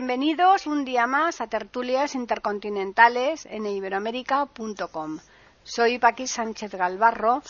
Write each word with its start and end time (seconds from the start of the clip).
Bienvenidos 0.00 0.66
un 0.66 0.86
día 0.86 1.06
más 1.06 1.42
a 1.42 1.46
Tertulias 1.46 2.14
Intercontinentales 2.14 3.44
en 3.44 3.66
iberoamérica.com. 3.66 5.18
Soy 5.62 5.98
Paqui 5.98 6.26
Sánchez 6.26 6.74
Galvarro 6.74 7.42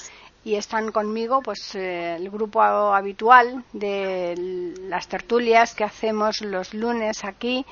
y 0.43 0.57
están 0.57 0.91
conmigo 0.91 1.43
pues 1.43 1.77
eh, 1.77 2.17
el 2.17 2.29
grupo 2.29 2.61
habitual 2.61 3.63
de 3.73 4.75
las 4.81 5.07
tertulias 5.07 5.77
que 5.77 5.85
hacemos 5.85 6.41
los 6.41 6.75
lunes 6.75 7.25
aquí 7.25 7.65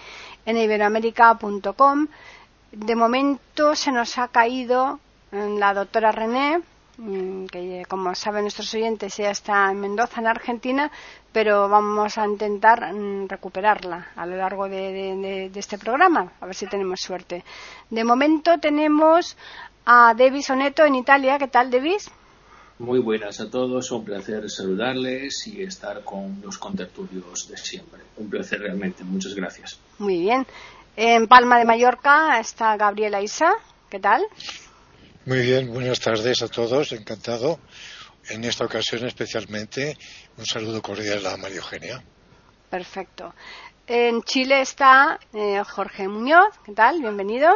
en 0.46 0.56
iberoamérica.com. 0.56 2.06
De 2.70 2.94
momento 2.94 3.74
se 3.74 3.90
nos 3.90 4.16
ha 4.16 4.28
caído 4.28 5.00
eh, 5.32 5.56
la 5.58 5.74
doctora 5.74 6.12
René, 6.12 6.62
que 7.50 7.84
como 7.88 8.14
saben 8.14 8.42
nuestros 8.42 8.74
oyentes 8.74 9.16
ya 9.16 9.30
está 9.30 9.70
en 9.70 9.80
Mendoza, 9.80 10.20
en 10.20 10.26
Argentina, 10.26 10.90
pero 11.32 11.68
vamos 11.68 12.18
a 12.18 12.26
intentar 12.26 12.92
mm, 12.92 13.28
recuperarla 13.28 14.08
a 14.16 14.26
lo 14.26 14.36
largo 14.36 14.68
de, 14.68 15.50
este 15.54 15.78
programa, 15.78 16.32
a 16.40 16.46
ver 16.46 16.54
si 16.54 16.66
tenemos 16.66 17.00
suerte. 17.00 17.44
De 17.90 18.02
momento 18.02 18.58
tenemos 18.58 19.36
a 19.86 20.12
Devis 20.14 20.50
Oneto 20.50 20.84
en 20.84 20.96
Italia. 20.96 21.38
¿Qué 21.38 21.48
tal, 21.48 21.70
Devis? 21.70 22.10
Muy 22.80 22.98
buenas 22.98 23.40
a 23.40 23.50
todos, 23.50 23.90
un 23.90 24.04
placer 24.04 24.48
saludarles 24.50 25.46
y 25.46 25.62
estar 25.62 26.02
con 26.04 26.40
los 26.42 26.58
contertulios 26.58 27.48
de 27.48 27.56
siempre. 27.56 28.02
Un 28.16 28.28
placer 28.28 28.60
realmente, 28.60 29.04
muchas 29.04 29.34
gracias. 29.34 29.78
Muy 29.98 30.20
bien. 30.20 30.46
En 30.96 31.28
Palma 31.28 31.58
de 31.58 31.64
Mallorca 31.64 32.40
está 32.40 32.76
Gabriela 32.76 33.22
Isa. 33.22 33.52
¿Qué 33.88 34.00
tal? 34.00 34.22
Muy 35.26 35.40
bien, 35.40 35.72
buenas 35.72 36.00
tardes 36.00 36.42
a 36.42 36.48
todos, 36.48 36.92
encantado 36.92 37.58
en 38.30 38.44
esta 38.44 38.64
ocasión 38.64 39.06
especialmente 39.06 39.96
un 40.36 40.46
saludo 40.46 40.80
cordial 40.82 41.26
a 41.26 41.36
María 41.36 41.58
Eugenia. 41.58 42.02
Perfecto. 42.70 43.34
En 43.86 44.22
Chile 44.22 44.60
está 44.60 45.18
eh, 45.32 45.62
Jorge 45.64 46.08
Muñoz. 46.08 46.54
¿Qué 46.64 46.72
tal? 46.72 47.00
Bienvenido. 47.00 47.48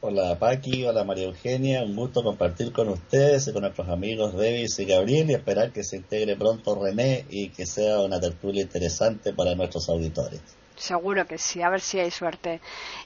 Hola 0.00 0.36
Paqui, 0.36 0.84
hola 0.84 1.04
María 1.04 1.26
Eugenia, 1.26 1.84
un 1.84 1.94
gusto 1.94 2.24
compartir 2.24 2.72
con 2.72 2.88
ustedes 2.88 3.46
y 3.46 3.52
con 3.52 3.62
nuestros 3.62 3.88
amigos 3.88 4.34
Davis 4.34 4.76
y 4.80 4.84
Gabriel 4.84 5.30
y 5.30 5.34
esperar 5.34 5.70
que 5.70 5.84
se 5.84 5.96
integre 5.96 6.34
pronto 6.34 6.74
René 6.74 7.24
y 7.30 7.50
que 7.50 7.66
sea 7.66 8.00
una 8.00 8.18
tertulia 8.18 8.62
interesante 8.62 9.32
para 9.32 9.54
nuestros 9.54 9.88
auditores. 9.88 10.40
Seguro 10.82 11.28
que 11.28 11.38
sí, 11.38 11.62
a 11.62 11.70
ver 11.70 11.80
si 11.80 12.00
hay 12.00 12.10
suerte. 12.10 12.60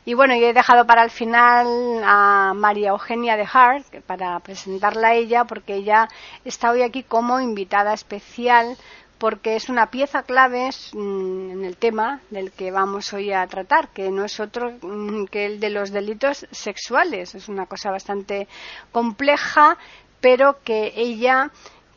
Y 0.06 0.14
bueno, 0.14 0.34
yo 0.34 0.46
he 0.46 0.54
dejado 0.54 0.86
para 0.86 1.04
el 1.04 1.10
final 1.10 1.66
a 2.02 2.54
María 2.54 2.88
Eugenia 2.88 3.36
de 3.36 3.46
Hart 3.52 3.84
para 4.06 4.40
presentarla 4.40 5.08
a 5.08 5.14
ella, 5.14 5.44
porque 5.44 5.74
ella 5.74 6.08
está 6.46 6.70
hoy 6.70 6.80
aquí 6.80 7.02
como 7.02 7.38
invitada 7.38 7.92
especial, 7.92 8.78
porque 9.18 9.56
es 9.56 9.68
una 9.68 9.90
pieza 9.90 10.22
clave 10.22 10.70
mm, 10.94 11.50
en 11.50 11.64
el 11.66 11.76
tema 11.76 12.20
del 12.30 12.50
que 12.50 12.70
vamos 12.70 13.12
hoy 13.12 13.30
a 13.34 13.46
tratar, 13.46 13.88
que 13.88 14.10
no 14.10 14.24
es 14.24 14.40
otro 14.40 14.72
mm, 14.80 15.26
que 15.26 15.44
el 15.44 15.60
de 15.60 15.68
los 15.68 15.90
delitos 15.90 16.46
sexuales. 16.50 17.34
Es 17.34 17.46
una 17.46 17.66
cosa 17.66 17.90
bastante 17.90 18.48
compleja, 18.90 19.76
pero 20.22 20.62
que 20.64 20.94
ella 20.96 21.50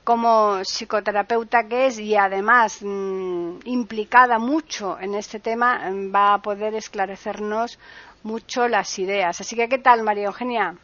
como 0.10 0.64
psicoterapeuta 0.64 1.68
que 1.68 1.86
es 1.86 2.00
y 2.00 2.16
además 2.16 2.80
mm, 2.82 3.60
implicada 3.66 4.40
mucho 4.40 5.00
en 5.00 5.14
este 5.14 5.40
tema, 5.40 5.88
mm, 5.88 6.12
va 6.12 6.34
a 6.34 6.42
poder 6.42 6.74
esclarecernos 6.74 7.78
mucho 8.24 8.68
las 8.68 8.98
ideas. 8.98 9.40
Así 9.40 9.56
que, 9.56 9.70
¿qué 9.70 9.78
tal, 9.78 10.02
María 10.02 10.26
Eugenia? 10.26 10.76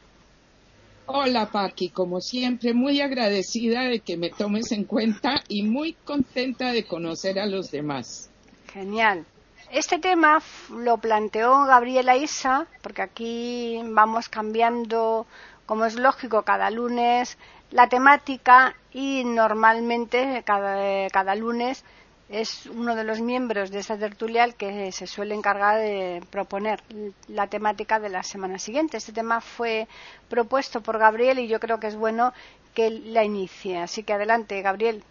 Hola, 1.08 1.50
Paqui. 1.52 1.90
Como 1.90 2.22
siempre, 2.22 2.76
muy 2.76 3.02
agradecida 3.02 3.82
de 3.86 4.00
que 4.02 4.16
me 4.16 4.30
tomes 4.30 4.72
en 4.72 4.84
cuenta 4.84 5.42
y 5.48 5.64
muy 5.64 5.94
contenta 5.94 6.72
de 6.72 6.86
conocer 6.86 7.40
a 7.40 7.48
los 7.48 7.72
demás. 7.72 8.30
Genial. 8.72 9.26
Este 9.72 9.98
tema 9.98 10.40
lo 10.70 11.00
planteó 11.00 11.66
Gabriela 11.66 12.16
Isa, 12.16 12.68
porque 12.84 13.02
aquí 13.02 13.82
vamos 13.86 14.30
cambiando, 14.30 15.26
como 15.66 15.86
es 15.86 15.96
lógico, 15.96 16.44
cada 16.44 16.70
lunes 16.70 17.40
la 17.72 17.88
temática 17.90 18.76
y 18.94 19.24
normalmente 19.24 20.44
cada, 20.46 21.36
lunes 21.36 21.84
es 22.30 22.66
uno 22.68 22.96
de 22.96 23.04
los 23.04 23.22
miembros 23.22 23.70
de 23.70 23.80
esta 23.80 23.98
tertulia 23.98 24.44
el 24.44 24.56
que 24.56 24.92
se 24.92 25.06
suele 25.06 25.36
encargar 25.36 25.80
de 25.80 26.24
proponer 26.32 26.82
la 27.28 27.48
temática 27.48 28.00
de 28.00 28.10
la 28.10 28.24
semana 28.24 28.58
siguiente. 28.58 28.98
Este 28.98 29.12
tema 29.12 29.42
fue 29.42 29.88
propuesto 30.30 30.82
por 30.82 30.98
Gabriel 30.98 31.40
y 31.40 31.48
yo 31.48 31.60
creo 31.60 31.80
que 31.80 31.88
es 31.88 31.96
bueno 31.96 32.34
que 32.74 32.90
la 32.90 33.24
inicie. 33.24 33.78
Así 33.78 34.04
que 34.04 34.14
adelante, 34.14 34.62
Gabriel. 34.62 35.04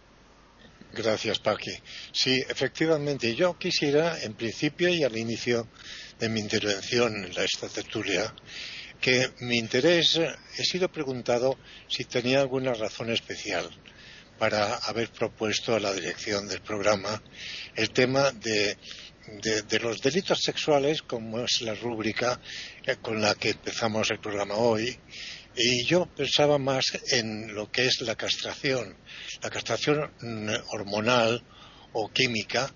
Gracias, 0.95 1.39
Paqui. 1.39 1.71
Sí, 2.11 2.41
efectivamente, 2.47 3.35
yo 3.35 3.57
quisiera, 3.57 4.21
en 4.21 4.33
principio 4.33 4.87
y 4.89 5.03
al 5.03 5.17
inicio 5.17 5.67
de 6.19 6.29
mi 6.29 6.39
intervención 6.39 7.25
en 7.25 7.33
esta 7.37 7.67
tertulia, 7.67 8.33
que 8.99 9.29
mi 9.39 9.57
interés, 9.57 10.19
he 10.57 10.63
sido 10.63 10.91
preguntado 10.91 11.57
si 11.87 12.05
tenía 12.05 12.41
alguna 12.41 12.73
razón 12.73 13.11
especial 13.11 13.69
para 14.37 14.75
haber 14.75 15.09
propuesto 15.09 15.75
a 15.75 15.79
la 15.79 15.93
dirección 15.93 16.47
del 16.47 16.61
programa 16.61 17.21
el 17.75 17.91
tema 17.91 18.31
de, 18.31 18.77
los 19.81 20.01
delitos 20.01 20.41
sexuales, 20.41 21.01
como 21.01 21.39
es 21.39 21.61
la 21.61 21.73
rúbrica 21.73 22.39
eh, 22.85 22.97
con 23.01 23.21
la 23.21 23.35
que 23.35 23.51
empezamos 23.51 24.11
el 24.11 24.19
programa 24.19 24.55
hoy. 24.55 24.97
Y 25.57 25.85
yo 25.85 26.05
pensaba 26.05 26.57
más 26.57 26.85
en 27.11 27.55
lo 27.55 27.71
que 27.71 27.85
es 27.85 28.01
la 28.01 28.15
castración, 28.15 28.97
la 29.41 29.49
castración 29.49 30.11
mm, 30.19 30.49
hormonal 30.73 31.43
o 31.93 32.09
química, 32.09 32.69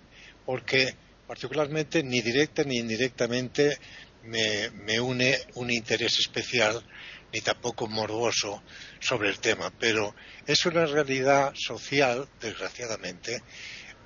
porque 0.46 0.96
particularmente 1.28 2.02
ni 2.02 2.22
directa 2.22 2.64
ni 2.64 2.78
indirectamente 2.78 3.78
me, 4.24 4.70
me 4.86 5.00
une 5.00 5.38
un 5.56 5.70
interés 5.72 6.20
especial 6.20 6.84
ni 7.32 7.42
tampoco 7.42 7.88
morboso 7.88 8.64
sobre 9.00 9.30
el 9.30 9.40
tema, 9.40 9.72
pero 9.80 10.16
es 10.48 10.66
una 10.66 10.86
realidad 10.86 11.54
social, 11.56 12.28
desgraciadamente, 12.42 13.42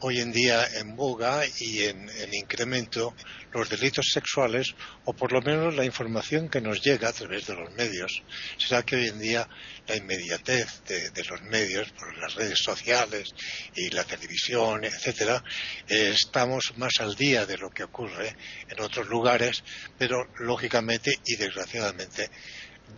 hoy 0.06 0.20
en 0.20 0.34
día 0.34 0.68
en 0.76 0.98
boga 0.98 1.44
y 1.60 1.84
en, 1.84 2.10
incremento 2.34 3.16
los 3.54 3.70
delitos 3.70 4.06
sexuales 4.12 4.76
o 5.06 5.14
por 5.14 5.32
lo 5.32 5.42
menos 5.42 5.76
la 5.76 5.86
información 5.86 6.50
que 6.50 6.60
nos 6.60 6.82
llega 6.82 7.08
a 7.08 7.14
través 7.14 7.48
de 7.48 7.56
los 7.56 7.72
medios. 7.72 8.22
Será 8.58 8.84
que 8.84 8.98
hoy 8.98 9.08
en 9.08 9.20
día 9.20 9.48
la 9.88 9.96
inmediatez 9.96 10.84
de, 10.84 11.24
los 11.24 11.42
medios, 11.44 11.90
por 11.92 12.18
las 12.18 12.36
redes 12.36 12.60
sociales 12.60 13.34
y 13.76 13.92
la 13.92 14.04
televisión, 14.04 14.84
etcétera, 14.84 15.42
eh, 15.88 16.12
estamos 16.14 16.74
más 16.76 17.00
al 17.00 17.16
día 17.16 17.46
de 17.46 17.58
lo 17.58 17.70
que 17.70 17.86
ocurre 17.86 18.36
en 18.68 18.82
otros 18.82 19.08
lugares, 19.08 19.64
pero 19.98 20.28
lógicamente 20.40 21.12
y 21.26 21.38
desgraciadamente 21.38 22.30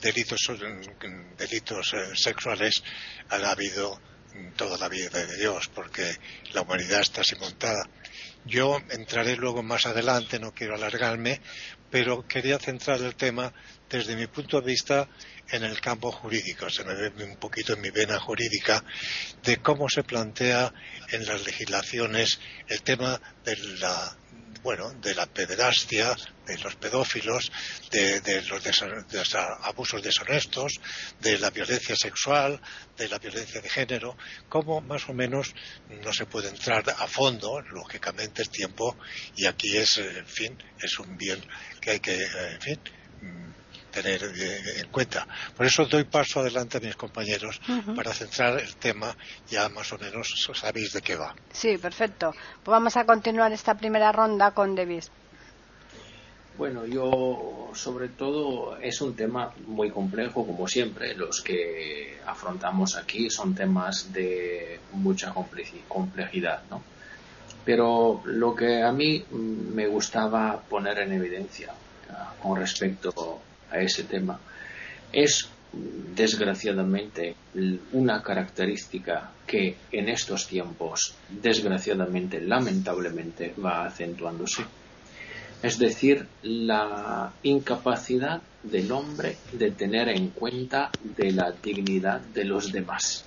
delitos, 0.01 0.39
delitos 1.37 1.93
eh, 1.93 2.15
sexuales 2.15 2.83
ha 3.29 3.35
habido 3.51 4.01
toda 4.55 4.77
la 4.77 4.89
vida 4.89 5.25
de 5.25 5.37
Dios, 5.37 5.69
porque 5.73 6.17
la 6.53 6.61
humanidad 6.61 7.01
está 7.01 7.21
así 7.21 7.35
montada. 7.35 7.89
Yo 8.45 8.79
entraré 8.89 9.35
luego 9.35 9.63
más 9.63 9.85
adelante, 9.85 10.39
no 10.39 10.53
quiero 10.53 10.75
alargarme, 10.75 11.41
pero 11.89 12.27
quería 12.27 12.59
centrar 12.59 13.01
el 13.01 13.15
tema 13.15 13.53
desde 13.89 14.15
mi 14.15 14.27
punto 14.27 14.59
de 14.61 14.67
vista 14.67 15.09
en 15.49 15.63
el 15.63 15.79
campo 15.79 16.11
jurídico, 16.11 16.69
se 16.69 16.83
me 16.83 16.95
ve 16.95 17.23
un 17.23 17.37
poquito 17.37 17.73
en 17.73 17.81
mi 17.81 17.89
vena 17.91 18.19
jurídica, 18.19 18.83
de 19.43 19.57
cómo 19.57 19.87
se 19.89 20.03
plantea 20.03 20.73
en 21.11 21.25
las 21.25 21.45
legislaciones 21.45 22.39
el 22.67 22.81
tema 22.81 23.21
de 23.43 23.55
la, 23.79 24.17
bueno, 24.65 24.91
de 24.93 25.13
la 25.13 25.27
pederastia, 25.27 26.15
de 26.47 26.57
los 26.57 26.75
pedófilos, 26.77 27.51
de, 27.91 28.41
los, 28.49 29.35
abusos 29.61 30.01
deshonestos, 30.01 30.81
de 31.21 31.37
la 31.37 31.51
violencia 31.51 31.95
sexual, 31.95 32.59
de 32.97 33.07
la 33.07 33.19
violencia 33.19 33.61
de 33.61 33.69
género, 33.69 34.17
cómo 34.49 34.81
más 34.81 35.07
o 35.07 35.13
menos 35.13 35.53
no 36.03 36.11
se 36.11 36.25
puede 36.25 36.49
entrar 36.49 36.83
a 36.89 37.05
fondo, 37.05 37.61
lógicamente 37.61 38.41
el 38.41 38.49
tiempo, 38.49 38.97
y 39.35 39.45
aquí 39.45 39.77
es, 39.77 39.99
en 39.99 40.25
fin, 40.25 40.57
es 40.81 40.97
un 40.97 41.15
bien 41.15 41.39
que 41.79 41.91
hay 41.91 41.99
que, 41.99 42.15
en 42.15 42.61
fin, 42.61 42.79
tener 43.95 44.21
eh, 44.23 44.81
en 44.81 44.87
cuenta. 44.89 45.25
Por 45.55 45.65
eso 45.65 45.85
doy 45.85 46.03
paso 46.03 46.41
adelante 46.41 46.77
a 46.77 46.81
mis 46.81 46.95
compañeros 46.95 47.61
para 47.95 48.13
centrar 48.13 48.59
el 48.59 48.75
tema, 48.75 49.15
ya 49.49 49.69
más 49.69 49.91
o 49.93 49.97
menos 49.97 50.27
sabéis 50.53 50.91
de 50.93 51.01
qué 51.01 51.15
va. 51.15 51.33
Sí, 51.51 51.77
perfecto. 51.77 52.31
Pues 52.63 52.71
vamos 52.71 52.97
a 52.97 53.05
continuar 53.05 53.51
esta 53.51 53.75
primera 53.75 54.11
ronda 54.11 54.51
con 54.51 54.75
Davis. 54.75 55.09
Bueno, 56.57 56.85
yo 56.85 57.71
sobre 57.73 58.07
todo 58.09 58.77
es 58.77 59.01
un 59.01 59.13
tema 59.15 59.53
muy 59.67 59.91
complejo, 59.91 60.45
como 60.45 60.67
siempre. 60.67 61.13
Los 61.13 61.41
que 61.41 62.17
afrontamos 62.25 62.95
aquí 62.95 63.29
son 63.29 63.53
temas 63.53 64.11
de 64.13 64.79
mucha 64.93 65.33
complejidad, 65.33 66.61
¿no? 66.69 66.81
Pero 67.65 68.21
lo 68.25 68.55
que 68.55 68.83
a 68.83 68.91
mí 68.91 69.25
me 69.31 69.87
gustaba 69.87 70.61
poner 70.69 70.99
en 70.99 71.13
evidencia 71.13 71.73
ah, 72.11 72.33
con 72.41 72.57
respecto 72.57 73.41
a 73.71 73.79
ese 73.79 74.03
tema 74.03 74.39
es 75.11 75.49
desgraciadamente 76.15 77.35
una 77.93 78.21
característica 78.21 79.31
que 79.45 79.75
en 79.91 80.09
estos 80.09 80.47
tiempos 80.47 81.15
desgraciadamente 81.29 82.39
lamentablemente 82.41 83.53
va 83.63 83.85
acentuándose. 83.85 84.63
Es 85.61 85.77
decir 85.79 86.27
la 86.43 87.33
incapacidad 87.43 88.41
del 88.63 88.91
hombre 88.91 89.37
de 89.51 89.71
tener 89.71 90.09
en 90.09 90.29
cuenta 90.29 90.91
de 91.17 91.31
la 91.31 91.51
dignidad 91.51 92.21
de 92.21 92.45
los 92.45 92.71
demás. 92.71 93.25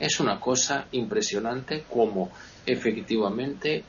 Es 0.00 0.18
una 0.18 0.40
cosa 0.40 0.86
impresionante 0.92 1.84
como 1.88 2.30
efectivamente 2.66 3.84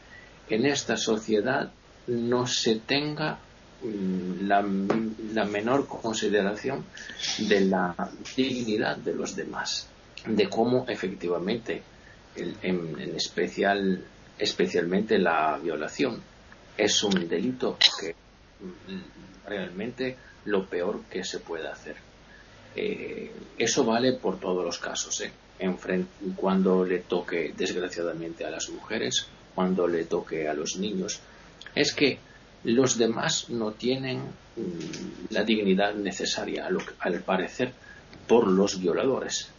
en 0.49 0.65
esta 0.65 0.97
sociedad 0.97 1.71
no 2.07 2.45
se 2.45 2.75
tenga 2.75 3.39
mm, 3.83 4.47
la, 4.47 5.45
menor 5.45 5.87
consideración 5.87 6.85
de 7.39 7.61
la 7.61 7.95
dignidad 8.35 8.97
de 8.97 9.13
los 9.13 9.35
demás, 9.35 9.87
de 10.25 10.49
cómo 10.49 10.85
efectivamente, 10.87 11.81
en, 12.35 13.13
especial, 13.15 14.03
especialmente 14.37 15.17
la 15.17 15.59
violación, 15.61 16.21
es 16.77 17.03
un 17.03 17.27
delito 17.27 17.77
que 17.99 18.15
mm, 18.63 19.47
realmente 19.47 20.17
lo 20.45 20.65
peor 20.67 21.01
que 21.09 21.23
se 21.23 21.39
puede 21.39 21.67
hacer. 21.67 21.95
Eh, 22.75 23.31
eso 23.57 23.85
vale 23.85 24.13
por 24.13 24.39
todos 24.39 24.65
los 24.65 24.79
casos. 24.79 25.21
¿eh? 25.21 25.31
cuando 26.35 26.83
le 26.83 26.99
toque 26.99 27.53
desgraciadamente 27.55 28.45
a 28.45 28.49
las 28.49 28.69
mujeres, 28.69 29.27
cuando 29.53 29.87
le 29.87 30.05
toque 30.05 30.47
a 30.47 30.53
los 30.53 30.77
niños, 30.77 31.19
es 31.75 31.93
que 31.93 32.17
los 32.63 32.97
demás 32.97 33.49
no 33.49 33.71
tienen 33.71 34.19
mm, 34.19 35.31
la 35.31 35.43
dignidad 35.43 35.93
necesaria, 35.95 36.67
al 36.99 37.19
parecer, 37.21 37.73
por 38.27 38.47
los 38.47 38.79
violadores. 38.79 39.49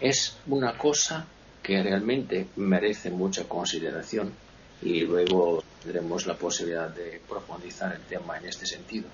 Es 0.00 0.36
una 0.46 0.76
cosa 0.78 1.26
que 1.62 1.82
realmente 1.82 2.46
merece 2.56 3.10
mucha 3.10 3.44
consideración 3.44 4.32
y 4.80 5.00
luego 5.00 5.62
tendremos 5.82 6.26
la 6.26 6.34
posibilidad 6.34 6.88
de 6.88 7.20
profundizar 7.28 7.94
el 7.94 8.02
tema 8.02 8.38
en 8.38 8.46
este 8.46 8.66
sentido. 8.66 9.06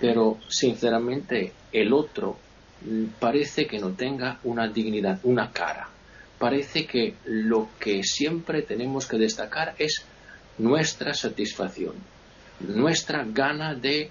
Pero, 0.00 0.38
sinceramente, 0.48 1.52
el 1.72 1.92
otro 1.92 2.36
parece 3.18 3.66
que 3.66 3.78
no 3.78 3.92
tenga 3.92 4.38
una 4.44 4.68
dignidad, 4.68 5.18
una 5.24 5.50
cara. 5.50 5.88
Parece 6.38 6.86
que 6.86 7.14
lo 7.24 7.68
que 7.78 8.02
siempre 8.02 8.62
tenemos 8.62 9.06
que 9.06 9.16
destacar 9.16 9.74
es 9.78 10.04
nuestra 10.58 11.14
satisfacción, 11.14 11.94
nuestra 12.68 13.24
gana 13.26 13.74
de 13.74 14.10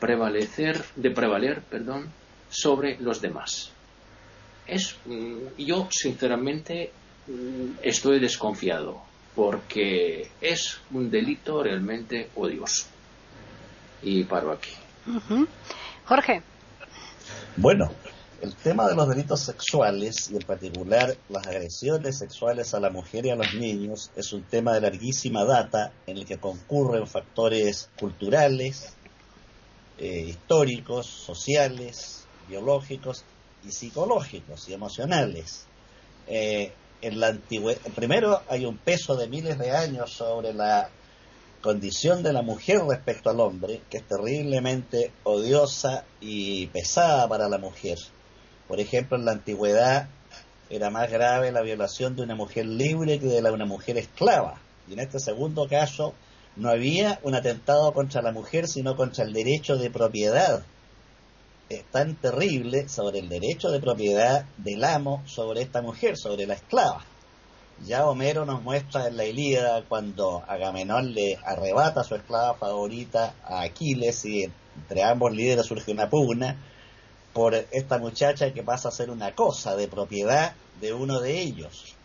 prevalecer, 0.00 0.84
de 0.96 1.10
prevaler, 1.10 1.62
perdón, 1.62 2.08
sobre 2.48 2.98
los 3.00 3.20
demás. 3.20 3.70
Es, 4.66 4.96
mm, 5.04 5.58
yo 5.58 5.88
sinceramente 5.90 6.92
mm, 7.26 7.78
estoy 7.82 8.20
desconfiado 8.20 9.02
porque 9.34 10.30
es 10.40 10.80
un 10.92 11.10
delito 11.10 11.62
realmente 11.62 12.30
odioso. 12.36 12.86
Y 14.02 14.24
paro 14.24 14.52
aquí. 14.52 14.70
Jorge. 16.04 16.42
Bueno, 17.56 17.90
el 18.44 18.54
tema 18.56 18.86
de 18.86 18.94
los 18.94 19.08
delitos 19.08 19.40
sexuales 19.40 20.30
y 20.30 20.34
en 20.36 20.42
particular 20.42 21.16
las 21.30 21.46
agresiones 21.46 22.18
sexuales 22.18 22.74
a 22.74 22.80
la 22.80 22.90
mujer 22.90 23.24
y 23.24 23.30
a 23.30 23.36
los 23.36 23.54
niños 23.54 24.10
es 24.16 24.34
un 24.34 24.42
tema 24.42 24.74
de 24.74 24.82
larguísima 24.82 25.46
data 25.46 25.94
en 26.06 26.18
el 26.18 26.26
que 26.26 26.36
concurren 26.36 27.06
factores 27.06 27.88
culturales, 27.98 28.92
eh, 29.96 30.26
históricos, 30.28 31.06
sociales, 31.06 32.26
biológicos 32.46 33.24
y 33.66 33.72
psicológicos 33.72 34.68
y 34.68 34.74
emocionales. 34.74 35.64
Eh, 36.26 36.70
en 37.00 37.20
la 37.20 37.28
antigüedad, 37.28 37.80
primero 37.94 38.42
hay 38.50 38.66
un 38.66 38.76
peso 38.76 39.16
de 39.16 39.26
miles 39.26 39.58
de 39.58 39.70
años 39.70 40.12
sobre 40.12 40.52
la 40.52 40.90
condición 41.62 42.22
de 42.22 42.34
la 42.34 42.42
mujer 42.42 42.82
respecto 42.86 43.30
al 43.30 43.40
hombre, 43.40 43.80
que 43.88 43.96
es 43.96 44.06
terriblemente 44.06 45.12
odiosa 45.22 46.04
y 46.20 46.66
pesada 46.66 47.26
para 47.26 47.48
la 47.48 47.56
mujer. 47.56 47.96
Por 48.68 48.80
ejemplo, 48.80 49.16
en 49.16 49.24
la 49.24 49.32
antigüedad 49.32 50.08
era 50.70 50.90
más 50.90 51.10
grave 51.10 51.52
la 51.52 51.62
violación 51.62 52.16
de 52.16 52.22
una 52.22 52.34
mujer 52.34 52.66
libre 52.66 53.18
que 53.18 53.26
de 53.26 53.42
la 53.42 53.50
de 53.50 53.54
una 53.54 53.66
mujer 53.66 53.98
esclava. 53.98 54.60
Y 54.88 54.94
en 54.94 55.00
este 55.00 55.18
segundo 55.18 55.68
caso 55.68 56.14
no 56.56 56.70
había 56.70 57.20
un 57.22 57.34
atentado 57.34 57.92
contra 57.92 58.22
la 58.22 58.32
mujer, 58.32 58.66
sino 58.66 58.96
contra 58.96 59.24
el 59.24 59.32
derecho 59.32 59.76
de 59.76 59.90
propiedad. 59.90 60.62
Es 61.68 61.84
tan 61.86 62.14
terrible 62.16 62.88
sobre 62.88 63.18
el 63.18 63.28
derecho 63.28 63.70
de 63.70 63.80
propiedad 63.80 64.46
del 64.56 64.84
amo 64.84 65.22
sobre 65.26 65.62
esta 65.62 65.82
mujer, 65.82 66.16
sobre 66.16 66.46
la 66.46 66.54
esclava. 66.54 67.04
Ya 67.84 68.06
Homero 68.06 68.46
nos 68.46 68.62
muestra 68.62 69.08
en 69.08 69.16
la 69.16 69.24
Ilíada 69.24 69.82
cuando 69.88 70.44
Agamenón 70.46 71.12
le 71.12 71.36
arrebata 71.44 72.00
a 72.02 72.04
su 72.04 72.14
esclava 72.14 72.54
favorita 72.54 73.34
a 73.44 73.62
Aquiles 73.62 74.24
y 74.24 74.44
entre 74.44 75.02
ambos 75.02 75.32
líderes 75.32 75.66
surge 75.66 75.90
una 75.90 76.08
pugna 76.08 76.56
por 77.34 77.54
esta 77.54 77.98
muchacha 77.98 78.54
que 78.54 78.62
pasa 78.62 78.88
a 78.88 78.92
ser 78.92 79.10
una 79.10 79.34
cosa 79.34 79.74
de 79.74 79.88
propiedad 79.88 80.54
de 80.80 80.92
uno 80.92 81.20
de 81.20 81.40
ellos. 81.40 81.96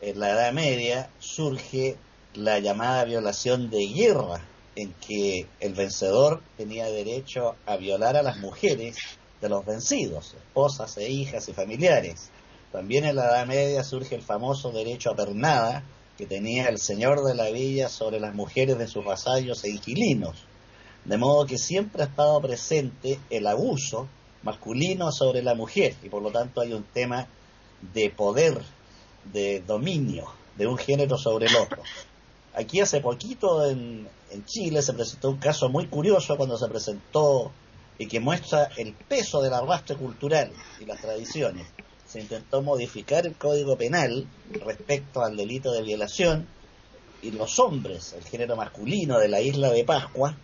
En 0.00 0.18
la 0.18 0.30
Edad 0.30 0.52
Media 0.52 1.10
surge 1.18 1.96
la 2.34 2.58
llamada 2.58 3.04
violación 3.04 3.68
de 3.68 3.86
guerra, 3.86 4.40
en 4.76 4.94
que 4.94 5.46
el 5.60 5.74
vencedor 5.74 6.40
tenía 6.56 6.86
derecho 6.86 7.56
a 7.66 7.76
violar 7.76 8.16
a 8.16 8.22
las 8.22 8.38
mujeres 8.38 8.96
de 9.40 9.48
los 9.48 9.66
vencidos, 9.66 10.34
esposas 10.34 10.96
e 10.96 11.10
hijas 11.10 11.48
y 11.48 11.52
familiares. 11.52 12.30
También 12.72 13.04
en 13.04 13.16
la 13.16 13.26
Edad 13.26 13.46
Media 13.46 13.84
surge 13.84 14.14
el 14.14 14.22
famoso 14.22 14.70
derecho 14.70 15.10
a 15.10 15.16
pernada 15.16 15.82
que 16.16 16.26
tenía 16.26 16.66
el 16.68 16.78
señor 16.78 17.24
de 17.24 17.34
la 17.34 17.50
villa 17.50 17.88
sobre 17.88 18.20
las 18.20 18.34
mujeres 18.34 18.78
de 18.78 18.88
sus 18.88 19.04
vasallos 19.04 19.64
e 19.64 19.70
inquilinos. 19.70 20.44
De 21.04 21.16
modo 21.18 21.46
que 21.46 21.58
siempre 21.58 22.02
ha 22.02 22.06
estado 22.06 22.40
presente 22.40 23.18
el 23.30 23.46
abuso 23.46 24.08
masculino 24.42 25.12
sobre 25.12 25.42
la 25.42 25.54
mujer 25.54 25.94
y 26.02 26.08
por 26.08 26.22
lo 26.22 26.30
tanto 26.30 26.60
hay 26.60 26.72
un 26.72 26.84
tema 26.84 27.26
de 27.94 28.10
poder, 28.10 28.62
de 29.32 29.60
dominio 29.60 30.26
de 30.56 30.66
un 30.66 30.76
género 30.76 31.16
sobre 31.16 31.46
el 31.46 31.56
otro. 31.56 31.82
Aquí 32.54 32.80
hace 32.80 33.00
poquito 33.00 33.68
en, 33.68 34.08
en 34.30 34.44
Chile 34.44 34.82
se 34.82 34.92
presentó 34.92 35.30
un 35.30 35.38
caso 35.38 35.68
muy 35.68 35.86
curioso 35.86 36.36
cuando 36.36 36.58
se 36.58 36.68
presentó 36.68 37.52
y 37.98 38.06
que 38.06 38.20
muestra 38.20 38.70
el 38.76 38.92
peso 38.92 39.40
del 39.40 39.54
arrastre 39.54 39.96
cultural 39.96 40.52
y 40.80 40.84
las 40.84 41.00
tradiciones 41.00 41.66
se 42.08 42.20
intentó 42.20 42.62
modificar 42.62 43.26
el 43.26 43.34
Código 43.34 43.76
Penal 43.76 44.26
respecto 44.64 45.22
al 45.22 45.36
delito 45.36 45.72
de 45.72 45.82
violación 45.82 46.48
y 47.20 47.32
los 47.32 47.58
hombres, 47.58 48.14
el 48.14 48.24
género 48.24 48.56
masculino 48.56 49.18
de 49.18 49.28
la 49.28 49.40
isla 49.40 49.70
de 49.70 49.84
Pascua, 49.84 50.34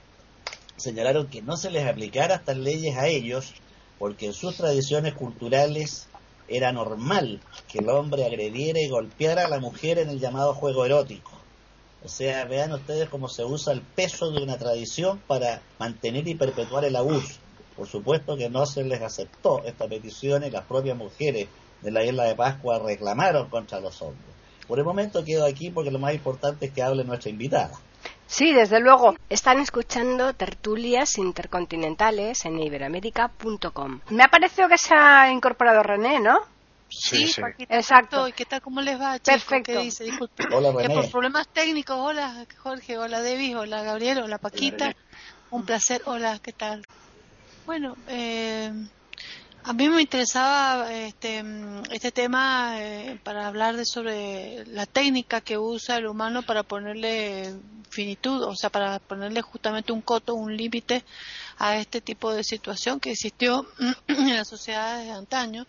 señalaron 0.77 1.29
que 1.29 1.41
no 1.41 1.57
se 1.57 1.71
les 1.71 1.87
aplicara 1.87 2.35
estas 2.35 2.59
leyes 2.59 2.97
a 2.97 3.07
ellos 3.07 3.55
porque 3.99 4.27
en 4.27 4.33
sus 4.33 4.57
tradiciones 4.57 5.15
culturales 5.15 6.09
era 6.49 6.73
normal 6.73 7.41
que 7.69 7.79
el 7.79 7.89
hombre 7.89 8.25
agrediera 8.25 8.81
y 8.81 8.89
golpeara 8.89 9.47
a 9.47 9.49
la 9.49 9.61
mujer 9.61 9.99
en 9.99 10.11
el 10.11 10.21
llamado 10.21 10.55
juego 10.55 10.85
erótico. 10.85 11.33
O 12.05 12.09
sea, 12.09 12.45
vean 12.45 12.73
ustedes 12.73 13.09
cómo 13.09 13.29
se 13.29 13.45
usa 13.45 13.73
el 13.73 13.81
peso 13.81 14.31
de 14.31 14.43
una 14.43 14.59
tradición 14.59 15.21
para 15.27 15.63
mantener 15.79 16.29
y 16.29 16.35
perpetuar 16.35 16.85
el 16.85 16.97
abuso. 16.97 17.39
Por 17.77 17.89
supuesto 17.89 18.37
que 18.37 18.51
no 18.51 18.67
se 18.67 18.85
les 18.85 19.01
aceptó 19.01 19.65
esta 19.65 19.89
petición 19.89 20.45
y 20.45 20.51
las 20.51 20.67
propias 20.67 20.99
mujeres 20.99 21.49
de 21.81 21.91
la 21.91 22.05
isla 22.05 22.25
de 22.25 22.35
Pascua 22.35 22.79
reclamaron 22.79 23.49
contra 23.49 23.81
los 23.81 24.03
hombres. 24.03 24.35
Por 24.69 24.79
el 24.79 24.85
momento 24.85 25.25
quedo 25.25 25.45
aquí 25.45 25.71
porque 25.71 25.91
lo 25.91 25.99
más 25.99 26.15
importante 26.15 26.67
es 26.67 26.73
que 26.73 26.83
hable 26.83 27.05
nuestra 27.05 27.31
invitada. 27.31 27.79
Sí, 28.27 28.53
desde 28.53 28.81
luego. 28.81 29.15
Están 29.29 29.61
escuchando 29.61 30.35
tertulias 30.35 31.19
intercontinentales 31.19 32.45
en 32.45 32.59
iberoamérica.com. 32.59 34.01
Me 34.11 34.23
ha 34.25 34.29
parecido 34.29 34.69
que 34.69 34.79
se 34.79 34.95
ha 34.95 35.31
incorporado 35.31 35.83
René, 35.83 36.21
¿no? 36.21 36.39
Sí, 36.89 37.27
sí. 37.29 37.43
Exacto. 37.69 38.29
¿Y 38.29 38.33
qué 38.33 38.45
tal? 38.45 38.61
¿Cómo 38.61 38.81
les 38.81 39.01
va, 39.01 39.19
chicos? 39.19 39.43
Perfecto. 39.43 39.73
¿Qué 39.73 39.79
dice? 39.79 40.05
Disculpe. 40.05 40.45
Hola, 40.53 40.73
René. 40.73 40.95
por 40.95 41.11
problemas 41.11 41.49
técnicos, 41.49 41.97
hola, 41.99 42.47
Jorge, 42.63 42.99
hola, 42.99 43.21
Debbie, 43.21 43.57
hola, 43.57 43.83
Gabriel, 43.83 44.19
hola, 44.19 44.39
Paquita. 44.39 44.95
Un 45.51 45.65
placer, 45.65 46.03
hola, 46.07 46.39
¿qué 46.41 46.53
tal? 46.53 46.85
Bueno, 47.67 47.97
eh, 48.09 48.73
a 49.67 49.73
mí 49.73 49.89
me 49.89 50.03
interesaba 50.03 50.93
este, 50.93 51.43
este 51.91 52.13
tema 52.13 52.75
eh, 52.83 53.19
para 53.25 53.47
hablar 53.47 53.77
de 53.77 53.87
sobre 53.87 54.67
la 54.67 54.85
técnica 54.85 55.41
que 55.41 55.57
usa 55.57 55.97
el 55.97 56.07
humano 56.07 56.43
para 56.43 56.63
ponerle 56.65 57.55
finitud, 57.89 58.43
o 58.43 58.55
sea, 58.55 58.69
para 58.69 58.99
ponerle 58.99 59.41
justamente 59.41 59.93
un 59.93 60.03
coto, 60.03 60.35
un 60.35 60.55
límite 60.55 61.03
a 61.57 61.79
este 61.79 62.03
tipo 62.03 62.33
de 62.35 62.45
situación 62.45 63.01
que 63.01 63.13
existió 63.13 63.67
en 64.07 64.37
las 64.37 64.49
sociedades 64.49 65.07
de 65.07 65.13
antaño 65.13 65.67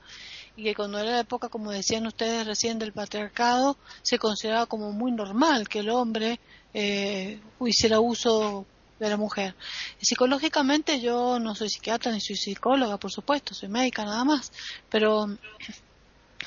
y 0.57 0.63
que 0.63 0.75
cuando 0.75 0.99
era 0.99 1.11
la 1.11 1.19
época, 1.21 1.47
como 1.47 1.71
decían 1.71 2.05
ustedes 2.05 2.45
recién, 2.45 2.79
del 2.79 2.91
patriarcado, 2.91 3.77
se 4.01 4.19
consideraba 4.19 4.65
como 4.65 4.91
muy 4.91 5.13
normal 5.13 5.69
que 5.69 5.79
el 5.79 5.89
hombre 5.89 6.41
eh, 6.73 7.39
hiciera 7.61 8.01
uso 8.01 8.65
de 8.99 9.09
la 9.09 9.17
mujer. 9.17 9.55
Psicológicamente 10.01 10.99
yo 10.99 11.39
no 11.39 11.55
soy 11.55 11.69
psiquiatra 11.69 12.11
ni 12.11 12.21
soy 12.21 12.35
psicóloga, 12.35 12.97
por 12.97 13.11
supuesto, 13.11 13.53
soy 13.53 13.69
médica 13.69 14.05
nada 14.05 14.23
más, 14.23 14.51
pero 14.89 15.27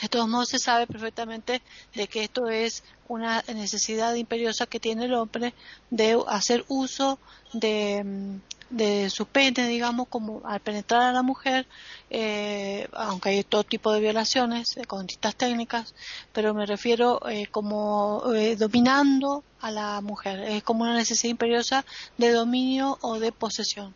de 0.00 0.08
todos 0.08 0.28
modos 0.28 0.48
se 0.50 0.58
sabe 0.58 0.86
perfectamente 0.86 1.62
de 1.94 2.06
que 2.08 2.24
esto 2.24 2.48
es 2.48 2.82
una 3.08 3.42
necesidad 3.54 4.14
imperiosa 4.14 4.66
que 4.66 4.80
tiene 4.80 5.06
el 5.06 5.14
hombre 5.14 5.54
de 5.90 6.22
hacer 6.28 6.64
uso 6.68 7.18
de, 7.52 8.40
de 8.70 9.08
su 9.10 9.26
pene, 9.26 9.66
digamos, 9.66 10.08
como 10.08 10.42
al 10.44 10.60
penetrar 10.60 11.02
a 11.02 11.12
la 11.12 11.22
mujer, 11.22 11.66
eh, 12.10 12.88
aunque 12.92 13.30
hay 13.30 13.44
todo 13.44 13.64
tipo 13.64 13.92
de 13.92 14.00
violaciones 14.00 14.76
eh, 14.76 14.84
con 14.84 15.06
distintas 15.06 15.36
técnicas, 15.36 15.94
pero 16.32 16.54
me 16.54 16.66
refiero 16.66 17.20
eh, 17.28 17.46
como 17.50 18.22
dominando 18.58 19.42
a 19.60 19.70
la 19.70 20.00
mujer, 20.00 20.40
es 20.40 20.62
como 20.62 20.84
una 20.84 20.94
necesidad 20.94 21.30
imperiosa 21.30 21.84
de 22.18 22.30
dominio 22.30 22.98
o 23.00 23.18
de 23.18 23.32
posesión. 23.32 23.94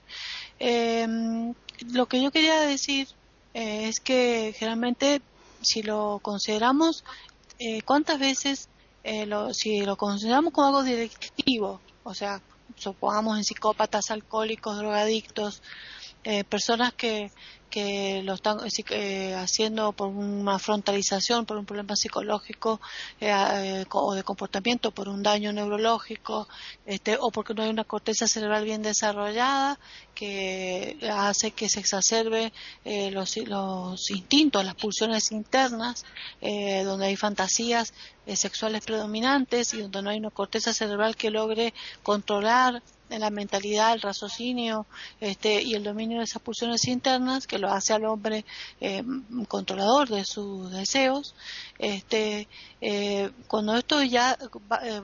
lo 0.58 2.06
que 2.06 2.22
yo 2.22 2.30
quería 2.30 2.60
decir 2.60 3.08
es 3.54 4.00
que 4.00 4.54
generalmente 4.56 5.20
si 5.62 5.82
lo 5.82 6.20
consideramos, 6.22 7.04
¿cuántas 7.84 8.18
veces 8.18 8.68
lo, 9.26 9.52
si 9.54 9.82
lo 9.82 9.96
consideramos 9.96 10.52
como 10.52 10.68
algo 10.68 10.82
directivo, 10.82 11.80
o 12.04 12.14
sea, 12.14 12.40
supongamos 12.76 13.38
en 13.38 13.44
psicópatas, 13.44 14.10
alcohólicos, 14.10 14.76
drogadictos, 14.76 15.62
eh, 16.24 16.44
personas 16.44 16.92
que, 16.92 17.32
que 17.68 18.22
lo 18.22 18.34
están 18.34 18.58
eh, 18.90 19.34
haciendo 19.34 19.90
por 19.92 20.06
una 20.06 20.60
frontalización, 20.60 21.46
por 21.46 21.56
un 21.56 21.66
problema 21.66 21.96
psicológico 21.96 22.80
eh, 23.20 23.84
o 23.90 24.14
de 24.14 24.22
comportamiento, 24.22 24.92
por 24.92 25.08
un 25.08 25.24
daño 25.24 25.52
neurológico, 25.52 26.46
este, 26.86 27.16
o 27.20 27.32
porque 27.32 27.54
no 27.54 27.64
hay 27.64 27.70
una 27.70 27.82
corteza 27.82 28.28
cerebral 28.28 28.64
bien 28.64 28.82
desarrollada 28.82 29.80
que 30.14 30.96
hace 31.12 31.50
que 31.50 31.68
se 31.68 31.80
exacerbe 31.80 32.52
los, 32.84 33.36
los, 33.38 34.10
instintos, 34.10 34.64
las 34.64 34.74
pulsiones 34.76 35.32
internas, 35.32 36.04
donde 36.40 37.06
hay 37.06 37.16
fantasías 37.16 37.94
sexuales 38.34 38.84
predominantes 38.84 39.74
y 39.74 39.80
donde 39.80 40.02
no 40.02 40.10
hay 40.10 40.18
una 40.18 40.30
corteza 40.30 40.72
cerebral 40.72 41.16
que 41.16 41.30
logre 41.30 41.74
controlar 42.02 42.82
la 43.18 43.30
mentalidad, 43.30 43.94
el 43.94 44.00
raciocinio 44.00 44.86
este, 45.20 45.62
y 45.62 45.74
el 45.74 45.84
dominio 45.84 46.18
de 46.18 46.24
esas 46.24 46.42
pulsiones 46.42 46.86
internas 46.86 47.46
que 47.46 47.58
lo 47.58 47.68
hace 47.68 47.92
al 47.92 48.04
hombre 48.04 48.44
eh, 48.80 49.02
controlador 49.48 50.08
de 50.08 50.24
sus 50.24 50.70
deseos. 50.70 51.34
Este, 51.78 52.48
eh, 52.80 53.30
cuando 53.48 53.76
esto 53.76 54.02
ya 54.02 54.38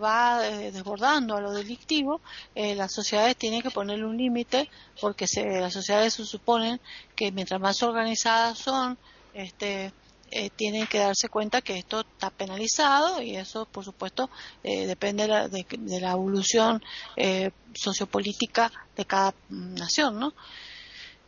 va, 0.03 0.47
eh, 0.47 0.73
desbordando 0.73 1.37
a 1.37 1.41
lo 1.41 1.53
delictivo, 1.53 2.21
las 2.55 2.93
sociedades 2.93 3.37
tienen 3.37 3.63
que 3.63 3.71
ponerle 3.71 4.05
un 4.05 4.17
límite 4.17 4.69
porque 5.01 5.27
se, 5.27 5.61
las 5.61 5.73
sociedades 5.73 6.15
se 6.15 6.25
suponen 6.25 6.81
que 7.15 7.33
mientras 7.33 7.61
más 7.61 7.83
organizadas 7.83 8.59
son, 8.59 8.99
este, 9.35 9.93
eh, 10.31 10.51
tienen 10.51 10.87
que 10.87 10.99
darse 10.99 11.29
cuenta 11.29 11.63
que 11.63 11.79
esto 11.79 12.01
está 12.01 12.31
penalizado 12.31 13.23
y 13.23 13.37
eso, 13.37 13.67
por 13.67 13.85
supuesto, 13.85 14.31
eh, 14.63 14.87
depende 14.87 15.27
de 15.27 16.01
la, 16.01 16.13
evolución 16.13 16.83
eh, 17.17 17.51
sociopolítica 17.75 18.71
de 18.97 19.05
cada 19.05 19.35
nación, 19.49 20.19
¿no? 20.19 20.35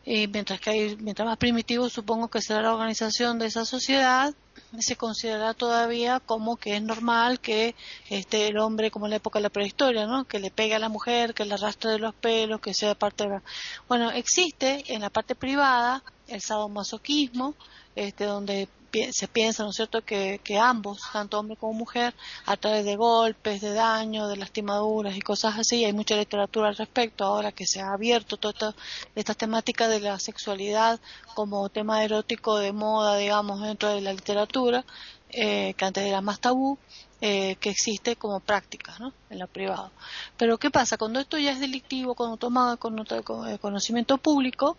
Y 0.04 0.28
mientras 0.28 0.61
que 0.61 0.71
hay, 0.71 0.97
mientras 0.97 1.26
más 1.26 1.37
primitivo 1.37 1.88
supongo 1.88 2.28
que 2.28 2.40
será 2.40 2.62
la 2.62 2.75
organización 2.75 3.38
de 3.38 3.47
esa 3.47 3.64
sociedad, 3.64 4.35
se 4.78 4.97
considera 4.97 5.54
todavía 5.54 6.21
como 6.21 6.57
que 6.57 6.76
es 6.76 6.83
normal 6.83 7.40
que 7.40 7.75
este 8.09 8.49
el 8.49 8.59
hombre 8.59 8.90
como 8.90 9.07
en 9.07 9.11
la 9.11 9.16
época 9.16 9.38
de 9.38 9.45
la 9.45 9.50
prehistoria 9.50 10.07
no 10.07 10.25
que 10.25 10.38
le 10.38 10.50
pegue 10.50 10.75
a 10.75 10.78
la 10.78 10.88
mujer 10.88 11.35
que 11.35 11.45
le 11.45 11.54
arrastre 11.54 11.90
de 11.90 11.99
los 11.99 12.14
pelos 12.14 12.61
que 12.61 12.73
sea 12.73 12.95
parte 12.95 13.25
de 13.25 13.30
la... 13.30 13.42
bueno 13.88 14.11
existe 14.11 14.85
en 14.88 15.00
la 15.00 15.11
parte 15.11 15.35
privada 15.35 16.02
el 16.28 16.40
sadomasoquismo 16.40 17.54
este 17.97 18.25
donde 18.25 18.68
se 19.12 19.28
piensa, 19.28 19.62
¿no 19.62 19.70
es 19.70 19.76
cierto?, 19.76 20.02
que, 20.02 20.40
que, 20.42 20.59
ambos, 20.59 21.00
tanto 21.12 21.38
hombre 21.38 21.56
como 21.56 21.73
mujer, 21.73 22.14
a 22.47 22.56
través 22.56 22.85
de 22.85 22.97
golpes, 22.97 23.61
de 23.61 23.73
daño, 23.73 24.28
de 24.28 24.37
lastimaduras 24.37 25.16
y 25.16 25.20
cosas 25.20 25.59
así, 25.59 25.85
hay 25.85 25.92
mucha 25.92 26.16
literatura 26.16 26.68
al 26.68 26.76
respecto, 26.76 27.25
ahora 27.25 27.52
que 27.52 27.66
se 27.66 27.80
ha 27.80 27.92
abierto 27.92 28.37
toda 28.37 28.75
esta, 29.14 29.35
temática 29.35 29.88
de 29.88 30.00
la 30.00 30.18
sexualidad 30.18 31.00
como 31.35 31.68
tema 31.68 32.04
erótico 32.04 32.59
de 32.59 32.73
moda, 32.73 33.16
digamos, 33.16 33.62
dentro 33.62 33.90
de 33.90 34.00
la 34.00 34.12
literatura, 34.12 34.85
eh, 35.30 35.75
que 35.75 35.85
antes 35.85 36.04
era 36.04 36.20
más 36.20 36.40
tabú, 36.40 36.76
eh, 37.20 37.56
que 37.61 37.70
existe 37.70 38.16
como 38.16 38.40
práctica 38.40 38.97
¿no? 38.99 39.12
en 39.28 39.38
lo 39.38 39.47
privado. 39.47 39.92
Pero 40.37 40.59
¿qué 40.59 40.70
pasa? 40.70 40.97
Cuando 40.97 41.20
esto 41.20 41.38
ya 41.38 41.52
es 41.52 41.61
delictivo, 41.61 42.14
cuando 42.14 42.37
toma 42.37 42.76
conocimiento 42.78 44.18
público, 44.18 44.76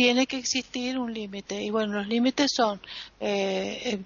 tiene 0.00 0.26
que 0.26 0.38
existir 0.38 0.98
un 0.98 1.12
límite. 1.12 1.62
Y 1.62 1.68
bueno 1.68 1.92
los 1.92 2.06
límites 2.06 2.52
son 2.56 2.80
eh, 3.20 3.80
eh 3.84 3.98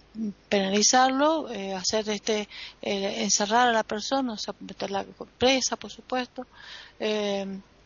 penalizarlo 0.49 1.49
eh, 1.53 1.73
hacer 1.73 2.09
este 2.09 2.49
eh, 2.83 3.23
encerrar 3.23 3.69
a 3.69 3.73
la 3.73 3.85
persona 3.85 4.33
o 4.33 4.37
sea 4.37 4.55
meterla 4.59 5.07
presa 5.39 5.77
por 5.77 5.93
supuesto 5.93 6.49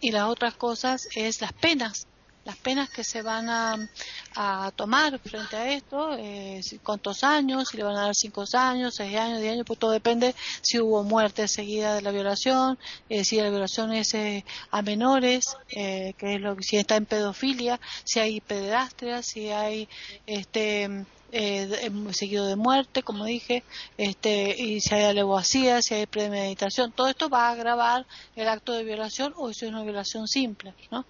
y 0.01 0.11
las 0.11 0.25
otras 0.25 0.55
cosas 0.55 1.07
es 1.15 1.43
las 1.43 1.53
penas 1.53 2.07
las 2.49 2.57
penas 2.57 2.89
que 2.89 3.05
se 3.05 3.21
van 3.21 3.51
a, 3.51 4.73
tomar 4.75 5.19
frente 5.19 5.57
a 5.57 5.71
esto, 5.75 6.17
eh, 6.17 6.63
cuántos 6.83 7.23
años, 7.23 7.69
si 7.69 7.77
le 7.77 7.83
van 7.83 7.97
a 7.97 8.03
dar 8.03 8.15
cinco 8.15 8.45
años, 8.55 8.95
seis 8.95 9.17
años, 9.17 9.41
diez 9.41 9.53
años, 9.53 9.67
pues 9.67 9.79
todo 9.79 9.91
depende 9.91 10.35
si 10.63 10.79
hubo 10.81 11.03
muerte 11.03 11.47
seguida 11.47 11.95
de 11.95 12.01
la 12.01 12.11
violación, 12.11 12.79
eh, 13.11 13.25
si 13.25 13.37
la 13.37 13.51
violación 13.51 13.93
es 13.93 14.15
eh, 14.15 14.47
a 14.71 14.81
menores, 14.81 15.57
que 15.69 16.15
es 16.19 16.41
lo 16.41 16.57
si 16.63 16.79
está 16.79 16.97
en 16.97 17.05
pedofilia, 17.05 17.79
si 18.05 18.21
hay 18.21 18.41
pederastria, 18.41 19.23
si 19.23 19.51
hay 19.51 19.87
este 20.27 21.05
eh, 21.33 21.91
seguido 22.13 22.47
de 22.47 22.57
muerte, 22.57 23.03
como 23.03 23.25
dije, 23.25 23.63
este, 23.97 24.55
y 24.59 24.81
si 24.81 24.95
hay 24.95 25.05
alevosía, 25.05 25.83
si 25.83 25.95
hay 25.95 26.07
premeditación, 26.07 26.93
todo 26.93 27.09
esto 27.09 27.29
va 27.29 27.49
a 27.49 27.53
agravar 27.53 28.07
el 28.37 28.49
acto 28.49 28.73
de 28.73 28.85
violación 28.85 29.35
o 29.37 29.53
si 29.53 29.67
es 29.67 29.71
una 29.71 29.83
violación 29.83 30.27
simple, 30.27 30.75
¿no? 30.91 31.05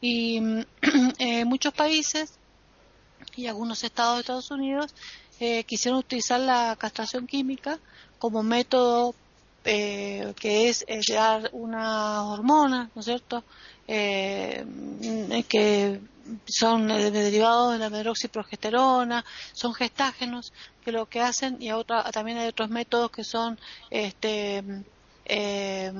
Y 0.00 0.36
en 0.36 0.66
eh, 1.18 1.44
muchos 1.44 1.74
países 1.74 2.34
y 3.36 3.46
algunos 3.46 3.84
estados 3.84 4.16
de 4.16 4.20
Estados 4.20 4.50
Unidos 4.50 4.94
eh, 5.40 5.64
quisieron 5.64 5.98
utilizar 5.98 6.40
la 6.40 6.76
castración 6.78 7.26
química 7.26 7.78
como 8.18 8.42
método 8.42 9.14
eh, 9.64 10.32
que 10.36 10.68
es 10.70 10.84
dar 11.08 11.50
una 11.52 12.24
hormona, 12.24 12.90
¿no 12.94 13.00
es 13.00 13.04
cierto?, 13.04 13.44
eh, 13.92 14.64
que 15.48 16.00
son 16.46 16.86
derivados 16.86 17.72
de 17.72 17.78
la 17.80 17.90
medroxiprogesterona, 17.90 19.24
son 19.52 19.74
gestágenos 19.74 20.52
que 20.84 20.92
lo 20.92 21.06
que 21.06 21.20
hacen, 21.20 21.60
y 21.60 21.72
otra, 21.72 22.04
también 22.12 22.38
hay 22.38 22.46
otros 22.46 22.70
métodos 22.70 23.10
que 23.10 23.24
son 23.24 23.58
este, 23.90 24.62
eh, 25.24 25.92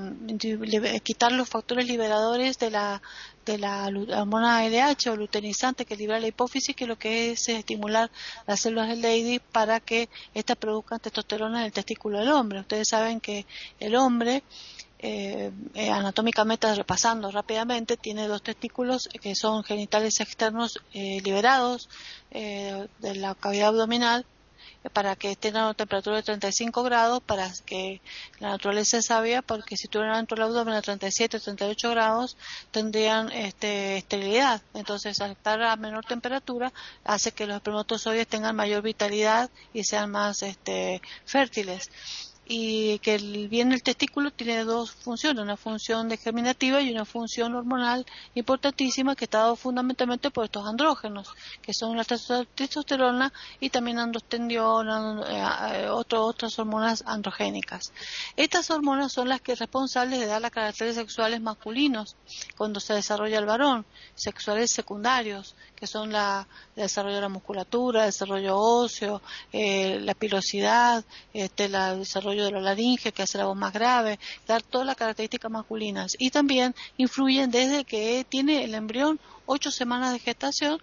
quitar 1.03 1.33
los 1.33 1.49
factores 1.49 1.89
liberadores 1.89 2.61
de 2.61 2.71
la, 2.71 3.03
de 3.45 3.59
la 3.59 3.91
hormona 4.17 4.65
LH 4.65 5.11
o 5.11 5.17
luteinizante 5.17 5.85
que 5.85 5.97
libera 5.97 6.21
la 6.21 6.29
hipófisis, 6.29 6.77
que 6.77 6.87
lo 6.87 6.97
que 6.97 7.33
es, 7.33 7.49
estimular 7.49 8.09
las 8.47 8.61
células 8.61 8.89
del 8.89 9.03
Leydig 9.03 9.41
para 9.41 9.81
que 9.81 10.09
éstas 10.33 10.57
produzcan 10.57 11.01
testosterona 11.01 11.61
en 11.61 11.67
el 11.67 11.73
testículo 11.73 12.21
del 12.21 12.31
hombre. 12.31 12.61
Ustedes 12.61 12.87
saben 12.89 13.21
que 13.21 13.47
el 13.81 13.97
hombre 13.97 14.45
eh, 15.03 15.51
eh, 15.73 15.91
anatómicamente 15.91 16.75
repasando 16.75 17.31
rápidamente, 17.31 17.97
tiene 17.97 18.29
dos 18.29 18.43
testículos 18.43 19.09
que 19.23 19.35
son 19.35 19.65
genitales 19.65 20.21
externos 20.21 20.79
eh, 20.93 21.23
liberados 21.25 21.89
de 22.31 23.15
la 23.17 23.35
cavidad 23.35 23.69
abdominal 23.71 24.27
para 24.93 25.17
que 25.17 25.33
estén 25.33 25.57
a 25.57 25.65
una 25.65 25.75
temperatura 25.75 26.17
de 26.17 26.23
35 26.23 26.83
grados, 26.83 27.23
para 27.23 27.51
que 27.67 28.01
la 28.41 28.51
naturaleza 28.51 28.99
es 28.99 29.07
sabia, 29.07 29.43
porque 29.43 29.77
si 29.77 29.89
tuvieran 29.89 30.17
dentro 30.17 30.37
del 30.37 30.45
abdomen 30.45 30.75
a 30.75 30.83
37 30.83 31.37
o 31.37 31.41
38 31.41 31.91
grados, 31.91 32.37
tendrían 32.71 33.31
este, 33.33 33.99
esterilidad. 33.99 34.63
Entonces, 34.75 35.21
al 35.21 35.33
estar 35.33 35.63
a 35.63 35.77
menor 35.77 36.05
temperatura, 36.05 36.73
hace 37.05 37.33
que 37.33 37.47
los 37.47 37.57
espermatozoides 37.57 38.27
tengan 38.27 38.57
mayor 38.57 38.83
vitalidad 38.83 39.51
y 39.75 39.85
sean 39.85 40.11
más 40.11 40.43
este, 40.43 41.03
fértiles 41.27 41.91
y 42.53 42.99
que 42.99 43.15
el, 43.15 43.49
bien 43.49 43.71
el 43.71 43.81
testículo 43.81 44.33
tiene 44.33 44.65
dos 44.65 44.91
funciones, 44.91 45.41
una 45.41 45.57
función 45.57 46.09
de 46.09 46.17
germinativa 46.17 46.83
y 46.83 46.91
una 46.91 47.05
función 47.05 47.55
hormonal 47.55 48.05
importantísima 48.35 49.15
que 49.15 49.27
está 49.27 49.39
dado 49.39 49.55
fundamentalmente 49.55 50.33
por 50.33 50.47
estos 50.47 50.67
andrógenos, 50.67 51.29
que 51.63 51.73
son 51.73 51.97
la 51.97 52.03
testosterona 52.05 53.33
y 53.61 53.71
también 53.71 54.01
androstendiona, 54.01 55.23
eh, 55.77 55.89
otras 55.91 56.59
hormonas 56.59 57.05
androgénicas. 57.07 57.93
Estas 58.37 58.69
hormonas 58.73 59.13
son 59.13 59.29
las 59.29 59.41
que 59.41 59.55
responsables 59.55 60.19
de 60.19 60.27
dar 60.27 60.43
las 60.43 60.51
caracteres 60.51 60.97
sexuales 60.97 61.41
masculinos 61.41 62.17
cuando 62.57 62.81
se 62.81 62.95
desarrolla 62.95 63.39
el 63.39 63.47
varón, 63.47 63.87
sexuales 64.17 64.73
secundarios, 64.73 65.55
que 65.77 65.87
son 65.87 66.11
la, 66.13 66.49
el 66.75 66.83
desarrollo 66.83 67.15
de 67.15 67.23
la 67.23 67.29
musculatura, 67.29 68.01
el 68.01 68.09
desarrollo 68.09 68.59
óseo, 68.59 69.23
eh, 69.53 70.01
la 70.03 70.15
pilosidad, 70.15 71.05
este, 71.33 71.67
el 71.67 72.01
desarrollo 72.01 72.40
de 72.45 72.53
la 72.53 72.61
laringe, 72.61 73.13
que 73.13 73.23
hace 73.23 73.39
la 73.39 73.47
voz 73.47 73.57
más 73.57 73.73
grave, 73.73 74.19
dar 74.47 74.63
todas 74.63 74.87
las 74.87 74.97
características 74.97 75.51
masculinas. 75.51 76.17
Y 76.19 76.31
también 76.31 76.75
influyen 76.97 77.51
desde 77.51 77.85
que 77.85 78.25
tiene 78.29 78.65
el 78.65 78.75
embrión 78.75 79.21
ocho 79.47 79.71
semanas 79.71 80.13
de 80.13 80.19
gestación, 80.19 80.81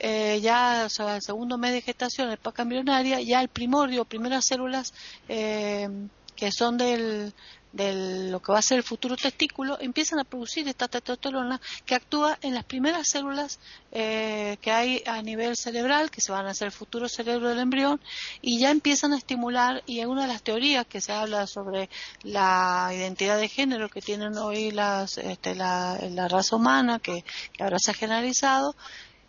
eh, 0.00 0.40
ya 0.40 0.84
el 0.84 1.22
segundo 1.22 1.58
mes 1.58 1.72
de 1.72 1.82
gestación, 1.82 2.30
época 2.30 2.62
embrionaria, 2.62 3.20
ya 3.20 3.40
el 3.40 3.48
primorio, 3.48 4.04
primeras 4.04 4.44
células 4.44 4.94
eh, 5.28 5.88
que 6.36 6.52
son 6.52 6.78
del, 6.78 7.34
de 7.72 8.30
lo 8.30 8.40
que 8.40 8.52
va 8.52 8.58
a 8.58 8.62
ser 8.62 8.78
el 8.78 8.84
futuro 8.84 9.16
testículo, 9.16 9.78
empiezan 9.80 10.18
a 10.18 10.24
producir 10.24 10.66
esta 10.68 10.88
testosterona 10.88 11.60
que 11.84 11.94
actúa 11.94 12.38
en 12.40 12.54
las 12.54 12.64
primeras 12.64 13.08
células 13.08 13.60
eh, 13.92 14.56
que 14.60 14.70
hay 14.70 15.02
a 15.06 15.20
nivel 15.22 15.56
cerebral, 15.56 16.10
que 16.10 16.20
se 16.20 16.32
van 16.32 16.46
a 16.46 16.50
hacer 16.50 16.66
el 16.66 16.72
futuro 16.72 17.08
cerebro 17.08 17.48
del 17.48 17.58
embrión, 17.58 18.00
y 18.40 18.58
ya 18.58 18.70
empiezan 18.70 19.12
a 19.12 19.18
estimular, 19.18 19.82
y 19.86 20.02
una 20.04 20.22
de 20.22 20.28
las 20.28 20.42
teorías 20.42 20.86
que 20.86 21.00
se 21.00 21.12
habla 21.12 21.46
sobre 21.46 21.90
la 22.22 22.90
identidad 22.92 23.38
de 23.38 23.48
género 23.48 23.88
que 23.88 24.00
tienen 24.00 24.36
hoy 24.38 24.70
las, 24.70 25.18
este, 25.18 25.54
la, 25.54 25.98
raza 26.28 26.56
humana, 26.56 26.98
que, 26.98 27.24
ahora 27.60 27.78
se 27.78 27.90
ha 27.90 27.94
generalizado, 27.94 28.74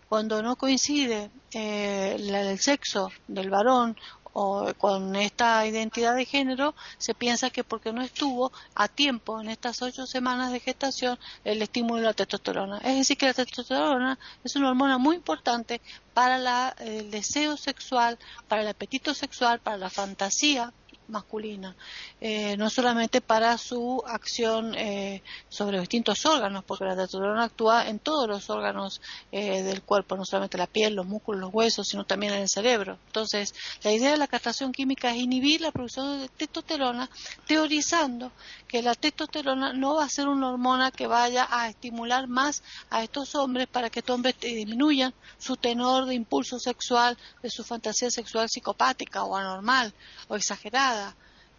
cuando 0.07 0.41
no 0.41 0.55
coincide 0.55 1.29
eh, 1.53 2.15
el 2.17 2.59
sexo 2.59 3.11
del 3.27 3.51
varón 3.51 3.95
o 4.33 4.73
con 4.77 5.15
esta 5.15 5.65
identidad 5.65 6.15
de 6.15 6.25
género, 6.25 6.75
se 6.97 7.13
piensa 7.13 7.49
que 7.49 7.63
porque 7.63 7.93
no 7.93 8.01
estuvo 8.01 8.51
a 8.75 8.87
tiempo 8.87 9.41
en 9.41 9.49
estas 9.49 9.81
ocho 9.81 10.05
semanas 10.05 10.51
de 10.51 10.59
gestación 10.59 11.17
el 11.43 11.61
estímulo 11.61 12.01
de 12.01 12.07
la 12.07 12.13
testosterona. 12.13 12.77
Es 12.79 12.97
decir, 12.97 13.17
que 13.17 13.25
la 13.25 13.33
testosterona 13.33 14.19
es 14.43 14.55
una 14.55 14.69
hormona 14.69 14.97
muy 14.97 15.15
importante 15.15 15.81
para 16.13 16.75
el 16.79 17.11
deseo 17.11 17.57
sexual, 17.57 18.17
para 18.47 18.61
el 18.61 18.67
apetito 18.67 19.13
sexual, 19.13 19.59
para 19.59 19.77
la 19.77 19.89
fantasía 19.89 20.73
masculina, 21.09 21.75
eh, 22.21 22.55
no 22.57 22.69
solamente 22.69 23.21
para 23.21 23.57
su 23.57 24.03
acción 24.05 24.75
eh, 24.75 25.21
sobre 25.49 25.79
distintos 25.79 26.25
órganos, 26.25 26.63
porque 26.63 26.85
la 26.85 26.95
testosterona 26.95 27.43
actúa 27.45 27.87
en 27.87 27.99
todos 27.99 28.27
los 28.27 28.49
órganos 28.49 29.01
eh, 29.31 29.63
del 29.63 29.81
cuerpo, 29.81 30.15
no 30.15 30.25
solamente 30.25 30.57
la 30.57 30.67
piel, 30.67 30.95
los 30.95 31.05
músculos, 31.05 31.41
los 31.41 31.53
huesos, 31.53 31.87
sino 31.87 32.05
también 32.05 32.33
en 32.33 32.41
el 32.41 32.49
cerebro. 32.49 32.97
Entonces, 33.07 33.53
la 33.83 33.91
idea 33.91 34.11
de 34.11 34.17
la 34.17 34.27
castración 34.27 34.71
química 34.71 35.11
es 35.11 35.17
inhibir 35.17 35.61
la 35.61 35.71
producción 35.71 36.21
de 36.21 36.29
testosterona, 36.29 37.09
teorizando 37.47 38.31
que 38.67 38.81
la 38.81 38.95
testosterona 38.95 39.73
no 39.73 39.95
va 39.95 40.05
a 40.05 40.09
ser 40.09 40.27
una 40.27 40.49
hormona 40.49 40.91
que 40.91 41.07
vaya 41.07 41.47
a 41.49 41.69
estimular 41.69 42.27
más 42.27 42.63
a 42.89 43.03
estos 43.03 43.35
hombres 43.35 43.67
para 43.67 43.89
que 43.89 43.99
estos 43.99 44.15
hombres 44.15 44.35
disminuyan 44.39 45.13
su 45.37 45.57
tenor 45.57 46.05
de 46.05 46.15
impulso 46.15 46.59
sexual, 46.59 47.17
de 47.41 47.49
su 47.49 47.63
fantasía 47.63 48.11
sexual 48.11 48.47
psicopática 48.49 49.23
o 49.23 49.35
anormal 49.35 49.93
o 50.27 50.35
exagerada 50.35 50.98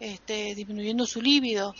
este, 0.01 0.55
disminuyendo 0.55 1.05
su 1.05 1.21
líbido. 1.21 1.75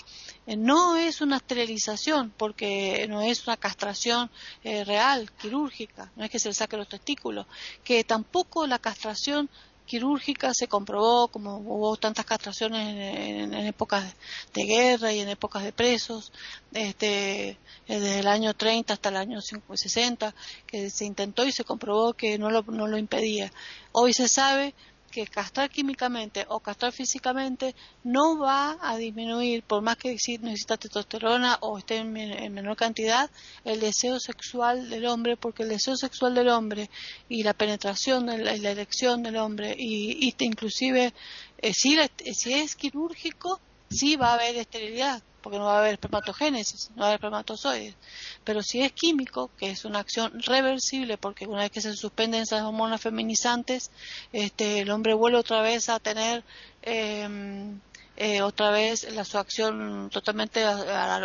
Eh, 0.45 0.55
no 0.55 0.95
es 0.95 1.21
una 1.21 1.37
esterilización, 1.37 2.31
porque 2.37 3.07
no 3.09 3.21
es 3.21 3.47
una 3.47 3.57
castración 3.57 4.29
eh, 4.63 4.83
real, 4.83 5.31
quirúrgica, 5.31 6.11
no 6.15 6.23
es 6.23 6.29
que 6.29 6.39
se 6.39 6.49
le 6.49 6.53
saque 6.53 6.77
los 6.77 6.87
testículos, 6.87 7.47
que 7.83 8.03
tampoco 8.03 8.67
la 8.67 8.77
castración 8.77 9.49
quirúrgica 9.87 10.53
se 10.53 10.67
comprobó, 10.67 11.29
como 11.29 11.57
hubo 11.57 11.97
tantas 11.97 12.25
castraciones 12.25 12.95
en, 12.95 13.53
épocas 13.55 14.15
de 14.53 14.63
guerra 14.65 15.11
y 15.11 15.19
en 15.19 15.27
épocas 15.29 15.63
de 15.63 15.73
presos, 15.73 16.31
este, 16.71 17.57
desde 17.87 18.19
el 18.19 18.27
año 18.27 18.53
30 18.53 18.93
hasta 18.93 19.09
el 19.09 19.17
año 19.17 19.39
60, 19.41 20.33
que 20.67 20.91
se 20.91 21.05
intentó 21.05 21.43
y 21.43 21.51
se 21.51 21.63
comprobó 21.63 22.13
que 22.13 22.37
no 22.37 22.51
lo 22.51 22.97
impedía. 22.97 23.51
Hoy 23.91 24.13
se 24.13 24.29
sabe 24.29 24.75
que 25.11 25.27
castrar 25.27 25.69
químicamente 25.69 26.45
o 26.49 26.59
castrar 26.59 26.91
físicamente 26.91 27.75
no 28.03 28.39
va 28.39 28.77
a 28.81 28.97
disminuir, 28.97 29.61
por 29.63 29.81
más 29.81 29.97
que 29.97 30.15
necesita 30.41 30.77
testosterona 30.77 31.57
o 31.61 31.77
esté 31.77 31.97
en, 31.97 32.53
menor 32.53 32.75
cantidad, 32.75 33.29
el 33.65 33.79
deseo 33.79 34.19
sexual 34.19 34.89
del 34.89 35.05
hombre, 35.05 35.37
porque 35.37 35.63
el 35.63 35.69
deseo 35.69 35.95
sexual 35.95 36.33
del 36.33 36.49
hombre 36.49 36.89
y 37.29 37.43
la 37.43 37.53
penetración, 37.53 38.25
la, 38.25 38.37
la 38.37 38.71
elección 38.71 39.21
del 39.21 39.37
hombre, 39.37 39.75
y, 39.77 40.33
inclusive 40.39 41.13
eh, 41.59 41.73
si, 41.73 41.97
si 42.33 42.53
es 42.53 42.75
quirúrgico, 42.75 43.59
sí 43.91 44.15
va 44.15 44.31
a 44.31 44.33
haber 44.35 44.55
esterilidad, 44.55 45.21
porque 45.41 45.57
no 45.57 45.65
va 45.65 45.75
a 45.75 45.79
haber 45.79 45.93
espermatogénesis, 45.93 46.91
no 46.91 47.01
va 47.01 47.03
a 47.03 47.07
haber 47.09 47.15
espermatozoides. 47.19 47.95
Pero 48.43 48.63
si 48.63 48.81
es 48.81 48.91
químico, 48.93 49.51
que 49.57 49.71
es 49.71 49.85
una 49.85 49.99
acción 49.99 50.41
reversible, 50.41 51.17
porque 51.17 51.47
una 51.47 51.61
vez 51.61 51.71
que 51.71 51.81
se 51.81 51.93
suspenden 51.95 52.43
esas 52.43 52.63
hormonas 52.63 53.01
feminizantes, 53.01 53.91
este, 54.31 54.79
el 54.79 54.91
hombre 54.91 55.13
vuelve 55.13 55.37
otra 55.37 55.61
vez 55.61 55.89
a 55.89 55.99
tener 55.99 56.43
em, 56.81 57.79
eh, 58.17 58.41
otra 58.41 58.71
vez 58.71 59.11
la, 59.13 59.25
su 59.25 59.37
acción 59.37 60.09
totalmente, 60.11 60.63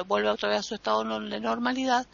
vuelve 0.07 0.29
otra 0.31 0.49
vez 0.49 0.61
a 0.61 0.63
su 0.63 0.75
estado 0.75 1.05
de 1.21 1.41
normalidad, 1.41 2.07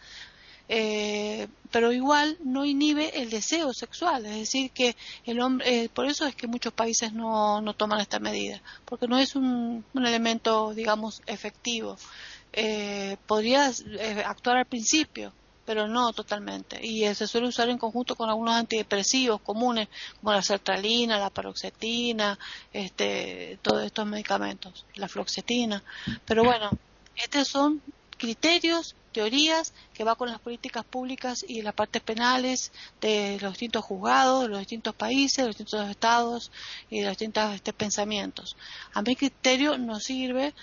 eh, 0.68 1.48
pero 1.72 1.90
igual 1.90 2.37
no 2.44 2.64
inhibe 2.64 3.20
el 3.20 3.31
deseo 3.31 3.72
sexual, 3.72 4.27
es 4.27 4.37
decir, 4.37 4.70
que 4.70 4.94
el 5.25 5.40
hombre, 5.40 5.85
eh, 5.85 5.88
por 5.88 6.07
eso 6.07 6.27
es 6.27 6.37
que 6.37 6.46
muchos 6.46 6.72
países 6.72 7.12
no, 7.14 7.61
no 7.62 7.75
toman 7.75 8.01
esta 8.01 8.20
medida, 8.20 8.61
porque 8.85 9.09
no 9.09 9.18
es 9.18 9.35
un, 9.35 9.85
elemento, 9.94 10.75
digamos, 10.75 11.22
efectivo. 11.27 11.96
Eh, 12.53 13.16
podría 13.27 13.70
eh, 13.70 14.22
actuar 14.27 14.59
al 14.59 14.66
principio, 14.66 15.33
pero 15.64 15.88
no 15.88 16.12
totalmente. 16.12 16.85
Y 16.85 17.03
se 17.14 17.27
suele 17.27 17.48
usar 17.48 17.70
en 17.70 17.79
conjunto 17.79 18.14
con 18.14 18.29
algunos 18.29 18.55
antidepresivos 18.55 19.40
comunes, 19.40 19.88
como 20.20 20.33
la 20.33 20.42
sertralina, 20.42 21.18
la 21.18 21.31
paroxetina, 21.31 22.38
este, 22.72 23.59
todos 23.62 23.83
estos 23.85 24.07
medicamentos, 24.07 24.85
la 24.96 25.09
floxetina. 25.09 25.83
Pero 26.27 26.44
bueno, 26.44 26.70
estos 27.16 27.48
son 27.48 27.81
criterios 28.18 28.94
teorías 29.12 29.72
que 29.94 30.05
va 30.05 30.16
con 30.16 30.31
las 30.31 30.40
políticas 30.40 30.85
públicas 30.85 31.44
y 31.46 31.62
las 31.62 31.75
partes 31.75 32.03
penales 32.03 32.72
de 33.01 33.38
los 33.40 33.53
distintos 33.53 33.85
juzgados, 33.85 34.42
de 34.42 34.48
los 34.48 34.59
distintos 34.61 34.94
países, 34.94 35.37
de 35.38 35.46
los 35.46 35.57
distintos 35.57 35.90
estados 35.90 36.51
y 36.90 37.01
de 37.01 37.07
los 37.07 37.12
distintos 37.12 37.55
este, 37.55 37.72
pensamientos. 37.72 38.57
A 38.92 39.03
mi 39.03 39.14
criterio 39.14 39.79
no 39.79 40.01
sirve 40.01 40.55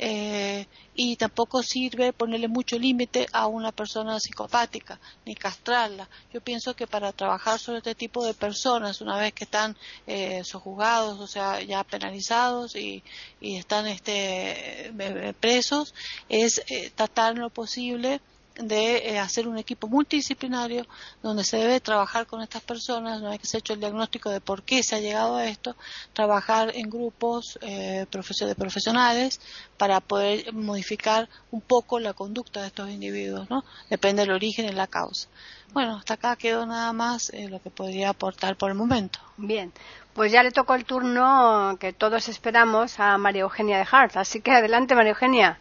eh, 0.00 0.66
y 0.94 1.16
tampoco 1.16 1.62
sirve 1.62 2.12
ponerle 2.12 2.46
mucho 2.46 2.78
límite 2.78 3.26
a 3.32 3.48
una 3.48 3.72
persona 3.72 4.20
psicopática 4.20 5.00
ni 5.26 5.34
castrarla. 5.34 6.08
Yo 6.32 6.40
pienso 6.40 6.74
que 6.74 6.86
para 6.86 7.12
trabajar 7.12 7.58
sobre 7.58 7.78
este 7.78 7.94
tipo 7.96 8.24
de 8.24 8.32
personas, 8.32 9.00
una 9.00 9.18
vez 9.18 9.32
que 9.32 9.44
están 9.44 9.76
eh, 10.06 10.42
sojuzgados, 10.44 11.18
o 11.18 11.26
sea, 11.26 11.60
ya 11.62 11.82
penalizados 11.82 12.76
y, 12.76 13.02
y 13.40 13.56
están 13.56 13.88
este, 13.88 14.88
eh, 14.88 15.34
presos, 15.38 15.94
es 16.28 16.62
eh, 16.68 16.92
tratar 16.94 17.36
lo 17.36 17.50
posible 17.50 18.20
de 18.58 19.10
eh, 19.10 19.18
hacer 19.18 19.46
un 19.46 19.58
equipo 19.58 19.88
multidisciplinario 19.88 20.86
donde 21.22 21.44
se 21.44 21.56
debe 21.56 21.80
trabajar 21.80 22.26
con 22.26 22.42
estas 22.42 22.62
personas, 22.62 23.20
una 23.20 23.30
vez 23.30 23.40
que 23.40 23.46
se 23.46 23.56
ha 23.56 23.60
hecho 23.60 23.72
el 23.72 23.80
diagnóstico 23.80 24.30
de 24.30 24.40
por 24.40 24.62
qué 24.62 24.82
se 24.82 24.96
ha 24.96 25.00
llegado 25.00 25.36
a 25.36 25.46
esto, 25.46 25.76
trabajar 26.12 26.72
en 26.74 26.90
grupos 26.90 27.58
eh, 27.62 28.06
de 28.10 28.54
profesionales 28.54 29.40
para 29.76 30.00
poder 30.00 30.52
modificar 30.52 31.28
un 31.50 31.60
poco 31.60 32.00
la 32.00 32.12
conducta 32.12 32.60
de 32.60 32.68
estos 32.68 32.90
individuos, 32.90 33.48
¿no? 33.48 33.64
Depende 33.88 34.22
del 34.22 34.32
origen 34.32 34.66
y 34.66 34.72
la 34.72 34.86
causa. 34.86 35.28
Bueno, 35.72 35.96
hasta 35.96 36.14
acá 36.14 36.36
quedó 36.36 36.66
nada 36.66 36.92
más 36.92 37.30
eh, 37.30 37.48
lo 37.48 37.60
que 37.60 37.70
podría 37.70 38.10
aportar 38.10 38.56
por 38.56 38.70
el 38.70 38.76
momento. 38.76 39.20
Bien, 39.36 39.72
pues 40.14 40.32
ya 40.32 40.42
le 40.42 40.50
tocó 40.50 40.74
el 40.74 40.84
turno 40.84 41.76
que 41.78 41.92
todos 41.92 42.28
esperamos 42.28 42.98
a 42.98 43.16
María 43.18 43.42
Eugenia 43.42 43.78
de 43.78 43.86
Hart. 43.90 44.16
Así 44.16 44.40
que 44.40 44.50
adelante, 44.50 44.94
María 44.94 45.12
Eugenia. 45.12 45.58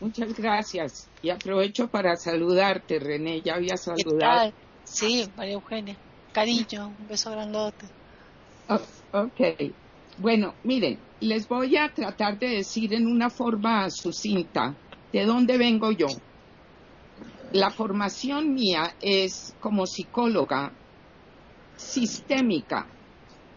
Muchas 0.00 0.34
gracias. 0.34 1.08
Y 1.22 1.30
aprovecho 1.30 1.88
para 1.88 2.16
saludarte, 2.16 2.98
René. 2.98 3.40
Ya 3.40 3.54
había 3.54 3.76
saludado. 3.76 4.52
Sí, 4.84 5.28
María 5.36 5.54
Eugenia. 5.54 5.96
Cariño, 6.32 6.88
un 6.88 7.08
beso 7.08 7.30
grandote. 7.30 7.86
Oh, 8.68 8.80
ok. 9.12 9.72
Bueno, 10.18 10.54
miren, 10.64 10.98
les 11.20 11.48
voy 11.48 11.76
a 11.76 11.92
tratar 11.92 12.38
de 12.38 12.48
decir 12.48 12.92
en 12.94 13.06
una 13.06 13.30
forma 13.30 13.88
sucinta 13.90 14.74
de 15.12 15.24
dónde 15.24 15.56
vengo 15.56 15.92
yo. 15.92 16.08
La 17.52 17.70
formación 17.70 18.54
mía 18.54 18.94
es 19.00 19.54
como 19.60 19.86
psicóloga 19.86 20.72
sistémica 21.76 22.86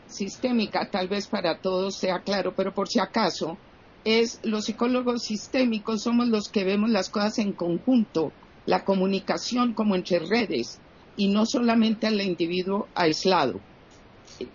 sistémica, 0.09 0.89
tal 0.89 1.07
vez 1.07 1.27
para 1.27 1.59
todos 1.59 1.95
sea 1.95 2.19
claro, 2.19 2.53
pero 2.55 2.73
por 2.73 2.87
si 2.87 2.99
acaso, 2.99 3.57
es 4.05 4.39
los 4.43 4.65
psicólogos 4.65 5.23
sistémicos 5.23 6.03
somos 6.03 6.27
los 6.27 6.49
que 6.49 6.63
vemos 6.63 6.89
las 6.89 7.09
cosas 7.09 7.39
en 7.39 7.53
conjunto, 7.53 8.31
la 8.65 8.83
comunicación 8.85 9.73
como 9.73 9.95
entre 9.95 10.19
redes 10.19 10.79
y 11.17 11.27
no 11.27 11.45
solamente 11.45 12.07
al 12.07 12.21
individuo 12.21 12.87
aislado. 12.95 13.59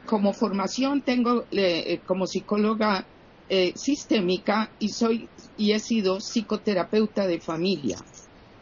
Como 0.07 0.33
formación 0.33 1.03
tengo 1.03 1.45
eh, 1.51 2.01
como 2.07 2.27
psicóloga 2.27 3.07
eh, 3.51 3.73
sistémica 3.77 4.71
y 4.79 4.89
soy 4.89 5.29
y 5.59 5.73
he 5.73 5.79
sido 5.79 6.21
psicoterapeuta 6.21 7.27
de 7.27 7.41
familia. 7.41 7.99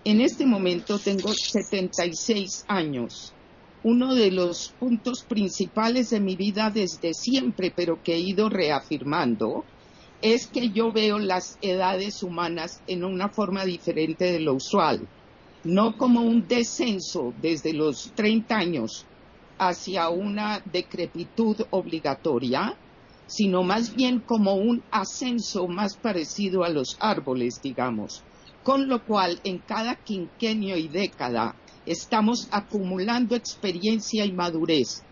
En 0.05 0.21
este 0.21 0.45
momento 0.45 0.99
tengo 0.99 1.33
76 1.33 2.65
años. 2.67 3.33
Uno 3.85 4.15
de 4.15 4.33
los 4.33 4.75
puntos 4.79 5.23
principales 5.23 6.11
de 6.11 6.21
mi 6.21 6.35
vida 6.35 6.71
desde 6.71 7.15
siempre, 7.15 7.73
pero 7.75 8.03
que 8.03 8.15
he 8.15 8.19
ido 8.19 8.49
reafirmando, 8.49 9.65
es 10.23 10.47
que 10.47 10.71
yo 10.71 10.93
veo 10.93 11.19
las 11.19 11.59
edades 11.63 12.23
humanas 12.23 12.81
en 12.87 13.05
una 13.05 13.29
forma 13.29 13.65
diferente 13.65 14.31
de 14.31 14.39
lo 14.39 14.55
usual, 14.55 15.09
no 15.65 15.99
como 15.99 16.23
un 16.23 16.47
descenso 16.47 17.35
desde 17.43 17.73
los 17.73 18.13
30 18.15 18.57
años 18.57 19.05
hacia 19.59 20.09
una 20.11 20.63
decrepitud 20.73 21.57
obligatoria, 21.71 22.77
sino 23.27 23.65
más 23.65 23.97
bien 23.97 24.21
como 24.21 24.55
un 24.55 24.83
ascenso 24.93 25.67
más 25.67 25.97
parecido 25.97 26.63
a 26.63 26.69
los 26.69 26.97
árboles, 27.01 27.61
digamos. 27.61 28.23
Con 28.63 28.89
lo 28.89 29.05
cual, 29.05 29.41
en 29.43 29.59
cada 29.59 29.97
quinquenio 29.97 30.77
y 30.77 30.87
década, 30.87 31.57
estamos 31.85 32.47
acumulando 32.53 33.35
experiencia 33.35 34.25
y 34.25 34.33
madurez. 34.33 35.03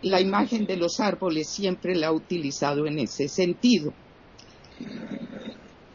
La 0.00 0.22
imagen 0.22 0.64
de 0.64 0.76
los 0.76 1.00
árboles 1.00 1.50
siempre 1.50 1.94
la 1.94 2.06
he 2.06 2.12
utilizado 2.12 2.86
en 2.86 2.98
ese 2.98 3.28
sentido. 3.28 3.92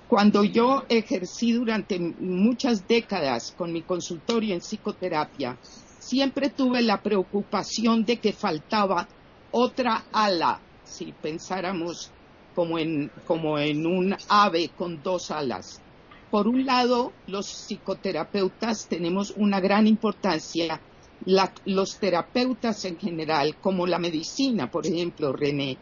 Cuando 0.07 0.43
yo 0.43 0.85
ejercí 0.89 1.51
durante 1.51 1.99
muchas 1.99 2.87
décadas 2.87 3.53
con 3.55 3.71
mi 3.71 3.83
consultorio 3.83 4.55
en 4.55 4.61
psicoterapia, 4.61 5.55
siempre 5.99 6.49
tuve 6.49 6.81
la 6.81 7.01
preocupación 7.01 8.03
de 8.05 8.17
que 8.17 8.33
faltaba 8.33 9.07
otra 9.51 10.05
ala, 10.11 10.59
si 10.83 11.11
pensáramos 11.11 12.11
como 12.55 12.79
en, 12.79 13.11
como 13.27 13.59
en 13.59 13.85
un 13.85 14.15
ave 14.27 14.71
con 14.75 15.01
dos 15.03 15.29
alas. 15.29 15.79
Por 16.31 16.47
un 16.47 16.65
lado, 16.65 17.13
los 17.27 17.45
psicoterapeutas 17.47 18.87
tenemos 18.87 19.33
una 19.37 19.59
gran 19.59 19.87
importancia, 19.87 20.81
los 21.65 21.99
terapeutas 21.99 22.83
en 22.85 22.97
general, 22.97 23.57
como 23.61 23.85
la 23.85 23.99
medicina, 23.99 24.69
por 24.69 24.85
ejemplo, 24.85 25.33
René, 25.33 25.77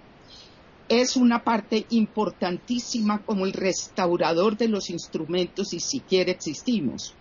es 0.89 1.17
una 1.17 1.43
parte 1.43 1.85
importantísima 1.89 3.23
como 3.23 3.45
el 3.45 3.53
restaurador 3.53 4.57
de 4.57 4.69
los 4.69 4.89
instrumentos 4.89 5.73
y 5.73 5.79
siquiera 5.79 6.31
existimos. 6.31 7.13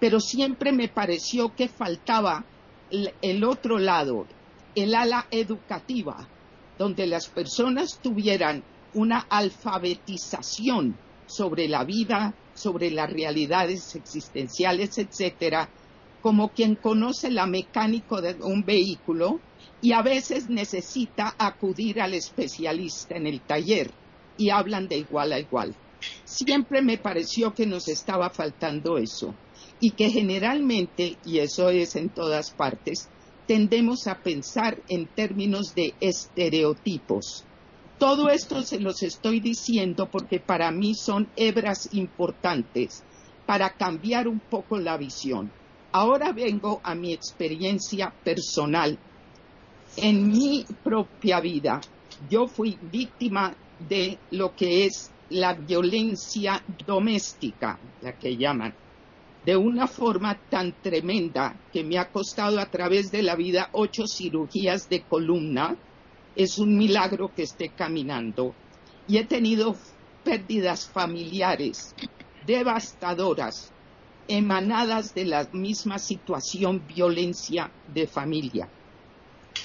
Pero 0.00 0.18
siempre 0.18 0.72
me 0.72 0.88
pareció 0.88 1.54
que 1.54 1.68
faltaba 1.68 2.44
el 2.90 3.44
otro 3.44 3.78
lado, 3.78 4.26
el 4.74 4.94
ala 4.94 5.26
educativa, 5.30 6.28
donde 6.78 7.06
las 7.06 7.28
personas 7.28 8.00
tuvieran 8.02 8.64
una 8.94 9.20
alfabetización 9.30 10.96
sobre 11.26 11.68
la 11.68 11.84
vida, 11.84 12.34
sobre 12.54 12.90
las 12.90 13.10
realidades 13.10 13.94
existenciales, 13.94 14.98
etcétera, 14.98 15.68
como 16.22 16.50
quien 16.50 16.76
conoce 16.76 17.30
la 17.30 17.46
mecánica 17.46 18.20
de 18.20 18.36
un 18.42 18.64
vehículo 18.64 19.40
y 19.80 19.92
a 19.92 20.02
veces 20.02 20.48
necesita 20.48 21.34
acudir 21.36 22.00
al 22.00 22.14
especialista 22.14 23.16
en 23.16 23.26
el 23.26 23.40
taller 23.40 23.90
y 24.38 24.50
hablan 24.50 24.86
de 24.88 24.98
igual 24.98 25.32
a 25.32 25.40
igual. 25.40 25.74
Siempre 26.24 26.80
me 26.80 26.96
pareció 26.96 27.52
que 27.52 27.66
nos 27.66 27.88
estaba 27.88 28.30
faltando 28.30 28.98
eso 28.98 29.34
y 29.80 29.90
que 29.90 30.10
generalmente, 30.10 31.16
y 31.24 31.38
eso 31.38 31.68
es 31.70 31.96
en 31.96 32.08
todas 32.08 32.50
partes, 32.50 33.08
tendemos 33.46 34.06
a 34.06 34.22
pensar 34.22 34.78
en 34.88 35.06
términos 35.06 35.74
de 35.74 35.94
estereotipos. 36.00 37.44
Todo 37.98 38.28
esto 38.30 38.62
se 38.62 38.80
los 38.80 39.02
estoy 39.02 39.40
diciendo 39.40 40.08
porque 40.10 40.40
para 40.40 40.70
mí 40.70 40.94
son 40.94 41.28
hebras 41.36 41.88
importantes 41.92 43.02
para 43.46 43.70
cambiar 43.70 44.28
un 44.28 44.40
poco 44.40 44.78
la 44.78 44.96
visión. 44.96 45.50
Ahora 45.92 46.32
vengo 46.32 46.80
a 46.82 46.94
mi 46.94 47.12
experiencia 47.12 48.12
personal 48.24 48.98
en 49.96 50.28
mi 50.28 50.64
propia 50.82 51.40
vida 51.40 51.80
yo 52.28 52.46
fui 52.46 52.78
víctima 52.90 53.54
de 53.88 54.18
lo 54.30 54.54
que 54.54 54.86
es 54.86 55.10
la 55.30 55.54
violencia 55.54 56.62
doméstica, 56.86 57.78
la 58.02 58.12
que 58.18 58.36
llaman, 58.36 58.74
de 59.44 59.56
una 59.56 59.86
forma 59.86 60.38
tan 60.48 60.72
tremenda 60.82 61.56
que 61.72 61.82
me 61.82 61.98
ha 61.98 62.10
costado 62.10 62.60
a 62.60 62.66
través 62.66 63.10
de 63.10 63.22
la 63.22 63.34
vida 63.34 63.70
ocho 63.72 64.06
cirugías 64.06 64.88
de 64.88 65.02
columna. 65.02 65.74
Es 66.36 66.58
un 66.58 66.76
milagro 66.76 67.34
que 67.34 67.42
esté 67.42 67.70
caminando. 67.70 68.54
Y 69.08 69.18
he 69.18 69.24
tenido 69.24 69.74
pérdidas 70.22 70.86
familiares 70.86 71.94
devastadoras, 72.46 73.71
emanadas 74.28 75.14
de 75.14 75.24
la 75.24 75.48
misma 75.52 75.98
situación 75.98 76.82
violencia 76.86 77.70
de 77.92 78.06
familia 78.06 78.68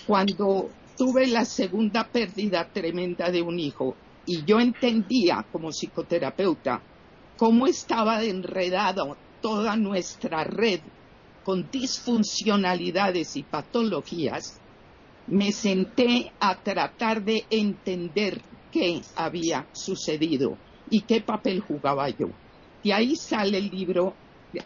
cuando 0.05 0.69
tuve 0.97 1.27
la 1.27 1.45
segunda 1.45 2.07
pérdida 2.07 2.67
tremenda 2.71 3.29
de 3.29 3.41
un 3.41 3.59
hijo 3.59 3.95
y 4.25 4.43
yo 4.45 4.59
entendía 4.59 5.45
como 5.51 5.69
psicoterapeuta 5.71 6.81
cómo 7.37 7.67
estaba 7.67 8.23
enredada 8.23 9.03
toda 9.41 9.75
nuestra 9.75 10.43
red 10.43 10.79
con 11.43 11.69
disfuncionalidades 11.71 13.37
y 13.37 13.43
patologías, 13.43 14.59
me 15.27 15.51
senté 15.53 16.33
a 16.41 16.61
tratar 16.61 17.23
de 17.23 17.45
entender 17.49 18.41
qué 18.71 19.01
había 19.15 19.65
sucedido 19.71 20.57
y 20.89 21.01
qué 21.01 21.21
papel 21.21 21.61
jugaba 21.61 22.09
yo. 22.09 22.27
Y 22.83 22.91
ahí 22.91 23.15
sale 23.15 23.59
el 23.59 23.69
libro 23.69 24.13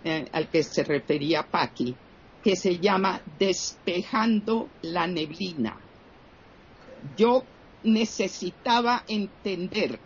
eh, 0.04 0.28
al 0.32 0.50
que 0.50 0.64
se 0.64 0.84
refería 0.84 1.44
Paqui, 1.44 1.96
que 2.44 2.56
se 2.56 2.80
llama 2.80 3.22
Despejando 3.38 4.70
la 4.82 5.08
neblina. 5.08 5.78
Yo 7.18 7.44
necesitaba 7.84 9.04
entender, 9.08 10.00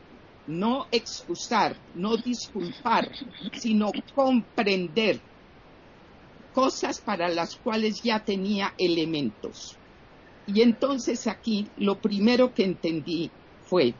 no 0.47 0.87
excusar, 0.91 1.75
no 1.95 2.17
disculpar, 2.17 3.11
sino 3.53 3.91
comprender 4.13 5.19
cosas 6.53 7.01
para 7.01 7.27
las 7.27 7.55
cuales 7.57 8.01
ya 8.01 8.23
tenía 8.23 8.73
elementos. 8.77 9.75
Y 10.47 10.61
entonces 10.61 11.27
aquí 11.27 11.67
lo 11.77 11.99
primero 11.99 12.53
que 12.53 12.63
entendí 12.63 13.31
fue, 13.65 13.93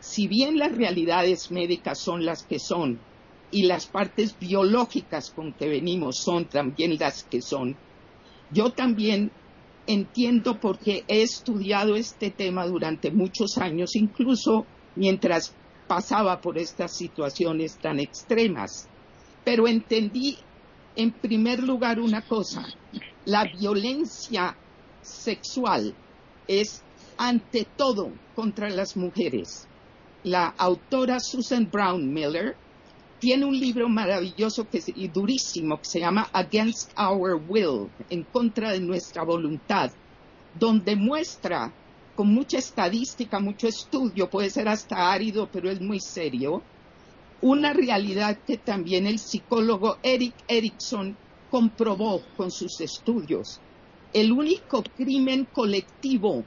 si 0.00 0.28
bien 0.28 0.58
las 0.58 0.76
realidades 0.76 1.50
médicas 1.50 1.98
son 1.98 2.24
las 2.24 2.44
que 2.44 2.58
son, 2.58 3.00
y 3.50 3.64
las 3.64 3.86
partes 3.86 4.38
biológicas 4.38 5.30
con 5.30 5.52
que 5.52 5.68
venimos 5.68 6.18
son 6.18 6.46
también 6.46 6.98
las 6.98 7.24
que 7.24 7.42
son. 7.42 7.76
Yo 8.50 8.70
también 8.70 9.30
entiendo 9.86 10.60
porque 10.60 11.04
he 11.08 11.22
estudiado 11.22 11.96
este 11.96 12.30
tema 12.30 12.66
durante 12.66 13.10
muchos 13.10 13.58
años, 13.58 13.94
incluso 13.94 14.66
mientras 14.96 15.54
pasaba 15.86 16.40
por 16.40 16.58
estas 16.58 16.96
situaciones 16.96 17.78
tan 17.78 18.00
extremas. 18.00 18.88
Pero 19.44 19.68
entendí 19.68 20.38
en 20.96 21.12
primer 21.12 21.62
lugar 21.62 22.00
una 22.00 22.22
cosa, 22.22 22.66
la 23.26 23.44
violencia 23.44 24.56
sexual 25.02 25.94
es 26.48 26.82
ante 27.18 27.66
todo 27.76 28.10
contra 28.34 28.68
las 28.70 28.96
mujeres. 28.96 29.68
La 30.24 30.48
autora 30.48 31.20
Susan 31.20 31.68
Brown 31.70 32.12
Miller 32.12 32.56
tiene 33.18 33.44
un 33.44 33.58
libro 33.58 33.88
maravilloso 33.88 34.68
que 34.68 34.82
y 34.94 35.08
durísimo 35.08 35.78
que 35.78 35.88
se 35.88 36.00
llama 36.00 36.28
Against 36.32 36.92
Our 36.98 37.40
Will, 37.48 37.88
en 38.10 38.24
contra 38.24 38.72
de 38.72 38.80
nuestra 38.80 39.24
voluntad, 39.24 39.90
donde 40.58 40.96
muestra 40.96 41.72
con 42.14 42.28
mucha 42.28 42.58
estadística, 42.58 43.40
mucho 43.40 43.68
estudio, 43.68 44.28
puede 44.28 44.50
ser 44.50 44.68
hasta 44.68 45.12
árido, 45.12 45.48
pero 45.52 45.70
es 45.70 45.80
muy 45.80 46.00
serio, 46.00 46.62
una 47.42 47.72
realidad 47.72 48.38
que 48.46 48.56
también 48.56 49.06
el 49.06 49.18
psicólogo 49.18 49.98
Eric 50.02 50.34
Erickson 50.48 51.16
comprobó 51.50 52.22
con 52.36 52.50
sus 52.50 52.80
estudios. 52.80 53.60
El 54.12 54.32
único 54.32 54.82
crimen 54.96 55.46
colectivo 55.52 56.44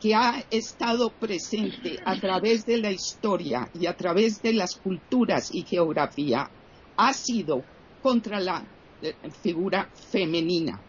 que 0.00 0.14
ha 0.14 0.44
estado 0.50 1.10
presente 1.10 1.98
a 2.04 2.18
través 2.20 2.66
de 2.66 2.78
la 2.78 2.90
historia 2.90 3.68
y 3.78 3.86
a 3.86 3.96
través 3.96 4.42
de 4.42 4.52
las 4.52 4.76
culturas 4.76 5.54
y 5.54 5.62
geografía 5.62 6.50
ha 6.96 7.12
sido 7.12 7.64
contra 8.02 8.40
la 8.40 8.64
eh, 9.02 9.14
figura 9.42 9.90
femenina. 10.10 10.80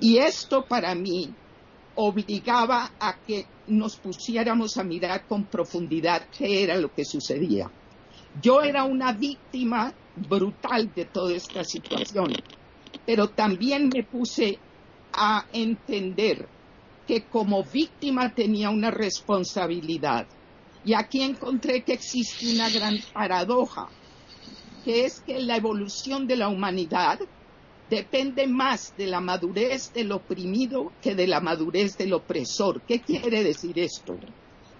Y 0.00 0.18
esto 0.18 0.64
para 0.64 0.94
mí 0.94 1.32
obligaba 1.94 2.90
a 2.98 3.16
que 3.18 3.46
nos 3.68 3.96
pusiéramos 3.96 4.76
a 4.76 4.84
mirar 4.84 5.26
con 5.26 5.44
profundidad 5.44 6.26
qué 6.36 6.64
era 6.64 6.76
lo 6.76 6.92
que 6.92 7.04
sucedía. 7.04 7.70
Yo 8.40 8.62
era 8.62 8.84
una 8.84 9.12
víctima 9.12 9.92
brutal 10.16 10.92
de 10.94 11.04
toda 11.04 11.34
esta 11.34 11.62
situación, 11.64 12.32
pero 13.06 13.28
también 13.28 13.90
me 13.94 14.02
puse 14.02 14.58
a 15.12 15.46
entender 15.52 16.48
que 17.06 17.24
como 17.24 17.64
víctima 17.64 18.34
tenía 18.34 18.70
una 18.70 18.90
responsabilidad. 18.90 20.26
Y 20.84 20.94
aquí 20.94 21.22
encontré 21.22 21.82
que 21.82 21.92
existe 21.92 22.52
una 22.52 22.68
gran 22.68 22.98
paradoja, 23.12 23.88
que 24.84 25.04
es 25.04 25.20
que 25.20 25.40
la 25.40 25.56
evolución 25.56 26.26
de 26.26 26.36
la 26.36 26.48
humanidad 26.48 27.20
depende 27.88 28.46
más 28.46 28.94
de 28.96 29.06
la 29.06 29.20
madurez 29.20 29.92
del 29.92 30.12
oprimido 30.12 30.92
que 31.02 31.14
de 31.14 31.26
la 31.26 31.40
madurez 31.40 31.96
del 31.98 32.14
opresor. 32.14 32.80
¿Qué 32.82 33.00
quiere 33.00 33.44
decir 33.44 33.78
esto? 33.78 34.16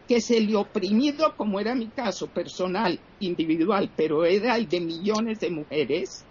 Que 0.08 0.20
si 0.20 0.36
el 0.36 0.56
oprimido, 0.56 1.36
como 1.36 1.60
era 1.60 1.74
mi 1.74 1.88
caso 1.88 2.26
personal, 2.26 2.98
individual, 3.20 3.90
pero 3.94 4.24
era 4.24 4.56
el 4.56 4.68
de 4.68 4.80
millones 4.80 5.40
de 5.40 5.50
mujeres, 5.50 6.24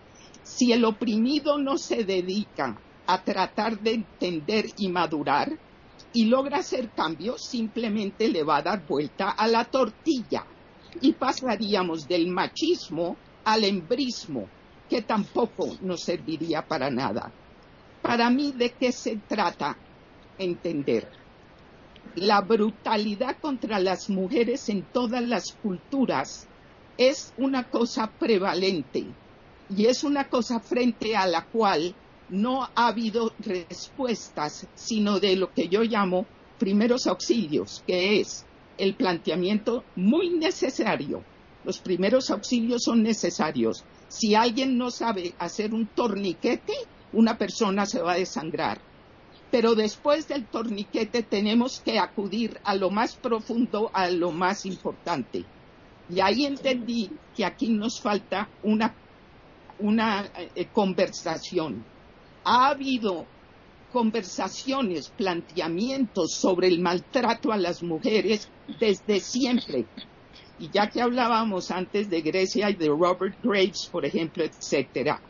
si 0.43 0.73
el 0.73 0.83
oprimido 0.83 1.57
no 1.57 1.77
se 1.77 2.03
dedica 2.03 2.77
a 3.05 3.23
tratar 3.23 3.79
de 3.79 3.93
entender 3.93 4.65
y 4.77 4.89
madurar 4.89 5.57
y 6.13 6.25
logra 6.25 6.57
hacer 6.57 6.89
cambios, 6.89 7.41
simplemente 7.43 8.27
le 8.27 8.43
va 8.43 8.57
a 8.57 8.61
dar 8.61 8.85
vuelta 8.85 9.29
a 9.31 9.47
la 9.47 9.65
tortilla 9.65 10.45
y 10.99 11.13
pasaríamos 11.13 12.07
del 12.07 12.27
machismo 12.27 13.15
al 13.45 13.63
embrismo, 13.63 14.47
que 14.89 15.01
tampoco 15.01 15.77
nos 15.81 16.01
serviría 16.01 16.67
para 16.67 16.89
nada. 16.89 17.31
Para 18.01 18.29
mí, 18.29 18.51
¿de 18.51 18.71
qué 18.71 18.91
se 18.91 19.17
trata? 19.27 19.77
Entender. 20.37 21.07
La 22.15 22.41
brutalidad 22.41 23.37
contra 23.39 23.79
las 23.79 24.09
mujeres 24.09 24.67
en 24.69 24.83
todas 24.83 25.23
las 25.23 25.53
culturas 25.53 26.47
es 26.97 27.33
una 27.37 27.69
cosa 27.69 28.07
prevalente 28.07 29.05
y 29.69 29.85
es 29.85 30.03
una 30.03 30.27
cosa 30.27 30.59
frente 30.59 31.15
a 31.15 31.25
la 31.25 31.45
cual 31.45 31.95
no 32.31 32.63
ha 32.63 32.87
habido 32.87 33.33
respuestas, 33.39 34.67
sino 34.73 35.19
de 35.19 35.35
lo 35.35 35.53
que 35.53 35.67
yo 35.67 35.83
llamo 35.83 36.25
primeros 36.57 37.05
auxilios, 37.07 37.83
que 37.85 38.19
es 38.19 38.45
el 38.77 38.95
planteamiento 38.95 39.83
muy 39.95 40.29
necesario. 40.31 41.23
Los 41.63 41.77
primeros 41.77 42.31
auxilios 42.31 42.81
son 42.83 43.03
necesarios, 43.03 43.85
si 44.11 44.35
alguien 44.35 44.77
no 44.77 44.91
sabe 44.91 45.33
hacer 45.39 45.73
un 45.73 45.87
torniquete, 45.87 46.73
una 47.13 47.37
persona 47.37 47.85
se 47.85 48.01
va 48.01 48.11
a 48.11 48.17
desangrar. 48.17 48.81
Pero 49.49 49.73
después 49.73 50.27
del 50.27 50.45
torniquete 50.47 51.23
tenemos 51.23 51.79
que 51.79 51.97
acudir 51.97 52.59
a 52.65 52.75
lo 52.75 52.89
más 52.89 53.15
profundo, 53.15 53.89
a 53.93 54.09
lo 54.09 54.33
más 54.33 54.65
importante. 54.65 55.45
Y 56.09 56.19
ahí 56.19 56.45
entendí 56.45 57.09
que 57.33 57.45
aquí 57.45 57.69
nos 57.69 58.01
falta 58.01 58.49
una, 58.63 58.93
una 59.79 60.29
eh, 60.55 60.67
conversación. 60.73 61.85
Ha 62.43 62.69
habido 62.69 63.25
conversaciones, 63.91 65.09
planteamientos 65.09 66.31
sobre 66.39 66.67
el 66.67 66.79
maltrato 66.79 67.51
a 67.51 67.57
las 67.57 67.83
mujeres 67.83 68.49
desde 68.79 69.19
siempre, 69.19 69.85
y 70.59 70.69
ya 70.69 70.89
que 70.89 71.01
hablábamos 71.01 71.71
antes 71.71 72.09
de 72.09 72.21
Grecia 72.21 72.69
y 72.69 72.75
de 72.75 72.87
Robert 72.87 73.37
Graves, 73.43 73.89
por 73.91 74.05
ejemplo, 74.05 74.43
etcétera, 74.43 75.21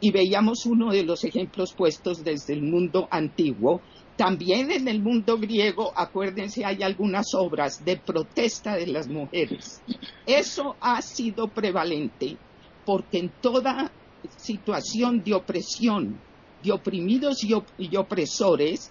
y 0.00 0.10
veíamos 0.10 0.66
uno 0.66 0.92
de 0.92 1.04
los 1.04 1.24
ejemplos 1.24 1.72
puestos 1.74 2.24
desde 2.24 2.54
el 2.54 2.62
mundo 2.62 3.08
antiguo, 3.10 3.80
también 4.16 4.72
en 4.72 4.88
el 4.88 5.00
mundo 5.00 5.38
griego, 5.38 5.92
acuérdense, 5.94 6.64
hay 6.64 6.82
algunas 6.82 7.34
obras 7.34 7.84
de 7.84 7.96
protesta 7.96 8.74
de 8.74 8.88
las 8.88 9.06
mujeres. 9.06 9.80
Eso 10.26 10.74
ha 10.80 11.00
sido 11.02 11.46
prevalente 11.46 12.36
porque 12.84 13.18
en 13.18 13.30
toda 13.40 13.92
situación 14.36 15.22
de 15.22 15.34
opresión, 15.34 16.18
de 16.62 16.72
oprimidos 16.72 17.44
y, 17.44 17.96
opresores, 17.96 18.90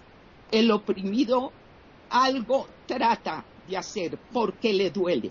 el 0.50 0.70
oprimido 0.70 1.52
algo 2.10 2.66
trata 2.86 3.44
de 3.68 3.76
hacer 3.76 4.18
porque 4.32 4.72
le 4.72 4.90
duele 4.90 5.30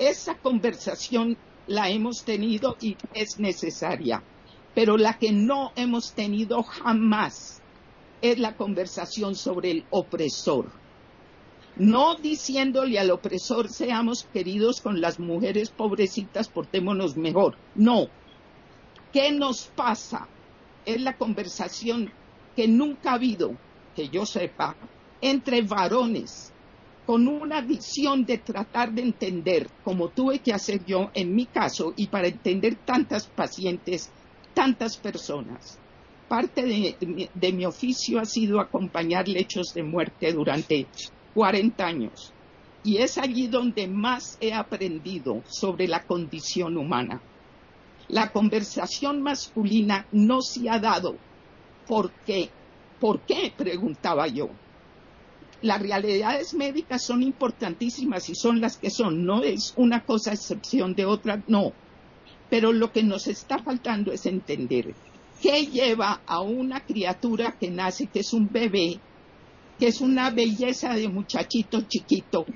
esa 0.00 0.34
conversación 0.34 1.36
la 1.66 1.90
hemos 1.90 2.24
tenido 2.24 2.76
y 2.80 2.96
es 3.12 3.38
necesaria, 3.38 4.22
pero 4.74 4.96
la 4.96 5.18
que 5.18 5.30
no 5.30 5.72
hemos 5.76 6.12
tenido 6.12 6.62
jamás 6.62 7.60
es 8.22 8.38
la 8.38 8.56
conversación 8.56 9.34
sobre 9.34 9.70
el 9.70 9.84
opresor. 9.90 10.70
No 11.76 12.14
diciéndole 12.14 12.98
al 12.98 13.10
opresor 13.10 13.68
seamos 13.68 14.26
queridos 14.32 14.80
con 14.80 15.02
las 15.02 15.20
mujeres 15.20 15.68
pobrecitas, 15.70 16.48
portémonos 16.48 17.16
mejor. 17.18 17.56
No. 17.74 18.08
¿Qué 19.12 19.32
nos 19.32 19.66
pasa? 19.66 20.28
Es 20.84 21.00
la 21.00 21.16
conversación 21.16 22.10
que 22.56 22.68
nunca 22.68 23.12
ha 23.12 23.14
habido, 23.14 23.54
que 23.94 24.08
yo 24.08 24.26
sepa, 24.26 24.76
entre 25.20 25.62
varones 25.62 26.52
con 27.10 27.26
una 27.26 27.60
visión 27.60 28.24
de 28.24 28.38
tratar 28.38 28.92
de 28.92 29.02
entender, 29.02 29.68
como 29.82 30.10
tuve 30.10 30.38
que 30.38 30.52
hacer 30.52 30.84
yo 30.84 31.10
en 31.12 31.34
mi 31.34 31.46
caso, 31.46 31.92
y 31.96 32.06
para 32.06 32.28
entender 32.28 32.76
tantas 32.84 33.26
pacientes, 33.26 34.10
tantas 34.54 34.96
personas. 34.96 35.76
Parte 36.28 36.62
de, 36.62 37.52
mi 37.52 37.66
oficio 37.66 38.20
ha 38.20 38.24
sido 38.24 38.60
acompañar 38.60 39.26
lechos 39.26 39.72
de 39.74 39.82
muerte 39.82 40.32
durante 40.32 40.86
40 41.34 41.84
años. 41.84 42.32
Y 42.84 42.98
es 42.98 43.18
allí 43.18 43.48
donde 43.48 43.88
más 43.88 44.38
he 44.40 44.54
aprendido 44.54 45.42
sobre 45.48 45.88
la 45.88 46.04
condición 46.04 46.76
humana. 46.76 47.20
La 48.10 48.32
conversación 48.32 49.22
masculina 49.22 50.06
no 50.12 50.42
se 50.42 50.68
ha 50.68 50.78
dado. 50.78 51.16
¿Por 51.86 52.10
qué? 52.26 52.50
¿Por 52.98 53.20
qué? 53.20 53.52
preguntaba 53.56 54.26
yo 54.26 54.50
las 55.62 55.80
realidades 55.80 56.54
médicas 56.54 57.02
son 57.02 57.22
importantísimas 57.22 58.28
y 58.30 58.34
son 58.34 58.60
las 58.60 58.78
que 58.78 58.90
son, 58.90 59.24
no 59.24 59.42
es 59.42 59.74
una 59.76 60.04
cosa 60.04 60.32
excepción 60.32 60.94
de 60.94 61.04
otra, 61.04 61.42
no. 61.48 61.72
Pero 62.48 62.72
lo 62.72 62.92
que 62.92 63.02
nos 63.02 63.28
está 63.28 63.58
faltando 63.58 64.12
es 64.12 64.26
entender 64.26 64.94
qué 65.42 65.66
lleva 65.66 66.22
a 66.26 66.40
una 66.40 66.80
criatura 66.80 67.56
que 67.58 67.70
nace, 67.70 68.06
que 68.06 68.20
es 68.20 68.32
un 68.32 68.48
bebé, 68.50 68.98
que 69.78 69.88
es 69.88 70.00
una 70.00 70.30
belleza 70.30 70.94
de 70.94 71.08
muchachito 71.08 71.82
chiquito, 71.82 72.46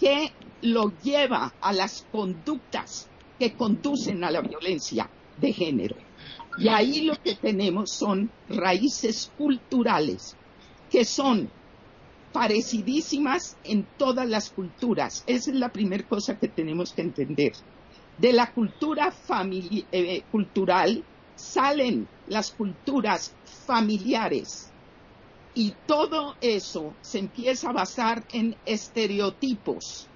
que 0.00 0.32
lo 0.62 0.92
lleva 1.02 1.52
a 1.60 1.72
las 1.72 2.06
conductas 2.10 3.08
que 3.38 3.54
conducen 3.54 4.24
a 4.24 4.30
la 4.30 4.40
violencia 4.40 5.08
de 5.38 5.52
género. 5.52 5.96
Y 6.58 6.68
ahí 6.68 7.02
lo 7.02 7.14
que 7.20 7.34
tenemos 7.34 7.90
son 7.90 8.30
raíces 8.48 9.30
culturales, 9.36 10.36
que 10.90 11.04
son 11.04 11.50
parecidísimas 12.32 13.56
en 13.64 13.86
todas 13.96 14.28
las 14.28 14.50
culturas. 14.50 15.24
Esa 15.26 15.50
es 15.50 15.56
la 15.56 15.72
primera 15.72 16.04
cosa 16.04 16.38
que 16.38 16.48
tenemos 16.48 16.92
que 16.92 17.02
entender. 17.02 17.52
De 18.18 18.32
la 18.32 18.52
cultura 18.52 19.12
eh, 19.90 20.22
cultural 20.30 21.04
salen 21.34 22.06
las 22.28 22.52
culturas 22.52 23.34
familiares 23.66 24.70
y 25.54 25.74
todo 25.86 26.36
eso 26.40 26.94
se 27.00 27.18
empieza 27.18 27.70
a 27.70 27.72
basar 27.72 28.24
en 28.32 28.56
estereotipos 28.66 30.08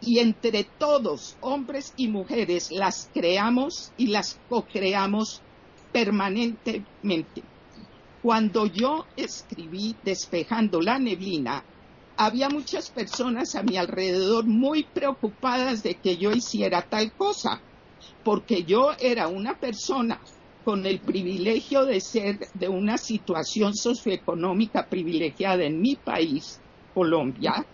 y 0.00 0.18
entre 0.18 0.64
todos, 0.64 1.36
hombres 1.40 1.92
y 1.96 2.08
mujeres, 2.08 2.70
las 2.70 3.10
creamos 3.12 3.92
y 3.96 4.08
las 4.08 4.38
co-creamos 4.48 5.42
permanentemente. 5.92 7.42
Cuando 8.22 8.66
yo 8.66 9.06
escribí 9.16 9.96
Despejando 10.02 10.80
la 10.80 10.98
neblina, 10.98 11.64
había 12.16 12.48
muchas 12.48 12.90
personas 12.90 13.54
a 13.54 13.62
mi 13.62 13.76
alrededor 13.76 14.46
muy 14.46 14.84
preocupadas 14.84 15.82
de 15.82 15.94
que 15.94 16.16
yo 16.16 16.32
hiciera 16.32 16.82
tal 16.82 17.12
cosa, 17.12 17.60
porque 18.24 18.64
yo 18.64 18.92
era 18.98 19.28
una 19.28 19.58
persona 19.58 20.20
con 20.64 20.84
el 20.84 20.98
privilegio 20.98 21.84
de 21.84 22.00
ser 22.00 22.48
de 22.54 22.68
una 22.68 22.98
situación 22.98 23.74
socioeconómica 23.74 24.88
privilegiada 24.88 25.64
en 25.64 25.80
mi 25.80 25.94
país, 25.94 26.60
Colombia, 26.92 27.64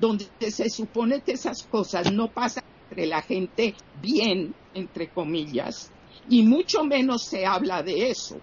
donde 0.00 0.26
se 0.50 0.70
supone 0.70 1.20
que 1.20 1.32
esas 1.32 1.62
cosas 1.64 2.12
no 2.12 2.28
pasan 2.28 2.64
entre 2.88 3.06
la 3.06 3.22
gente 3.22 3.74
bien, 4.00 4.54
entre 4.74 5.08
comillas, 5.08 5.90
y 6.28 6.42
mucho 6.42 6.84
menos 6.84 7.24
se 7.24 7.46
habla 7.46 7.82
de 7.82 8.10
eso 8.10 8.40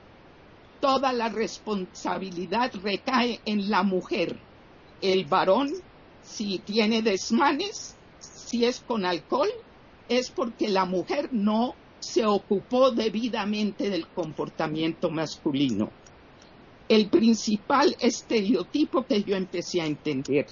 toda 0.79 1.13
la 1.13 1.29
responsabilidad 1.29 2.71
recae 2.83 3.39
en 3.45 3.69
la 3.69 3.83
mujer. 3.83 4.37
El 5.01 5.25
varón, 5.25 5.71
si 6.21 6.59
tiene 6.59 7.01
desmanes, 7.01 7.95
si 8.19 8.65
es 8.65 8.79
con 8.81 9.05
alcohol, 9.05 9.49
es 10.09 10.31
porque 10.31 10.67
la 10.67 10.85
mujer 10.85 11.29
no 11.31 11.75
se 11.99 12.25
ocupó 12.25 12.91
debidamente 12.91 13.89
del 13.89 14.07
comportamiento 14.07 15.09
masculino. 15.09 15.89
el 16.89 17.09
principal 17.09 17.97
estereotipo 17.99 19.05
que 19.05 19.21
yo 19.21 19.35
empecé 19.35 19.81
a 19.81 19.85
entender 19.85 20.47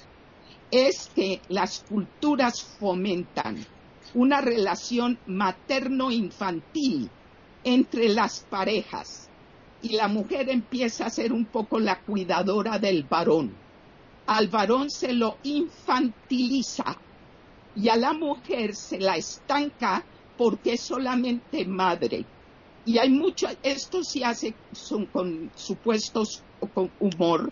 es 0.70 1.10
que 1.14 1.40
las 1.48 1.84
culturas 1.88 2.62
fomentan 2.62 3.64
una 4.14 4.40
relación 4.40 5.18
materno-infantil 5.26 7.10
entre 7.64 8.08
las 8.08 8.40
parejas 8.40 9.28
y 9.82 9.90
la 9.90 10.08
mujer 10.08 10.48
empieza 10.48 11.06
a 11.06 11.10
ser 11.10 11.32
un 11.32 11.44
poco 11.44 11.78
la 11.78 12.00
cuidadora 12.00 12.78
del 12.78 13.04
varón. 13.04 13.54
Al 14.26 14.48
varón 14.48 14.90
se 14.90 15.12
lo 15.12 15.36
infantiliza 15.42 16.96
y 17.76 17.88
a 17.88 17.96
la 17.96 18.12
mujer 18.12 18.74
se 18.74 18.98
la 18.98 19.16
estanca 19.16 20.04
porque 20.36 20.74
es 20.74 20.80
solamente 20.80 21.64
madre. 21.64 22.24
Y 22.84 22.98
hay 22.98 23.10
mucho, 23.10 23.48
esto 23.62 24.02
se 24.02 24.24
hace 24.24 24.54
son 24.72 25.06
con 25.06 25.50
supuestos 25.54 26.42
con 26.72 26.90
humor, 27.00 27.50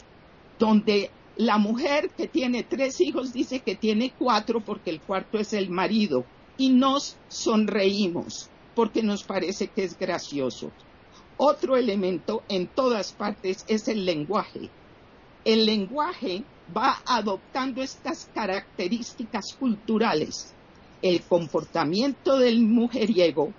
donde 0.59 1.11
la 1.37 1.59
mujer 1.59 2.11
que 2.11 2.29
tiene 2.29 2.63
tres 2.63 3.01
hijos 3.01 3.33
dice 3.33 3.61
que 3.61 3.75
tiene 3.75 4.13
cuatro 4.17 4.61
porque 4.61 4.91
el 4.91 5.01
cuarto 5.01 5.39
es 5.39 5.53
el 5.53 5.69
marido 5.69 6.25
y 6.57 6.69
nos 6.71 7.17
sonreímos 7.29 8.51
porque 8.75 9.03
nos 9.03 9.23
parece 9.23 9.69
que 9.69 9.85
es 9.85 9.99
gracioso. 9.99 10.71
Otro 11.37 11.77
elemento 11.77 12.43
en 12.49 12.67
todas 12.67 13.13
partes 13.13 13.65
es 13.69 13.89
el 13.89 14.05
lenguaje. 14.05 14.71
El 15.45 15.67
lenguaje 15.67 16.45
va 16.77 17.03
adoptando 17.07 17.83
estas 17.83 18.31
características 18.35 19.55
culturales. 19.59 20.55
El 21.03 21.23
comportamiento 21.23 22.39
del 22.39 22.63
mujeriego, 22.63 23.53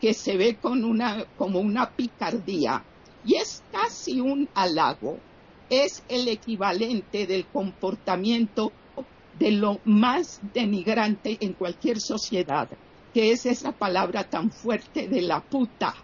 que 0.00 0.14
se 0.14 0.36
ve 0.36 0.56
con 0.56 0.84
una, 0.84 1.24
como 1.38 1.60
una 1.60 1.90
picardía 1.90 2.84
y 3.24 3.36
es 3.36 3.62
casi 3.70 4.20
un 4.20 4.48
halago, 4.54 5.18
es 5.72 6.04
el 6.10 6.28
equivalente 6.28 7.26
del 7.26 7.46
comportamiento 7.46 8.72
de 9.38 9.52
lo 9.52 9.80
más 9.86 10.38
denigrante 10.52 11.38
en 11.40 11.54
cualquier 11.54 11.98
sociedad, 11.98 12.68
que 13.14 13.32
es 13.32 13.46
esa 13.46 13.72
palabra 13.72 14.28
tan 14.28 14.50
fuerte 14.50 15.08
de 15.08 15.22
la 15.22 15.40
puta 15.40 15.94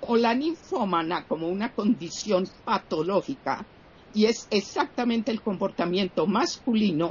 o 0.00 0.16
la 0.16 0.32
ninfómana 0.32 1.26
como 1.26 1.48
una 1.48 1.74
condición 1.74 2.48
patológica 2.64 3.66
y 4.14 4.24
es 4.24 4.48
exactamente 4.50 5.30
el 5.32 5.42
comportamiento 5.42 6.26
masculino 6.26 7.10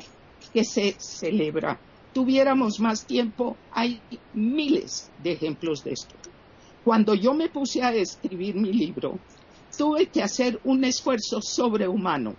que 0.52 0.64
se 0.64 0.96
celebra. 0.98 1.80
Tuviéramos 2.12 2.80
más 2.80 3.06
tiempo, 3.06 3.56
hay 3.72 4.02
miles 4.34 5.12
de 5.22 5.34
ejemplos 5.34 5.84
de 5.84 5.92
esto. 5.92 6.16
Cuando 6.84 7.14
yo 7.14 7.36
me 7.36 7.50
puse 7.50 7.84
a 7.84 7.94
escribir 7.94 8.56
mi 8.56 8.74
libro, 8.74 9.20
tuve 9.78 10.08
que 10.08 10.24
hacer 10.24 10.60
un 10.64 10.84
esfuerzo 10.84 11.42
sobrehumano 11.42 12.36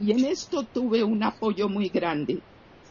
y 0.00 0.12
en 0.12 0.24
esto 0.24 0.62
tuve 0.64 1.04
un 1.04 1.22
apoyo 1.22 1.68
muy 1.68 1.88
grande 1.88 2.40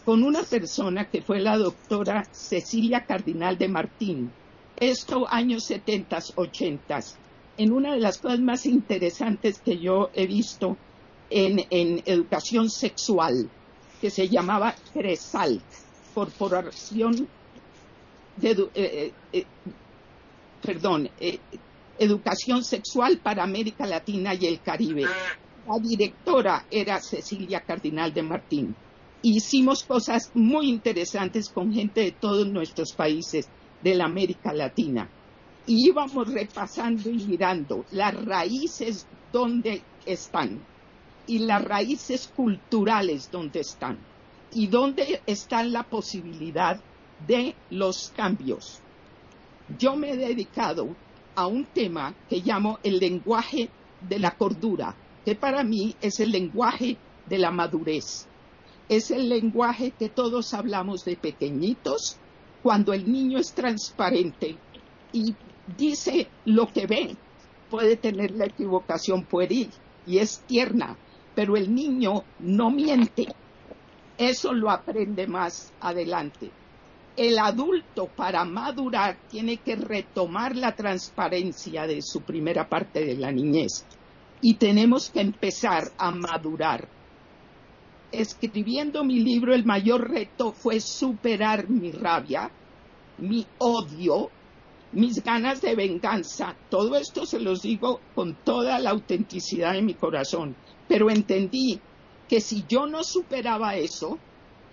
con 0.06 0.24
una 0.24 0.44
persona 0.44 1.10
que 1.10 1.22
fue 1.22 1.40
la 1.40 1.58
doctora 1.58 2.26
Cecilia 2.32 3.06
Cardinal 3.06 3.58
de 3.58 3.68
Martín. 3.68 4.32
Esto 4.78 5.28
años 5.30 5.66
70, 5.66 6.20
80. 6.36 7.00
En 7.58 7.74
una 7.74 7.94
de 7.94 8.00
las 8.00 8.20
cosas 8.20 8.40
más 8.40 8.66
interesantes 8.66 9.60
que 9.60 9.78
yo 9.78 10.10
he 10.14 10.28
visto 10.28 10.78
en, 11.30 11.66
educación 12.06 12.70
sexual, 12.70 13.50
que 14.00 14.10
se 14.10 14.30
llamaba 14.30 14.76
CRESAL, 14.94 15.62
Corporación 16.14 17.28
de, 18.38 18.52
eh, 18.52 18.68
eh, 18.76 19.14
eh, 19.34 19.46
perdón, 20.62 21.10
Educación 22.00 22.64
Sexual 22.64 23.20
para 23.20 23.44
América 23.44 23.86
Latina 23.86 24.34
y 24.34 24.46
el 24.46 24.62
Caribe. 24.62 25.06
La 25.68 25.80
directora 25.80 26.66
era 26.72 27.00
Cecilia 27.02 27.62
Cardinal 27.62 28.14
de 28.14 28.24
Martín 28.24 28.76
hicimos 29.22 29.84
cosas 29.84 30.32
muy 30.34 30.70
interesantes 30.70 31.50
con 31.50 31.74
gente 31.74 32.02
de 32.02 32.12
todos 32.12 32.48
nuestros 32.48 32.94
países 32.94 33.48
de 33.84 33.96
la 33.96 34.06
América 34.06 34.54
Latina. 34.54 35.10
Y 35.66 35.90
íbamos 35.90 36.32
repasando 36.32 37.10
y 37.10 37.26
mirando 37.26 37.86
las 37.92 38.14
raíces 38.26 39.06
donde 39.34 39.82
están 40.06 40.62
y 41.26 41.40
las 41.40 41.64
raíces 41.64 42.32
culturales 42.34 43.30
donde 43.30 43.60
están 43.60 43.98
y 44.54 44.68
dónde 44.68 45.22
está 45.26 45.64
la 45.64 45.84
posibilidad 45.84 46.80
de 47.28 47.54
los 47.70 48.14
cambios. 48.16 48.80
Yo 49.78 49.98
me 49.98 50.12
he 50.12 50.18
dedicado 50.18 50.96
a 51.38 51.48
un 51.48 51.64
tema 51.64 52.14
que 52.30 52.42
llamo 52.42 52.80
el 52.84 53.00
lenguaje 53.00 53.70
de 54.02 54.20
la 54.20 54.32
cordura, 54.32 54.94
que 55.24 55.36
para 55.36 55.64
mí 55.64 55.96
es 56.02 56.20
el 56.20 56.32
lenguaje 56.32 56.98
de 57.30 57.38
la 57.38 57.52
madurez 57.52 58.28
es 58.90 59.12
el 59.12 59.30
lenguaje 59.30 59.92
que 59.92 60.10
todos 60.10 60.54
hablamos 60.54 61.04
de 61.04 61.18
pequeñitos, 61.18 62.18
cuando 62.64 62.94
el 62.94 63.12
niño 63.12 63.38
es 63.40 63.54
transparente 63.54 64.58
y 65.12 65.36
dice 65.78 66.28
lo 66.46 66.68
que 66.68 66.88
ve, 66.88 67.16
puede 67.70 67.98
tener 67.98 68.32
la 68.32 68.46
equivocación 68.46 69.24
pueril 69.24 69.70
y 70.06 70.20
es 70.20 70.40
tierna, 70.48 70.98
pero 71.36 71.58
el 71.58 71.74
niño 71.74 72.24
no 72.40 72.72
miente. 72.72 73.28
Eso 74.18 74.54
lo 74.54 74.72
aprende 74.72 75.28
más 75.28 75.74
adelante. 75.82 76.50
El 77.18 77.40
adulto 77.40 78.08
para 78.16 78.46
madurar 78.46 79.18
tiene 79.30 79.58
que 79.58 79.76
retomar 79.76 80.56
la 80.56 80.76
transparencia 80.76 81.86
de 81.88 82.02
su 82.02 82.22
primera 82.22 82.70
parte 82.70 83.04
de 83.04 83.18
la 83.18 83.32
niñez 83.32 83.86
y 84.42 84.54
tenemos 84.54 85.10
que 85.10 85.22
empezar 85.22 85.92
a 85.98 86.12
madurar 86.12 86.88
escribiendo 88.12 89.04
mi 89.04 89.20
libro, 89.20 89.54
el 89.54 89.66
mayor 89.66 90.10
reto 90.10 90.52
fue 90.52 90.80
superar 90.80 91.70
mi 91.70 91.92
rabia, 91.92 92.50
mi 93.18 93.46
odio, 93.58 94.30
mis 94.94 95.24
ganas 95.24 95.62
de 95.62 95.76
venganza. 95.76 96.56
Todo 96.70 96.96
esto 96.96 97.26
se 97.26 97.40
los 97.40 97.62
digo 97.62 98.00
con 98.16 98.36
toda 98.44 98.80
la 98.80 98.92
autenticidad 98.92 99.74
de 99.74 99.82
mi 99.82 99.94
corazón. 99.94 100.56
Pero 100.88 101.10
entendí 101.10 101.80
que 102.28 102.40
si 102.40 102.66
yo 102.68 102.88
no 102.88 103.04
superaba 103.04 103.76
eso, 103.76 104.18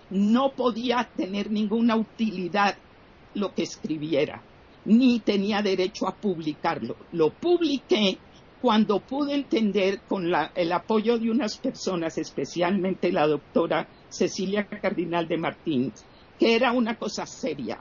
no 0.09 0.51
podía 0.51 1.09
tener 1.15 1.51
ninguna 1.51 1.95
utilidad 1.95 2.75
lo 3.33 3.53
que 3.53 3.63
escribiera, 3.63 4.41
ni 4.85 5.19
tenía 5.19 5.61
derecho 5.61 6.07
a 6.07 6.15
publicarlo. 6.15 6.95
Lo 7.11 7.31
publiqué 7.31 8.17
cuando 8.61 8.99
pude 8.99 9.35
entender 9.35 10.01
con 10.07 10.31
el 10.55 10.71
apoyo 10.71 11.17
de 11.17 11.29
unas 11.29 11.57
personas, 11.57 12.17
especialmente 12.17 13.11
la 13.11 13.27
doctora 13.27 13.87
Cecilia 14.09 14.65
Cardinal 14.65 15.27
de 15.27 15.37
Martín, 15.37 15.93
que 16.39 16.55
era 16.55 16.71
una 16.71 16.97
cosa 16.97 17.25
seria. 17.25 17.79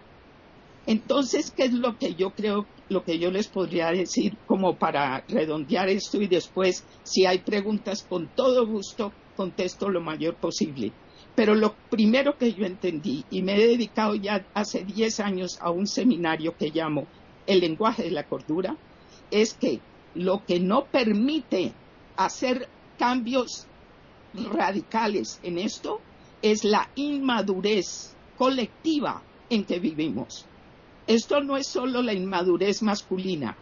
Entonces, 0.86 1.50
¿qué 1.50 1.64
es 1.64 1.72
lo 1.72 1.96
que 1.96 2.14
yo 2.14 2.30
creo, 2.30 2.66
lo 2.90 3.04
que 3.04 3.18
yo 3.18 3.30
les 3.30 3.48
podría 3.48 3.90
decir 3.90 4.36
como 4.46 4.76
para 4.76 5.24
redondear 5.28 5.88
esto 5.88 6.20
y 6.20 6.26
después, 6.26 6.84
si 7.02 7.24
hay 7.24 7.38
preguntas, 7.38 8.02
con 8.02 8.28
todo 8.34 8.66
gusto 8.66 9.12
contesto 9.36 9.88
lo 9.88 10.00
mayor 10.00 10.34
posible. 10.34 10.92
Pero 11.34 11.54
lo 11.54 11.74
primero 11.90 12.38
que 12.38 12.52
yo 12.52 12.64
entendí, 12.64 13.24
y 13.30 13.42
me 13.42 13.56
he 13.56 13.66
dedicado 13.66 14.14
ya 14.14 14.46
hace 14.54 14.84
10 14.84 15.20
años 15.20 15.58
a 15.60 15.70
un 15.70 15.86
seminario 15.86 16.56
que 16.56 16.70
llamo 16.70 17.06
El 17.46 17.60
lenguaje 17.60 18.04
de 18.04 18.10
la 18.10 18.24
cordura, 18.24 18.76
es 19.30 19.54
que 19.54 19.80
lo 20.14 20.44
que 20.46 20.60
no 20.60 20.84
permite 20.84 21.72
hacer 22.16 22.68
cambios 22.98 23.66
radicales 24.34 25.40
en 25.42 25.58
esto 25.58 26.00
es 26.42 26.64
la 26.64 26.88
inmadurez 26.94 28.14
colectiva 28.36 29.22
en 29.50 29.64
que 29.64 29.78
vivimos. 29.78 30.46
Esto 31.06 31.40
no 31.40 31.56
es 31.56 31.66
solo 31.66 32.02
la 32.02 32.12
inmadurez 32.12 32.82
masculina, 32.82 33.56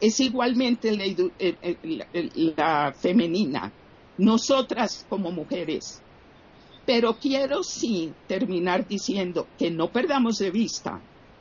es 0.00 0.18
igualmente 0.20 0.96
la, 0.96 1.04
eh, 1.04 1.26
eh, 1.38 2.52
la 2.56 2.92
femenina, 2.92 3.72
nosotras 4.18 5.06
como 5.08 5.30
mujeres. 5.30 6.02
Pero 6.84 7.14
quiero 7.18 7.62
sí 7.62 8.12
terminar 8.26 8.86
diciendo 8.86 9.46
que 9.58 9.70
no 9.70 9.88
perdamos 9.90 10.38
de 10.38 10.50
vista 10.50 11.00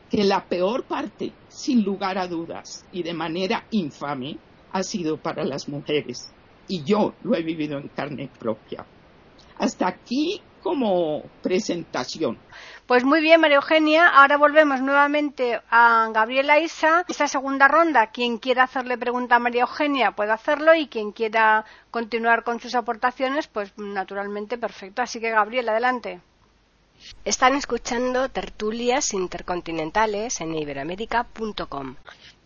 que 0.10 0.24
la 0.24 0.46
peor 0.46 0.84
parte, 0.84 1.32
sin 1.48 1.84
lugar 1.84 2.18
a 2.18 2.28
dudas 2.28 2.86
y 2.92 3.02
de 3.02 3.14
manera 3.14 3.66
infame, 3.72 4.38
ha 4.72 4.84
sido 4.84 5.18
para 5.18 5.44
las 5.44 5.68
mujeres 5.68 6.30
y 6.68 6.84
yo 6.84 7.14
lo 7.24 7.36
he 7.36 7.42
vivido 7.42 7.78
en 7.78 7.88
carne 7.90 8.30
propia. 8.40 8.86
Hasta 9.58 9.88
aquí 9.88 10.42
como 10.62 11.24
presentación. 11.42 12.38
Pues 12.92 13.06
muy 13.06 13.22
bien, 13.22 13.40
María 13.40 13.56
Eugenia. 13.56 14.10
Ahora 14.10 14.36
volvemos 14.36 14.82
nuevamente 14.82 15.62
a 15.70 16.10
Gabriela 16.14 16.60
Isa. 16.60 17.06
Esta 17.08 17.26
segunda 17.26 17.70
ronda, 17.70 18.08
quien 18.08 18.38
quiera 18.38 18.64
hacerle 18.64 18.98
pregunta 18.98 19.38
a 19.38 19.40
María 19.40 19.62
Eugenia 19.62 20.12
puede 20.12 20.34
hacerlo 20.34 20.76
y 20.76 20.90
quien 20.90 21.14
quiera 21.14 21.64
continuar 21.90 22.44
con 22.44 22.60
sus 22.60 22.76
aportaciones, 22.76 23.48
pues 23.48 23.72
naturalmente 23.78 24.58
perfecto. 24.58 25.02
Así 25.02 25.22
que, 25.22 25.30
Gabriela, 25.30 25.72
adelante. 25.72 26.20
Están 27.24 27.56
escuchando 27.56 28.28
tertulias 28.28 29.14
intercontinentales 29.14 30.42
en 30.42 30.54
iberoamérica.com. 30.54 31.96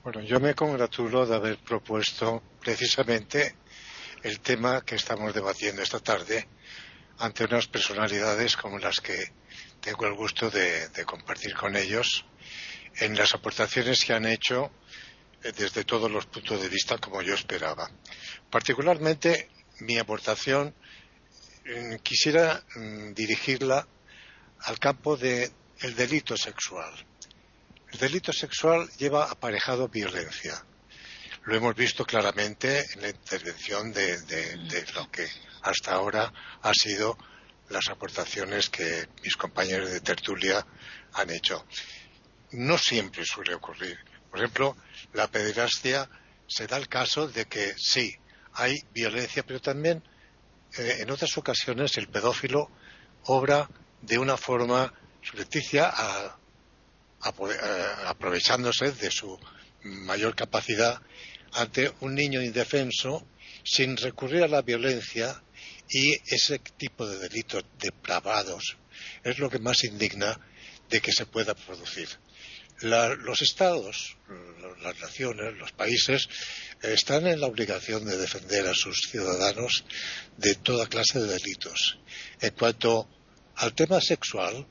Bueno, 0.04 0.22
yo 0.22 0.39
me 0.39 0.54
congratulo 0.54 1.26
de 1.26 1.38
haber 1.38 1.58
propuesto 1.58 2.43
precisamente 2.62 3.56
el 4.22 4.41
tema 4.41 4.82
que 4.82 4.93
estamos 4.93 5.34
debatiendo 5.34 5.82
esta 5.82 6.02
tarde 6.02 6.48
ante 7.18 7.46
unas 7.46 7.66
personalidades 7.66 8.56
como 8.56 8.78
las 8.78 9.02
que 9.02 9.34
tengo 9.86 10.07
el 10.07 10.15
gusto 10.15 10.49
de, 10.49 10.89
compartir 11.05 11.53
con 11.53 11.75
ellos 11.75 12.25
en 12.97 13.15
las 13.15 13.36
aportaciones 13.36 14.03
que 14.03 14.13
han 14.13 14.25
hecho 14.25 14.71
eh, 15.43 15.51
desde 15.55 15.83
todos 15.83 16.09
los 16.09 16.25
puntos 16.25 16.59
de 16.59 16.69
vista 16.69 16.97
como 16.97 17.21
yo 17.21 17.36
esperaba. 17.36 17.91
Particularmente 18.49 19.47
mi 19.81 19.99
aportación 19.99 20.73
mm, 21.65 21.97
quisiera 21.97 22.63
mm, 22.75 23.13
dirigirla 23.13 23.88
al 24.61 24.79
campo 24.79 25.17
del 25.17 25.51
delito 25.95 26.36
sexual. 26.36 26.91
El 27.91 27.99
delito 27.99 28.33
sexual 28.33 28.89
lleva 28.97 29.29
aparejado 29.29 29.88
violencia. 29.88 30.65
Lo 31.43 31.55
hemos 31.55 31.75
visto 31.75 32.05
claramente 32.05 32.83
en 32.95 33.03
la 33.03 33.09
intervención 33.09 33.93
de, 33.93 34.19
de 34.23 34.86
lo 34.95 35.11
que 35.11 35.27
hasta 35.61 35.93
ahora 35.93 36.33
ha 36.63 36.73
sido 36.73 37.15
las 37.70 37.89
aportaciones 37.89 38.70
que 38.70 39.07
mis 39.24 39.36
compañeros 39.36 39.91
de 39.91 40.01
tertulia 40.01 40.66
han 41.13 41.30
hecho. 41.32 41.66
No 42.51 42.78
siempre 42.78 43.26
suele 43.26 43.53
ocurrir. 43.53 43.97
Por 44.30 44.39
ejemplo, 44.39 44.78
la 45.13 45.28
pederastia 45.28 46.09
se 46.47 46.68
da 46.68 46.78
el 46.78 46.88
caso 46.88 47.28
de 47.28 47.45
que 47.45 47.74
sí, 47.78 48.16
hay 48.53 48.76
violencia, 48.93 49.43
pero 49.43 49.59
también 49.59 50.03
eh, 50.78 50.97
en 50.99 51.11
otras 51.11 51.38
ocasiones 51.38 51.97
el 51.97 52.07
pedófilo 52.07 52.70
obra 53.26 53.70
de 54.01 54.18
una 54.18 54.38
forma 54.38 54.93
surrepticia 55.22 55.91
aprovechándose 58.03 58.91
de 58.91 59.09
su 59.09 59.39
mayor 59.82 60.36
capacidad 60.36 61.01
ante 61.53 61.91
un 62.01 62.13
niño 62.13 62.41
indefenso 62.41 63.26
sin 63.63 63.97
recurrir 63.97 64.43
a 64.43 64.47
la 64.47 64.61
violencia 64.61 65.41
y 65.89 66.13
ese 66.33 66.59
tipo 66.59 67.07
de 67.07 67.19
delitos 67.19 67.63
depravados 67.79 68.77
es 69.23 69.39
lo 69.39 69.49
que 69.49 69.59
más 69.59 69.83
indigna 69.83 70.39
de 70.89 71.01
que 71.01 71.11
se 71.11 71.25
pueda 71.25 71.55
producir. 71.55 72.09
los 72.81 73.41
estados, 73.41 74.17
las 74.81 74.99
naciones, 74.99 75.53
los 75.57 75.71
países 75.71 76.27
están 76.81 77.25
en 77.27 77.39
la 77.39 77.47
obligación 77.47 78.05
de 78.05 78.17
defender 78.17 78.67
a 78.67 78.73
sus 78.73 79.07
ciudadanos 79.09 79.86
de 80.38 80.55
toda 80.55 80.88
clase 80.88 81.19
de 81.19 81.27
delitos. 81.27 81.99
En 82.41 82.51
cuanto 82.51 83.09
al 83.55 83.73
tema 83.73 84.01
sexual, 84.01 84.67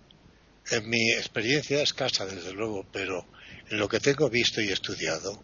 en 0.70 0.88
mi 0.88 1.12
experiencia 1.12 1.82
escasa, 1.82 2.26
desde 2.26 2.52
luego, 2.52 2.86
pero 2.92 3.26
en 3.70 3.78
lo 3.78 3.88
que 3.88 4.00
tengo 4.00 4.28
visto 4.28 4.60
y 4.60 4.70
estudiado, 4.70 5.42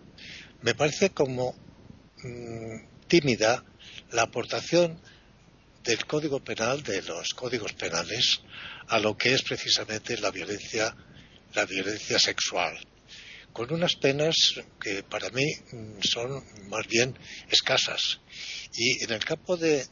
me 0.63 0.75
parece 0.75 1.11
como 1.11 1.55
mm, 2.23 3.07
tímida 3.09 3.65
la 4.13 4.23
aportación 4.23 5.01
del 5.91 6.07
Código 6.07 6.39
Penal, 6.39 6.85
de 6.85 7.03
los 7.03 7.35
códigos 7.35 7.73
penales, 7.73 8.43
a 8.87 9.01
lo 9.01 9.17
que 9.17 9.35
es 9.35 9.43
precisamente 9.43 10.17
la 10.19 10.31
violencia, 10.31 10.95
la 11.55 11.67
violencia 11.67 12.17
sexual, 12.17 12.79
con 13.53 13.73
unas 13.73 13.97
penas 13.97 14.37
que 14.81 15.03
para 15.03 15.31
mí 15.31 15.45
mm, 15.73 15.99
son 16.01 16.45
más 16.69 16.87
bien 16.87 17.19
escasas. 17.51 18.21
Y 18.73 19.03
en 19.03 19.11
el 19.11 19.25
campo 19.25 19.57
de, 19.57 19.85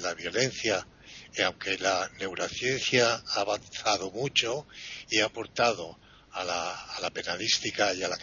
la 0.00 0.14
violencia, 0.14 0.86
eh, 1.34 1.42
aunque 1.42 1.76
la 1.76 2.10
neurociencia 2.18 3.12
ha 3.12 3.40
avanzado 3.42 4.10
mucho 4.10 4.66
y 5.10 5.20
ha 5.20 5.26
aportado 5.26 5.98
a 6.32 6.42
la, 6.42 6.72
a 6.72 7.00
la 7.00 7.10
penalística 7.10 7.92
y 7.92 8.02
a 8.02 8.08
la 8.08 8.16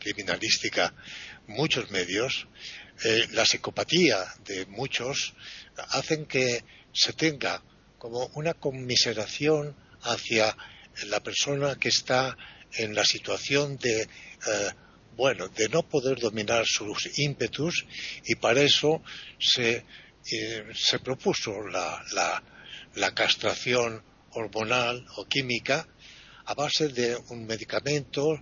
criminalística 0.00 0.92
muchos 1.46 1.88
medios, 1.92 2.48
eh, 3.02 3.26
la 3.32 3.44
psicopatía 3.44 4.24
de 4.44 4.66
muchos 4.66 5.34
hacen 5.90 6.26
que 6.26 6.64
se 6.92 7.12
tenga 7.12 7.62
como 7.98 8.26
una 8.34 8.54
conmiseración 8.54 9.74
hacia 10.02 10.56
la 11.06 11.20
persona 11.20 11.76
que 11.76 11.88
está 11.88 12.36
en 12.72 12.94
la 12.94 13.04
situación 13.04 13.76
de 13.78 14.02
eh, 14.02 14.08
bueno 15.16 15.48
de 15.48 15.68
no 15.68 15.82
poder 15.88 16.18
dominar 16.18 16.64
sus 16.66 17.18
ímpetus 17.18 17.86
y 18.24 18.34
para 18.36 18.62
eso 18.62 19.02
se, 19.38 19.84
eh, 20.30 20.64
se 20.74 20.98
propuso 20.98 21.66
la, 21.68 22.02
la, 22.94 23.14
castración 23.14 24.02
hormonal 24.32 25.06
o 25.16 25.26
química 25.26 25.86
a 26.46 26.54
base 26.54 26.88
de 26.88 27.16
un 27.30 27.46
medicamento, 27.46 28.38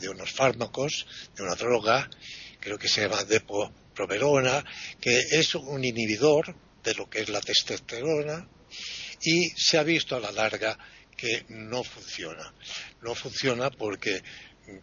de 0.00 0.08
unos 0.08 0.30
fármacos, 0.30 1.06
de 1.36 1.42
una 1.42 1.54
droga, 1.54 2.08
creo 2.58 2.78
que 2.78 2.88
se 2.88 3.02
llama 3.02 3.22
depo, 3.24 3.70
proverona, 3.94 4.64
que 4.98 5.18
es 5.18 5.54
un 5.54 5.84
inhibidor 5.84 6.56
de 6.82 6.94
lo 6.94 7.08
que 7.08 7.20
es 7.20 7.28
la 7.28 7.40
testosterona 7.40 8.48
y 9.22 9.50
se 9.50 9.78
ha 9.78 9.82
visto 9.82 10.16
a 10.16 10.20
la 10.20 10.32
larga 10.32 10.78
que 11.16 11.44
no 11.48 11.84
funciona. 11.84 12.52
No 13.02 13.14
funciona 13.14 13.70
porque, 13.70 14.22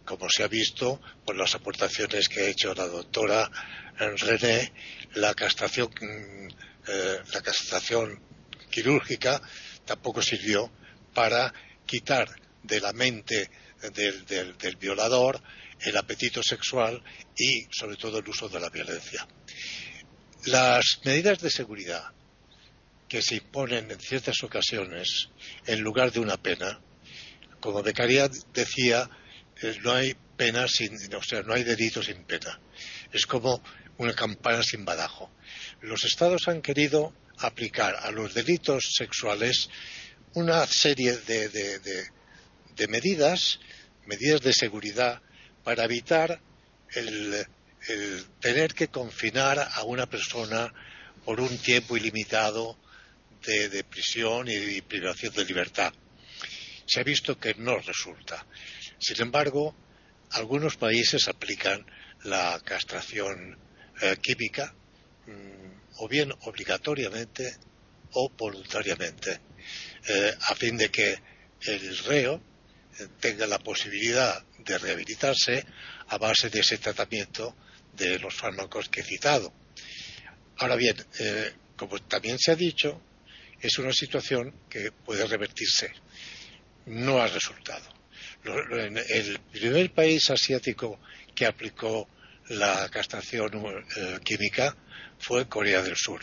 como 0.04 0.28
se 0.30 0.42
ha 0.42 0.48
visto 0.48 1.00
por 1.24 1.36
las 1.36 1.54
aportaciones 1.54 2.28
que 2.28 2.40
ha 2.40 2.48
hecho 2.48 2.74
la 2.74 2.86
doctora 2.86 3.50
René, 3.98 4.72
la 5.14 5.34
castración, 5.34 5.90
eh, 6.88 7.18
la 7.32 7.42
castración 7.42 8.22
quirúrgica 8.70 9.42
tampoco 9.84 10.22
sirvió 10.22 10.70
para 11.12 11.52
quitar 11.84 12.28
de 12.62 12.80
la 12.80 12.92
mente 12.92 13.50
del 13.92 14.76
violador 14.76 15.42
el 15.80 15.96
apetito 15.96 16.42
sexual 16.42 17.02
y, 17.36 17.66
sobre 17.70 17.96
todo, 17.96 18.18
el 18.18 18.28
uso 18.28 18.48
de 18.48 18.60
la 18.60 18.68
violencia. 18.68 19.26
Las 20.46 21.00
medidas 21.04 21.40
de 21.40 21.50
seguridad 21.50 22.12
que 23.08 23.20
se 23.20 23.36
imponen 23.36 23.90
en 23.90 24.00
ciertas 24.00 24.42
ocasiones 24.42 25.28
en 25.66 25.80
lugar 25.80 26.12
de 26.12 26.20
una 26.20 26.38
pena, 26.38 26.80
como 27.60 27.82
Becaría 27.82 28.30
decía, 28.54 29.10
eh, 29.60 29.76
no 29.82 29.92
hay 29.92 30.16
pena 30.38 30.66
sin, 30.66 30.96
o 31.14 31.22
sea, 31.22 31.42
no 31.42 31.52
hay 31.52 31.62
delito 31.62 32.02
sin 32.02 32.24
pena. 32.24 32.58
Es 33.12 33.26
como 33.26 33.62
una 33.98 34.14
campana 34.14 34.62
sin 34.62 34.84
badajo. 34.84 35.30
Los 35.82 36.04
estados 36.04 36.48
han 36.48 36.62
querido 36.62 37.12
aplicar 37.38 37.96
a 37.96 38.10
los 38.10 38.32
delitos 38.32 38.94
sexuales 38.96 39.68
una 40.32 40.66
serie 40.66 41.18
de, 41.18 41.48
de 41.48 42.88
medidas, 42.88 43.60
medidas 44.06 44.40
de 44.40 44.54
seguridad 44.54 45.20
para 45.64 45.84
evitar 45.84 46.40
el, 46.94 47.46
tener 48.40 48.74
que 48.74 48.88
confinar 48.88 49.58
a 49.58 49.84
una 49.84 50.06
persona 50.06 50.72
por 51.24 51.40
un 51.40 51.56
tiempo 51.58 51.96
ilimitado 51.96 52.78
de, 53.46 53.84
prisión 53.84 54.48
y, 54.48 54.80
privación 54.82 55.32
de 55.34 55.44
libertad. 55.44 55.92
Se 56.86 57.00
ha 57.00 57.04
visto 57.04 57.38
que 57.38 57.54
no 57.54 57.78
resulta. 57.78 58.44
Sin 58.98 59.20
embargo, 59.22 59.74
algunos 60.32 60.76
países 60.76 61.28
aplican 61.28 61.86
la 62.24 62.60
castración 62.64 63.58
eh, 64.02 64.16
química 64.20 64.74
mm, 65.26 66.02
o 66.02 66.08
bien 66.08 66.32
obligatoriamente 66.42 67.56
o 68.12 68.30
voluntariamente, 68.36 69.40
eh, 70.08 70.34
a 70.40 70.54
fin 70.54 70.76
de 70.76 70.90
que 70.90 71.16
el 71.62 71.98
reo 71.98 72.42
tenga 73.20 73.46
la 73.46 73.58
posibilidad 73.58 74.42
de 74.58 74.78
rehabilitarse 74.78 75.64
a 76.08 76.18
base 76.18 76.50
de 76.50 76.60
ese 76.60 76.78
tratamiento 76.78 77.54
de 77.96 78.18
los 78.18 78.34
fármacos 78.34 78.88
que 78.88 79.00
he 79.00 79.04
citado. 79.04 79.52
Ahora 80.58 80.76
bien, 80.76 80.96
eh, 81.18 81.52
como 81.76 81.98
también 82.00 82.38
se 82.38 82.52
ha 82.52 82.56
dicho, 82.56 83.00
es 83.60 83.78
una 83.78 83.92
situación 83.92 84.54
que 84.68 84.92
puede 84.92 85.26
revertirse. 85.26 85.92
No 86.86 87.20
ha 87.20 87.26
resultado. 87.26 88.00
El 88.44 89.38
primer 89.52 89.92
país 89.92 90.30
asiático 90.30 90.98
que 91.34 91.46
aplicó 91.46 92.08
la 92.48 92.88
castración 92.88 93.50
eh, 93.96 94.18
química 94.24 94.76
fue 95.18 95.48
Corea 95.48 95.82
del 95.82 95.96
Sur. 95.96 96.20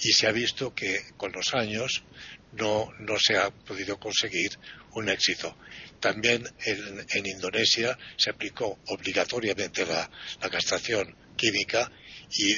Y 0.00 0.12
se 0.12 0.26
ha 0.26 0.32
visto 0.32 0.74
que 0.74 0.98
con 1.16 1.30
los 1.32 1.54
años 1.54 2.02
no, 2.52 2.90
no 2.98 3.18
se 3.18 3.36
ha 3.36 3.50
podido 3.50 3.98
conseguir 3.98 4.50
un 4.92 5.08
éxito. 5.08 5.56
También 6.00 6.48
en, 6.64 7.26
Indonesia 7.26 7.96
se 8.16 8.30
aplicó 8.30 8.78
obligatoriamente 8.86 9.84
la, 9.86 10.10
castración 10.50 11.14
química 11.36 11.90
y 12.32 12.54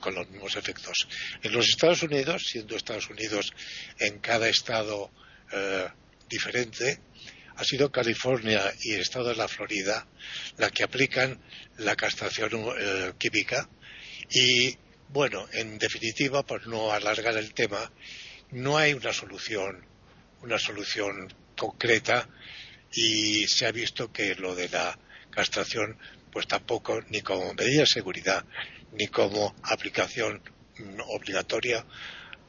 con 0.00 0.14
los 0.14 0.28
mismos 0.30 0.56
efectos. 0.56 1.08
En 1.42 1.52
los 1.52 1.68
Estados 1.68 2.02
Unidos, 2.02 2.44
siendo 2.46 2.76
Estados 2.76 3.08
Unidos 3.10 3.52
en 3.98 4.18
cada 4.20 4.48
estado 4.48 5.10
eh, 5.52 5.88
diferente, 6.28 7.00
ha 7.56 7.64
sido 7.64 7.90
California 7.90 8.72
y 8.82 8.92
el 8.92 9.00
estado 9.00 9.28
de 9.28 9.36
la 9.36 9.48
Florida 9.48 10.06
la 10.58 10.70
que 10.70 10.82
aplican 10.82 11.40
la 11.78 11.94
castración 11.94 12.50
eh, 12.78 13.12
química 13.18 13.68
y 14.30 14.76
bueno, 15.14 15.46
en 15.52 15.78
definitiva, 15.78 16.42
por 16.44 16.66
no 16.66 16.90
alargar 16.90 17.36
el 17.36 17.54
tema, 17.54 17.92
no 18.50 18.76
hay 18.76 18.94
una 18.94 19.12
solución, 19.12 19.86
una 20.42 20.58
solución 20.58 21.32
concreta 21.56 22.28
y 22.94 23.46
se 23.48 23.66
ha 23.66 23.72
visto 23.72 24.12
que 24.12 24.34
lo 24.34 24.54
de 24.54 24.68
la 24.68 24.98
castración 25.30 25.98
pues 26.30 26.46
tampoco 26.46 27.00
ni 27.10 27.20
como 27.22 27.54
medida 27.54 27.80
de 27.80 27.86
seguridad 27.86 28.44
ni 28.92 29.08
como 29.08 29.54
aplicación 29.62 30.42
obligatoria, 31.08 31.84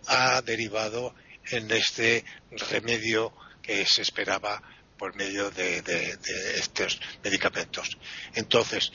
ha 0.08 0.41
derivado 0.41 1.16
en 1.46 1.70
este 1.72 2.24
remedio 2.72 3.34
que 3.62 3.86
se 3.86 4.02
esperaba 4.02 4.62
por 4.98 5.16
medio 5.16 5.52
de, 5.52 6.18
estos 6.56 7.00
medicamentos. 7.24 7.98
Entonces, 8.34 8.91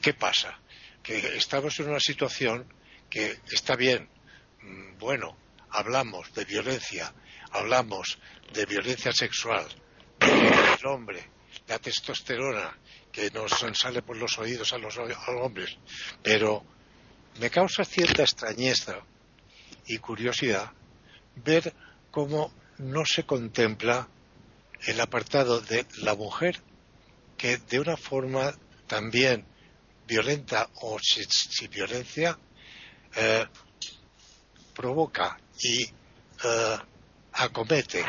¿qué 0.00 0.14
pasa? 0.14 0.58
Que 1.02 1.36
estamos 1.36 1.78
en 1.80 1.90
una 1.90 2.00
situación 2.00 2.66
que 3.08 3.38
está 3.50 3.76
bien, 3.76 4.08
mm, 4.62 4.98
bueno, 4.98 5.36
hablamos 5.70 6.32
de 6.34 6.44
violencia, 6.44 7.14
hablamos 7.52 8.18
de 8.52 8.66
violencia 8.66 9.12
sexual, 9.12 9.66
del 10.26 10.86
hombre, 10.86 11.30
la 11.66 11.78
testosterona 11.78 12.78
que 13.10 13.30
nos 13.30 13.52
sale 13.74 14.02
por 14.02 14.16
los 14.16 14.38
oídos 14.38 14.72
a 14.72 14.78
los, 14.78 14.98
a 14.98 15.04
los 15.04 15.18
hombres, 15.40 15.76
pero 16.22 16.64
me 17.40 17.50
causa 17.50 17.84
cierta 17.84 18.22
extrañeza 18.22 18.98
y 19.86 19.98
curiosidad 19.98 20.72
ver 21.36 21.74
cómo 22.10 22.52
no 22.78 23.04
se 23.04 23.24
contempla 23.24 24.08
el 24.86 25.00
apartado 25.00 25.60
de 25.60 25.86
la 25.98 26.14
mujer 26.14 26.60
que 27.36 27.56
de 27.56 27.80
una 27.80 27.96
forma 27.96 28.54
también 28.86 29.46
violenta 30.06 30.68
o 30.82 30.98
sin, 31.00 31.70
violencia 31.70 32.38
eh, 33.16 33.46
provoca 34.74 35.38
y 35.60 35.82
eh, 35.84 36.78
acomete 37.32 38.04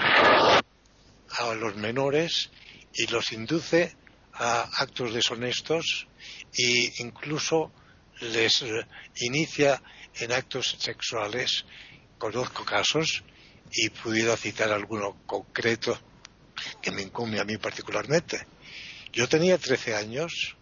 a 1.30 1.54
los 1.54 1.76
menores 1.76 2.52
y 2.94 3.08
los 3.08 3.32
induce 3.32 3.96
a 4.34 4.62
actos 4.82 5.14
deshonestos 5.14 6.08
e 6.54 6.92
incluso 7.00 7.72
les 8.22 8.64
inicia 9.22 9.82
en 10.16 10.32
actos 10.32 10.78
sexuales. 10.80 11.66
Conozco 12.18 12.64
casos 12.64 13.24
y 13.72 13.90
pudiera 13.90 14.38
citar 14.38 14.72
alguno 14.72 15.26
concreto 15.26 16.00
que 16.82 16.92
me 16.92 17.02
incumbe 17.02 17.40
a 17.40 17.46
mí 17.46 17.58
particularmente. 17.58 18.46
Yo 19.12 19.28
tenía 19.28 19.58
13 19.58 19.96
años 19.96 20.56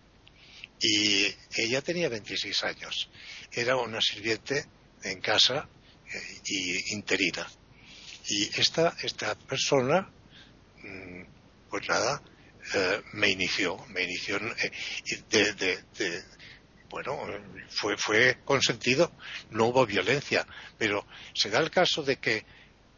y 0.79 1.25
ella 1.55 1.81
tenía 1.81 2.09
26 2.09 2.63
años. 2.63 3.09
Era 3.51 3.75
una 3.77 4.01
sirviente 4.01 4.65
en 5.03 5.21
casa 5.21 5.67
eh, 6.13 6.41
y 6.45 6.93
interina. 6.93 7.47
Y 8.27 8.43
esta, 8.59 8.95
esta 9.01 9.35
persona, 9.35 10.11
pues 11.69 11.87
nada, 11.87 12.21
eh, 12.75 13.01
me 13.13 13.29
inició, 13.29 13.77
me 13.89 14.03
inició 14.03 14.39
de, 15.29 15.53
de, 15.53 16.23
bueno, 16.89 17.19
fue, 17.69 17.97
fue 17.97 18.37
consentido, 18.45 19.11
no 19.51 19.65
hubo 19.65 19.85
violencia, 19.85 20.45
pero 20.77 21.05
se 21.33 21.49
da 21.49 21.59
el 21.59 21.71
caso 21.71 22.03
de 22.03 22.17
que 22.17 22.45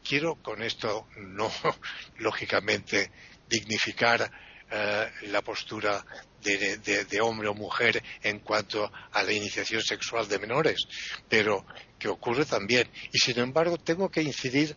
quiero 0.03 0.35
con 0.35 0.61
esto 0.61 1.07
no, 1.17 1.51
lógicamente, 2.19 3.11
dignificar 3.49 4.31
eh, 4.71 5.11
la 5.27 5.41
postura 5.41 6.03
de, 6.41 7.21
hombre 7.21 7.47
o 7.47 7.53
mujer 7.53 8.03
en 8.21 8.39
cuanto 8.39 8.91
a 9.11 9.23
la 9.23 9.31
iniciación 9.31 9.81
sexual 9.81 10.27
de 10.27 10.39
menores, 10.39 10.87
pero 11.27 11.65
que 11.97 12.07
ocurre 12.07 12.45
también. 12.45 12.89
Y 13.11 13.17
sin 13.17 13.39
embargo, 13.39 13.77
tengo 13.77 14.09
que 14.09 14.21
incidir 14.21 14.75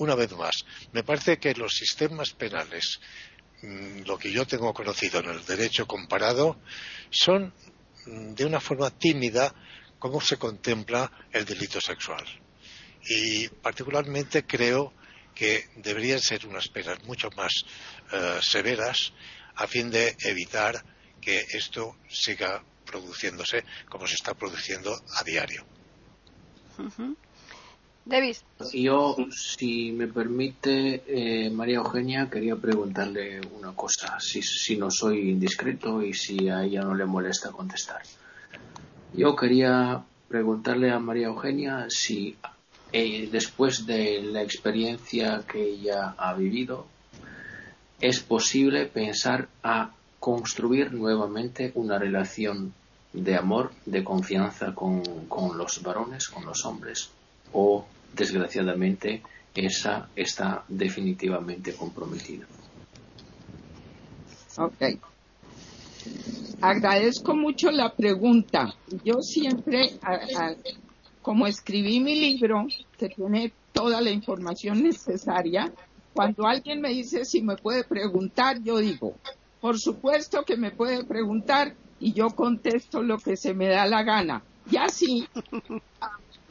una 0.00 0.14
vez 0.14 0.32
más. 0.32 0.64
Me 0.92 1.02
parece 1.02 1.38
que 1.38 1.54
los 1.54 1.72
sistemas 1.72 2.32
penales, 2.32 3.00
mm, 3.62 4.02
lo 4.06 4.18
que 4.18 4.30
yo 4.30 4.46
tengo 4.46 4.74
conocido 4.74 5.20
en 5.20 5.30
el 5.30 5.44
derecho 5.46 5.86
comparado, 5.86 6.58
son 7.10 7.54
Mm, 8.06 8.34
de 8.34 8.44
una 8.44 8.60
forma 8.60 8.90
tímida 8.90 9.54
cómo 9.98 10.20
se 10.20 10.38
contempla 10.38 11.10
el 11.32 11.44
delito 11.44 11.80
sexual. 11.80 12.24
Y 13.08 13.48
particularmente 13.48 14.46
creo 14.46 14.92
que 15.34 15.68
deberían 15.76 16.20
ser 16.20 16.46
unas 16.46 16.68
penas 16.68 17.02
mucho 17.04 17.30
más 17.36 17.52
eh, 18.12 18.38
severas 18.42 19.12
a 19.56 19.66
fin 19.66 19.90
de 19.90 20.16
evitar 20.24 20.82
que 21.20 21.44
esto 21.52 21.96
siga 22.08 22.62
produciéndose 22.84 23.64
como 23.88 24.06
se 24.06 24.14
está 24.14 24.34
produciendo 24.34 24.94
a 25.16 25.22
diario. 25.22 25.64
Yo, 28.72 29.16
si 29.30 29.92
me 29.92 30.08
permite, 30.08 31.02
eh, 31.06 31.50
María 31.50 31.76
Eugenia, 31.76 32.28
quería 32.30 32.56
preguntarle 32.56 33.40
una 33.58 33.72
cosa, 33.72 34.18
si, 34.18 34.42
si 34.42 34.76
no 34.76 34.90
soy 34.90 35.30
indiscreto 35.30 36.02
y 36.02 36.14
si 36.14 36.48
a 36.48 36.64
ella 36.64 36.82
no 36.82 36.94
le 36.94 37.04
molesta 37.04 37.50
contestar. 37.50 38.02
Yo 39.12 39.36
quería 39.36 40.02
preguntarle 40.28 40.90
a 40.90 40.98
María 40.98 41.26
Eugenia 41.26 41.86
si 41.88 42.36
eh, 42.92 43.28
después 43.30 43.86
de 43.86 44.22
la 44.22 44.42
experiencia 44.42 45.44
que 45.46 45.62
ella 45.62 46.14
ha 46.16 46.34
vivido, 46.34 46.86
es 48.00 48.20
posible 48.20 48.86
pensar 48.86 49.48
a 49.62 49.90
construir 50.18 50.92
nuevamente 50.92 51.70
una 51.74 51.98
relación 51.98 52.72
de 53.12 53.36
amor, 53.36 53.72
de 53.84 54.02
confianza 54.02 54.74
con, 54.74 55.02
con 55.28 55.58
los 55.58 55.82
varones, 55.82 56.28
con 56.28 56.46
los 56.46 56.64
hombres 56.64 57.10
o 57.52 57.86
desgraciadamente 58.14 59.22
esa 59.54 60.08
está 60.14 60.64
definitivamente 60.68 61.74
comprometida. 61.74 62.46
Ok. 64.56 64.98
Agradezco 66.60 67.34
mucho 67.34 67.70
la 67.70 67.94
pregunta. 67.94 68.74
Yo 69.04 69.20
siempre, 69.20 69.98
como 71.22 71.46
escribí 71.46 72.00
mi 72.00 72.14
libro, 72.18 72.66
que 72.98 73.08
tiene 73.08 73.52
toda 73.72 74.00
la 74.00 74.10
información 74.10 74.82
necesaria, 74.82 75.72
cuando 76.12 76.46
alguien 76.46 76.80
me 76.80 76.90
dice 76.90 77.24
si 77.24 77.40
me 77.42 77.56
puede 77.56 77.84
preguntar, 77.84 78.62
yo 78.62 78.78
digo, 78.78 79.14
por 79.60 79.78
supuesto 79.78 80.44
que 80.44 80.56
me 80.56 80.70
puede 80.70 81.04
preguntar 81.04 81.74
y 81.98 82.12
yo 82.12 82.30
contesto 82.30 83.02
lo 83.02 83.18
que 83.18 83.36
se 83.36 83.54
me 83.54 83.68
da 83.68 83.86
la 83.86 84.02
gana. 84.02 84.42
Y 84.70 84.76
así 84.76 85.28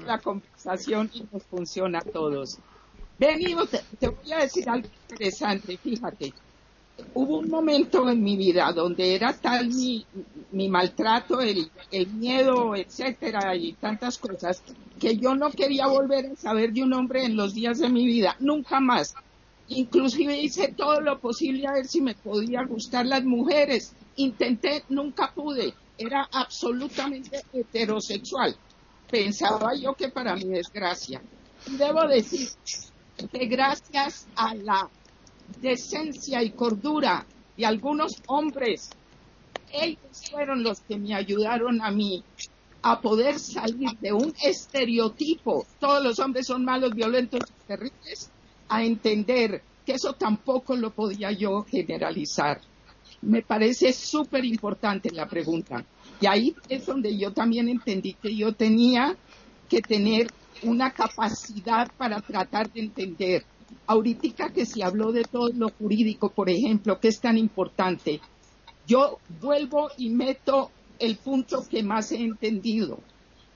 la 0.06 0.20
conversación 0.20 1.10
y 1.14 1.24
nos 1.32 1.43
funciona 1.43 2.00
a 2.00 2.04
todos. 2.04 2.58
Venido, 3.18 3.66
te, 3.68 4.08
voy 4.08 4.32
a 4.32 4.39
decir 4.39 4.70
algo 4.70 4.88
interesante, 5.10 5.78
fíjate. 5.78 6.34
Hubo 7.14 7.39
un 7.39 7.50
momento 7.50 8.10
en 8.10 8.22
mi 8.22 8.36
vida 8.36 8.72
donde 8.74 9.16
era 9.16 9.34
tal 9.34 9.70
mi, 9.70 10.06
mi 10.52 10.68
maltrato, 10.70 11.39
el, 11.39 11.70
el 11.91 12.08
miedo, 12.08 12.76
etcétera, 12.76 13.56
y 13.56 13.74
tantas 13.74 14.18
cosas, 14.18 14.62
que 15.00 15.18
yo 15.18 15.34
no 15.36 15.50
quería 15.52 15.88
volver 15.88 16.26
a 16.28 16.36
saber 16.36 16.74
de 16.74 16.84
un 16.84 16.93
hombre 16.93 17.24
en 17.24 17.38
los 17.38 17.54
días 17.54 17.80
de 17.80 17.89
mi 17.89 18.06
vida, 18.06 18.36
nunca 18.39 18.80
más. 18.80 19.16
Inclusive 19.70 20.38
hice 20.38 20.74
todo 20.76 21.00
lo 21.00 21.20
posible 21.20 21.68
a 21.68 21.74
ver 21.74 21.88
si 21.88 22.02
me 22.02 22.16
podía 22.16 22.64
gustar 22.64 23.06
las 23.06 23.24
mujeres. 23.24 23.93
Intenté, 24.16 24.84
nunca 24.89 25.32
pude. 25.34 25.74
Era 25.97 26.28
absolutamente 26.32 27.43
heterosexual 27.54 28.58
pensaba 29.10 29.74
yo 29.76 29.93
que 29.93 30.10
para 30.10 30.36
mi 30.36 30.45
desgracia. 30.45 31.22
Debo 31.66 32.07
decir 32.07 32.49
que 33.32 33.45
gracias 33.47 34.28
a 34.36 34.55
la 34.55 34.89
decencia 35.62 36.41
y 36.43 36.51
cordura 36.51 37.26
de 37.57 37.66
algunos 37.66 38.22
hombres, 38.28 38.89
ellos 39.72 40.30
fueron 40.32 40.64
los 40.64 40.80
que 40.82 40.97
me 40.97 41.14
ayudaron 41.14 41.82
a 41.82 41.91
mí 41.91 42.24
a 42.82 43.01
poder 43.01 43.39
salir 43.39 43.89
de 43.99 44.14
un 44.14 44.34
estereotipo, 44.41 45.66
todos 45.80 46.01
los 46.01 46.18
hombres 46.20 46.47
son 46.47 46.64
malos, 46.64 46.95
violentos, 46.95 47.41
terribles, 47.68 48.30
a 48.70 48.84
entender 48.84 49.62
que 49.86 49.93
eso 49.93 50.14
tampoco 50.14 50.76
lo 50.76 50.91
podía 50.91 51.32
yo 51.32 51.64
generalizar. 51.64 52.62
Me 53.22 53.41
parece 53.41 53.91
súper 53.91 54.45
importante 54.45 55.12
la 55.12 55.28
pregunta. 55.28 55.84
Y 56.22 56.28
ahí 56.28 56.55
es 56.67 56.86
donde 56.86 57.17
yo 57.17 57.32
también 57.32 57.70
entendí 57.70 58.13
que 58.13 58.36
yo 58.36 58.53
tenía 58.53 59.15
que 59.70 59.82
tener 59.82 60.32
una 60.63 60.91
capacidad 60.91 61.89
para 61.97 62.22
tratar 62.22 62.72
de 62.72 62.82
entender. 62.82 63.45
Ahorita 63.86 64.49
que 64.49 64.65
se 64.65 64.84
habló 64.84 65.11
de 65.11 65.24
todo 65.24 65.49
lo 65.49 65.70
jurídico, 65.70 66.30
por 66.30 66.49
ejemplo, 66.49 66.99
que 66.99 67.07
es 67.07 67.20
tan 67.20 67.38
importante, 67.38 68.20
yo 68.88 69.20
vuelvo 69.39 69.89
y 69.97 70.09
meto 70.09 70.72
el 70.97 71.15
punto 71.17 71.65
que 71.70 71.84
más 71.84 72.11
he 72.11 72.17
entendido. 72.17 72.99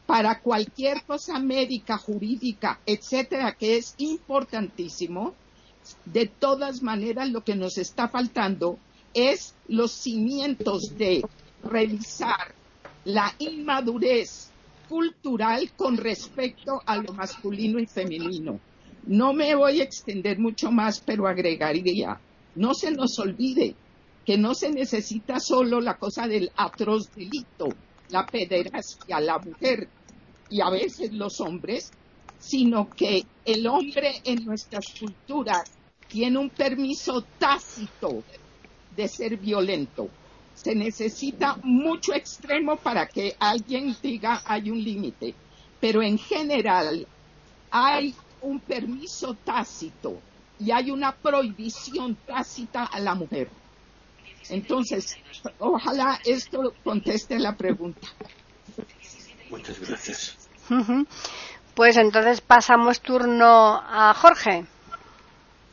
Para 0.05 0.39
cualquier 0.39 1.03
cosa 1.03 1.39
médica, 1.39 1.97
jurídica, 1.97 2.79
etcétera, 2.85 3.53
que 3.53 3.77
es 3.77 3.95
importantísimo, 3.97 5.33
de 6.05 6.27
todas 6.27 6.81
maneras 6.81 7.29
lo 7.29 7.43
que 7.43 7.55
nos 7.55 7.77
está 7.77 8.07
faltando 8.07 8.77
es 9.13 9.53
los 9.67 9.91
cimientos 9.91 10.97
de 10.97 11.23
revisar 11.63 12.53
la 13.05 13.33
inmadurez 13.39 14.51
cultural 14.87 15.71
con 15.75 15.97
respecto 15.97 16.81
a 16.85 16.97
lo 16.97 17.13
masculino 17.13 17.79
y 17.79 17.87
femenino. 17.87 18.59
No 19.07 19.33
me 19.33 19.55
voy 19.55 19.81
a 19.81 19.83
extender 19.83 20.39
mucho 20.39 20.71
más, 20.71 21.01
pero 21.01 21.27
agregaría, 21.27 22.19
no 22.55 22.73
se 22.73 22.91
nos 22.91 23.17
olvide 23.19 23.75
que 24.25 24.37
no 24.37 24.53
se 24.53 24.69
necesita 24.69 25.39
solo 25.39 25.81
la 25.81 25.97
cosa 25.97 26.27
del 26.27 26.51
atroz 26.55 27.13
delito, 27.13 27.67
la 28.09 28.25
pederastia, 28.25 29.19
la 29.19 29.39
mujer 29.39 29.89
y 30.49 30.61
a 30.61 30.69
veces 30.69 31.11
los 31.11 31.41
hombres, 31.41 31.91
sino 32.39 32.89
que 32.89 33.25
el 33.45 33.67
hombre 33.67 34.21
en 34.23 34.45
nuestras 34.45 34.85
culturas 34.97 35.71
tiene 36.07 36.37
un 36.37 36.49
permiso 36.49 37.25
tácito 37.37 38.23
de 38.95 39.07
ser 39.07 39.37
violento. 39.37 40.09
Se 40.63 40.73
necesita 40.75 41.57
mucho 41.61 42.13
extremo 42.13 42.77
para 42.77 43.07
que 43.07 43.35
alguien 43.39 43.95
diga 44.01 44.41
hay 44.45 44.71
un 44.71 44.81
límite, 44.81 45.35
pero 45.79 46.01
en 46.01 46.17
general 46.17 47.05
hay 47.69 48.15
un 48.41 48.59
permiso 48.59 49.33
tácito 49.33 50.19
y 50.59 50.71
hay 50.71 50.89
una 50.91 51.11
prohibición 51.11 52.15
tácita 52.25 52.85
a 52.85 52.99
la 52.99 53.13
mujer. 53.13 53.49
Entonces, 54.49 55.17
ojalá 55.59 56.19
esto 56.25 56.73
conteste 56.83 57.39
la 57.39 57.55
pregunta. 57.55 58.07
Muchas 59.49 59.79
gracias. 59.79 60.37
Pues 61.75 61.97
entonces 61.97 62.41
pasamos 62.41 63.01
turno 63.01 63.81
a 63.85 64.13
Jorge. 64.13 64.65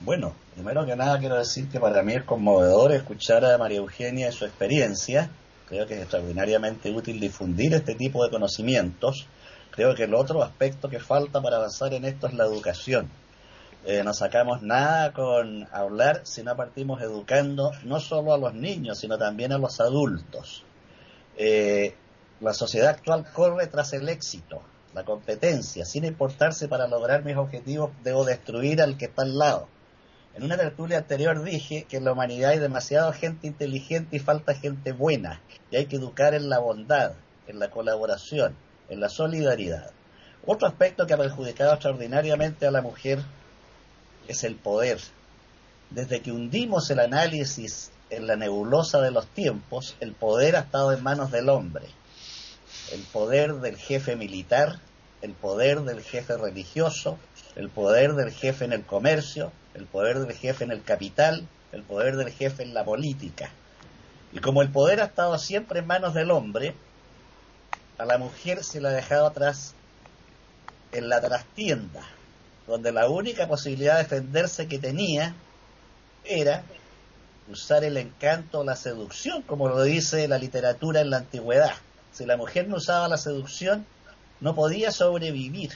Bueno, 0.00 0.34
primero 0.60 0.84
que 0.84 0.94
nada 0.94 1.18
quiero 1.18 1.38
decir 1.38 1.70
que 1.70 1.80
para 1.80 2.02
mí 2.02 2.12
es 2.12 2.24
conmovedor 2.24 2.92
escuchar 2.92 3.42
a 3.46 3.56
María 3.56 3.78
Eugenia 3.78 4.28
y 4.28 4.32
su 4.32 4.44
experiencia. 4.44 5.30
Creo 5.66 5.86
que 5.86 5.94
es 5.94 6.02
extraordinariamente 6.02 6.90
útil 6.90 7.18
difundir 7.18 7.72
este 7.72 7.94
tipo 7.94 8.22
de 8.22 8.30
conocimientos. 8.30 9.26
Creo 9.70 9.94
que 9.94 10.04
el 10.04 10.12
otro 10.12 10.42
aspecto 10.42 10.90
que 10.90 11.00
falta 11.00 11.40
para 11.40 11.56
avanzar 11.56 11.94
en 11.94 12.04
esto 12.04 12.26
es 12.26 12.34
la 12.34 12.44
educación. 12.44 13.08
Eh, 13.86 14.02
no 14.04 14.12
sacamos 14.12 14.60
nada 14.60 15.14
con 15.14 15.66
hablar 15.72 16.20
si 16.24 16.42
no 16.42 16.54
partimos 16.54 17.00
educando 17.00 17.72
no 17.84 17.98
solo 17.98 18.34
a 18.34 18.38
los 18.38 18.52
niños, 18.52 18.98
sino 18.98 19.16
también 19.16 19.52
a 19.52 19.58
los 19.58 19.80
adultos. 19.80 20.64
Eh, 21.38 21.94
la 22.40 22.52
sociedad 22.52 22.90
actual 22.90 23.24
corre 23.32 23.66
tras 23.68 23.94
el 23.94 24.10
éxito, 24.10 24.60
la 24.92 25.04
competencia, 25.04 25.86
sin 25.86 26.04
importarse 26.04 26.68
para 26.68 26.86
lograr 26.86 27.24
mis 27.24 27.36
objetivos 27.36 27.92
debo 28.04 28.26
destruir 28.26 28.82
al 28.82 28.98
que 28.98 29.06
está 29.06 29.22
al 29.22 29.38
lado. 29.38 29.79
En 30.34 30.44
una 30.44 30.56
tertulia 30.56 30.98
anterior 30.98 31.42
dije 31.42 31.86
que 31.88 31.96
en 31.96 32.04
la 32.04 32.12
humanidad 32.12 32.50
hay 32.50 32.58
demasiada 32.58 33.12
gente 33.12 33.46
inteligente 33.46 34.16
y 34.16 34.20
falta 34.20 34.54
gente 34.54 34.92
buena, 34.92 35.40
y 35.70 35.76
hay 35.76 35.86
que 35.86 35.96
educar 35.96 36.34
en 36.34 36.48
la 36.48 36.60
bondad, 36.60 37.12
en 37.48 37.58
la 37.58 37.70
colaboración, 37.70 38.54
en 38.88 39.00
la 39.00 39.08
solidaridad. 39.08 39.90
Otro 40.46 40.68
aspecto 40.68 41.06
que 41.06 41.14
ha 41.14 41.18
perjudicado 41.18 41.72
extraordinariamente 41.74 42.66
a 42.66 42.70
la 42.70 42.80
mujer 42.80 43.20
es 44.28 44.44
el 44.44 44.54
poder. 44.54 45.00
Desde 45.90 46.20
que 46.22 46.32
hundimos 46.32 46.88
el 46.90 47.00
análisis 47.00 47.90
en 48.08 48.26
la 48.26 48.36
nebulosa 48.36 49.00
de 49.00 49.10
los 49.10 49.26
tiempos, 49.26 49.96
el 50.00 50.12
poder 50.12 50.56
ha 50.56 50.60
estado 50.60 50.92
en 50.92 51.02
manos 51.02 51.32
del 51.32 51.48
hombre. 51.48 51.86
El 52.92 53.00
poder 53.02 53.54
del 53.54 53.76
jefe 53.76 54.16
militar, 54.16 54.78
el 55.22 55.32
poder 55.32 55.82
del 55.82 56.02
jefe 56.02 56.36
religioso, 56.36 57.18
el 57.56 57.68
poder 57.68 58.14
del 58.14 58.30
jefe 58.30 58.64
en 58.64 58.72
el 58.72 58.84
comercio, 58.84 59.52
el 59.74 59.86
poder 59.86 60.18
del 60.20 60.32
jefe 60.36 60.64
en 60.64 60.72
el 60.72 60.82
capital, 60.82 61.46
el 61.72 61.82
poder 61.82 62.16
del 62.16 62.30
jefe 62.30 62.62
en 62.62 62.74
la 62.74 62.84
política. 62.84 63.50
Y 64.32 64.38
como 64.38 64.62
el 64.62 64.70
poder 64.70 65.00
ha 65.00 65.06
estado 65.06 65.36
siempre 65.38 65.80
en 65.80 65.86
manos 65.86 66.14
del 66.14 66.30
hombre, 66.30 66.74
a 67.98 68.04
la 68.04 68.18
mujer 68.18 68.64
se 68.64 68.80
la 68.80 68.90
ha 68.90 68.92
dejado 68.92 69.26
atrás 69.26 69.74
en 70.92 71.08
la 71.08 71.20
trastienda, 71.20 72.02
donde 72.66 72.92
la 72.92 73.08
única 73.08 73.46
posibilidad 73.46 73.96
de 73.96 74.04
defenderse 74.04 74.68
que 74.68 74.78
tenía 74.78 75.34
era 76.24 76.62
usar 77.50 77.84
el 77.84 77.96
encanto 77.96 78.60
o 78.60 78.64
la 78.64 78.76
seducción, 78.76 79.42
como 79.42 79.68
lo 79.68 79.82
dice 79.82 80.28
la 80.28 80.38
literatura 80.38 81.00
en 81.00 81.10
la 81.10 81.18
antigüedad. 81.18 81.74
Si 82.12 82.24
la 82.24 82.36
mujer 82.36 82.68
no 82.68 82.76
usaba 82.76 83.08
la 83.08 83.18
seducción, 83.18 83.86
no 84.40 84.54
podía 84.54 84.92
sobrevivir. 84.92 85.72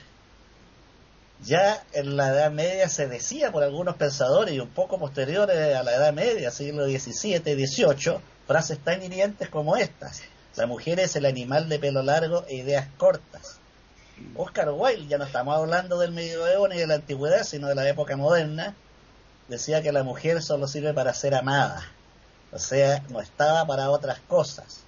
Ya 1.42 1.82
en 1.92 2.16
la 2.16 2.28
Edad 2.28 2.50
Media 2.50 2.88
se 2.88 3.06
decía 3.06 3.52
por 3.52 3.62
algunos 3.62 3.96
pensadores 3.96 4.54
y 4.54 4.60
un 4.60 4.70
poco 4.70 4.98
posteriores 4.98 5.76
a 5.76 5.82
la 5.82 5.94
Edad 5.94 6.12
Media, 6.12 6.50
siglo 6.50 6.86
XVII, 6.86 7.40
XVIII, 7.40 8.18
frases 8.46 8.78
tan 8.78 9.02
hirientes 9.02 9.48
como 9.48 9.76
estas. 9.76 10.22
La 10.56 10.66
mujer 10.66 11.00
es 11.00 11.16
el 11.16 11.26
animal 11.26 11.68
de 11.68 11.78
pelo 11.78 12.02
largo 12.02 12.44
e 12.46 12.56
ideas 12.56 12.86
cortas. 12.96 13.58
Oscar 14.36 14.70
Wilde, 14.70 15.08
ya 15.08 15.18
no 15.18 15.24
estamos 15.24 15.56
hablando 15.56 15.98
del 15.98 16.12
medioevo 16.12 16.68
ni 16.68 16.76
de 16.76 16.86
la 16.86 16.94
antigüedad, 16.94 17.42
sino 17.42 17.68
de 17.68 17.74
la 17.74 17.88
época 17.88 18.16
moderna, 18.16 18.74
decía 19.48 19.82
que 19.82 19.92
la 19.92 20.04
mujer 20.04 20.42
solo 20.42 20.68
sirve 20.68 20.94
para 20.94 21.12
ser 21.12 21.34
amada, 21.34 21.82
o 22.52 22.58
sea, 22.58 23.02
no 23.10 23.20
estaba 23.20 23.66
para 23.66 23.90
otras 23.90 24.20
cosas. 24.20 24.84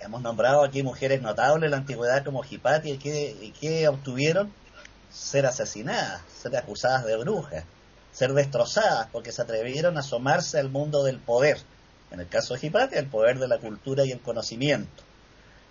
Hemos 0.00 0.20
nombrado 0.20 0.64
aquí 0.64 0.82
mujeres 0.82 1.22
notables 1.22 1.64
en 1.64 1.70
la 1.70 1.78
antigüedad 1.78 2.24
como 2.24 2.44
Hipatia 2.44 2.94
y 2.94 3.52
que, 3.52 3.88
obtuvieron 3.88 4.52
ser 5.14 5.46
asesinadas, 5.46 6.22
ser 6.42 6.56
acusadas 6.56 7.04
de 7.04 7.16
brujas, 7.16 7.64
ser 8.12 8.32
destrozadas 8.32 9.08
porque 9.12 9.32
se 9.32 9.42
atrevieron 9.42 9.96
a 9.96 10.00
asomarse 10.00 10.58
al 10.58 10.68
mundo 10.68 11.04
del 11.04 11.18
poder. 11.18 11.58
En 12.10 12.20
el 12.20 12.28
caso 12.28 12.54
de 12.54 12.66
Hipatia, 12.66 12.98
el 12.98 13.08
poder 13.08 13.38
de 13.38 13.48
la 13.48 13.58
cultura 13.58 14.04
y 14.04 14.12
el 14.12 14.20
conocimiento. 14.20 15.02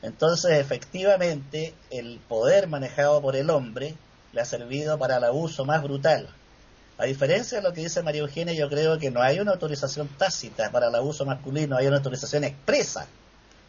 Entonces, 0.01 0.59
efectivamente, 0.59 1.73
el 1.89 2.19
poder 2.27 2.67
manejado 2.67 3.21
por 3.21 3.35
el 3.35 3.49
hombre 3.49 3.95
le 4.33 4.41
ha 4.41 4.45
servido 4.45 4.97
para 4.97 5.17
el 5.17 5.23
abuso 5.23 5.63
más 5.65 5.81
brutal. 5.83 6.29
A 6.97 7.05
diferencia 7.05 7.57
de 7.57 7.63
lo 7.63 7.73
que 7.73 7.81
dice 7.81 8.03
María 8.03 8.21
Eugenia, 8.21 8.53
yo 8.53 8.69
creo 8.69 8.97
que 8.99 9.11
no 9.11 9.21
hay 9.21 9.39
una 9.39 9.53
autorización 9.53 10.07
tácita 10.17 10.71
para 10.71 10.87
el 10.87 10.95
abuso 10.95 11.25
masculino, 11.25 11.77
hay 11.77 11.87
una 11.87 11.97
autorización 11.97 12.43
expresa. 12.43 13.07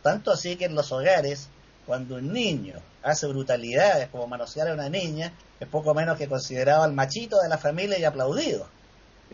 Tanto 0.03 0.31
así 0.31 0.57
que 0.57 0.67
en 0.67 0.75
los 0.75 0.93
hogares, 0.93 1.49
cuando 1.87 2.17
un 2.17 2.33
niño 2.33 2.75
hace 3.03 3.27
brutalidades 3.27 4.09
como 4.09 4.27
manosear 4.27 4.69
a 4.69 4.75
una 4.75 4.89
niña, 4.89 5.33
es 5.61 5.69
poco 5.69 5.95
menos 5.95 6.17
que 6.17 6.29
considerado 6.29 6.83
al 6.83 6.93
machito 6.93 7.41
de 7.41 7.49
la 7.49 7.59
familia 7.59 7.99
y 7.99 8.05
aplaudido. 8.05 8.67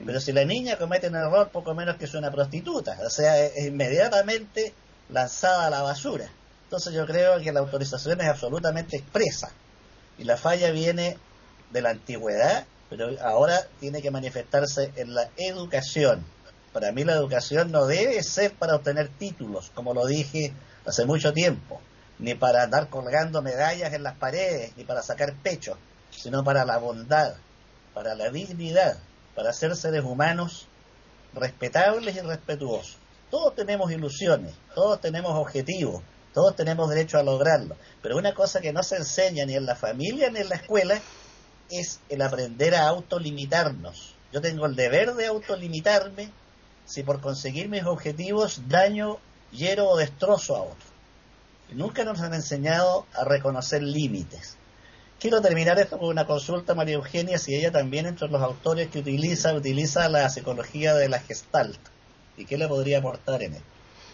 Pero 0.05 0.21
si 0.21 0.33
la 0.33 0.45
niña 0.45 0.79
comete 0.79 1.09
un 1.09 1.17
error, 1.17 1.51
poco 1.51 1.75
menos 1.75 1.97
que 1.97 2.07
es 2.07 2.15
una 2.15 2.31
prostituta. 2.31 2.99
O 3.05 3.11
sea, 3.11 3.39
es 3.45 3.67
inmediatamente 3.67 4.73
lanzada 5.11 5.67
a 5.67 5.71
la 5.71 5.83
basura. 5.83 6.31
Entonces 6.65 6.95
yo 6.95 7.05
creo 7.07 7.41
que 7.41 7.53
la 7.53 7.61
autorización 7.61 8.21
es 8.21 8.29
absolutamente 8.29 8.97
expresa 8.97 9.51
y 10.19 10.25
la 10.25 10.37
falla 10.37 10.71
viene 10.71 11.19
de 11.73 11.83
la 11.83 11.91
antigüedad, 11.91 12.65
pero 12.89 13.11
ahora 13.23 13.67
tiene 13.81 14.03
que 14.03 14.11
manifestarse 14.11 14.93
en 14.97 15.15
la 15.15 15.29
educación. 15.37 16.25
Para 16.73 16.93
mí 16.93 17.05
la 17.05 17.15
educación 17.15 17.73
no 17.73 17.87
debe 17.87 18.23
ser 18.23 18.53
para 18.55 18.77
obtener 18.77 19.09
títulos, 19.09 19.71
como 19.75 19.95
lo 19.95 20.07
dije 20.07 20.53
hace 20.87 21.05
mucho 21.07 21.33
tiempo, 21.33 21.81
ni 22.21 22.35
para 22.35 22.63
andar 22.63 22.89
colgando 22.89 23.43
medallas 23.43 23.93
en 23.95 24.03
las 24.03 24.15
paredes, 24.15 24.77
ni 24.77 24.85
para 24.85 25.03
sacar 25.03 25.35
pecho, 25.43 25.77
sino 26.11 26.45
para 26.45 26.65
la 26.65 26.79
bondad, 26.79 27.35
para 27.95 28.15
la 28.15 28.31
dignidad, 28.31 28.99
para 29.35 29.53
ser 29.53 29.75
seres 29.75 30.05
humanos 30.05 30.69
respetables 31.35 32.15
y 32.17 32.21
respetuosos. 32.21 32.99
Todos 33.31 33.55
tenemos 33.55 33.91
ilusiones, 33.91 34.55
todos 34.75 35.01
tenemos 35.01 35.33
objetivos, 35.35 36.03
todos 36.35 36.55
tenemos 36.57 36.91
derecho 36.91 37.19
a 37.19 37.23
lograrlo. 37.23 37.77
Pero 38.03 38.17
una 38.17 38.35
cosa 38.35 38.61
que 38.61 38.73
no 38.73 38.83
se 38.83 38.97
enseña 38.97 39.47
ni 39.47 39.55
en 39.55 39.67
la 39.67 39.77
familia 39.77 40.31
ni 40.31 40.41
en 40.41 40.49
la 40.49 40.57
escuela 40.57 41.01
es 41.71 42.01
el 42.09 42.21
aprender 42.23 42.75
a 42.75 42.89
autolimitarnos. 42.89 44.15
Yo 44.33 44.41
tengo 44.41 44.67
el 44.67 44.77
deber 44.77 45.15
de 45.15 45.27
autolimitarme 45.27 46.31
si 46.85 47.03
por 47.03 47.21
conseguir 47.21 47.69
mis 47.69 47.85
objetivos 47.85 48.69
daño, 48.69 49.19
hiero 49.53 49.89
o 49.89 49.97
destrozo 49.97 50.57
a 50.57 50.63
otro. 50.63 50.90
Nunca 51.73 52.05
nos 52.05 52.21
han 52.21 52.35
enseñado 52.35 53.07
a 53.15 53.25
reconocer 53.25 53.83
límites. 53.83 54.57
Quiero 55.19 55.41
terminar 55.41 55.79
esto 55.79 55.99
con 55.99 56.09
una 56.09 56.27
consulta 56.27 56.73
a 56.73 56.77
María 56.77 56.95
Eugenia, 56.95 57.39
si 57.39 57.55
ella 57.55 57.71
también 57.71 58.07
entre 58.07 58.29
los 58.29 58.43
autores 58.43 58.89
que 58.89 59.01
utiliza, 59.01 59.55
utiliza 59.55 60.09
la 60.09 60.29
psicología 60.29 60.95
de 60.95 61.09
la 61.09 61.21
gestalt. 61.21 61.79
¿Y 62.37 62.47
qué 62.47 62.57
le 62.57 62.69
podría 62.69 62.99
aportar 62.99 63.43
en 63.43 63.55
él? 63.55 63.63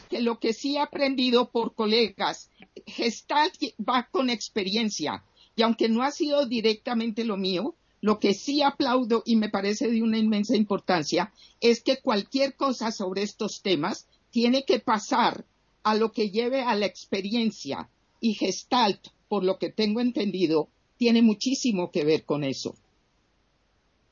que 0.09 0.21
lo 0.21 0.39
que 0.39 0.53
sí 0.53 0.77
he 0.77 0.81
aprendido 0.81 1.51
por 1.51 1.75
colegas, 1.75 2.51
Gestalt 2.87 3.57
va 3.81 4.09
con 4.11 4.31
experiencia 4.31 5.25
y 5.55 5.63
aunque 5.63 5.89
no 5.89 6.03
ha 6.03 6.11
sido 6.11 6.47
directamente 6.47 7.25
lo 7.25 7.37
mío, 7.37 7.75
lo 8.01 8.21
que 8.21 8.35
sí 8.35 8.63
aplaudo 8.63 9.23
y 9.25 9.37
me 9.37 9.49
parece 9.49 9.91
de 9.91 10.03
una 10.03 10.19
inmensa 10.19 10.55
importancia 10.55 11.33
es 11.61 11.81
que 11.81 12.01
cualquier 12.01 12.55
cosa 12.55 12.93
sobre 12.93 13.23
estos 13.23 13.63
temas 13.63 14.07
tiene 14.31 14.65
que 14.65 14.81
pasar 14.81 15.45
a 15.87 15.95
lo 15.95 16.11
que 16.11 16.31
lleve 16.31 16.63
a 16.63 16.75
la 16.75 16.87
experiencia 16.87 17.89
y 18.21 18.35
Gestalt, 18.35 19.07
por 19.29 19.45
lo 19.45 19.57
que 19.57 19.71
tengo 19.71 20.01
entendido, 20.01 20.69
tiene 20.97 21.23
muchísimo 21.23 21.93
que 21.93 22.05
ver 22.05 22.25
con 22.25 22.43
eso. 22.43 22.75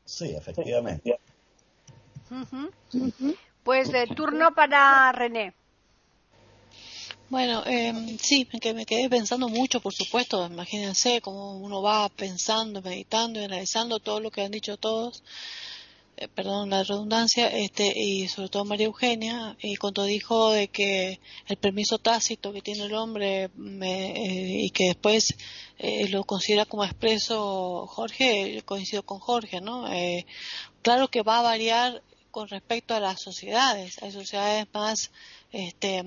Sí, 0.05 0.27
efectivamente. 0.37 1.19
Pues 3.65 3.91
de 3.91 4.07
turno 4.07 4.55
para 4.55 5.11
René. 5.11 5.53
Bueno, 7.29 7.65
eh, 7.67 8.19
sí, 8.21 8.47
me, 8.53 8.73
me 8.73 8.87
quedé 8.87 9.11
pensando 9.11 9.49
mucho, 9.49 9.81
por 9.81 9.93
supuesto. 9.93 10.47
Imagínense 10.47 11.21
cómo 11.21 11.59
uno 11.59 11.83
va 11.83 12.09
pensando, 12.09 12.83
meditando 12.83 13.41
y 13.41 13.45
analizando 13.45 13.99
todo 13.99 14.21
lo 14.21 14.31
que 14.31 14.43
han 14.43 14.53
dicho 14.53 14.77
todos. 14.77 15.25
Eh, 16.17 16.29
perdón 16.29 16.71
la 16.71 16.85
redundancia, 16.85 17.49
este, 17.49 17.93
y 17.97 18.29
sobre 18.29 18.49
todo 18.49 18.65
María 18.65 18.87
Eugenia, 18.87 19.57
y 19.61 19.77
cuando 19.77 20.05
dijo 20.05 20.53
de 20.53 20.69
que 20.69 21.21
el 21.49 21.57
permiso 21.57 21.99
tácito 21.99 22.53
que 22.53 22.63
tiene 22.63 22.85
el 22.85 22.95
hombre 22.95 23.45
eh, 23.45 24.59
y 24.63 24.71
que 24.71 24.89
después 24.89 25.35
eh, 25.79 26.09
lo 26.09 26.25
considera 26.25 26.67
como 26.67 26.85
expreso 26.85 27.87
Jorge, 27.89 28.63
coincido 28.65 29.03
con 29.03 29.19
Jorge, 29.19 29.61
¿no? 29.61 29.87
claro 30.83 31.09
que 31.09 31.23
va 31.23 31.39
a 31.41 31.43
variar 31.43 32.03
con 32.31 32.49
respecto 32.49 32.95
a 32.95 33.01
las 33.01 33.21
sociedades, 33.21 34.03
hay 34.03 34.13
sociedades 34.13 34.67
más, 34.73 35.11
este, 35.53 36.03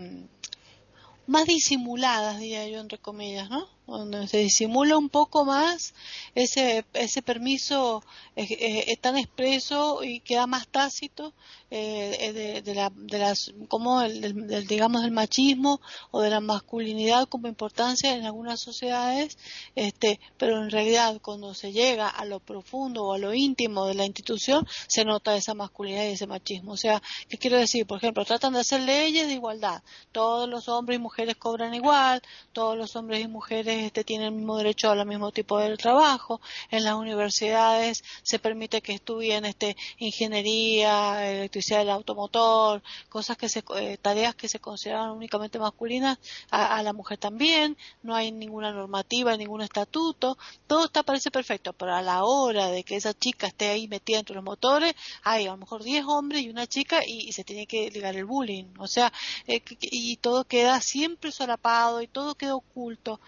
más 1.26 1.46
disimuladas, 1.46 2.40
diría 2.40 2.68
yo, 2.68 2.80
entre 2.80 2.98
comillas, 2.98 3.50
¿no? 3.50 3.77
Donde 3.88 4.28
se 4.28 4.40
disimula 4.40 4.98
un 4.98 5.10
poco 5.10 5.46
más 5.46 5.94
ese, 6.36 6.86
ese 6.94 7.22
permiso 7.22 8.04
es, 8.36 9.00
tan 9.00 9.18
expreso 9.18 10.04
y 10.04 10.20
queda 10.20 10.46
más 10.46 10.68
tácito 10.68 11.34
eh, 11.72 12.62
de, 12.64 12.76
la, 12.76 12.92
de 12.94 13.18
las 13.18 13.54
como 13.70 14.02
el, 14.02 14.68
digamos 14.68 15.02
del 15.04 15.12
machismo 15.12 15.80
o 16.12 16.22
de 16.22 16.30
la 16.30 16.42
masculinidad 16.42 17.28
como 17.28 17.48
importancia 17.48 18.14
en 18.14 18.26
algunas 18.26 18.60
sociedades 18.60 19.38
este 19.76 20.20
pero 20.38 20.62
en 20.62 20.70
realidad 20.70 21.20
cuando 21.22 21.54
se 21.54 21.72
llega 21.72 22.10
a 22.10 22.26
lo 22.26 22.40
profundo 22.40 23.06
o 23.06 23.14
a 23.14 23.18
lo 23.18 23.34
íntimo 23.34 23.86
de 23.86 23.96
la 23.96 24.06
institución 24.06 24.68
se 24.88 25.06
nota 25.06 25.36
esa 25.36 25.54
masculinidad 25.54 26.04
y 26.04 26.14
ese 26.14 26.28
machismo. 26.28 26.74
O 26.74 26.78
sea 26.78 27.02
qué 27.30 27.38
quiero 27.38 27.58
decir 27.58 27.86
por 27.86 27.98
ejemplo 27.98 28.26
tratan 28.26 28.54
de 28.54 28.60
hacer 28.60 28.82
leyes 28.82 29.28
de 29.28 29.34
igualdad. 29.34 29.82
Todos 30.12 30.50
los 30.50 30.68
hombres 30.68 30.98
y 30.98 31.02
mujeres 31.02 31.36
cobran 31.38 31.74
igual 31.74 32.22
todos 32.52 32.78
los 32.78 32.96
hombres 32.96 33.24
y 33.24 33.28
mujeres 33.28 33.77
este, 33.86 34.04
tienen 34.04 34.28
el 34.28 34.34
mismo 34.34 34.58
derecho 34.58 34.92
al 34.92 35.06
mismo 35.06 35.32
tipo 35.32 35.60
de 35.60 35.78
trabajo. 35.78 36.42
En 36.72 36.84
las 36.84 36.96
universidades 36.96 38.04
se 38.24 38.40
permite 38.40 38.82
que 38.82 38.94
estudien 38.94 39.46
este 39.46 39.76
ingeniería 39.98 41.30
electricidad 41.30 41.80
del 41.80 41.90
automotor 41.90 42.82
cosas 43.10 43.38
que 43.38 43.50
se 43.50 43.64
eh, 43.76 43.98
tareas 43.98 44.36
que 44.36 44.48
se 44.48 44.60
consideran 44.60 45.12
únicamente 45.12 45.60
masculinas 45.60 46.18
a, 46.50 46.82
la 46.84 46.94
mujer 46.94 47.18
también. 47.18 47.78
No 48.04 48.16
hay 48.16 48.32
ninguna 48.32 48.72
normativa 48.72 49.36
ningún 49.38 49.62
estatuto. 49.62 50.38
Todo 50.68 50.86
está 50.86 51.04
parece 51.04 51.32
perfecto 51.32 51.74
pero 51.74 51.96
a 51.96 52.02
la 52.02 52.24
hora 52.24 52.68
de 52.68 52.84
que 52.84 52.96
esa 52.96 53.14
chica 53.14 53.48
esté 53.48 53.70
ahí 53.70 53.88
metida 53.88 54.20
entre 54.20 54.36
los 54.36 54.44
motores 54.44 54.94
hay 55.24 55.48
a 55.48 55.52
lo 55.52 55.58
mejor 55.58 55.84
10 55.84 56.06
hombres 56.06 56.42
y 56.42 56.50
una 56.50 56.68
chica 56.68 57.02
y, 57.06 57.32
se 57.32 57.44
tiene 57.44 57.68
que 57.68 57.92
ligar 57.92 58.16
el 58.16 58.26
bullying. 58.26 58.66
O 58.80 58.88
sea 58.88 59.12
eh, 59.48 59.62
y 59.82 60.18
todo 60.18 60.44
queda 60.46 60.80
siempre 60.82 61.32
solapado 61.32 62.02
y 62.02 62.08
todo 62.08 62.36
queda 62.36 62.56
oculto 62.56 63.20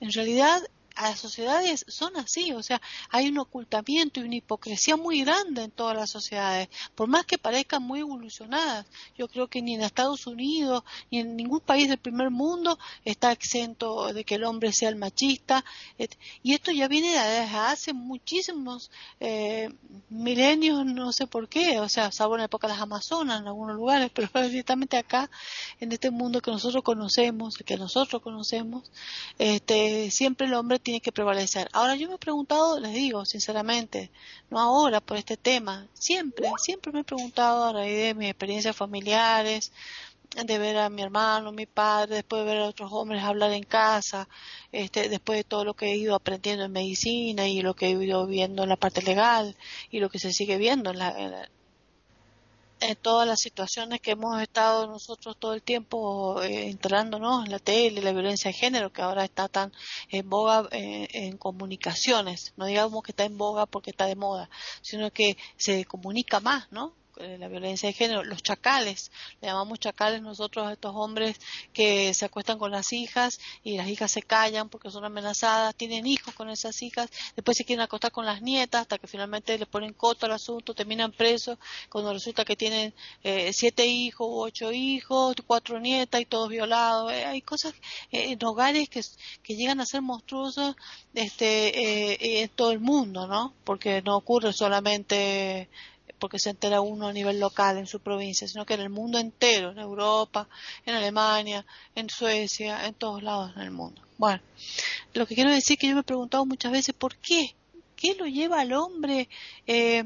en 0.00 0.12
realidad 0.12 0.62
las 1.02 1.20
sociedades 1.20 1.84
son 1.88 2.16
así, 2.16 2.52
o 2.52 2.62
sea, 2.62 2.80
hay 3.10 3.28
un 3.28 3.38
ocultamiento 3.38 4.20
y 4.20 4.24
una 4.24 4.36
hipocresía 4.36 4.96
muy 4.96 5.22
grande 5.22 5.64
en 5.64 5.70
todas 5.70 5.96
las 5.96 6.10
sociedades, 6.10 6.68
por 6.94 7.08
más 7.08 7.24
que 7.24 7.38
parezcan 7.38 7.82
muy 7.82 8.00
evolucionadas. 8.00 8.86
Yo 9.16 9.28
creo 9.28 9.48
que 9.48 9.62
ni 9.62 9.74
en 9.74 9.82
Estados 9.82 10.26
Unidos 10.26 10.82
ni 11.10 11.20
en 11.20 11.36
ningún 11.36 11.60
país 11.60 11.88
del 11.88 11.98
primer 11.98 12.30
mundo 12.30 12.78
está 13.04 13.32
exento 13.32 14.12
de 14.12 14.24
que 14.24 14.36
el 14.36 14.44
hombre 14.44 14.72
sea 14.72 14.88
el 14.88 14.96
machista. 14.96 15.64
Y 16.42 16.54
esto 16.54 16.72
ya 16.72 16.88
viene 16.88 17.12
desde 17.12 17.56
hace 17.56 17.92
muchísimos 17.92 18.90
eh, 19.20 19.70
milenios, 20.08 20.84
no 20.84 21.12
sé 21.12 21.26
por 21.26 21.48
qué, 21.48 21.80
o 21.80 21.88
sea, 21.88 22.10
salvo 22.12 22.34
en 22.34 22.40
la 22.40 22.46
época 22.46 22.66
de 22.66 22.74
las 22.74 22.82
Amazonas 22.82 23.40
en 23.40 23.46
algunos 23.46 23.76
lugares, 23.76 24.10
pero 24.32 24.48
directamente 24.48 24.96
acá, 24.96 25.30
en 25.80 25.92
este 25.92 26.10
mundo 26.10 26.40
que 26.40 26.50
nosotros 26.50 26.82
conocemos, 26.82 27.56
que 27.58 27.76
nosotros 27.76 28.22
conocemos, 28.22 28.90
este, 29.38 30.10
siempre 30.10 30.46
el 30.46 30.54
hombre 30.54 30.78
tiene 30.88 31.02
que 31.02 31.12
prevalecer. 31.12 31.68
Ahora 31.74 31.96
yo 31.96 32.08
me 32.08 32.14
he 32.14 32.18
preguntado, 32.18 32.80
les 32.80 32.94
digo 32.94 33.26
sinceramente, 33.26 34.10
no 34.48 34.58
ahora 34.58 35.02
por 35.02 35.18
este 35.18 35.36
tema, 35.36 35.86
siempre, 35.92 36.48
siempre 36.56 36.92
me 36.92 37.00
he 37.00 37.04
preguntado 37.04 37.64
a 37.64 37.74
raíz 37.74 37.94
de 37.94 38.14
mis 38.14 38.30
experiencias 38.30 38.74
familiares, 38.74 39.70
de 40.46 40.58
ver 40.58 40.78
a 40.78 40.88
mi 40.88 41.02
hermano, 41.02 41.52
mi 41.52 41.66
padre, 41.66 42.14
después 42.16 42.42
de 42.42 42.50
ver 42.50 42.62
a 42.62 42.68
otros 42.68 42.90
hombres 42.90 43.22
hablar 43.22 43.52
en 43.52 43.64
casa, 43.64 44.30
este, 44.72 45.10
después 45.10 45.40
de 45.40 45.44
todo 45.44 45.66
lo 45.66 45.74
que 45.74 45.92
he 45.92 45.96
ido 45.98 46.14
aprendiendo 46.14 46.64
en 46.64 46.72
medicina 46.72 47.46
y 47.46 47.60
lo 47.60 47.74
que 47.74 47.88
he 47.88 47.90
ido 47.90 48.26
viendo 48.26 48.62
en 48.62 48.70
la 48.70 48.76
parte 48.76 49.02
legal 49.02 49.56
y 49.90 50.00
lo 50.00 50.08
que 50.08 50.18
se 50.18 50.32
sigue 50.32 50.56
viendo 50.56 50.90
en 50.90 50.98
la, 51.00 51.50
todas 53.00 53.26
las 53.26 53.40
situaciones 53.40 54.00
que 54.00 54.12
hemos 54.12 54.40
estado 54.40 54.86
nosotros 54.86 55.36
todo 55.38 55.54
el 55.54 55.62
tiempo 55.62 56.42
eh, 56.42 56.68
entrándonos 56.68 57.44
en 57.44 57.52
la 57.52 57.58
tele, 57.58 58.02
la 58.02 58.12
violencia 58.12 58.50
de 58.50 58.56
género, 58.56 58.92
que 58.92 59.02
ahora 59.02 59.24
está 59.24 59.48
tan 59.48 59.72
en 60.10 60.28
boga 60.28 60.68
eh, 60.72 61.08
en 61.12 61.36
comunicaciones. 61.36 62.52
No 62.56 62.66
digamos 62.66 63.02
que 63.02 63.12
está 63.12 63.24
en 63.24 63.38
boga 63.38 63.66
porque 63.66 63.90
está 63.90 64.06
de 64.06 64.16
moda, 64.16 64.48
sino 64.82 65.10
que 65.10 65.36
se 65.56 65.84
comunica 65.84 66.40
más, 66.40 66.70
¿no? 66.70 66.94
Eh, 67.20 67.36
la 67.38 67.48
violencia 67.48 67.88
de 67.88 67.92
género, 67.92 68.22
los 68.22 68.42
chacales, 68.44 69.10
le 69.40 69.48
llamamos 69.48 69.80
chacales 69.80 70.22
nosotros 70.22 70.66
a 70.68 70.72
estos 70.72 70.94
hombres 70.94 71.36
que 71.72 72.14
se 72.14 72.24
acuestan 72.24 72.58
con 72.58 72.70
las 72.70 72.92
hijas 72.92 73.40
y 73.64 73.76
las 73.76 73.88
hijas 73.88 74.12
se 74.12 74.22
callan 74.22 74.68
porque 74.68 74.90
son 74.90 75.04
amenazadas, 75.04 75.74
tienen 75.74 76.06
hijos 76.06 76.32
con 76.34 76.48
esas 76.48 76.80
hijas, 76.80 77.10
después 77.34 77.56
se 77.56 77.64
quieren 77.64 77.82
acostar 77.82 78.12
con 78.12 78.24
las 78.24 78.40
nietas 78.40 78.82
hasta 78.82 78.98
que 78.98 79.08
finalmente 79.08 79.58
le 79.58 79.66
ponen 79.66 79.94
coto 79.94 80.26
al 80.26 80.32
asunto, 80.32 80.74
terminan 80.74 81.10
presos 81.10 81.58
cuando 81.88 82.12
resulta 82.12 82.44
que 82.44 82.54
tienen 82.54 82.94
eh, 83.24 83.52
siete 83.52 83.86
hijos, 83.86 84.28
ocho 84.30 84.70
hijos, 84.70 85.34
cuatro 85.44 85.80
nietas 85.80 86.20
y 86.20 86.24
todos 86.24 86.48
violados. 86.48 87.12
Eh, 87.12 87.24
hay 87.24 87.42
cosas 87.42 87.74
en 88.12 88.38
hogares 88.44 88.88
que, 88.88 89.02
que 89.42 89.56
llegan 89.56 89.80
a 89.80 89.86
ser 89.86 90.02
monstruosos 90.02 90.76
este, 91.14 92.42
en 92.42 92.48
todo 92.50 92.70
el 92.70 92.78
mundo, 92.78 93.26
¿no? 93.26 93.54
Porque 93.64 94.02
no 94.02 94.16
ocurre 94.16 94.52
solamente 94.52 95.68
porque 96.18 96.38
se 96.38 96.50
entera 96.50 96.80
uno 96.80 97.08
a 97.08 97.12
nivel 97.12 97.40
local 97.40 97.78
en 97.78 97.86
su 97.86 98.00
provincia, 98.00 98.46
sino 98.48 98.66
que 98.66 98.74
en 98.74 98.80
el 98.80 98.90
mundo 98.90 99.18
entero, 99.18 99.70
en 99.70 99.78
Europa, 99.78 100.48
en 100.84 100.94
Alemania, 100.94 101.64
en 101.94 102.10
Suecia, 102.10 102.86
en 102.86 102.94
todos 102.94 103.22
lados 103.22 103.52
en 103.56 103.62
el 103.62 103.70
mundo. 103.70 104.02
Bueno, 104.16 104.42
lo 105.14 105.26
que 105.26 105.34
quiero 105.34 105.50
decir 105.50 105.74
es 105.74 105.80
que 105.80 105.88
yo 105.88 105.94
me 105.94 106.00
he 106.00 106.04
preguntado 106.04 106.44
muchas 106.44 106.72
veces 106.72 106.94
por 106.94 107.16
qué, 107.16 107.54
qué 107.94 108.14
lo 108.14 108.26
lleva 108.26 108.60
al 108.60 108.72
hombre 108.72 109.28
eh, 109.66 110.02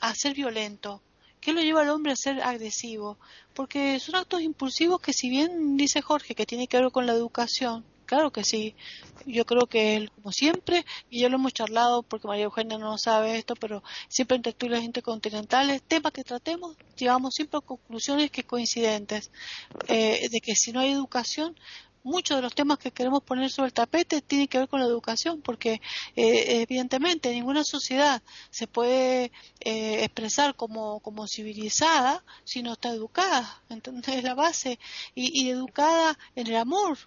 a 0.00 0.14
ser 0.14 0.34
violento, 0.34 1.02
qué 1.40 1.52
lo 1.52 1.60
lleva 1.62 1.82
al 1.82 1.90
hombre 1.90 2.12
a 2.12 2.16
ser 2.16 2.42
agresivo, 2.42 3.18
porque 3.54 3.98
son 4.00 4.16
actos 4.16 4.42
impulsivos 4.42 5.00
que 5.00 5.12
si 5.12 5.30
bien 5.30 5.76
dice 5.76 6.02
Jorge 6.02 6.34
que 6.34 6.46
tiene 6.46 6.68
que 6.68 6.78
ver 6.80 6.90
con 6.90 7.06
la 7.06 7.12
educación, 7.12 7.84
Claro 8.06 8.30
que 8.32 8.44
sí. 8.44 8.74
Yo 9.26 9.46
creo 9.46 9.66
que 9.66 9.96
él, 9.96 10.10
como 10.10 10.32
siempre, 10.32 10.84
y 11.08 11.20
ya 11.20 11.28
lo 11.28 11.36
hemos 11.36 11.54
charlado 11.54 12.02
porque 12.02 12.28
María 12.28 12.44
Eugenia 12.44 12.76
no 12.78 12.98
sabe 12.98 13.38
esto, 13.38 13.54
pero 13.56 13.82
siempre 14.08 14.36
en 14.36 14.42
tertulias 14.42 14.82
intercontinentales, 14.82 15.82
temas 15.82 16.12
que 16.12 16.24
tratemos, 16.24 16.76
llevamos 16.96 17.34
siempre 17.34 17.58
a 17.58 17.60
conclusiones 17.62 18.30
que 18.30 18.44
coincidentes. 18.44 19.30
Eh, 19.88 20.28
de 20.30 20.40
que 20.40 20.54
si 20.54 20.72
no 20.72 20.80
hay 20.80 20.90
educación, 20.90 21.56
muchos 22.04 22.36
de 22.36 22.42
los 22.42 22.54
temas 22.54 22.78
que 22.78 22.92
queremos 22.92 23.22
poner 23.22 23.50
sobre 23.50 23.68
el 23.68 23.72
tapete 23.72 24.20
tienen 24.20 24.46
que 24.48 24.58
ver 24.58 24.68
con 24.68 24.80
la 24.80 24.86
educación, 24.86 25.40
porque 25.42 25.80
eh, 26.16 26.62
evidentemente 26.62 27.32
ninguna 27.32 27.64
sociedad 27.64 28.22
se 28.50 28.66
puede 28.66 29.32
eh, 29.60 30.04
expresar 30.04 30.54
como, 30.54 31.00
como 31.00 31.26
civilizada 31.26 32.22
si 32.44 32.62
no 32.62 32.74
está 32.74 32.90
educada. 32.90 33.62
Entonces 33.70 34.16
es 34.16 34.24
la 34.24 34.34
base 34.34 34.78
y, 35.14 35.42
y 35.42 35.50
educada 35.50 36.18
en 36.36 36.46
el 36.48 36.56
amor, 36.56 36.98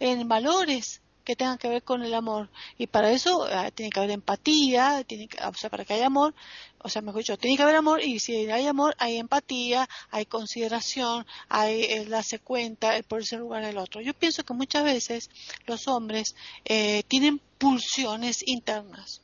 en 0.00 0.28
valores 0.28 1.00
que 1.28 1.36
tengan 1.36 1.58
que 1.58 1.68
ver 1.68 1.82
con 1.82 2.02
el 2.02 2.14
amor. 2.14 2.48
Y 2.78 2.86
para 2.86 3.10
eso 3.10 3.46
eh, 3.50 3.70
tiene 3.74 3.90
que 3.90 4.00
haber 4.00 4.12
empatía, 4.12 5.04
tiene 5.04 5.28
que, 5.28 5.36
o 5.44 5.52
sea, 5.52 5.68
para 5.68 5.84
que 5.84 5.92
haya 5.92 6.06
amor, 6.06 6.34
o 6.78 6.88
sea, 6.88 7.02
mejor 7.02 7.18
dicho, 7.20 7.36
tiene 7.36 7.54
que 7.58 7.62
haber 7.62 7.76
amor 7.76 8.02
y 8.02 8.18
si 8.18 8.34
hay 8.50 8.66
amor 8.66 8.94
hay 8.98 9.18
empatía, 9.18 9.86
hay 10.10 10.24
consideración, 10.24 11.26
hay 11.50 11.82
el 11.84 12.08
darse 12.08 12.38
cuenta, 12.38 12.96
el 12.96 13.04
ponerse 13.04 13.34
en 13.34 13.42
lugar 13.42 13.62
del 13.62 13.76
otro. 13.76 14.00
Yo 14.00 14.14
pienso 14.14 14.42
que 14.42 14.54
muchas 14.54 14.84
veces 14.84 15.28
los 15.66 15.86
hombres 15.86 16.34
eh, 16.64 17.02
tienen 17.08 17.42
pulsiones 17.58 18.42
internas. 18.48 19.20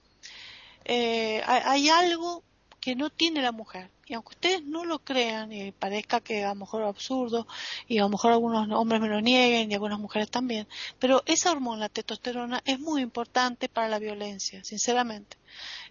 Eh, 0.85 1.43
hay 1.47 1.89
algo 1.89 2.43
que 2.85 2.95
no 2.95 3.09
tiene 3.09 3.41
la 3.41 3.51
mujer. 3.51 3.89
Y 4.07 4.13
aunque 4.13 4.35
ustedes 4.35 4.63
no 4.63 4.85
lo 4.85 4.99
crean 4.99 5.51
y 5.51 5.73
parezca 5.73 6.21
que 6.21 6.45
a 6.45 6.51
lo 6.51 6.57
mejor 6.57 6.83
es 6.83 6.89
absurdo 6.89 7.47
y 7.89 7.97
a 7.97 8.03
lo 8.03 8.11
mejor 8.11 8.33
algunos 8.33 8.69
hombres 8.73 9.01
me 9.01 9.09
lo 9.09 9.23
nieguen 9.23 9.71
y 9.71 9.75
algunas 9.75 9.99
mujeres 9.99 10.31
también, 10.31 10.69
pero 10.99 11.23
esa 11.25 11.51
hormona, 11.51 11.81
la 11.81 11.89
testosterona, 11.89 12.61
es 12.67 12.79
muy 12.79 13.01
importante 13.01 13.71
para 13.71 13.89
la 13.89 13.99
violencia, 13.99 14.63
sinceramente. 14.65 15.39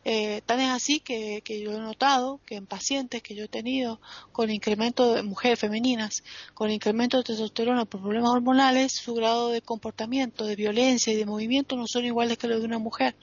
Eh, 0.05 0.41
tan 0.45 0.59
es 0.59 0.69
así 0.69 0.99
que, 0.99 1.41
que, 1.43 1.61
yo 1.61 1.71
he 1.71 1.79
notado 1.79 2.41
que 2.45 2.57
en 2.57 2.67
pacientes 2.67 3.23
que 3.23 3.33
yo 3.33 3.45
he 3.45 3.47
tenido 3.47 3.99
con 4.31 4.51
incremento 4.51 5.15
de 5.15 5.23
mujeres 5.23 5.57
femeninas, 5.57 6.23
con 6.53 6.69
incremento 6.69 7.17
de 7.17 7.23
testosterona 7.23 7.85
por 7.85 8.01
problemas 8.01 8.29
hormonales, 8.29 8.91
su 8.91 9.15
grado 9.15 9.49
de 9.49 9.63
comportamiento, 9.63 10.45
de 10.45 10.55
violencia 10.55 11.11
y 11.11 11.15
de 11.15 11.25
movimiento 11.25 11.75
no 11.75 11.87
son 11.87 12.05
iguales 12.05 12.37
que 12.37 12.47
los 12.47 12.59
de 12.59 12.67
una 12.67 12.77
mujer. 12.77 13.15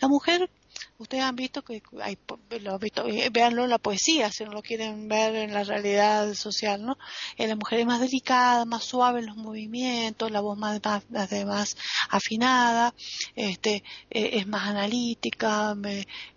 La 0.00 0.08
mujer 0.08 0.50
ustedes 0.98 1.24
han 1.24 1.36
visto 1.36 1.62
que 1.62 1.82
hay, 2.00 2.18
lo 2.60 2.78
visto, 2.78 3.06
eh, 3.06 3.28
véanlo 3.30 3.64
en 3.64 3.70
la 3.70 3.78
poesía, 3.78 4.30
si 4.30 4.44
no 4.44 4.52
lo 4.52 4.62
quieren 4.62 5.08
ver 5.08 5.34
en 5.36 5.52
la 5.52 5.64
realidad 5.64 6.32
social, 6.34 6.84
¿no? 6.84 6.96
Eh, 7.36 7.46
la 7.46 7.56
mujer 7.56 7.80
es 7.80 7.86
más 7.86 8.00
delicada, 8.00 8.64
más 8.64 8.84
suave 8.84 9.20
en 9.20 9.26
los 9.26 9.36
movimientos, 9.36 10.30
la 10.30 10.40
voz 10.40 10.58
más, 10.58 10.80
más, 10.84 11.04
más 11.10 11.76
afinada, 12.10 12.94
este, 13.34 13.84
eh, 14.10 14.30
es 14.34 14.46
más 14.46 14.68
analítica, 14.68 15.74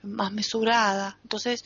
más 0.04 0.32
mesurada. 0.32 1.18
Entonces, 1.24 1.64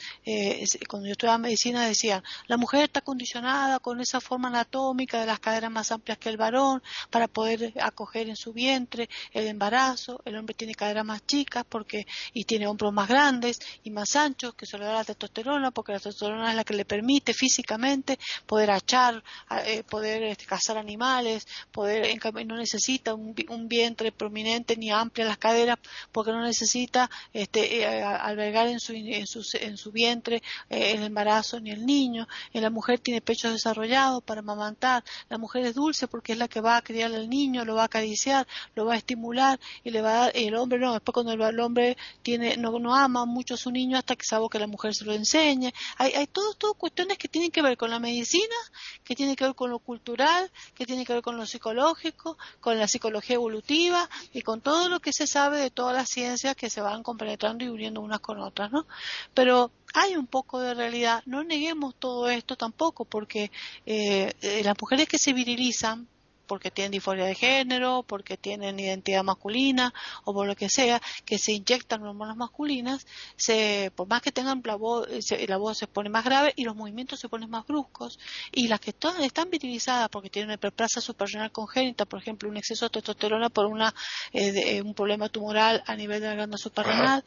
cuando 0.88 1.08
yo 1.08 1.14
estudiaba 1.14 1.38
medicina 1.38 1.86
decían, 1.86 2.24
la 2.48 2.58
mujer 2.58 2.84
está 2.84 3.02
condicionada 3.02 3.80
con 3.80 4.02
esa 4.02 4.20
forma 4.22 4.50
anatómica 4.50 5.20
de 5.20 5.26
las 5.26 5.40
caderas 5.40 5.72
más 5.72 5.92
amplias 5.92 6.18
que 6.18 6.30
el 6.30 6.38
varón 6.38 6.82
para 7.10 7.28
poder 7.28 7.74
acoger 7.82 8.30
en 8.30 8.36
su 8.36 8.54
vientre 8.54 9.10
el 9.32 9.48
embarazo, 9.48 10.22
el 10.26 10.38
hombre 10.38 10.56
tiene 10.56 10.76
caderas 10.76 11.06
más 11.06 11.26
chicas 11.26 11.66
porque 11.68 12.06
y 12.34 12.46
tiene 12.46 12.63
hombros 12.66 12.94
más 12.94 13.08
grandes 13.08 13.60
y 13.84 13.92
más 13.92 14.16
anchos 14.16 14.54
que 14.56 14.66
se 14.66 14.78
le 14.78 14.86
da 14.86 14.94
la 14.94 15.04
testosterona 15.04 15.72
porque 15.72 15.94
la 15.94 16.00
testosterona 16.00 16.52
es 16.52 16.56
la 16.56 16.64
que 16.64 16.74
le 16.74 16.86
permite 16.86 17.34
físicamente 17.34 18.20
poder 18.46 18.72
achar, 18.72 19.24
eh, 19.66 19.84
poder 19.84 20.24
este, 20.24 20.46
cazar 20.46 20.78
animales, 20.78 21.48
poder 21.72 22.20
no 22.46 22.58
necesita 22.58 23.14
un, 23.14 23.34
vientre 23.68 24.12
prominente 24.12 24.76
ni 24.78 24.92
amplia 24.92 25.26
las 25.26 25.38
caderas 25.38 25.78
porque 26.12 26.32
no 26.32 26.42
necesita 26.42 27.10
este, 27.34 27.82
eh, 27.82 28.04
albergar 28.04 28.68
en 28.68 28.80
su, 28.80 28.94
en 28.94 29.28
su, 29.28 29.44
en 29.60 29.78
su 29.78 29.92
vientre 29.92 30.42
eh, 30.70 30.94
el 30.94 31.04
embarazo 31.04 31.60
ni 31.60 31.72
el 31.72 31.86
niño. 31.86 32.28
La 32.54 32.70
mujer 32.70 33.00
tiene 33.00 33.22
pechos 33.22 33.52
desarrollados 33.52 34.24
para 34.24 34.40
amamantar. 34.40 35.04
La 35.30 35.38
mujer 35.38 35.66
es 35.66 35.76
dulce 35.76 36.08
porque 36.08 36.34
es 36.34 36.38
la 36.38 36.48
que 36.48 36.62
va 36.62 36.78
a 36.78 36.82
criar 36.82 37.14
al 37.14 37.30
niño, 37.30 37.66
lo 37.66 37.76
va 37.76 37.84
a 37.84 37.86
acariciar, 37.86 38.48
lo 38.76 38.86
va 38.86 38.94
a 38.94 38.98
estimular 38.98 39.60
y 39.84 39.92
le 39.92 40.02
va 40.02 40.10
a 40.10 40.18
dar, 40.26 40.32
el 40.36 40.56
hombre 40.56 40.80
no, 40.80 40.94
después 40.94 41.14
cuando 41.14 41.34
el 41.34 41.60
hombre 41.60 41.98
tiene, 42.22 42.53
no, 42.58 42.80
no 42.80 42.96
ama 42.96 43.26
mucho 43.26 43.56
a 43.56 43.58
su 43.58 43.72
niño 43.72 43.98
hasta 43.98 44.16
que 44.16 44.26
sabe 44.26 44.48
que 44.52 44.60
la 44.60 44.68
mujer 44.68 44.94
se 44.94 45.06
lo 45.06 45.14
enseñe. 45.14 45.74
Hay, 45.98 46.14
hay 46.14 46.28
todo, 46.28 46.54
todo 46.54 46.74
cuestiones 46.74 47.18
que 47.18 47.28
tienen 47.28 47.52
que 47.52 47.62
ver 47.62 47.78
con 47.78 47.90
la 47.90 48.00
medicina, 48.00 48.56
que 49.04 49.16
tienen 49.16 49.36
que 49.36 49.46
ver 49.46 49.56
con 49.56 49.70
lo 49.70 49.80
cultural, 49.80 50.52
que 50.76 50.86
tienen 50.86 51.06
que 51.06 51.14
ver 51.14 51.22
con 51.22 51.38
lo 51.38 51.46
psicológico, 51.46 52.38
con 52.60 52.78
la 52.78 52.88
psicología 52.88 53.36
evolutiva 53.36 54.10
y 54.34 54.42
con 54.42 54.62
todo 54.62 54.90
lo 54.90 55.00
que 55.00 55.12
se 55.14 55.28
sabe 55.28 55.60
de 55.60 55.72
todas 55.72 55.96
las 55.96 56.10
ciencias 56.10 56.56
que 56.56 56.70
se 56.70 56.82
van 56.82 57.04
compenetrando 57.04 57.64
y 57.64 57.70
uniendo 57.70 58.02
unas 58.02 58.20
con 58.20 58.40
otras, 58.40 58.72
¿no? 58.72 58.86
Pero 59.34 59.72
hay 59.94 60.16
un 60.16 60.28
poco 60.28 60.60
de 60.60 60.74
realidad. 60.74 61.24
No 61.26 61.44
neguemos 61.44 61.96
todo 61.96 62.30
esto 62.30 62.56
tampoco, 62.56 63.06
porque 63.06 63.52
eh, 63.86 64.34
eh 64.42 64.62
las 64.64 64.76
mujeres 64.80 65.08
que 65.08 65.18
se 65.18 65.34
virilizan 65.34 66.08
porque 66.48 66.72
tienen 66.72 66.92
disforia 66.92 67.26
de 67.26 67.36
género, 67.36 68.04
porque 68.04 68.38
tienen 68.38 68.80
identidad 68.80 69.24
masculina 69.24 69.94
o 70.24 70.34
por 70.34 70.48
lo 70.48 70.56
que 70.56 70.70
sea, 70.70 71.02
que 71.26 71.38
se 71.38 71.54
inyectan 71.54 72.04
hormonas 72.04 72.38
masculinas, 72.38 73.06
se, 73.36 73.92
por 73.96 74.08
más 74.08 74.22
que 74.22 74.32
tengan 74.32 74.62
la 74.64 74.76
voz, 74.76 75.08
se, 75.20 75.48
la 75.48 75.58
voz 75.58 75.78
se 75.78 75.88
pone 75.88 76.10
más 76.10 76.26
grave 76.26 76.54
y 76.56 76.64
los 76.64 76.76
movimientos 76.76 77.20
se 77.20 77.30
ponen 77.30 77.50
más 77.50 77.66
bruscos. 77.66 78.20
Y 78.52 78.68
las 78.68 78.80
que 78.80 78.92
están 78.92 79.50
vitilizadas 79.50 80.10
porque 80.10 80.30
tienen 80.30 80.54
hiperplasia 80.54 81.02
suprarrenal 81.02 81.52
congénita, 81.52 82.06
por 82.06 82.20
ejemplo, 82.20 82.50
un 82.50 82.58
exceso 82.58 82.86
de 82.86 82.92
testosterona 82.92 83.50
por 83.50 83.66
una, 83.66 83.94
eh, 84.32 84.82
un 84.82 84.94
problema 84.94 85.30
tumoral 85.30 85.84
a 85.86 85.96
nivel 85.96 86.22
de 86.22 86.28
la 86.28 86.36
glándula 86.36 86.58
suprarrenal, 86.58 87.24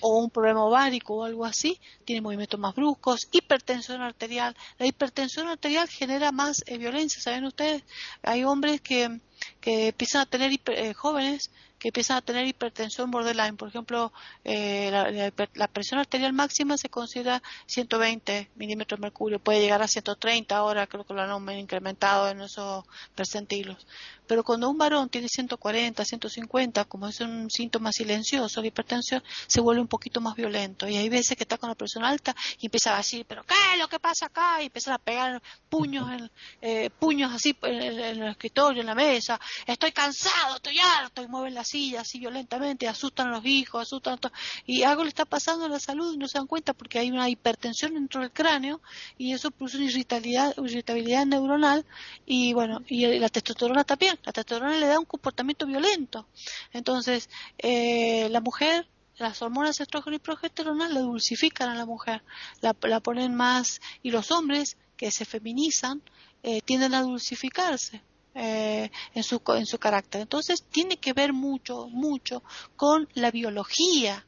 o 0.00 0.18
un 0.18 0.30
problema 0.30 0.64
ovárico 0.64 1.14
o 1.14 1.24
algo 1.24 1.44
así, 1.44 1.80
tiene 2.04 2.20
movimientos 2.20 2.58
más 2.58 2.74
bruscos, 2.74 3.28
hipertensión 3.32 4.02
arterial. 4.02 4.56
La 4.78 4.86
hipertensión 4.86 5.48
arterial 5.48 5.88
genera 5.88 6.32
más 6.32 6.62
eh, 6.66 6.78
violencia, 6.78 7.20
¿saben 7.20 7.44
ustedes? 7.44 7.82
Hay 8.22 8.44
hombres 8.44 8.80
que, 8.80 9.20
que 9.60 9.88
empiezan 9.88 10.22
a 10.22 10.26
tener, 10.26 10.52
eh, 10.66 10.94
jóvenes, 10.94 11.50
que 11.78 11.88
empiezan 11.88 12.16
a 12.16 12.22
tener 12.22 12.46
hipertensión 12.46 13.10
borderline. 13.10 13.56
Por 13.56 13.68
ejemplo, 13.68 14.12
eh, 14.44 15.32
la, 15.54 15.68
presión 15.68 16.00
arterial 16.00 16.32
máxima 16.32 16.76
se 16.76 16.88
considera 16.88 17.42
120 17.66 18.50
milímetros 18.56 18.98
de 18.98 19.02
mercurio, 19.02 19.38
puede 19.38 19.60
llegar 19.60 19.82
a 19.82 19.88
130 19.88 20.56
ahora, 20.56 20.86
creo 20.86 21.04
que 21.04 21.14
lo 21.14 21.22
han 21.22 21.58
incrementado 21.58 22.28
en 22.28 22.40
esos 22.42 22.84
percentilos. 23.14 23.86
Pero 24.28 24.44
cuando 24.44 24.68
un 24.68 24.76
varón 24.76 25.08
tiene 25.08 25.26
140, 25.26 26.04
150, 26.04 26.84
como 26.84 27.08
es 27.08 27.20
un 27.20 27.50
síntoma 27.50 27.92
silencioso 27.92 28.60
de 28.60 28.68
hipertensión, 28.68 29.22
se 29.46 29.60
vuelve 29.60 29.80
un 29.80 29.88
poquito 29.88 30.20
más 30.20 30.36
violento. 30.36 30.86
Y 30.86 30.96
hay 30.96 31.08
veces 31.08 31.34
que 31.36 31.44
está 31.44 31.56
con 31.56 31.70
la 31.70 31.74
presión 31.74 32.04
alta 32.04 32.36
y 32.60 32.66
empieza 32.66 32.94
a 32.94 32.98
decir, 32.98 33.24
pero 33.26 33.42
¿qué 33.44 33.54
es 33.72 33.78
lo 33.78 33.88
que 33.88 33.98
pasa 33.98 34.26
acá? 34.26 34.60
Y 34.62 34.66
empieza 34.66 34.94
a 34.94 34.98
pegar 34.98 35.42
puños, 35.70 36.10
en, 36.12 36.30
eh, 36.60 36.90
puños 36.90 37.32
así 37.32 37.56
en, 37.62 37.80
el 37.80 38.22
escritorio, 38.28 38.82
en 38.82 38.86
la 38.86 38.94
mesa. 38.94 39.40
Estoy 39.66 39.92
cansado, 39.92 40.56
estoy 40.56 40.78
harto. 40.78 41.22
Y 41.22 41.26
mueven 41.26 41.54
la 41.54 41.64
así 41.98 42.18
violentamente, 42.18 42.88
asustan 42.88 43.28
a 43.28 43.32
los 43.32 43.46
hijos, 43.46 43.82
asustan 43.82 44.14
a 44.14 44.16
todos. 44.16 44.36
Y 44.66 44.82
algo 44.82 45.02
le 45.02 45.08
está 45.08 45.24
pasando 45.24 45.66
a 45.66 45.68
la 45.68 45.80
salud 45.80 46.14
y 46.14 46.18
no 46.18 46.28
se 46.28 46.38
dan 46.38 46.46
cuenta 46.46 46.72
porque 46.72 46.98
hay 46.98 47.10
una 47.10 47.28
hipertensión 47.28 47.94
dentro 47.94 48.20
del 48.20 48.32
cráneo 48.32 48.80
y 49.16 49.32
eso 49.32 49.50
produce 49.50 49.76
una 49.76 49.86
irritabilidad, 49.86 50.54
irritabilidad 50.56 51.26
neuronal 51.26 51.84
y 52.26 52.52
bueno, 52.52 52.82
y 52.88 53.06
la 53.18 53.28
testosterona 53.28 53.84
también 53.84 54.18
la 54.24 54.32
testosterona 54.32 54.76
le 54.76 54.86
da 54.86 54.98
un 54.98 55.04
comportamiento 55.04 55.66
violento. 55.66 56.26
Entonces, 56.72 57.28
eh, 57.58 58.28
la 58.30 58.40
mujer, 58.40 58.86
las 59.16 59.40
hormonas 59.42 59.80
estrógeno 59.80 60.16
y 60.16 60.20
progesterona 60.20 60.88
la 60.88 61.00
dulcifican 61.00 61.68
a 61.68 61.74
la 61.74 61.86
mujer, 61.86 62.22
la, 62.60 62.74
ponen 62.74 63.34
más, 63.34 63.80
y 64.02 64.10
los 64.10 64.30
hombres 64.30 64.76
que 64.96 65.10
se 65.10 65.24
feminizan 65.24 66.02
eh, 66.42 66.60
tienden 66.62 66.94
a 66.94 67.02
dulcificarse. 67.02 68.02
Eh, 68.40 68.92
en, 69.14 69.22
su, 69.24 69.42
en 69.48 69.66
su 69.66 69.78
carácter. 69.78 70.20
Entonces 70.20 70.62
tiene 70.70 70.98
que 70.98 71.12
ver 71.12 71.32
mucho, 71.32 71.88
mucho 71.88 72.44
con 72.76 73.08
la 73.14 73.32
biología 73.32 74.24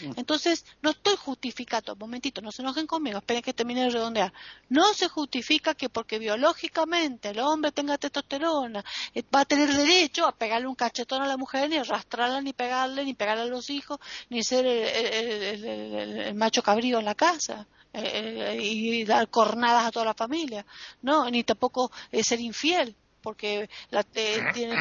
Mm. 0.00 0.12
Entonces, 0.16 0.64
no 0.80 0.90
estoy 0.90 1.16
justificando, 1.16 1.92
un 1.92 1.98
momentito, 1.98 2.40
no 2.40 2.50
se 2.52 2.62
enojen 2.62 2.86
conmigo, 2.86 3.18
esperen 3.18 3.42
que 3.42 3.52
termine 3.52 3.84
de 3.84 3.90
redondear. 3.90 4.32
No 4.68 4.92
se 4.94 5.08
justifica 5.08 5.74
que 5.74 5.88
porque 5.88 6.18
biológicamente 6.18 7.30
el 7.30 7.40
hombre 7.40 7.72
tenga 7.72 7.98
testosterona, 7.98 8.84
eh, 9.14 9.22
va 9.34 9.40
a 9.40 9.44
tener 9.44 9.72
derecho 9.72 10.26
a 10.26 10.32
pegarle 10.32 10.66
un 10.66 10.74
cachetón 10.74 11.22
a 11.22 11.26
la 11.26 11.36
mujer, 11.36 11.68
ni 11.68 11.76
arrastrarla, 11.76 12.40
ni 12.40 12.52
pegarle, 12.52 13.04
ni 13.04 13.14
pegarle 13.14 13.44
a 13.44 13.46
los 13.46 13.70
hijos, 13.70 13.98
ni 14.30 14.42
ser 14.42 14.66
el, 14.66 16.34
macho 16.34 16.62
cabrío 16.62 16.98
en 16.98 17.04
la 17.04 17.14
casa. 17.14 17.66
Eh, 17.94 18.56
y 18.58 19.04
dar 19.04 19.28
cornadas 19.28 19.84
a 19.84 19.90
toda 19.90 20.06
la 20.06 20.14
familia, 20.14 20.64
no, 21.02 21.28
ni 21.28 21.44
tampoco 21.44 21.92
eh, 22.10 22.24
ser 22.24 22.40
infiel 22.40 22.96
porque 23.22 23.70
la, 23.90 24.02
tienen 24.02 24.78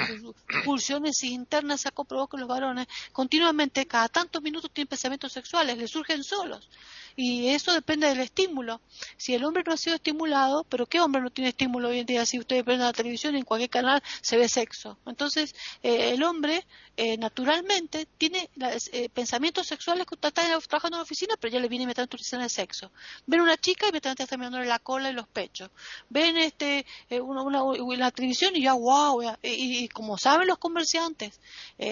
pulsiones 0.65 1.23
internas, 1.23 1.81
se 1.81 1.89
ha 1.89 1.91
comprobado 1.91 2.27
que 2.27 2.37
los 2.37 2.47
varones 2.47 2.87
continuamente, 3.11 3.85
cada 3.85 4.09
tantos 4.09 4.41
minutos 4.41 4.71
tienen 4.71 4.87
pensamientos 4.87 5.31
sexuales, 5.31 5.77
les 5.77 5.91
surgen 5.91 6.23
solos 6.23 6.69
y 7.15 7.49
eso 7.49 7.73
depende 7.73 8.07
del 8.07 8.19
estímulo. 8.19 8.81
Si 9.17 9.33
el 9.33 9.43
hombre 9.43 9.63
no 9.65 9.73
ha 9.73 9.77
sido 9.77 9.95
estimulado, 9.95 10.63
pero 10.63 10.85
¿qué 10.85 10.99
hombre 10.99 11.21
no 11.21 11.29
tiene 11.29 11.49
estímulo 11.49 11.89
hoy 11.89 11.99
en 11.99 12.05
día? 12.05 12.25
Si 12.25 12.39
ustedes 12.39 12.65
ven 12.65 12.79
la 12.79 12.93
televisión, 12.93 13.35
en 13.35 13.43
cualquier 13.43 13.69
canal 13.69 14.01
se 14.21 14.37
ve 14.37 14.47
sexo. 14.47 14.97
Entonces, 15.05 15.55
eh, 15.83 16.11
el 16.13 16.23
hombre 16.23 16.65
eh, 16.97 17.17
naturalmente 17.17 18.07
tiene 18.17 18.49
eh, 18.91 19.09
pensamientos 19.09 19.67
sexuales 19.67 20.05
cuando 20.05 20.27
está 20.27 20.41
trabajando 20.67 20.97
en 20.97 20.99
la 20.99 21.03
oficina, 21.03 21.35
pero 21.39 21.53
ya 21.53 21.59
le 21.59 21.67
viene 21.67 21.85
metiendo 21.85 22.17
en 22.31 22.41
el 22.41 22.49
sexo. 22.49 22.91
Ven 23.25 23.41
una 23.41 23.57
chica 23.57 23.85
y 23.85 23.89
inmediatamente 23.89 24.23
está 24.23 24.37
mirándole 24.37 24.65
la 24.65 24.79
cola 24.79 25.09
y 25.09 25.13
los 25.13 25.27
pechos. 25.27 25.69
Ven 26.09 26.37
este 26.37 26.85
una, 27.09 27.43
una, 27.43 27.61
la 27.97 28.11
y 28.31 28.61
ya, 28.63 28.73
wow, 28.73 29.21
y, 29.41 29.83
y 29.83 29.87
como 29.89 30.17
saben 30.17 30.47
los 30.47 30.57
comerciantes, 30.57 31.39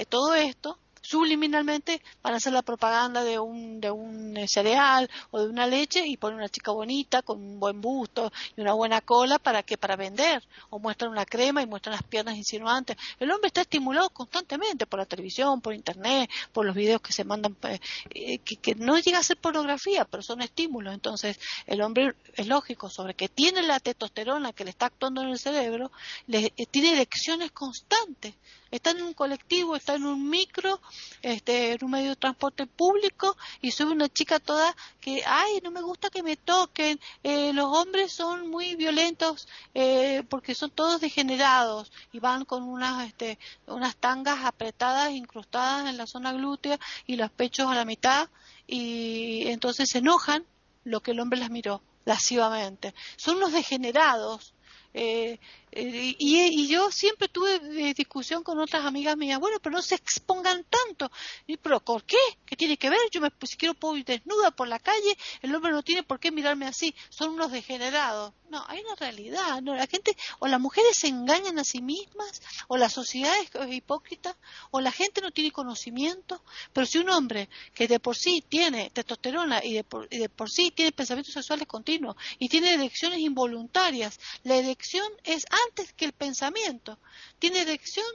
todo 0.09 0.35
esto 0.35 0.77
subliminalmente 1.01 2.01
van 2.21 2.33
a 2.33 2.37
hacer 2.37 2.53
la 2.53 2.61
propaganda 2.61 3.23
de 3.23 3.39
un, 3.39 3.79
de 3.79 3.91
un 3.91 4.37
eh, 4.37 4.47
cereal 4.47 5.09
o 5.31 5.39
de 5.39 5.49
una 5.49 5.67
leche 5.67 6.05
y 6.05 6.17
ponen 6.17 6.37
una 6.37 6.49
chica 6.49 6.71
bonita 6.71 7.21
con 7.21 7.41
un 7.41 7.59
buen 7.59 7.81
busto 7.81 8.31
y 8.55 8.61
una 8.61 8.73
buena 8.73 9.01
cola 9.01 9.39
para 9.39 9.63
que 9.63 9.77
para 9.77 9.95
vender. 9.95 10.43
O 10.69 10.79
muestran 10.79 11.11
una 11.11 11.25
crema 11.25 11.61
y 11.61 11.65
muestran 11.65 11.93
las 11.93 12.03
piernas 12.03 12.35
insinuantes. 12.35 12.97
El 13.19 13.31
hombre 13.31 13.47
está 13.47 13.61
estimulado 13.61 14.09
constantemente 14.09 14.85
por 14.85 14.99
la 14.99 15.05
televisión 15.05 15.61
por 15.61 15.73
internet 15.73 16.29
por 16.51 16.65
los 16.65 16.75
videos 16.75 17.01
que 17.01 17.13
se 17.13 17.23
mandan 17.23 17.55
eh, 17.63 17.79
eh, 18.11 18.39
que, 18.39 18.75
no 18.75 18.97
llega 18.99 19.19
a 19.19 19.23
ser 19.23 19.37
pornografía 19.37 20.05
pero 20.05 20.23
son 20.23 20.41
estímulos. 20.41 20.93
Entonces 20.93 21.39
el 21.65 21.81
hombre 21.81 22.15
es 22.35 22.47
lógico 22.47 22.89
sobre 22.89 23.13
que 23.13 23.29
tiene 23.29 23.61
la 23.61 23.79
testosterona 23.79 24.53
que 24.53 24.63
le 24.63 24.69
está 24.71 24.87
actuando 24.87 25.21
en 25.21 25.29
el 25.29 25.39
cerebro 25.39 25.91
le, 26.27 26.51
tiene 26.71 26.93
elecciones 26.93 27.51
constantes 27.51 28.35
está 28.71 28.91
en 28.91 29.01
un 29.01 29.13
colectivo 29.13 29.75
está 29.75 29.95
en 29.95 30.05
un 30.05 30.29
micro 30.29 30.79
este, 31.21 31.73
en 31.73 31.83
un 31.83 31.91
medio 31.91 32.09
de 32.09 32.15
transporte 32.15 32.67
público 32.67 33.35
y 33.61 33.71
sube 33.71 33.91
una 33.91 34.09
chica 34.09 34.39
toda 34.39 34.75
que, 34.99 35.23
ay, 35.25 35.59
no 35.63 35.71
me 35.71 35.81
gusta 35.81 36.09
que 36.09 36.23
me 36.23 36.35
toquen, 36.35 36.99
eh, 37.23 37.53
los 37.53 37.65
hombres 37.65 38.11
son 38.11 38.49
muy 38.49 38.75
violentos 38.75 39.47
eh, 39.73 40.23
porque 40.29 40.55
son 40.55 40.71
todos 40.71 41.01
degenerados 41.01 41.91
y 42.11 42.19
van 42.19 42.45
con 42.45 42.63
unas, 42.63 43.07
este, 43.07 43.37
unas 43.67 43.95
tangas 43.95 44.45
apretadas, 44.45 45.11
incrustadas 45.11 45.87
en 45.87 45.97
la 45.97 46.07
zona 46.07 46.33
glútea 46.33 46.79
y 47.05 47.15
los 47.15 47.31
pechos 47.31 47.67
a 47.67 47.75
la 47.75 47.85
mitad 47.85 48.29
y 48.67 49.47
entonces 49.47 49.89
se 49.89 49.99
enojan 49.99 50.45
lo 50.83 51.01
que 51.01 51.11
el 51.11 51.19
hombre 51.19 51.39
las 51.39 51.49
miró 51.49 51.81
lascivamente. 52.05 52.93
Son 53.17 53.37
unos 53.37 53.51
degenerados 53.51 54.53
Eh, 54.93 55.39
eh, 55.71 56.15
y, 56.17 56.67
yo 56.67 56.91
siempre 56.91 57.27
tuve 57.27 57.55
eh, 57.55 57.93
discusión 57.93 58.43
con 58.43 58.59
otras 58.59 58.85
amigas 58.85 59.15
mías, 59.17 59.39
bueno, 59.39 59.57
pero 59.61 59.75
no 59.75 59.81
se 59.81 59.95
expongan 59.95 60.65
tanto. 60.65 61.11
Y, 61.47 61.57
pero 61.57 61.79
¿por 61.79 62.03
qué? 62.03 62.17
¿Qué 62.45 62.55
tiene 62.55 62.77
que 62.77 62.89
ver? 62.89 62.99
Yo 63.11 63.21
me, 63.21 63.31
si 63.43 63.57
quiero 63.57 63.73
puedo 63.73 63.97
ir 63.97 64.05
desnuda 64.05 64.51
por 64.51 64.67
la 64.67 64.79
calle, 64.79 65.17
el 65.41 65.53
hombre 65.53 65.71
no 65.71 65.83
tiene 65.83 66.03
por 66.03 66.19
qué 66.19 66.31
mirarme 66.31 66.65
así, 66.65 66.95
son 67.09 67.31
unos 67.31 67.51
degenerados. 67.51 68.33
No, 68.49 68.65
hay 68.67 68.81
una 68.81 68.95
realidad, 68.95 69.61
no, 69.61 69.75
la 69.75 69.85
gente, 69.85 70.17
o 70.39 70.47
las 70.47 70.59
mujeres 70.59 70.97
se 70.97 71.07
engañan 71.07 71.59
a 71.59 71.63
sí 71.63 71.83
mismas, 71.83 72.41
o 72.67 72.77
la 72.77 72.89
sociedad 72.89 73.31
es, 73.39 73.71
hipócrita, 73.71 74.35
o 74.71 74.81
la 74.81 74.91
gente 74.91 75.21
no 75.21 75.29
tiene 75.29 75.51
conocimiento, 75.51 76.41
pero 76.73 76.87
si 76.87 76.97
un 76.97 77.11
hombre 77.11 77.47
que 77.75 77.87
de 77.87 77.99
por 77.99 78.15
sí 78.15 78.43
tiene 78.47 78.89
testosterona 78.89 79.63
y 79.63 79.73
de 79.73 79.83
por, 79.83 80.07
y 80.09 80.17
de 80.17 80.29
por 80.29 80.49
sí 80.49 80.71
tiene 80.71 80.91
pensamientos 80.91 81.35
sexuales 81.35 81.67
continuos 81.67 82.15
y 82.39 82.49
tiene 82.49 82.73
elecciones 82.73 83.19
involuntarias, 83.19 84.19
la 84.43 84.55
elección 84.55 85.07
es 85.23 85.45
antes 85.67 85.93
que 85.93 86.05
el 86.05 86.13
pensamiento. 86.13 86.99
Tiene 87.39 87.61
erección 87.61 88.05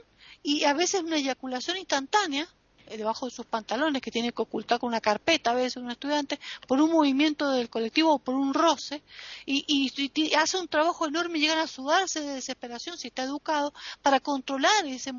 y 0.43 0.63
a 0.63 0.73
veces 0.73 1.01
una 1.01 1.17
eyaculación 1.17 1.77
instantánea 1.77 2.47
eh, 2.87 2.97
debajo 2.97 3.25
de 3.25 3.31
sus 3.31 3.45
pantalones 3.47 4.01
que 4.01 4.11
tiene 4.11 4.31
que 4.31 4.43
ocultar 4.43 4.79
con 4.79 4.89
una 4.89 5.01
carpeta 5.01 5.51
a 5.51 5.55
veces 5.55 5.77
un 5.77 5.89
estudiante 5.89 6.39
por 6.67 6.79
un 6.79 6.91
movimiento 6.91 7.49
del 7.49 7.67
colectivo 7.67 8.13
o 8.13 8.19
por 8.19 8.35
un 8.35 8.53
roce 8.53 9.01
y, 9.45 9.91
hace 10.35 10.57
un 10.57 10.67
trabajo 10.67 11.07
enorme 11.07 11.39
llegan 11.39 11.57
a 11.57 11.67
sudarse 11.67 12.21
de 12.21 12.35
desesperación 12.35 12.97
si 12.97 13.07
está 13.07 13.23
educado 13.23 13.73
para 14.03 14.19
controlar 14.19 14.85
y 14.85 14.99
se, 14.99 15.13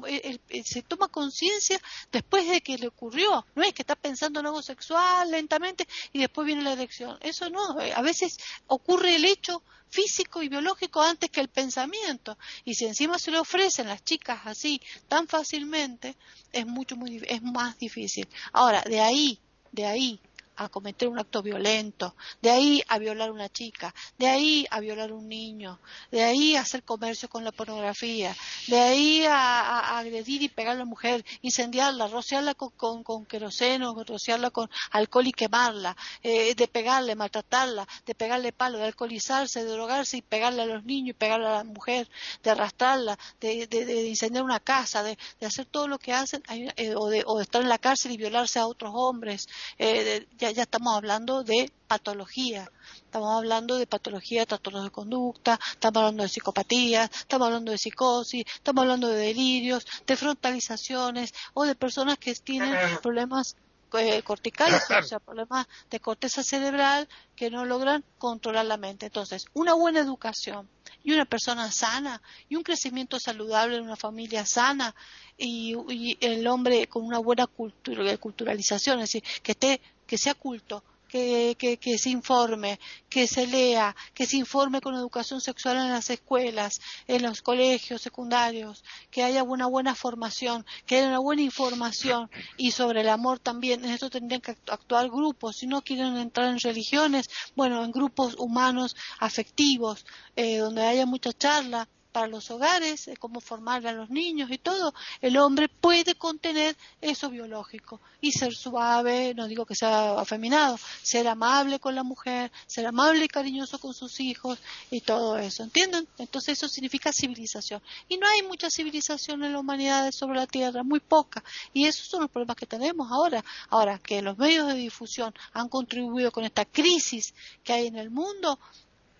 se 0.64 0.82
toma 0.82 1.08
conciencia 1.08 1.80
después 2.12 2.48
de 2.48 2.60
que 2.60 2.78
le 2.78 2.86
ocurrió 2.86 3.44
no 3.56 3.62
es 3.64 3.72
que 3.72 3.82
está 3.82 3.96
pensando 3.96 4.38
en 4.38 4.46
algo 4.46 4.62
sexual 4.62 5.30
lentamente 5.30 5.88
y 6.12 6.20
después 6.20 6.46
viene 6.46 6.62
la 6.62 6.72
erección 6.72 7.18
eso 7.20 7.50
no 7.50 7.80
eh, 7.80 7.92
a 7.94 8.02
veces 8.02 8.38
ocurre 8.68 9.16
el 9.16 9.24
hecho 9.24 9.62
físico 9.96 10.42
y 10.42 10.50
biológico 10.50 11.00
antes 11.00 11.30
que 11.30 11.40
el 11.40 11.48
pensamiento. 11.48 12.36
Y 12.66 12.74
si 12.74 12.84
encima 12.84 13.18
se 13.18 13.30
le 13.30 13.38
ofrecen 13.38 13.88
las 13.88 14.04
chicas 14.04 14.40
así 14.44 14.82
tan 15.08 15.26
fácilmente, 15.26 16.16
es 16.52 16.66
mucho 16.66 16.96
muy 16.96 17.22
es 17.26 17.42
más 17.42 17.78
difícil. 17.78 18.28
Ahora, 18.52 18.82
de 18.82 19.00
ahí, 19.00 19.40
de 19.72 19.86
ahí 19.86 20.20
a 20.56 20.68
cometer 20.68 21.08
un 21.08 21.18
acto 21.18 21.42
violento, 21.42 22.16
de 22.42 22.50
ahí 22.50 22.82
a 22.88 22.98
violar 22.98 23.28
a 23.28 23.32
una 23.32 23.48
chica, 23.48 23.94
de 24.18 24.26
ahí 24.26 24.66
a 24.70 24.80
violar 24.80 25.10
a 25.10 25.14
un 25.14 25.28
niño, 25.28 25.78
de 26.10 26.24
ahí 26.24 26.56
a 26.56 26.62
hacer 26.62 26.82
comercio 26.82 27.28
con 27.28 27.44
la 27.44 27.52
pornografía, 27.52 28.34
de 28.68 28.78
ahí 28.78 29.24
a, 29.28 29.98
agredir 29.98 30.42
y 30.42 30.48
pegar 30.48 30.76
a 30.76 30.78
la 30.78 30.84
mujer, 30.84 31.24
incendiarla, 31.42 32.08
rociarla 32.08 32.54
con, 32.54 32.70
con, 32.70 33.02
con 33.02 33.26
queroseno, 33.26 33.94
rociarla 34.04 34.50
con 34.50 34.70
alcohol 34.90 35.26
y 35.26 35.32
quemarla, 35.32 35.96
eh, 36.22 36.54
de 36.54 36.68
pegarle, 36.68 37.14
maltratarla, 37.14 37.86
de 38.04 38.14
pegarle 38.14 38.52
palo, 38.52 38.78
de 38.78 38.84
alcoholizarse, 38.84 39.64
de 39.64 39.70
drogarse 39.70 40.16
y 40.18 40.22
pegarle 40.22 40.62
a 40.62 40.66
los 40.66 40.84
niños 40.84 41.10
y 41.10 41.18
pegarle 41.18 41.46
a 41.46 41.56
la 41.58 41.64
mujer, 41.64 42.08
de 42.42 42.50
arrastrarla, 42.50 43.18
de, 43.40 43.66
de, 43.66 44.08
incendiar 44.08 44.44
una 44.44 44.60
casa, 44.60 45.02
de, 45.02 45.18
hacer 45.44 45.66
todo 45.66 45.88
lo 45.88 45.98
que 45.98 46.12
hacen, 46.12 46.42
eh, 46.48 46.94
o, 46.96 47.08
de, 47.08 47.22
o 47.26 47.36
de 47.36 47.42
estar 47.44 47.62
en 47.62 47.68
la 47.68 47.78
cárcel 47.78 48.12
y 48.12 48.16
violarse 48.16 48.58
a 48.58 48.66
otros 48.66 48.92
hombres, 48.94 49.46
eh, 49.78 50.26
ya, 50.50 50.62
estamos 50.62 50.94
hablando 50.94 51.42
de 51.42 51.70
patología. 51.86 52.70
Estamos 52.96 53.36
hablando 53.36 53.78
de 53.78 53.86
patología 53.86 54.40
de 54.40 54.46
trastornos 54.46 54.84
de 54.84 54.90
conducta, 54.90 55.58
estamos 55.72 55.98
hablando 55.98 56.22
de 56.22 56.28
psicopatía, 56.28 57.04
estamos 57.04 57.46
hablando 57.46 57.72
de 57.72 57.78
psicosis, 57.78 58.44
estamos 58.46 58.82
hablando 58.82 59.08
de 59.08 59.16
delirios, 59.16 59.86
de 60.06 60.16
frontalizaciones 60.16 61.32
o 61.54 61.64
de 61.64 61.74
personas 61.74 62.18
que 62.18 62.34
tienen 62.34 62.74
problemas 63.02 63.56
eh, 63.98 64.22
corticales, 64.22 64.82
o 64.90 65.02
sea, 65.02 65.20
problemas 65.20 65.66
de 65.90 66.00
corteza 66.00 66.42
cerebral 66.42 67.08
que 67.34 67.50
no 67.50 67.64
logran 67.64 68.04
controlar 68.18 68.66
la 68.66 68.76
mente. 68.76 69.06
Entonces, 69.06 69.46
una 69.54 69.74
buena 69.74 70.00
educación 70.00 70.68
y 71.02 71.12
una 71.12 71.24
persona 71.24 71.70
sana 71.70 72.20
y 72.48 72.56
un 72.56 72.62
crecimiento 72.62 73.18
saludable 73.20 73.76
en 73.76 73.84
una 73.84 73.96
familia 73.96 74.44
sana 74.44 74.94
y, 75.38 76.16
el 76.20 76.46
hombre 76.46 76.88
con 76.88 77.04
una 77.04 77.18
buena 77.18 77.46
cultura, 77.46 78.16
culturalización, 78.18 78.98
es 78.98 79.12
decir, 79.12 79.22
que 79.42 79.52
esté 79.52 79.80
que 80.06 80.18
sea 80.18 80.34
culto, 80.34 80.82
que, 81.08 81.98
se 81.98 82.10
informe, 82.10 82.78
que 83.08 83.26
se 83.26 83.46
lea, 83.46 83.94
que 84.14 84.26
se 84.26 84.36
informe 84.36 84.80
con 84.80 84.94
educación 84.94 85.40
sexual 85.40 85.76
en 85.76 85.90
las 85.90 86.10
escuelas, 86.10 86.80
en 87.06 87.22
los 87.22 87.42
colegios 87.42 88.02
secundarios, 88.02 88.84
que 89.10 89.22
haya 89.22 89.42
una 89.42 89.66
buena 89.66 89.94
formación, 89.94 90.66
que 90.84 90.96
haya 90.96 91.08
una 91.08 91.18
buena 91.18 91.42
información 91.42 92.30
y 92.56 92.72
sobre 92.72 93.00
el 93.00 93.08
amor 93.08 93.38
también. 93.38 93.84
En 93.84 93.92
esto 93.92 94.10
tendrían 94.10 94.40
que 94.40 94.56
actuar 94.66 95.08
grupos. 95.08 95.56
Si 95.56 95.66
no 95.66 95.82
quieren 95.82 96.16
entrar 96.16 96.48
en 96.48 96.58
religiones, 96.58 97.28
bueno, 97.54 97.84
en 97.84 97.92
grupos 97.92 98.34
humanos 98.38 98.96
afectivos, 99.18 100.04
eh, 100.34 100.58
donde 100.58 100.82
haya 100.82 101.06
mucha 101.06 101.32
charla 101.32 101.88
para 102.16 102.28
los 102.28 102.50
hogares, 102.50 103.10
cómo 103.18 103.42
formar 103.42 103.86
a 103.86 103.92
los 103.92 104.08
niños 104.08 104.50
y 104.50 104.56
todo, 104.56 104.94
el 105.20 105.36
hombre 105.36 105.68
puede 105.68 106.14
contener 106.14 106.74
eso 107.02 107.28
biológico 107.28 108.00
y 108.22 108.32
ser 108.32 108.54
suave, 108.54 109.34
no 109.34 109.46
digo 109.46 109.66
que 109.66 109.74
sea 109.74 110.18
afeminado, 110.18 110.78
ser 111.02 111.28
amable 111.28 111.78
con 111.78 111.94
la 111.94 112.04
mujer, 112.04 112.50
ser 112.66 112.86
amable 112.86 113.26
y 113.26 113.28
cariñoso 113.28 113.78
con 113.78 113.92
sus 113.92 114.18
hijos 114.20 114.58
y 114.90 115.02
todo 115.02 115.36
eso, 115.36 115.62
¿entienden? 115.62 116.08
Entonces 116.16 116.56
eso 116.56 116.70
significa 116.70 117.12
civilización. 117.12 117.82
Y 118.08 118.16
no 118.16 118.26
hay 118.26 118.42
mucha 118.44 118.70
civilización 118.70 119.44
en 119.44 119.52
la 119.52 119.58
humanidad 119.58 120.10
sobre 120.10 120.38
la 120.38 120.46
Tierra, 120.46 120.82
muy 120.82 121.00
poca. 121.00 121.44
Y 121.74 121.84
esos 121.84 122.06
son 122.06 122.22
los 122.22 122.30
problemas 122.30 122.56
que 122.56 122.64
tenemos 122.64 123.12
ahora. 123.12 123.44
Ahora, 123.68 123.98
que 123.98 124.22
los 124.22 124.38
medios 124.38 124.68
de 124.68 124.74
difusión 124.74 125.34
han 125.52 125.68
contribuido 125.68 126.32
con 126.32 126.44
esta 126.44 126.64
crisis 126.64 127.34
que 127.62 127.74
hay 127.74 127.88
en 127.88 127.96
el 127.96 128.08
mundo, 128.08 128.58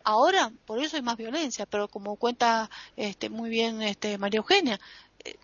Ahora, 0.09 0.53
por 0.67 0.79
eso 0.81 0.95
hay 0.95 1.03
más 1.03 1.17
violencia, 1.17 1.67
pero 1.67 1.89
como 1.89 2.15
cuenta 2.15 2.71
este, 2.97 3.29
muy 3.29 3.51
bien 3.51 3.83
este, 3.83 4.19
María 4.19 4.39
Eugenia, 4.39 4.79
eh, 5.25 5.37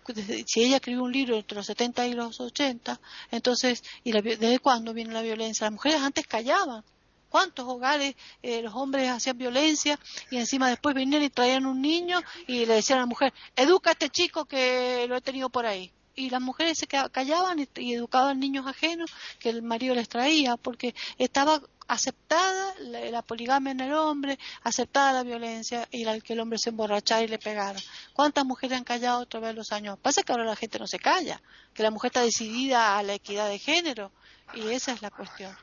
si 0.47 0.63
ella 0.63 0.77
escribió 0.77 1.03
un 1.03 1.11
libro 1.11 1.35
entre 1.35 1.57
los 1.57 1.65
70 1.65 2.07
y 2.07 2.13
los 2.13 2.39
80, 2.39 2.97
entonces, 3.31 3.83
¿y 4.05 4.13
desde 4.13 4.59
cuándo 4.59 4.93
viene 4.93 5.11
la 5.13 5.21
violencia? 5.21 5.65
Las 5.65 5.73
mujeres 5.73 6.01
antes 6.01 6.25
callaban. 6.27 6.81
¿Cuántos 7.27 7.67
hogares 7.67 8.15
eh, 8.41 8.61
los 8.61 8.73
hombres 8.73 9.09
hacían 9.09 9.37
violencia 9.37 9.99
y 10.31 10.37
encima 10.37 10.69
después 10.69 10.95
venían 10.95 11.23
y 11.23 11.29
traían 11.29 11.65
un 11.65 11.81
niño 11.81 12.21
y 12.47 12.65
le 12.65 12.75
decían 12.75 12.99
a 12.99 13.01
la 13.01 13.07
mujer, 13.07 13.33
educa 13.57 13.89
a 13.89 13.93
este 13.93 14.09
chico 14.09 14.45
que 14.45 15.05
lo 15.09 15.17
he 15.17 15.21
tenido 15.21 15.49
por 15.49 15.65
ahí? 15.65 15.91
y 16.15 16.29
las 16.29 16.41
mujeres 16.41 16.77
se 16.77 16.87
callaban 16.87 17.59
y, 17.75 17.93
educaban 17.93 18.39
niños 18.39 18.67
ajenos 18.67 19.11
que 19.39 19.49
el 19.49 19.61
marido 19.61 19.95
les 19.95 20.09
traía 20.09 20.57
porque 20.57 20.93
estaba 21.17 21.61
aceptada 21.87 22.75
la, 22.79 23.21
poligamia 23.21 23.71
en 23.71 23.79
el 23.79 23.93
hombre, 23.93 24.37
aceptada 24.63 25.13
la 25.13 25.23
violencia 25.23 25.87
y 25.91 26.03
la, 26.03 26.19
que 26.19 26.33
el 26.33 26.39
hombre 26.39 26.57
se 26.57 26.69
emborrachara 26.69 27.23
y 27.23 27.27
le 27.27 27.39
pegara. 27.39 27.79
¿Cuántas 28.13 28.45
mujeres 28.45 28.77
han 28.77 28.83
callado 28.83 29.21
otra 29.21 29.39
vez 29.39 29.55
los 29.55 29.71
años? 29.71 29.97
Pasa 29.99 30.23
que 30.23 30.31
ahora 30.31 30.45
la 30.45 30.55
gente 30.55 30.79
no 30.79 30.87
se 30.87 30.99
calla, 30.99 31.41
que 31.73 31.83
la 31.83 31.91
mujer 31.91 32.09
está 32.09 32.21
decidida 32.21 32.97
a 32.97 33.03
la 33.03 33.13
equidad 33.13 33.49
de 33.49 33.59
género 33.59 34.11
y 34.53 34.67
esa 34.69 34.93
es 34.93 35.01
la 35.01 35.11
cuestión. 35.11 35.55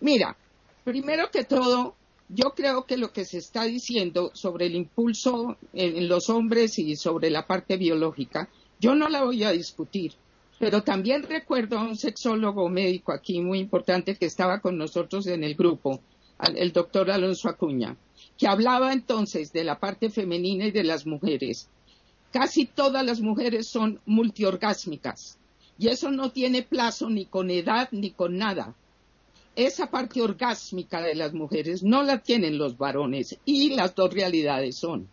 Mira, 0.00 0.36
primero 0.84 1.30
que 1.30 1.44
todo, 1.44 1.96
yo 2.28 2.50
creo 2.54 2.84
que 2.84 2.96
lo 2.96 3.12
que 3.12 3.24
se 3.24 3.38
está 3.38 3.64
diciendo 3.64 4.30
sobre 4.34 4.66
el 4.66 4.74
impulso 4.74 5.56
en 5.72 6.08
los 6.08 6.28
hombres 6.30 6.78
y 6.78 6.96
sobre 6.96 7.30
la 7.30 7.46
parte 7.46 7.76
biológica, 7.76 8.48
yo 8.78 8.94
no 8.94 9.08
la 9.08 9.24
voy 9.24 9.44
a 9.44 9.52
discutir 9.52 10.12
pero 10.58 10.82
también 10.82 11.22
recuerdo 11.22 11.78
a 11.78 11.82
un 11.82 11.96
sexólogo 11.96 12.68
médico 12.68 13.12
aquí 13.12 13.40
muy 13.40 13.58
importante 13.58 14.16
que 14.16 14.26
estaba 14.26 14.60
con 14.60 14.78
nosotros 14.78 15.26
en 15.26 15.44
el 15.44 15.54
grupo, 15.54 16.00
el 16.54 16.72
doctor 16.72 17.10
Alonso 17.10 17.48
Acuña, 17.48 17.96
que 18.38 18.46
hablaba 18.46 18.92
entonces 18.92 19.52
de 19.52 19.64
la 19.64 19.78
parte 19.78 20.10
femenina 20.10 20.66
y 20.66 20.70
de 20.70 20.84
las 20.84 21.06
mujeres. 21.06 21.68
Casi 22.32 22.66
todas 22.66 23.04
las 23.04 23.20
mujeres 23.20 23.68
son 23.68 24.00
multiorgásmicas 24.06 25.38
y 25.78 25.88
eso 25.88 26.10
no 26.10 26.30
tiene 26.30 26.62
plazo 26.62 27.10
ni 27.10 27.26
con 27.26 27.50
edad 27.50 27.88
ni 27.92 28.10
con 28.10 28.38
nada. 28.38 28.74
Esa 29.54 29.90
parte 29.90 30.20
orgásmica 30.20 31.00
de 31.00 31.14
las 31.14 31.32
mujeres 31.32 31.82
no 31.82 32.02
la 32.02 32.18
tienen 32.18 32.58
los 32.58 32.76
varones 32.76 33.38
y 33.44 33.74
las 33.74 33.94
dos 33.94 34.12
realidades 34.12 34.76
son. 34.76 35.08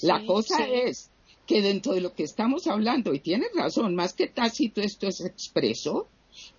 La 0.00 0.24
cosa 0.26 0.66
es 0.66 1.10
que 1.46 1.62
dentro 1.62 1.92
de 1.92 2.00
lo 2.00 2.12
que 2.12 2.24
estamos 2.24 2.66
hablando, 2.66 3.14
y 3.14 3.20
tienes 3.20 3.50
razón, 3.54 3.94
más 3.94 4.12
que 4.12 4.26
tácito 4.26 4.80
esto 4.80 5.06
es 5.06 5.20
expreso, 5.20 6.08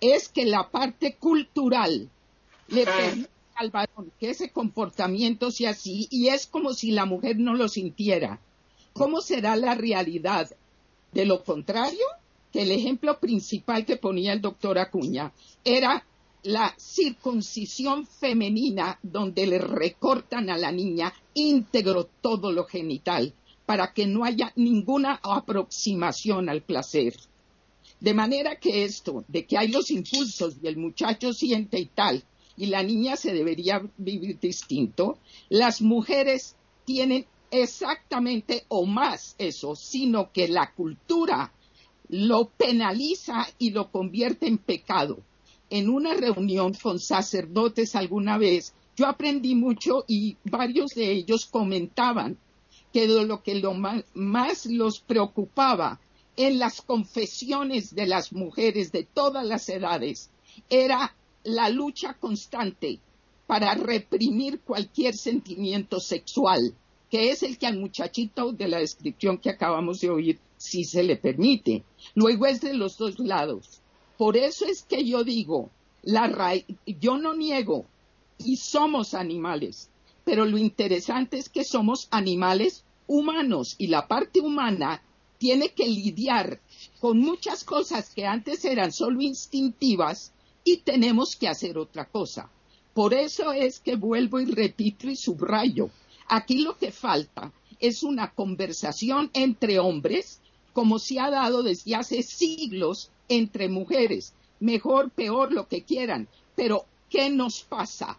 es 0.00 0.28
que 0.28 0.44
la 0.46 0.70
parte 0.70 1.14
cultural 1.14 2.08
le 2.68 2.84
permite 2.84 3.28
al 3.54 3.70
varón 3.70 4.12
que 4.18 4.30
ese 4.30 4.50
comportamiento 4.50 5.50
sea 5.50 5.70
así 5.70 6.06
y 6.10 6.28
es 6.28 6.46
como 6.46 6.72
si 6.72 6.92
la 6.92 7.04
mujer 7.04 7.38
no 7.38 7.54
lo 7.54 7.68
sintiera. 7.68 8.40
¿Cómo 8.92 9.20
será 9.20 9.56
la 9.56 9.74
realidad? 9.74 10.50
De 11.12 11.24
lo 11.24 11.42
contrario, 11.42 12.04
que 12.52 12.62
el 12.62 12.70
ejemplo 12.70 13.18
principal 13.18 13.84
que 13.84 13.96
ponía 13.96 14.32
el 14.32 14.40
doctor 14.40 14.78
Acuña 14.78 15.32
era 15.64 16.04
la 16.44 16.74
circuncisión 16.78 18.06
femenina 18.06 18.98
donde 19.02 19.46
le 19.46 19.58
recortan 19.58 20.50
a 20.50 20.56
la 20.56 20.70
niña 20.70 21.12
íntegro 21.34 22.08
todo 22.20 22.52
lo 22.52 22.64
genital 22.64 23.34
para 23.68 23.92
que 23.92 24.06
no 24.06 24.24
haya 24.24 24.50
ninguna 24.56 25.20
aproximación 25.22 26.48
al 26.48 26.62
placer. 26.62 27.14
De 28.00 28.14
manera 28.14 28.58
que 28.58 28.84
esto, 28.84 29.26
de 29.28 29.44
que 29.44 29.58
hay 29.58 29.68
los 29.68 29.90
impulsos 29.90 30.56
y 30.62 30.68
el 30.68 30.78
muchacho 30.78 31.34
siente 31.34 31.78
y 31.78 31.84
tal, 31.84 32.24
y 32.56 32.64
la 32.64 32.82
niña 32.82 33.16
se 33.16 33.34
debería 33.34 33.82
vivir 33.98 34.40
distinto, 34.40 35.18
las 35.50 35.82
mujeres 35.82 36.56
tienen 36.86 37.26
exactamente 37.50 38.64
o 38.68 38.86
más 38.86 39.34
eso, 39.36 39.76
sino 39.76 40.32
que 40.32 40.48
la 40.48 40.72
cultura 40.72 41.52
lo 42.08 42.48
penaliza 42.48 43.46
y 43.58 43.72
lo 43.72 43.90
convierte 43.90 44.46
en 44.46 44.56
pecado. 44.56 45.18
En 45.68 45.90
una 45.90 46.14
reunión 46.14 46.72
con 46.72 46.98
sacerdotes 46.98 47.94
alguna 47.96 48.38
vez, 48.38 48.72
yo 48.96 49.06
aprendí 49.06 49.54
mucho 49.54 50.06
y 50.08 50.38
varios 50.44 50.92
de 50.94 51.12
ellos 51.12 51.44
comentaban 51.44 52.38
que 52.98 53.06
lo 53.06 53.42
que 53.44 53.54
lo 53.54 53.74
más 53.74 54.66
los 54.66 54.98
preocupaba 54.98 56.00
en 56.36 56.58
las 56.58 56.82
confesiones 56.82 57.94
de 57.94 58.08
las 58.08 58.32
mujeres 58.32 58.90
de 58.90 59.04
todas 59.04 59.46
las 59.46 59.68
edades 59.68 60.30
era 60.68 61.14
la 61.44 61.68
lucha 61.68 62.14
constante 62.14 62.98
para 63.46 63.74
reprimir 63.74 64.58
cualquier 64.62 65.14
sentimiento 65.14 66.00
sexual, 66.00 66.74
que 67.08 67.30
es 67.30 67.44
el 67.44 67.56
que 67.56 67.68
al 67.68 67.78
muchachito 67.78 68.50
de 68.50 68.66
la 68.66 68.78
descripción 68.78 69.38
que 69.38 69.50
acabamos 69.50 70.00
de 70.00 70.10
oír 70.10 70.40
si 70.56 70.82
se 70.82 71.04
le 71.04 71.14
permite. 71.14 71.84
Luego 72.16 72.46
es 72.46 72.60
de 72.60 72.74
los 72.74 72.98
dos 72.98 73.20
lados. 73.20 73.80
Por 74.16 74.36
eso 74.36 74.66
es 74.66 74.82
que 74.82 75.04
yo 75.04 75.22
digo, 75.22 75.70
la 76.02 76.52
yo 76.84 77.16
no 77.16 77.32
niego 77.34 77.86
y 78.38 78.56
somos 78.56 79.14
animales, 79.14 79.88
pero 80.24 80.44
lo 80.44 80.58
interesante 80.58 81.38
es 81.38 81.48
que 81.48 81.62
somos 81.62 82.08
animales 82.10 82.84
humanos 83.08 83.74
y 83.78 83.88
la 83.88 84.06
parte 84.06 84.40
humana 84.40 85.02
tiene 85.38 85.70
que 85.70 85.86
lidiar 85.86 86.60
con 87.00 87.18
muchas 87.18 87.64
cosas 87.64 88.10
que 88.14 88.26
antes 88.26 88.64
eran 88.64 88.92
solo 88.92 89.20
instintivas 89.20 90.32
y 90.62 90.78
tenemos 90.78 91.34
que 91.34 91.48
hacer 91.48 91.78
otra 91.78 92.04
cosa. 92.04 92.50
Por 92.94 93.14
eso 93.14 93.52
es 93.52 93.80
que 93.80 93.96
vuelvo 93.96 94.40
y 94.40 94.46
repito 94.46 95.08
y 95.08 95.16
subrayo. 95.16 95.90
Aquí 96.28 96.58
lo 96.58 96.76
que 96.76 96.92
falta 96.92 97.52
es 97.80 98.02
una 98.02 98.30
conversación 98.32 99.30
entre 99.32 99.78
hombres 99.78 100.40
como 100.72 100.98
se 100.98 101.18
ha 101.18 101.30
dado 101.30 101.62
desde 101.62 101.94
hace 101.94 102.22
siglos 102.22 103.10
entre 103.28 103.68
mujeres. 103.68 104.32
Mejor, 104.60 105.10
peor, 105.10 105.52
lo 105.52 105.66
que 105.68 105.82
quieran. 105.82 106.28
Pero, 106.54 106.84
¿qué 107.10 107.30
nos 107.30 107.62
pasa? 107.62 108.18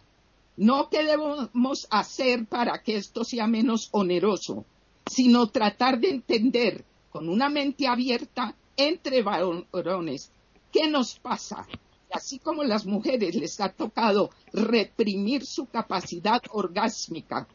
No 0.56 0.88
qué 0.90 1.04
debemos 1.04 1.86
hacer 1.90 2.46
para 2.46 2.82
que 2.82 2.96
esto 2.96 3.24
sea 3.24 3.46
menos 3.46 3.88
oneroso, 3.92 4.64
sino 5.10 5.48
tratar 5.48 5.98
de 5.98 6.08
entender 6.08 6.84
con 7.10 7.28
una 7.28 7.48
mente 7.48 7.88
abierta 7.88 8.54
entre 8.76 9.22
varones 9.22 10.30
qué 10.70 10.88
nos 10.88 11.18
pasa. 11.18 11.66
así 12.12 12.38
como 12.38 12.64
las 12.64 12.86
mujeres 12.86 13.34
les 13.34 13.60
ha 13.60 13.68
tocado 13.70 14.30
reprimir 14.52 15.44
su 15.44 15.66
capacidad 15.66 16.40
orgásmica 16.50 17.46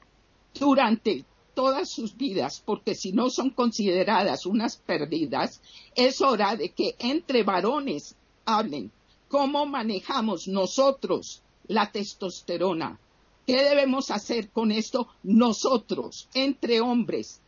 durante 0.53 1.25
todas 1.53 1.89
sus 1.89 2.15
vidas, 2.15 2.61
porque 2.65 2.93
si 2.93 3.11
no 3.13 3.29
son 3.29 3.49
consideradas 3.49 4.45
unas 4.45 4.77
pérdidas, 4.77 5.61
es 5.95 6.21
hora 6.21 6.55
de 6.55 6.69
que 6.69 6.95
entre 6.99 7.43
varones 7.43 8.15
hablen 8.45 8.91
cómo 9.29 9.65
manejamos 9.65 10.47
nosotros 10.47 11.41
la 11.67 11.91
testosterona. 11.91 12.99
¿Qué 13.45 13.61
debemos 13.61 14.09
hacer 14.09 14.49
con 14.49 14.71
esto 14.71 15.07
nosotros, 15.23 16.29
entre 16.33 16.81
hombres? 16.81 17.41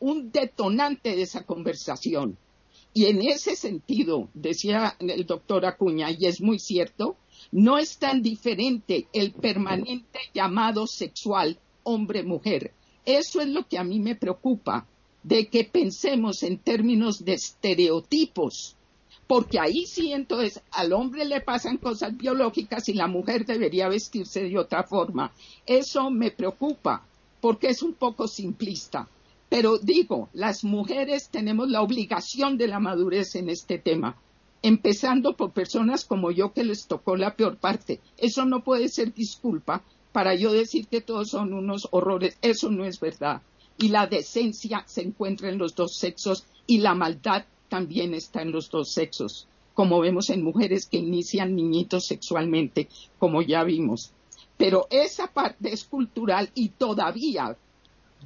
Un 0.00 0.32
detonante 0.32 1.14
de 1.14 1.22
esa 1.22 1.44
conversación. 1.44 2.36
Y 2.92 3.06
en 3.06 3.22
ese 3.22 3.54
sentido, 3.54 4.28
decía 4.34 4.96
el 4.98 5.24
doctor 5.24 5.64
Acuña, 5.64 6.10
y 6.10 6.26
es 6.26 6.40
muy 6.40 6.58
cierto, 6.58 7.16
no 7.52 7.78
es 7.78 7.98
tan 7.98 8.20
diferente 8.20 9.06
el 9.12 9.32
permanente 9.32 10.18
llamado 10.34 10.86
sexual 10.88 11.58
hombre-mujer 11.84 12.72
eso 13.04 13.40
es 13.40 13.48
lo 13.48 13.66
que 13.66 13.78
a 13.78 13.84
mí 13.84 13.98
me 13.98 14.14
preocupa, 14.14 14.86
de 15.22 15.48
que 15.48 15.64
pensemos 15.64 16.42
en 16.42 16.58
términos 16.58 17.24
de 17.24 17.34
estereotipos, 17.34 18.76
porque 19.26 19.58
ahí 19.58 19.86
sí 19.86 20.12
entonces 20.12 20.62
al 20.70 20.92
hombre 20.92 21.24
le 21.24 21.40
pasan 21.40 21.76
cosas 21.76 22.16
biológicas 22.16 22.88
y 22.88 22.94
la 22.94 23.06
mujer 23.06 23.44
debería 23.44 23.88
vestirse 23.88 24.44
de 24.44 24.58
otra 24.58 24.82
forma. 24.82 25.32
Eso 25.66 26.10
me 26.10 26.30
preocupa, 26.30 27.06
porque 27.40 27.68
es 27.68 27.82
un 27.82 27.94
poco 27.94 28.28
simplista. 28.28 29.08
Pero 29.50 29.78
digo, 29.78 30.30
las 30.32 30.62
mujeres 30.62 31.28
tenemos 31.28 31.68
la 31.68 31.82
obligación 31.82 32.56
de 32.56 32.68
la 32.68 32.78
madurez 32.78 33.34
en 33.34 33.50
este 33.50 33.78
tema, 33.78 34.16
empezando 34.62 35.36
por 35.36 35.50
personas 35.50 36.04
como 36.04 36.30
yo 36.30 36.52
que 36.52 36.62
les 36.62 36.86
tocó 36.86 37.16
la 37.16 37.34
peor 37.34 37.56
parte. 37.58 38.00
Eso 38.16 38.44
no 38.44 38.62
puede 38.62 38.88
ser 38.88 39.12
disculpa 39.12 39.82
para 40.12 40.36
yo 40.36 40.52
decir 40.52 40.86
que 40.86 41.00
todos 41.00 41.30
son 41.30 41.52
unos 41.52 41.88
horrores. 41.90 42.38
Eso 42.42 42.70
no 42.70 42.84
es 42.84 43.00
verdad. 43.00 43.42
Y 43.76 43.88
la 43.88 44.06
decencia 44.06 44.84
se 44.86 45.02
encuentra 45.02 45.48
en 45.48 45.58
los 45.58 45.74
dos 45.74 45.96
sexos 45.96 46.46
y 46.68 46.78
la 46.78 46.94
maldad 46.94 47.44
también 47.68 48.14
está 48.14 48.42
en 48.42 48.52
los 48.52 48.70
dos 48.70 48.92
sexos, 48.92 49.48
como 49.74 49.98
vemos 49.98 50.30
en 50.30 50.44
mujeres 50.44 50.86
que 50.86 50.98
inician 50.98 51.56
niñitos 51.56 52.06
sexualmente, 52.06 52.88
como 53.18 53.42
ya 53.42 53.64
vimos. 53.64 54.12
Pero 54.56 54.86
esa 54.90 55.26
parte 55.26 55.72
es 55.72 55.82
cultural 55.82 56.50
y 56.54 56.68
todavía 56.68 57.56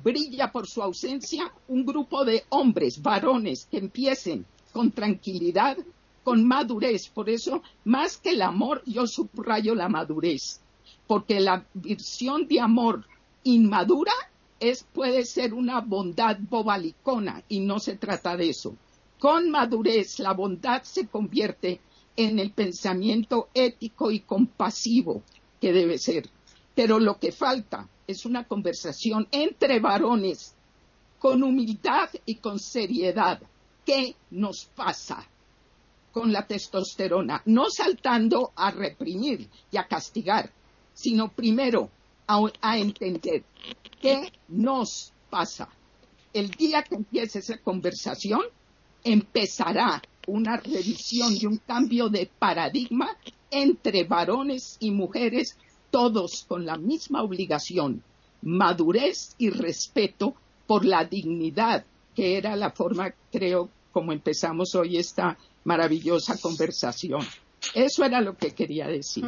brilla 0.02 0.50
por 0.50 0.66
su 0.66 0.82
ausencia 0.82 1.52
un 1.68 1.84
grupo 1.84 2.24
de 2.24 2.44
hombres, 2.48 3.00
varones, 3.00 3.66
que 3.70 3.78
empiecen 3.78 4.46
con 4.72 4.90
tranquilidad, 4.90 5.76
con 6.22 6.46
madurez. 6.46 7.08
Por 7.08 7.30
eso, 7.30 7.62
más 7.84 8.16
que 8.16 8.30
el 8.30 8.42
amor, 8.42 8.82
yo 8.86 9.06
subrayo 9.06 9.74
la 9.74 9.88
madurez 9.88 10.60
porque 11.06 11.40
la 11.40 11.64
visión 11.74 12.46
de 12.46 12.60
amor 12.60 13.06
inmadura 13.42 14.12
es, 14.60 14.84
puede 14.84 15.24
ser 15.24 15.52
una 15.52 15.80
bondad 15.80 16.38
bobalicona 16.40 17.42
y 17.48 17.60
no 17.60 17.78
se 17.78 17.96
trata 17.96 18.36
de 18.36 18.50
eso. 18.50 18.76
Con 19.18 19.50
madurez 19.50 20.18
la 20.18 20.32
bondad 20.32 20.82
se 20.82 21.06
convierte 21.06 21.80
en 22.16 22.38
el 22.38 22.52
pensamiento 22.52 23.48
ético 23.54 24.10
y 24.10 24.20
compasivo 24.20 25.22
que 25.60 25.72
debe 25.72 25.98
ser. 25.98 26.28
Pero 26.74 26.98
lo 26.98 27.18
que 27.18 27.32
falta 27.32 27.88
es 28.06 28.24
una 28.26 28.44
conversación 28.44 29.26
entre 29.30 29.80
varones 29.80 30.54
con 31.18 31.42
humildad 31.42 32.10
y 32.26 32.36
con 32.36 32.58
seriedad. 32.58 33.40
¿Qué 33.84 34.14
nos 34.30 34.66
pasa 34.74 35.26
con 36.12 36.32
la 36.32 36.46
testosterona? 36.46 37.42
No 37.46 37.64
saltando 37.70 38.52
a 38.56 38.70
reprimir 38.70 39.48
y 39.70 39.76
a 39.76 39.86
castigar, 39.86 40.50
sino 40.92 41.28
primero 41.28 41.90
a, 42.26 42.78
entender 42.78 43.44
qué 44.00 44.32
nos 44.48 45.12
pasa. 45.30 45.68
El 46.32 46.50
día 46.50 46.82
que 46.82 46.96
empiece 46.96 47.38
esa 47.38 47.58
conversación, 47.58 48.42
empezará 49.02 50.02
una 50.26 50.56
revisión 50.56 51.34
y 51.34 51.46
un 51.46 51.58
cambio 51.58 52.08
de 52.08 52.30
paradigma 52.38 53.16
entre 53.50 54.04
varones 54.04 54.76
y 54.80 54.90
mujeres, 54.90 55.56
todos 55.94 56.44
con 56.48 56.66
la 56.66 56.76
misma 56.76 57.22
obligación, 57.22 58.02
madurez 58.42 59.36
y 59.38 59.50
respeto 59.50 60.34
por 60.66 60.84
la 60.84 61.04
dignidad, 61.04 61.84
que 62.16 62.36
era 62.36 62.56
la 62.56 62.72
forma, 62.72 63.14
creo, 63.30 63.68
como 63.92 64.10
empezamos 64.10 64.74
hoy 64.74 64.96
esta 64.96 65.38
maravillosa 65.62 66.36
conversación. 66.40 67.24
Eso 67.74 68.04
era 68.04 68.20
lo 68.20 68.36
que 68.36 68.50
quería 68.50 68.88
decir. 68.88 69.24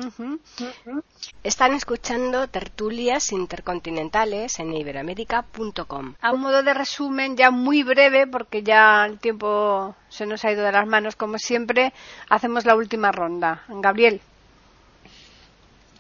Están 1.45 1.73
escuchando 1.73 2.49
tertulias 2.49 3.31
intercontinentales 3.31 4.59
en 4.59 4.75
iberoamérica.com. 4.75 6.15
A 6.21 6.33
modo 6.33 6.65
de 6.65 6.75
resumen, 6.75 7.37
ya 7.37 7.53
muy 7.53 7.85
breve, 7.85 8.27
porque 8.27 8.65
ya 8.65 9.07
el 9.07 9.21
tiempo 9.21 9.95
se 10.09 10.27
nos 10.27 10.45
ha 10.45 10.51
ido 10.51 10.65
de 10.65 10.73
las 10.73 10.89
manos 10.89 11.15
como 11.15 11.39
siempre, 11.39 11.93
hacemos 12.29 12.65
la 12.65 12.75
última 12.75 13.13
ronda. 13.13 13.63
Gabriel. 13.69 14.21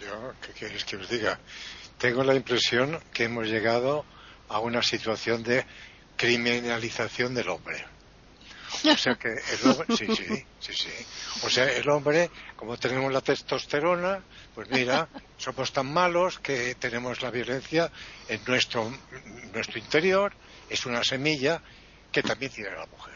Yo, 0.00 0.34
¿qué 0.42 0.52
quieres 0.52 0.84
que 0.84 0.96
os 0.96 1.08
diga? 1.08 1.38
Tengo 1.98 2.22
la 2.24 2.34
impresión 2.34 3.00
que 3.12 3.24
hemos 3.24 3.46
llegado 3.46 4.04
a 4.48 4.60
una 4.60 4.82
situación 4.82 5.42
de 5.42 5.64
criminalización 6.16 7.34
del 7.34 7.48
hombre 7.48 7.84
o 8.84 8.96
sea 8.96 9.14
que 9.16 9.28
el 9.28 9.70
hombre, 9.70 9.96
sí, 9.96 10.06
sí, 10.14 10.44
sí, 10.60 10.72
sí. 10.72 11.06
O 11.42 11.50
sea, 11.50 11.70
el 11.70 11.88
hombre, 11.88 12.30
como 12.56 12.76
tenemos 12.76 13.12
la 13.12 13.20
testosterona, 13.20 14.22
pues 14.54 14.68
mira, 14.70 15.08
somos 15.36 15.72
tan 15.72 15.92
malos 15.92 16.38
que 16.38 16.74
tenemos 16.76 17.22
la 17.22 17.30
violencia 17.30 17.90
en 18.28 18.40
nuestro, 18.46 18.92
nuestro 19.52 19.78
interior, 19.78 20.32
es 20.68 20.86
una 20.86 21.02
semilla 21.02 21.62
que 22.12 22.22
también 22.22 22.52
tiene 22.52 22.70
la 22.70 22.86
mujer. 22.86 23.14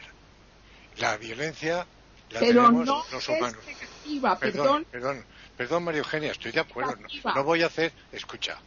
La 0.99 1.17
violencia 1.17 1.87
la 2.31 2.41
tenemos 2.41 2.87
los 3.13 3.29
humanos. 3.29 3.59
perdón, 3.65 4.39
perdón, 4.41 4.87
perdón, 4.91 5.25
María 5.69 5.99
Eugenia, 5.99 6.33
estoy 6.33 6.53
de 6.53 6.61
acuerdo. 6.61 6.97
no 7.25 7.45
voy 7.45 7.63
a 7.63 7.67
hacer, 7.67 7.93
escucha, 8.13 8.59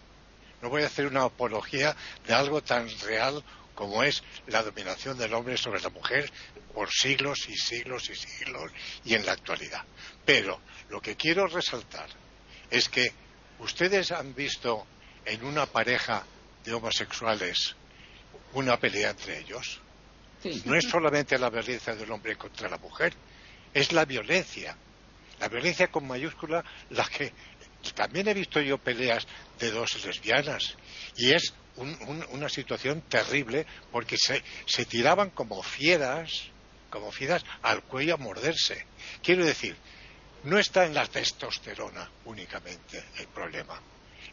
no 0.62 0.70
voy 0.70 0.84
a 0.84 0.88
hacer 0.88 1.08
una 1.08 1.24
apología 1.24 1.96
de 2.28 2.34
algo 2.34 2.62
tan 2.62 2.88
real 3.00 3.44
como 3.74 4.04
es 4.04 4.24
la 4.48 4.62
dominación 4.62 5.18
del 5.18 5.34
hombre 5.34 5.58
sobre 5.58 5.82
la 5.82 5.90
mujer 5.90 6.32
por 6.74 6.92
siglos 6.92 7.50
y 7.50 7.58
siglos 7.58 8.10
y 8.10 8.16
siglos 8.16 8.72
y 9.04 9.16
en 9.16 9.26
la 9.26 9.32
actualidad. 9.32 9.84
Pero 10.24 10.60
lo 10.90 11.02
que 11.02 11.16
quiero 11.16 11.48
resaltar 11.48 12.08
es 12.70 12.88
que 12.90 13.12
ustedes 13.60 14.12
han 14.12 14.36
visto 14.36 14.86
en 15.26 15.44
una 15.44 15.66
pareja 15.66 16.24
de 16.64 16.74
homosexuales 16.74 17.76
una 18.54 18.80
pelea 18.80 19.10
entre 19.10 19.40
ellos. 19.40 19.82
No 20.66 20.76
es 20.76 20.86
solamente 20.90 21.38
la 21.38 21.50
violencia 21.50 21.96
del 21.96 22.12
hombre 22.12 22.36
contra 22.36 22.70
la 22.70 22.78
mujer, 22.78 23.14
es 23.74 23.92
la 23.92 24.06
violencia. 24.06 24.78
La 25.44 25.50
violencia 25.50 25.92
con 25.92 26.08
mayúscula, 26.08 26.64
la 26.92 27.04
que 27.04 27.34
también 27.96 28.30
he 28.30 28.34
visto 28.34 28.62
yo 28.62 28.78
peleas 28.78 29.28
de 29.60 29.72
dos 29.72 30.06
lesbianas 30.06 30.78
y 31.18 31.34
es 31.34 31.54
una 31.76 32.48
situación 32.48 33.02
terrible 33.10 33.66
porque 33.92 34.16
se, 34.18 34.42
se 34.66 34.86
tiraban 34.86 35.32
como 35.32 35.62
fieras, 35.62 36.46
como 36.90 37.12
fieras 37.12 37.44
al 37.62 37.84
cuello 37.84 38.14
a 38.14 38.18
morderse. 38.18 38.86
Quiero 39.22 39.44
decir, 39.44 39.76
no 40.46 40.58
está 40.58 40.86
en 40.86 40.94
la 40.94 41.06
testosterona 41.08 42.10
únicamente 42.24 43.04
el 43.18 43.28
problema. 43.28 43.82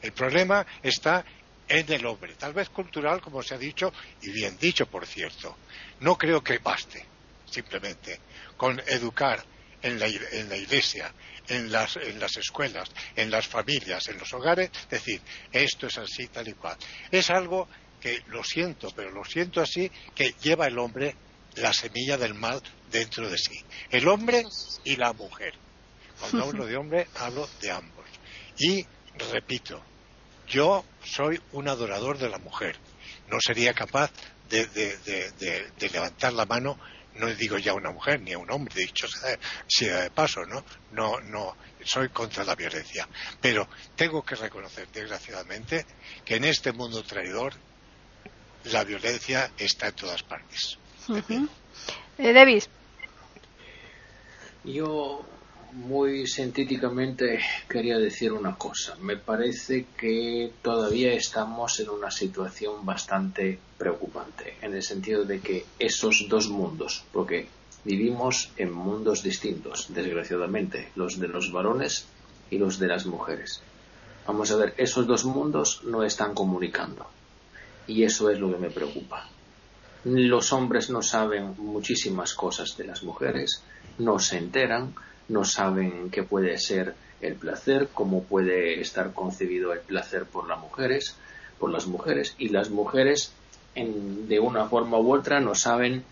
El 0.01 0.13
problema 0.13 0.65
está 0.81 1.25
en 1.67 1.93
el 1.93 2.07
hombre, 2.07 2.35
tal 2.35 2.53
vez 2.53 2.69
cultural, 2.69 3.21
como 3.21 3.43
se 3.43 3.57
ha 3.57 3.59
dicho, 3.59 3.93
y 4.23 4.31
bien 4.31 4.57
dicho, 4.61 4.87
por 4.87 5.09
cierto. 5.09 5.57
No 5.99 6.17
creo 6.17 6.41
que 6.41 6.59
baste, 6.59 7.05
simplemente, 7.47 8.21
con 8.57 8.79
educar 8.87 9.45
en 9.83 9.99
la, 9.99 10.09
iglesia, 10.09 11.13
en 11.49 11.71
las, 11.71 11.97
en 11.97 12.19
las 12.19 12.37
escuelas, 12.37 12.89
en 13.17 13.31
las 13.31 13.47
familias, 13.47 14.09
en 14.09 14.19
los 14.19 14.33
hogares, 14.33 14.71
decir, 14.89 15.21
esto 15.53 15.87
es 15.87 15.99
así, 15.99 16.29
tal 16.29 16.49
y 16.49 16.55
cual. 16.55 16.77
Es 17.11 17.31
algo 17.31 17.69
que 18.01 18.23
lo 18.29 18.43
siento, 18.43 18.89
pero 18.95 19.11
lo 19.11 19.25
siento 19.25 19.61
así, 19.61 19.91
que 20.15 20.35
lleva 20.43 20.67
el 20.67 20.79
hombre 20.79 21.15
la 21.57 21.73
semilla 21.73 22.17
del 22.17 22.35
mal 22.35 22.63
dentro 22.91 23.29
de 23.29 23.39
sí. 23.39 23.59
El 23.91 24.09
hombre 24.09 24.45
y 24.85 24.97
la 24.97 25.13
mujer. 25.13 25.55
Cuando 26.19 26.45
hablo 26.45 26.67
de 26.67 26.77
hombre, 26.77 27.09
hablo 27.17 27.49
de 27.61 27.71
ambos. 27.71 28.07
Y 28.59 28.85
repito, 29.33 29.83
yo 30.47 30.85
soy 31.03 31.41
un 31.53 31.69
adorador 31.69 32.19
de 32.19 32.29
la 32.29 32.39
mujer. 32.39 32.77
No 33.31 33.39
sería 33.41 33.73
capaz 33.73 34.11
de, 34.49 34.67
de, 34.67 35.91
levantar 35.91 36.33
la 36.33 36.45
mano, 36.45 36.79
no 37.17 37.27
digo 37.35 37.59
ya 37.59 37.73
a 37.73 37.75
una 37.75 37.91
mujer 37.91 38.21
ni 38.21 38.33
a 38.33 38.39
un 38.39 38.51
hombre, 38.51 38.75
dicho 38.75 39.07
sea 39.67 40.01
de 40.03 40.11
paso, 40.11 40.45
¿no? 40.47 40.65
No, 40.93 41.21
no, 41.21 41.57
soy 41.85 42.09
contra 42.11 42.45
la 42.45 42.55
violencia. 42.55 43.09
Pero 43.41 43.69
tengo 43.97 44.23
que 44.23 44.35
reconocer, 44.35 44.89
desgraciadamente, 44.93 45.87
que 46.25 46.37
en 46.37 46.45
este 46.45 46.73
mundo 46.73 47.03
traidor 47.03 47.55
la 48.65 48.85
violencia 48.85 49.51
está 49.59 49.89
en 49.89 49.95
todas 49.95 50.23
partes. 50.23 50.79
Eh, 52.19 52.33
Davis. 52.33 52.69
Yo 54.65 55.25
muy 55.73 56.27
sintéticamente 56.27 57.39
quería 57.69 57.99
decir 57.99 58.33
una 58.33 58.57
cosa. 58.57 58.97
Me 59.01 59.17
parece 59.17 59.87
que 59.97 60.53
todavía 60.63 61.13
estamos 61.13 61.81
en 61.81 61.91
una 61.91 62.11
situación 62.11 62.85
bastante 62.85 63.59
preocupante, 63.79 64.57
en 64.63 64.75
el 64.75 64.83
sentido 64.83 65.25
de 65.25 65.41
que 65.41 65.67
esos 65.79 66.27
dos 66.29 66.49
mundos, 66.49 67.05
porque 67.13 67.49
vivimos 67.85 68.51
en 68.57 68.73
mundos 68.73 69.23
distintos, 69.23 69.87
desgraciadamente, 69.89 70.91
los 70.97 71.19
de 71.19 71.29
los 71.29 71.53
varones 71.53 72.07
y 72.51 72.59
los 72.59 72.79
de 72.79 72.89
las 72.89 73.07
mujeres. 73.07 73.63
Vamos 74.27 74.51
a 74.51 74.57
ver, 74.57 74.75
esos 74.77 75.07
dos 75.07 75.25
mundos 75.25 75.83
no 75.85 76.03
están 76.05 76.35
comunicando. 76.35 77.07
Y 77.87 78.05
eso 78.05 78.31
es 78.31 78.39
lo 78.39 78.51
que 78.53 78.59
me 78.59 78.71
preocupa. 78.71 79.29
Los 80.05 80.53
hombres 80.53 80.91
no 80.91 81.03
saben 81.03 81.55
muchísimas 81.59 82.35
cosas 82.35 82.77
de 82.77 82.85
las 82.85 83.03
mujeres, 83.03 83.63
no 83.99 84.19
se 84.19 84.39
enteran, 84.39 84.95
no 85.31 85.45
saben 85.45 86.11
qué 86.11 86.25
puede 86.25 86.59
ser 86.59 86.95
el 87.21 87.35
placer, 87.35 87.89
cómo 87.95 88.25
puede 88.25 88.81
estar 88.81 89.13
concebido 89.13 89.73
el 89.73 89.81
placer 89.81 90.25
por 90.25 90.49
las 90.49 90.59
mujeres, 90.59 91.17
por 91.59 91.71
las 91.71 91.87
mujeres, 91.87 92.35
y 92.39 92.49
las 92.49 92.71
mujeres 92.71 93.33
de 93.75 94.41
una 94.41 94.67
forma 94.69 94.99
u 94.99 95.15
otra 95.15 95.41
no 95.41 95.55
saben 95.55 96.03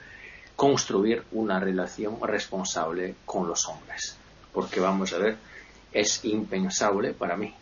construir 0.55 1.25
una 1.33 1.59
relación 1.59 2.19
responsable 2.23 3.17
con 3.25 3.49
los 3.49 3.67
hombres. 3.69 4.17
Porque 4.53 4.81
vamos 4.81 5.13
a 5.13 5.19
ver, 5.19 5.37
es 5.93 6.25
impensable 6.25 7.13
para 7.13 7.37
mí 7.37 7.53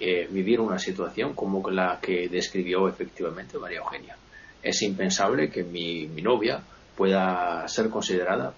eh, 0.00 0.28
vivir 0.30 0.60
una 0.60 0.78
situación 0.78 1.34
como 1.34 1.68
la 1.70 1.98
que 2.00 2.28
describió 2.28 2.86
efectivamente 2.86 3.58
María 3.58 3.78
Eugenia. 3.78 4.16
Es 4.62 4.82
impensable 4.82 5.50
que 5.50 5.64
mi 5.64 6.06
novia 6.22 6.60
pueda 6.96 7.66
ser 7.68 7.88
considerada 7.88 8.52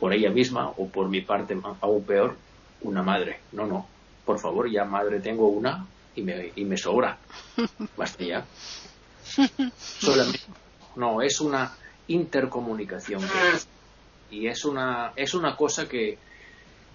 por 0.00 0.12
ella 0.14 0.30
misma 0.30 0.70
o 0.70 0.88
por 0.88 1.08
mi 1.08 1.20
parte 1.20 1.56
aún 1.80 2.04
peor, 2.04 2.36
una 2.82 3.02
madre. 3.02 3.40
No, 3.52 3.66
no, 3.66 3.86
por 4.24 4.40
favor, 4.40 4.70
ya 4.70 4.84
madre 4.84 5.20
tengo 5.20 5.48
una 5.48 5.86
y 6.16 6.22
me, 6.22 6.50
y 6.56 6.64
me 6.64 6.76
sobra. 6.76 7.18
Basta 7.96 8.24
ya. 8.24 8.44
Solamente. 9.78 10.40
No, 10.96 11.22
es 11.22 11.40
una 11.40 11.72
intercomunicación. 12.08 13.22
Y 14.30 14.46
es 14.46 14.64
una, 14.64 15.12
es 15.14 15.34
una 15.34 15.54
cosa 15.54 15.88
que 15.88 16.18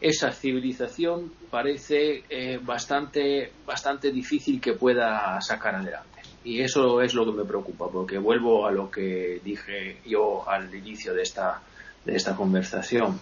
esa 0.02 0.32
civilización 0.32 1.32
parece 1.50 2.24
eh, 2.30 2.60
bastante, 2.62 3.52
bastante 3.66 4.12
difícil 4.12 4.60
que 4.60 4.74
pueda 4.74 5.40
sacar 5.42 5.76
adelante. 5.76 6.22
Y 6.44 6.62
eso 6.62 7.02
es 7.02 7.14
lo 7.14 7.26
que 7.26 7.32
me 7.32 7.46
preocupa, 7.46 7.88
porque 7.90 8.18
vuelvo 8.18 8.68
a 8.68 8.72
lo 8.72 8.92
que 8.92 9.42
dije 9.44 10.02
yo 10.06 10.48
al 10.48 10.74
inicio 10.74 11.14
de 11.14 11.24
esta, 11.24 11.62
de 12.06 12.16
esta 12.16 12.36
conversación, 12.36 13.20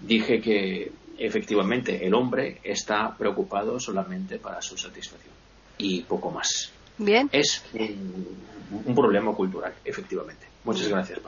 dije 0.00 0.40
que 0.40 0.92
efectivamente 1.18 2.06
el 2.06 2.14
hombre 2.14 2.60
está 2.62 3.14
preocupado 3.16 3.80
solamente 3.80 4.38
para 4.38 4.62
su 4.62 4.76
satisfacción 4.76 5.34
y 5.78 6.02
poco 6.02 6.30
más. 6.30 6.70
Bien. 6.98 7.28
Es 7.32 7.64
un, 7.72 8.94
problema 8.94 9.32
cultural, 9.32 9.72
efectivamente. 9.84 10.46
Muchas 10.64 10.88
gracias, 10.88 11.20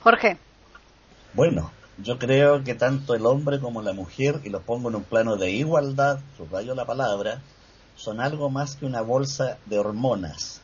Jorge. 0.00 0.38
Bueno, 1.34 1.70
yo 1.98 2.18
creo 2.18 2.62
que 2.62 2.74
tanto 2.74 3.14
el 3.14 3.26
hombre 3.26 3.58
como 3.60 3.82
la 3.82 3.92
mujer, 3.92 4.40
y 4.44 4.48
lo 4.48 4.60
pongo 4.60 4.88
en 4.88 4.96
un 4.96 5.04
plano 5.04 5.36
de 5.36 5.50
igualdad, 5.50 6.20
subrayo 6.36 6.74
la 6.74 6.86
palabra, 6.86 7.42
son 7.96 8.20
algo 8.20 8.48
más 8.48 8.76
que 8.76 8.86
una 8.86 9.00
bolsa 9.00 9.58
de 9.66 9.78
hormonas. 9.78 10.62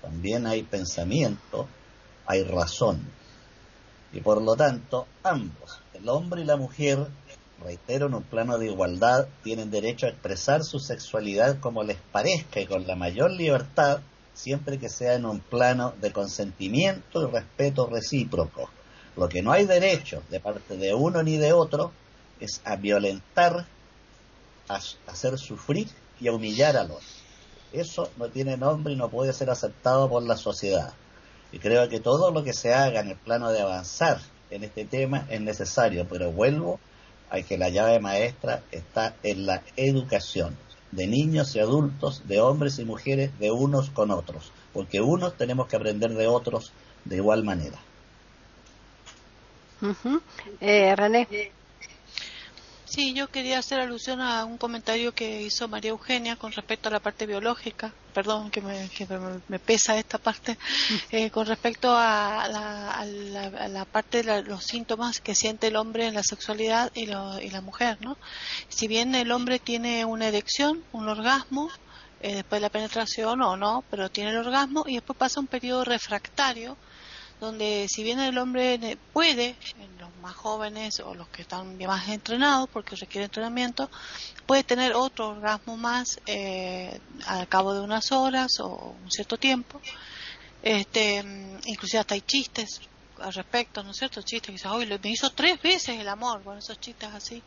También 0.00 0.46
hay 0.46 0.62
pensamiento, 0.62 1.68
hay 2.26 2.42
razón, 2.42 3.00
y 4.12 4.20
por 4.20 4.40
lo 4.42 4.56
tanto 4.56 5.06
ambos, 5.22 5.80
el 5.94 6.08
hombre 6.08 6.42
y 6.42 6.44
la 6.44 6.56
mujer, 6.56 7.06
reitero, 7.62 8.06
en 8.06 8.14
un 8.14 8.22
plano 8.22 8.58
de 8.58 8.66
igualdad, 8.66 9.28
tienen 9.42 9.70
derecho 9.70 10.06
a 10.06 10.10
expresar 10.10 10.64
su 10.64 10.78
sexualidad 10.78 11.60
como 11.60 11.82
les 11.82 11.98
parezca 12.12 12.60
y 12.60 12.66
con 12.66 12.86
la 12.86 12.96
mayor 12.96 13.30
libertad, 13.30 14.00
siempre 14.32 14.78
que 14.78 14.88
sea 14.88 15.14
en 15.14 15.26
un 15.26 15.40
plano 15.40 15.92
de 16.00 16.12
consentimiento 16.12 17.22
y 17.22 17.30
respeto 17.30 17.86
recíproco. 17.86 18.70
Lo 19.16 19.28
que 19.28 19.42
no 19.42 19.52
hay 19.52 19.66
derecho 19.66 20.22
de 20.30 20.40
parte 20.40 20.76
de 20.76 20.94
uno 20.94 21.22
ni 21.22 21.36
de 21.36 21.52
otro 21.52 21.92
es 22.40 22.60
a 22.64 22.76
violentar, 22.76 23.66
a 24.68 24.80
hacer 25.06 25.38
sufrir 25.38 25.88
y 26.20 26.28
a 26.28 26.32
humillar 26.32 26.76
al 26.76 26.92
otro. 26.92 27.06
Eso 27.72 28.10
no 28.16 28.28
tiene 28.28 28.56
nombre 28.56 28.92
y 28.94 28.96
no 28.96 29.10
puede 29.10 29.32
ser 29.32 29.50
aceptado 29.50 30.08
por 30.08 30.22
la 30.22 30.36
sociedad. 30.36 30.94
Y 31.52 31.58
creo 31.58 31.88
que 31.88 32.00
todo 32.00 32.30
lo 32.30 32.44
que 32.44 32.52
se 32.52 32.74
haga 32.74 33.00
en 33.00 33.08
el 33.08 33.16
plano 33.16 33.50
de 33.50 33.60
avanzar 33.60 34.20
en 34.50 34.64
este 34.64 34.84
tema 34.84 35.26
es 35.30 35.40
necesario, 35.40 36.06
pero 36.08 36.32
vuelvo 36.32 36.78
a 37.30 37.40
que 37.40 37.58
la 37.58 37.68
llave 37.68 38.00
maestra 38.00 38.62
está 38.70 39.14
en 39.22 39.46
la 39.46 39.62
educación 39.76 40.56
de 40.90 41.06
niños 41.06 41.54
y 41.54 41.60
adultos, 41.60 42.26
de 42.26 42.40
hombres 42.40 42.78
y 42.78 42.84
mujeres, 42.84 43.38
de 43.38 43.50
unos 43.50 43.90
con 43.90 44.10
otros, 44.10 44.52
porque 44.72 45.00
unos 45.00 45.36
tenemos 45.36 45.68
que 45.68 45.76
aprender 45.76 46.14
de 46.14 46.26
otros 46.26 46.72
de 47.04 47.16
igual 47.16 47.44
manera. 47.44 47.78
Eh, 50.60 50.96
René. 50.96 51.52
Sí, 52.84 53.12
yo 53.12 53.28
quería 53.28 53.58
hacer 53.58 53.80
alusión 53.80 54.20
a 54.20 54.46
un 54.46 54.56
comentario 54.56 55.12
que 55.12 55.42
hizo 55.42 55.68
María 55.68 55.90
Eugenia 55.90 56.36
con 56.36 56.52
respecto 56.52 56.88
a 56.88 56.92
la 56.92 57.00
parte 57.00 57.26
biológica, 57.26 57.92
perdón 58.18 58.50
que 58.50 58.60
me, 58.60 58.90
me, 59.46 59.58
pesa 59.60 59.96
esta 59.96 60.18
parte, 60.18 60.58
eh, 61.12 61.30
con 61.30 61.46
respecto 61.46 61.94
a 61.96 62.48
la, 62.48 63.84
parte 63.84 64.24
de 64.24 64.42
los 64.42 64.64
síntomas 64.64 65.20
que 65.20 65.36
siente 65.36 65.68
el 65.68 65.76
hombre 65.76 66.08
en 66.08 66.14
la 66.14 66.24
sexualidad 66.24 66.90
y, 66.96 67.06
la 67.06 67.60
mujer, 67.60 67.96
¿no? 68.00 68.16
Si 68.68 68.88
bien 68.88 69.14
el 69.14 69.30
hombre 69.30 69.60
tiene 69.60 70.04
una 70.04 70.26
erección, 70.26 70.82
un 70.90 71.08
orgasmo, 71.08 71.70
eh, 72.20 72.34
después 72.34 72.60
de 72.60 72.66
la 72.66 72.70
penetración 72.70 73.40
o 73.40 73.56
no, 73.56 73.84
pero 73.88 74.10
tiene 74.10 74.30
el 74.30 74.38
orgasmo 74.38 74.82
y 74.88 74.94
después 74.94 75.16
pasa 75.16 75.38
un 75.38 75.46
periodo 75.46 75.84
refractario 75.84 76.76
donde 77.40 77.86
si 77.88 78.02
bien 78.02 78.18
el 78.20 78.36
hombre 78.38 78.98
puede, 79.12 79.56
los 79.98 80.14
más 80.16 80.34
jóvenes 80.34 81.00
o 81.00 81.14
los 81.14 81.28
que 81.28 81.42
están 81.42 81.78
más 81.78 82.08
entrenados, 82.08 82.68
porque 82.72 82.96
requiere 82.96 83.26
entrenamiento, 83.26 83.90
puede 84.46 84.64
tener 84.64 84.94
otro 84.94 85.28
orgasmo 85.28 85.76
más 85.76 86.20
eh, 86.26 87.00
al 87.26 87.46
cabo 87.48 87.74
de 87.74 87.80
unas 87.80 88.10
horas 88.12 88.58
o 88.60 88.94
un 89.02 89.10
cierto 89.10 89.36
tiempo. 89.36 89.80
Este, 90.62 91.24
inclusive 91.66 92.00
hasta 92.00 92.14
hay 92.14 92.22
chistes 92.22 92.80
al 93.20 93.32
respecto, 93.32 93.82
¿no 93.82 93.90
es 93.90 93.96
cierto? 93.96 94.22
Chistes 94.22 94.46
que 94.46 94.52
dicen, 94.52 94.70
hoy 94.70 94.86
me 94.86 95.10
hizo 95.10 95.30
tres 95.30 95.60
veces 95.60 95.98
el 95.98 96.08
amor, 96.08 96.42
bueno, 96.42 96.60
esos 96.60 96.80
chistes 96.80 97.08
así, 97.12 97.42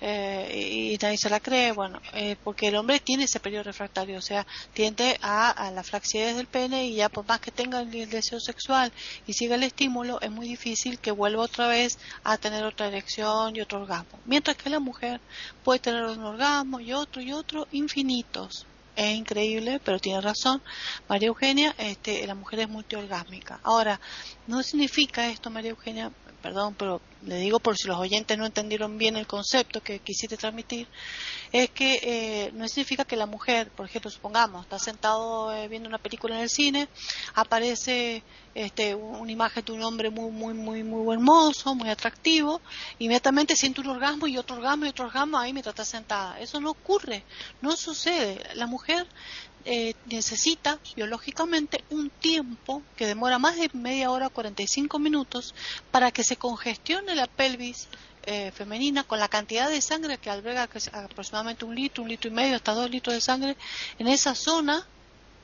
eh, 0.00 0.92
y, 0.92 0.98
nadie 1.00 1.16
se 1.16 1.30
la 1.30 1.40
cree, 1.40 1.72
bueno, 1.72 2.00
eh, 2.12 2.36
porque 2.44 2.68
el 2.68 2.76
hombre 2.76 3.00
tiene 3.00 3.24
ese 3.24 3.40
periodo 3.40 3.64
refractario, 3.64 4.18
o 4.18 4.22
sea, 4.22 4.46
tiende 4.74 5.18
a, 5.22 5.70
la 5.74 5.82
flacidez 5.82 6.36
del 6.36 6.46
pene 6.46 6.86
y 6.86 6.96
ya 6.96 7.08
por 7.08 7.26
más 7.26 7.40
que 7.40 7.50
tenga 7.50 7.80
el, 7.80 7.90
deseo 8.10 8.38
sexual 8.40 8.92
y 9.26 9.32
siga 9.32 9.54
el 9.54 9.62
estímulo, 9.62 10.20
es 10.20 10.30
muy 10.30 10.46
difícil 10.46 10.98
que 10.98 11.10
vuelva 11.10 11.42
otra 11.42 11.68
vez 11.68 11.98
a 12.24 12.36
tener 12.36 12.64
otra 12.64 12.88
erección 12.88 13.56
y 13.56 13.60
otro 13.60 13.80
orgasmo. 13.80 14.18
Mientras 14.26 14.56
que 14.56 14.70
la 14.70 14.80
mujer 14.80 15.20
puede 15.64 15.80
tener 15.80 16.04
un 16.04 16.22
orgasmo 16.22 16.80
y 16.80 16.92
otro 16.92 17.22
y 17.22 17.32
otro 17.32 17.66
infinitos. 17.72 18.66
Es 18.96 19.14
increíble, 19.14 19.78
pero 19.84 19.98
tiene 19.98 20.22
razón. 20.22 20.62
María 21.06 21.28
Eugenia, 21.28 21.74
este, 21.76 22.26
la 22.26 22.34
mujer 22.34 22.60
es 22.60 22.68
multiorgásmica. 22.70 23.60
Ahora, 23.62 24.00
no 24.46 24.62
significa 24.62 25.28
esto, 25.28 25.50
María 25.50 25.72
Eugenia, 25.72 26.10
perdón, 26.46 26.76
pero 26.78 27.00
le 27.22 27.38
digo 27.38 27.58
por 27.58 27.76
si 27.76 27.88
los 27.88 27.98
oyentes 27.98 28.38
no 28.38 28.46
entendieron 28.46 28.98
bien 28.98 29.16
el 29.16 29.26
concepto 29.26 29.82
que 29.82 29.98
quisiste 29.98 30.36
transmitir, 30.36 30.86
es 31.50 31.70
que 31.70 31.98
eh, 32.00 32.52
no 32.54 32.68
significa 32.68 33.04
que 33.04 33.16
la 33.16 33.26
mujer, 33.26 33.68
por 33.70 33.84
ejemplo, 33.84 34.12
supongamos, 34.12 34.62
está 34.62 34.78
sentado 34.78 35.52
eh, 35.52 35.66
viendo 35.66 35.88
una 35.88 35.98
película 35.98 36.36
en 36.36 36.42
el 36.42 36.48
cine, 36.48 36.88
aparece 37.34 38.22
este, 38.54 38.94
una 38.94 39.32
imagen 39.32 39.64
de 39.64 39.72
un 39.72 39.82
hombre 39.82 40.08
muy, 40.08 40.30
muy, 40.30 40.54
muy, 40.54 40.84
muy 40.84 41.14
hermoso, 41.14 41.74
muy 41.74 41.90
atractivo, 41.90 42.60
inmediatamente 43.00 43.56
siente 43.56 43.80
un 43.80 43.88
orgasmo 43.88 44.28
y 44.28 44.38
otro 44.38 44.54
orgasmo 44.54 44.86
y 44.86 44.90
otro 44.90 45.06
orgasmo 45.06 45.38
ahí 45.38 45.52
mientras 45.52 45.72
está 45.72 45.84
sentada. 45.84 46.38
Eso 46.38 46.60
no 46.60 46.70
ocurre, 46.70 47.24
no 47.60 47.76
sucede. 47.76 48.40
La 48.54 48.68
mujer 48.68 49.04
eh, 49.66 49.94
necesita 50.06 50.78
biológicamente 50.94 51.82
un 51.90 52.08
tiempo 52.08 52.82
que 52.96 53.06
demora 53.06 53.38
más 53.38 53.56
de 53.56 53.68
media 53.72 54.12
hora, 54.12 54.28
45 54.28 54.98
minutos, 55.00 55.54
para 55.90 56.12
que 56.12 56.22
se 56.22 56.36
congestione 56.36 57.16
la 57.16 57.26
pelvis 57.26 57.88
eh, 58.26 58.52
femenina 58.52 59.04
con 59.04 59.18
la 59.18 59.28
cantidad 59.28 59.68
de 59.68 59.80
sangre 59.80 60.18
que 60.18 60.30
alberga 60.30 60.68
que 60.68 60.78
es 60.78 60.88
aproximadamente 60.94 61.64
un 61.64 61.74
litro, 61.74 62.04
un 62.04 62.08
litro 62.08 62.30
y 62.30 62.34
medio, 62.34 62.56
hasta 62.56 62.72
dos 62.72 62.88
litros 62.90 63.14
de 63.14 63.20
sangre 63.20 63.56
en 63.98 64.08
esa 64.08 64.34
zona 64.34 64.86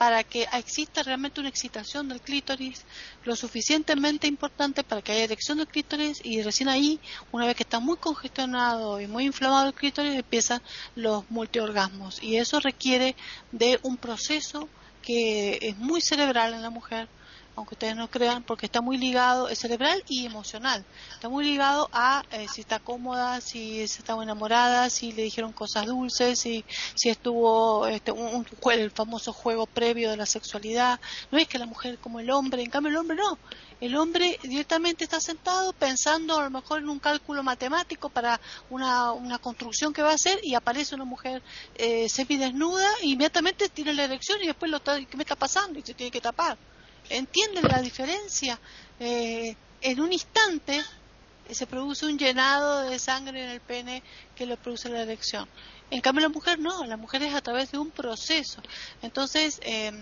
para 0.02 0.24
que 0.24 0.48
exista 0.52 1.04
realmente 1.04 1.38
una 1.38 1.48
excitación 1.48 2.08
del 2.08 2.20
clítoris 2.20 2.84
lo 3.22 3.36
suficientemente 3.36 4.26
importante 4.26 4.82
para 4.82 5.00
que 5.00 5.12
haya 5.12 5.22
erección 5.22 5.58
del 5.58 5.68
clítoris 5.68 6.20
y 6.24 6.42
recién 6.42 6.68
ahí, 6.68 6.98
una 7.30 7.46
vez 7.46 7.54
que 7.54 7.62
está 7.62 7.78
muy 7.78 7.96
congestionado 7.98 9.00
y 9.00 9.06
muy 9.06 9.26
inflamado 9.26 9.68
el 9.68 9.74
clítoris, 9.74 10.16
empiezan 10.16 10.60
los 10.96 11.30
multiorgasmos. 11.30 12.20
Y 12.20 12.38
eso 12.38 12.58
requiere 12.58 13.14
de 13.52 13.78
un 13.84 13.96
proceso 13.96 14.68
que 15.02 15.60
es 15.62 15.76
muy 15.78 16.00
cerebral 16.00 16.52
en 16.52 16.62
la 16.62 16.70
mujer 16.70 17.08
aunque 17.54 17.74
ustedes 17.74 17.96
no 17.96 18.08
crean, 18.08 18.42
porque 18.42 18.66
está 18.66 18.80
muy 18.80 18.96
ligado, 18.96 19.48
es 19.48 19.58
cerebral 19.58 20.02
y 20.08 20.24
emocional. 20.24 20.84
Está 21.12 21.28
muy 21.28 21.44
ligado 21.44 21.88
a 21.92 22.24
eh, 22.32 22.46
si 22.52 22.62
está 22.62 22.78
cómoda, 22.78 23.40
si 23.40 23.86
se 23.88 23.98
estaba 24.00 24.22
enamorada, 24.22 24.88
si 24.88 25.12
le 25.12 25.22
dijeron 25.22 25.52
cosas 25.52 25.86
dulces, 25.86 26.38
si, 26.38 26.64
si 26.94 27.10
estuvo 27.10 27.86
este, 27.86 28.10
un, 28.12 28.46
el 28.72 28.90
famoso 28.90 29.32
juego 29.32 29.66
previo 29.66 30.10
de 30.10 30.16
la 30.16 30.26
sexualidad. 30.26 30.98
No 31.30 31.38
es 31.38 31.46
que 31.46 31.58
la 31.58 31.66
mujer 31.66 31.98
como 31.98 32.20
el 32.20 32.30
hombre, 32.30 32.62
en 32.62 32.70
cambio 32.70 32.90
el 32.90 32.96
hombre 32.96 33.16
no. 33.16 33.38
El 33.80 33.96
hombre 33.96 34.38
directamente 34.42 35.04
está 35.04 35.20
sentado 35.20 35.72
pensando 35.72 36.38
a 36.38 36.44
lo 36.44 36.50
mejor 36.50 36.80
en 36.80 36.88
un 36.88 37.00
cálculo 37.00 37.42
matemático 37.42 38.08
para 38.08 38.40
una, 38.70 39.38
construcción 39.40 39.92
que 39.92 40.02
va 40.02 40.12
a 40.12 40.14
hacer 40.14 40.38
y 40.42 40.54
aparece 40.54 40.94
una 40.94 41.04
mujer 41.04 41.42
eh, 41.74 42.08
semidesnuda 42.08 42.88
e 43.02 43.08
inmediatamente 43.08 43.68
tiene 43.68 43.92
la 43.92 44.04
erección 44.04 44.38
y 44.40 44.46
después 44.46 44.70
lo 44.70 44.76
está, 44.76 45.04
¿qué 45.04 45.16
me 45.16 45.24
está 45.24 45.34
pasando? 45.34 45.78
Y 45.78 45.82
se 45.82 45.94
tiene 45.94 46.12
que 46.12 46.20
tapar 46.20 46.56
entienden 47.08 47.64
la 47.64 47.80
diferencia. 47.80 48.58
Eh, 49.00 49.56
en 49.80 50.00
un 50.00 50.12
instante 50.12 50.80
eh, 51.48 51.54
se 51.54 51.66
produce 51.66 52.06
un 52.06 52.18
llenado 52.18 52.82
de 52.82 52.98
sangre 52.98 53.42
en 53.44 53.50
el 53.50 53.60
pene 53.60 54.02
que 54.34 54.46
lo 54.46 54.56
produce 54.56 54.88
la 54.88 55.02
erección. 55.02 55.48
En 55.90 56.00
cambio 56.00 56.22
la 56.22 56.28
mujer 56.28 56.58
no, 56.58 56.84
la 56.84 56.96
mujer 56.96 57.22
es 57.22 57.34
a 57.34 57.42
través 57.42 57.72
de 57.72 57.78
un 57.78 57.90
proceso. 57.90 58.62
Entonces, 59.02 59.60
eh, 59.62 59.92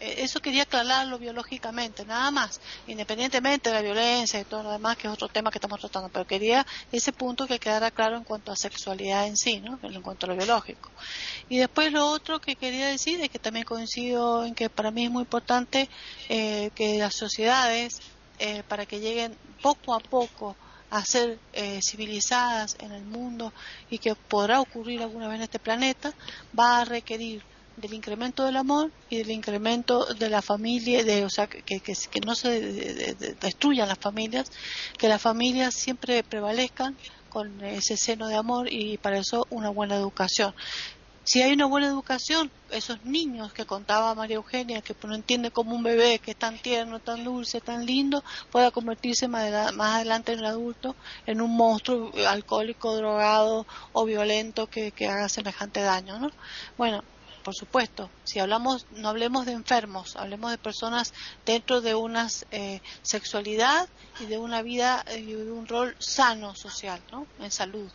eso 0.00 0.40
quería 0.40 0.62
aclararlo 0.62 1.18
biológicamente, 1.18 2.06
nada 2.06 2.30
más, 2.30 2.60
independientemente 2.86 3.68
de 3.68 3.74
la 3.74 3.82
violencia 3.82 4.40
y 4.40 4.44
todo 4.44 4.62
lo 4.62 4.72
demás, 4.72 4.96
que 4.96 5.06
es 5.06 5.12
otro 5.12 5.28
tema 5.28 5.50
que 5.50 5.58
estamos 5.58 5.78
tratando, 5.78 6.08
pero 6.08 6.26
quería 6.26 6.66
ese 6.90 7.12
punto 7.12 7.46
que 7.46 7.58
quedara 7.58 7.90
claro 7.90 8.16
en 8.16 8.24
cuanto 8.24 8.50
a 8.50 8.56
sexualidad 8.56 9.26
en 9.26 9.36
sí, 9.36 9.60
¿no? 9.60 9.78
en 9.82 10.00
cuanto 10.00 10.24
a 10.24 10.30
lo 10.30 10.36
biológico. 10.36 10.90
Y 11.50 11.58
después 11.58 11.92
lo 11.92 12.06
otro 12.06 12.40
que 12.40 12.56
quería 12.56 12.86
decir 12.86 13.20
es 13.20 13.28
que 13.28 13.38
también 13.38 13.66
coincido 13.66 14.44
en 14.44 14.54
que 14.54 14.70
para 14.70 14.90
mí 14.90 15.04
es 15.04 15.10
muy 15.10 15.22
importante 15.22 15.88
eh, 16.30 16.70
que 16.74 16.98
las 16.98 17.14
sociedades, 17.14 18.00
eh, 18.38 18.62
para 18.66 18.86
que 18.86 19.00
lleguen 19.00 19.36
poco 19.62 19.94
a 19.94 20.00
poco 20.00 20.56
a 20.88 21.04
ser 21.04 21.38
civilizadas 21.82 22.76
en 22.80 22.90
el 22.90 23.04
mundo 23.04 23.52
y 23.90 23.98
que 23.98 24.16
podrá 24.16 24.60
ocurrir 24.60 25.02
alguna 25.02 25.28
vez 25.28 25.36
en 25.36 25.42
este 25.42 25.60
planeta, 25.60 26.12
va 26.58 26.80
a 26.80 26.84
requerir 26.84 27.44
del 27.80 27.94
incremento 27.94 28.44
del 28.44 28.56
amor 28.56 28.90
y 29.08 29.18
del 29.18 29.30
incremento 29.30 30.06
de 30.14 30.28
la 30.28 30.42
familia, 30.42 31.04
de, 31.04 31.24
o 31.24 31.30
sea, 31.30 31.46
que, 31.46 31.80
que, 31.80 32.20
no 32.24 32.34
se 32.34 33.14
destruyan 33.40 33.88
las 33.88 33.98
familias, 33.98 34.50
que 34.98 35.08
las 35.08 35.20
familias 35.20 35.74
siempre 35.74 36.22
prevalezcan 36.22 36.96
con 37.28 37.62
ese 37.62 37.96
seno 37.96 38.28
de 38.28 38.36
amor 38.36 38.72
y 38.72 38.98
para 38.98 39.18
eso 39.18 39.46
una 39.50 39.70
buena 39.70 39.96
educación. 39.96 40.54
Si 41.22 41.42
hay 41.42 41.52
una 41.52 41.66
buena 41.66 41.86
educación, 41.86 42.50
esos 42.70 43.04
niños 43.04 43.52
que 43.52 43.66
contaba 43.66 44.14
María 44.14 44.36
Eugenia, 44.36 44.80
que 44.80 44.96
no 45.06 45.14
entiende 45.14 45.50
cómo 45.50 45.76
un 45.76 45.82
bebé 45.82 46.18
que 46.18 46.32
es 46.32 46.36
tan 46.36 46.58
tierno, 46.58 46.98
tan 46.98 47.22
dulce, 47.22 47.60
tan 47.60 47.86
lindo, 47.86 48.24
pueda 48.50 48.70
convertirse 48.70 49.28
más, 49.28 49.52
adelante 49.78 50.32
en 50.32 50.40
un 50.40 50.46
adulto, 50.46 50.96
en 51.26 51.40
un 51.40 51.54
monstruo 51.56 52.10
alcohólico, 52.26 52.96
drogado 52.96 53.66
o 53.92 54.04
violento 54.06 54.66
que, 54.66 54.90
que 54.92 55.08
haga 55.08 55.28
semejante 55.28 55.80
daño, 55.82 56.18
¿no? 56.18 56.30
Bueno, 56.76 57.04
por 57.42 57.54
supuesto, 57.54 58.10
si 58.24 58.38
hablamos, 58.38 58.86
no 58.92 59.08
hablemos 59.08 59.46
de 59.46 59.52
enfermos, 59.52 60.16
hablemos 60.16 60.50
de 60.50 60.58
personas 60.58 61.12
dentro 61.44 61.80
de 61.80 61.94
una 61.94 62.28
eh, 62.50 62.80
sexualidad 63.02 63.88
y 64.20 64.26
de 64.26 64.38
una 64.38 64.62
vida 64.62 65.04
y 65.16 65.22
de 65.32 65.50
un 65.50 65.66
rol 65.66 65.96
sano 65.98 66.54
social, 66.54 67.00
¿no? 67.10 67.26
En 67.38 67.50
salud. 67.50 67.90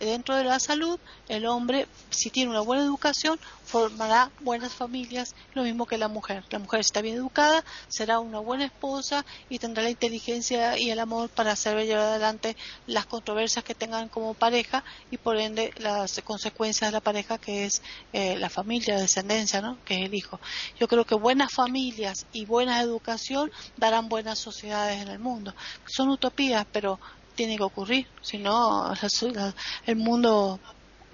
Dentro 0.00 0.36
de 0.36 0.44
la 0.44 0.60
salud, 0.60 0.98
el 1.28 1.46
hombre, 1.46 1.86
si 2.10 2.30
tiene 2.30 2.50
una 2.50 2.60
buena 2.60 2.82
educación, 2.82 3.38
formará 3.64 4.30
buenas 4.40 4.72
familias, 4.72 5.34
lo 5.54 5.62
mismo 5.62 5.86
que 5.86 5.98
la 5.98 6.08
mujer. 6.08 6.42
La 6.50 6.58
mujer, 6.58 6.82
si 6.82 6.88
está 6.88 7.02
bien 7.02 7.16
educada, 7.16 7.62
será 7.88 8.18
una 8.18 8.38
buena 8.38 8.64
esposa 8.64 9.26
y 9.50 9.58
tendrá 9.58 9.82
la 9.82 9.90
inteligencia 9.90 10.78
y 10.78 10.90
el 10.90 10.98
amor 10.98 11.28
para 11.28 11.52
hacer 11.52 11.76
llevar 11.84 12.06
adelante 12.06 12.56
las 12.86 13.06
controversias 13.06 13.64
que 13.64 13.74
tengan 13.74 14.08
como 14.08 14.34
pareja 14.34 14.84
y 15.10 15.18
por 15.18 15.36
ende 15.36 15.72
las 15.76 16.20
consecuencias 16.22 16.88
de 16.88 16.92
la 16.92 17.00
pareja 17.00 17.36
que 17.36 17.66
es 17.66 17.82
eh, 18.12 18.36
la 18.38 18.48
familia, 18.48 18.94
la 18.94 19.02
descendencia, 19.02 19.60
¿no? 19.60 19.78
que 19.84 20.00
es 20.00 20.06
el 20.06 20.14
hijo. 20.14 20.40
Yo 20.80 20.88
creo 20.88 21.04
que 21.04 21.14
buenas 21.14 21.52
familias 21.52 22.26
y 22.32 22.46
buena 22.46 22.80
educación 22.80 23.50
darán 23.76 24.08
buenas 24.08 24.38
sociedades 24.38 25.02
en 25.02 25.08
el 25.08 25.18
mundo. 25.18 25.54
Son 25.86 26.08
utopías, 26.08 26.66
pero 26.72 26.98
tiene 27.34 27.56
que 27.56 27.62
ocurrir, 27.62 28.06
si 28.20 28.38
no 28.38 28.92
el 29.86 29.96
mundo 29.96 30.58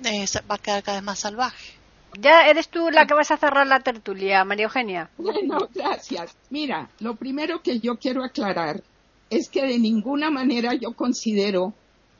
eh, 0.04 0.24
va 0.50 0.54
a 0.54 0.58
quedar 0.58 0.82
cada 0.82 0.98
vez 0.98 1.04
más 1.04 1.18
salvaje. 1.18 1.74
Ya 2.18 2.46
eres 2.46 2.68
tú 2.68 2.90
la 2.90 3.06
que 3.06 3.14
vas 3.14 3.30
a 3.30 3.36
cerrar 3.36 3.66
la 3.66 3.80
tertulia, 3.80 4.44
María 4.44 4.64
Eugenia. 4.64 5.10
Bueno, 5.18 5.68
gracias. 5.74 6.36
Mira, 6.50 6.88
lo 7.00 7.16
primero 7.16 7.60
que 7.60 7.80
yo 7.80 7.96
quiero 7.96 8.24
aclarar 8.24 8.82
es 9.30 9.48
que 9.48 9.66
de 9.66 9.78
ninguna 9.78 10.30
manera 10.30 10.74
yo 10.74 10.92
considero 10.92 11.74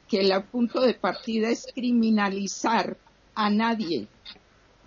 que 0.08 0.20
el 0.20 0.42
punto 0.44 0.80
de 0.80 0.94
partida 0.94 1.48
es 1.48 1.66
criminalizar 1.74 2.96
a 3.34 3.50
nadie. 3.50 4.08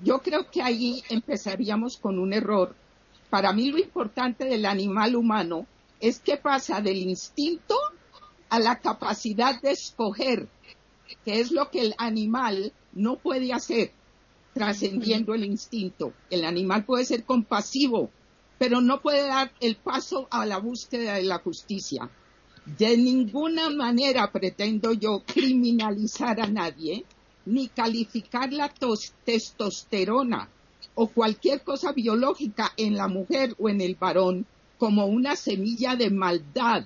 Yo 0.03 0.19
creo 0.19 0.49
que 0.52 0.61
ahí 0.61 1.02
empezaríamos 1.10 1.98
con 1.98 2.19
un 2.19 2.34
error. 2.34 2.76
Para 3.30 3.52
mí 3.53 3.72
lo 3.72 3.80
importante 3.80 4.45
del 4.45 4.65
animal 4.65 5.15
humano 5.15 5.65
es 5.99 6.19
que 6.19 6.38
pasa 6.38 6.82
del 6.82 6.98
instinto 6.98 7.76
a 8.49 8.60
la 8.60 8.80
capacidad 8.80 9.61
de 9.61 9.72
escoger, 9.72 10.48
que 11.26 11.40
es 11.40 11.52
lo 11.52 11.69
que 11.69 11.82
el 11.82 11.95
animal 11.98 12.74
no 12.94 13.18
puede 13.18 13.53
hacer 13.53 13.91
trascendiendo 14.53 15.36
el 15.36 15.45
instinto. 15.45 16.14
El 16.30 16.44
animal 16.44 16.84
puede 16.84 17.06
ser 17.06 17.24
compasivo, 17.24 18.10
pero 18.57 18.82
no 18.82 19.02
puede 19.02 19.28
dar 19.28 19.52
el 19.60 19.76
paso 19.76 20.28
a 20.32 20.45
la 20.45 20.57
búsqueda 20.57 21.14
de 21.15 21.24
la 21.24 21.40
justicia. 21.40 22.10
De 22.65 22.98
ninguna 22.98 23.69
manera 23.69 24.32
pretendo 24.32 24.94
yo 24.94 25.24
criminalizar 25.26 26.41
a 26.41 26.48
nadie, 26.48 27.06
ni 27.45 27.69
calificar 27.69 28.52
la 28.52 28.74
testosterona 29.24 30.49
o 30.95 31.07
cualquier 31.07 31.61
cosa 31.61 31.94
biológica 31.94 32.74
en 32.76 32.98
la 32.98 33.07
mujer 33.07 33.56
o 33.60 33.69
en 33.69 33.80
el 33.80 33.95
varón 33.95 34.45
como 34.78 35.06
una 35.06 35.36
semilla 35.36 35.95
de 35.95 36.10
maldad. 36.10 36.86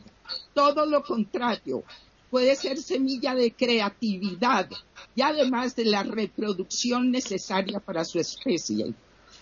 Todo 0.54 0.86
lo 0.86 1.04
contrario, 1.04 1.84
puede 2.30 2.56
ser 2.56 2.78
semilla 2.78 3.36
de 3.36 3.52
creatividad 3.52 4.70
y 5.16 5.22
además 5.22 5.76
de 5.76 5.86
la 5.86 6.04
reproducción 6.04 7.12
necesaria 7.12 7.80
para 7.80 8.06
su 8.06 8.20
especie. 8.20 8.94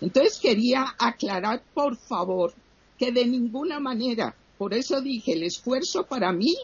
Entonces 0.01 0.39
quería 0.39 0.95
aclarar, 0.97 1.61
por 1.73 1.95
favor, 1.97 2.53
que 2.97 3.11
de 3.11 3.25
ninguna 3.25 3.79
manera 3.79 4.35
Por 4.59 4.73
eso 4.73 4.99
dije, 4.99 5.31
el 5.31 5.43
esfuerzo 5.43 6.03
para 6.03 6.33
mí 6.33 6.57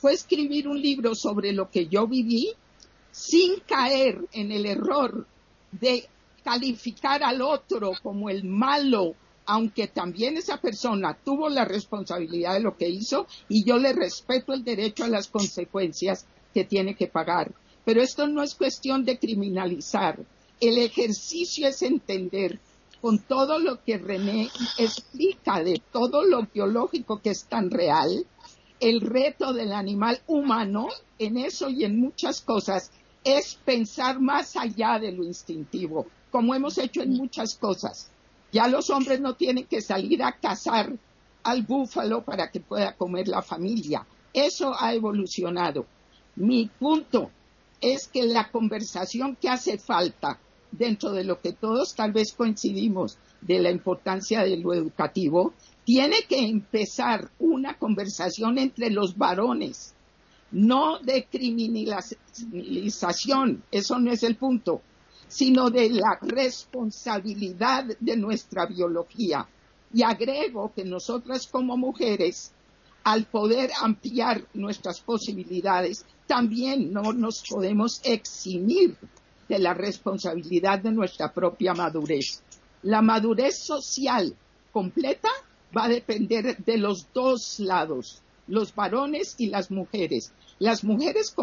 fue 0.00 0.14
escribir 0.14 0.66
un 0.66 0.80
libro 0.80 1.14
sobre 1.14 1.52
lo 1.52 1.70
que 1.70 1.88
yo 1.88 2.06
viví 2.06 2.54
sin 3.10 3.60
caer 3.60 4.18
en 4.32 4.50
el 4.50 4.64
error 4.64 5.26
de 5.70 6.08
calificar 6.42 7.22
al 7.22 7.42
otro 7.42 7.92
como 8.02 8.30
el 8.30 8.44
malo, 8.44 9.14
aunque 9.46 9.88
también 9.88 10.36
esa 10.36 10.58
persona 10.60 11.16
tuvo 11.24 11.48
la 11.48 11.64
responsabilidad 11.64 12.54
de 12.54 12.60
lo 12.60 12.76
que 12.76 12.88
hizo 12.88 13.26
y 13.48 13.64
yo 13.64 13.78
le 13.78 13.92
respeto 13.92 14.52
el 14.52 14.64
derecho 14.64 15.04
a 15.04 15.08
las 15.08 15.28
consecuencias 15.28 16.26
que 16.52 16.64
tiene 16.64 16.94
que 16.94 17.06
pagar. 17.06 17.52
Pero 17.84 18.02
esto 18.02 18.26
no 18.26 18.42
es 18.42 18.54
cuestión 18.54 19.04
de 19.04 19.18
criminalizar. 19.18 20.18
El 20.60 20.78
ejercicio 20.78 21.68
es 21.68 21.82
entender 21.82 22.58
con 23.00 23.18
todo 23.18 23.58
lo 23.58 23.84
que 23.84 23.98
René 23.98 24.48
explica 24.78 25.62
de 25.62 25.82
todo 25.92 26.24
lo 26.24 26.46
biológico 26.46 27.20
que 27.20 27.30
es 27.30 27.44
tan 27.44 27.70
real, 27.70 28.24
el 28.80 29.02
reto 29.02 29.52
del 29.52 29.72
animal 29.72 30.20
humano 30.26 30.88
en 31.18 31.36
eso 31.36 31.68
y 31.68 31.84
en 31.84 32.00
muchas 32.00 32.40
cosas 32.40 32.90
es 33.22 33.58
pensar 33.64 34.20
más 34.20 34.56
allá 34.56 34.98
de 34.98 35.12
lo 35.12 35.22
instintivo, 35.24 36.06
como 36.30 36.54
hemos 36.54 36.78
hecho 36.78 37.02
en 37.02 37.12
muchas 37.12 37.56
cosas. 37.56 38.10
Ya 38.54 38.68
los 38.68 38.88
hombres 38.90 39.20
no 39.20 39.34
tienen 39.34 39.66
que 39.66 39.80
salir 39.80 40.22
a 40.22 40.38
cazar 40.38 40.96
al 41.42 41.62
búfalo 41.64 42.24
para 42.24 42.52
que 42.52 42.60
pueda 42.60 42.94
comer 42.94 43.26
la 43.26 43.42
familia. 43.42 44.06
Eso 44.32 44.72
ha 44.78 44.94
evolucionado. 44.94 45.86
Mi 46.36 46.66
punto 46.66 47.32
es 47.80 48.06
que 48.06 48.22
la 48.22 48.52
conversación 48.52 49.34
que 49.34 49.48
hace 49.48 49.76
falta 49.76 50.38
dentro 50.70 51.10
de 51.10 51.24
lo 51.24 51.40
que 51.40 51.52
todos 51.52 51.96
tal 51.96 52.12
vez 52.12 52.32
coincidimos 52.32 53.18
de 53.40 53.58
la 53.58 53.72
importancia 53.72 54.44
de 54.44 54.56
lo 54.56 54.72
educativo, 54.72 55.52
tiene 55.84 56.22
que 56.28 56.38
empezar 56.38 57.32
una 57.40 57.76
conversación 57.76 58.58
entre 58.58 58.90
los 58.90 59.18
varones 59.18 59.96
no 60.54 60.98
de 61.00 61.24
criminalización, 61.24 63.64
eso 63.72 63.98
no 63.98 64.12
es 64.12 64.22
el 64.22 64.36
punto, 64.36 64.82
sino 65.28 65.70
de 65.70 65.90
la 65.90 66.18
responsabilidad 66.20 67.84
de 68.00 68.16
nuestra 68.16 68.66
biología. 68.66 69.46
Y 69.92 70.02
agrego 70.02 70.72
que 70.74 70.84
nosotras 70.84 71.46
como 71.46 71.76
mujeres, 71.76 72.52
al 73.04 73.26
poder 73.26 73.70
ampliar 73.80 74.44
nuestras 74.54 75.00
posibilidades, 75.00 76.04
también 76.26 76.92
no 76.92 77.12
nos 77.12 77.42
podemos 77.48 78.00
eximir 78.04 78.96
de 79.48 79.58
la 79.58 79.74
responsabilidad 79.74 80.78
de 80.80 80.92
nuestra 80.92 81.32
propia 81.32 81.74
madurez. 81.74 82.42
La 82.82 83.02
madurez 83.02 83.58
social 83.58 84.34
completa 84.72 85.28
va 85.76 85.84
a 85.84 85.88
depender 85.88 86.56
de 86.64 86.78
los 86.78 87.06
dos 87.12 87.60
lados, 87.60 88.22
los 88.46 88.74
varones 88.74 89.34
y 89.38 89.46
las 89.46 89.70
mujeres 89.70 90.32
las 90.58 90.84
mujeres 90.84 91.34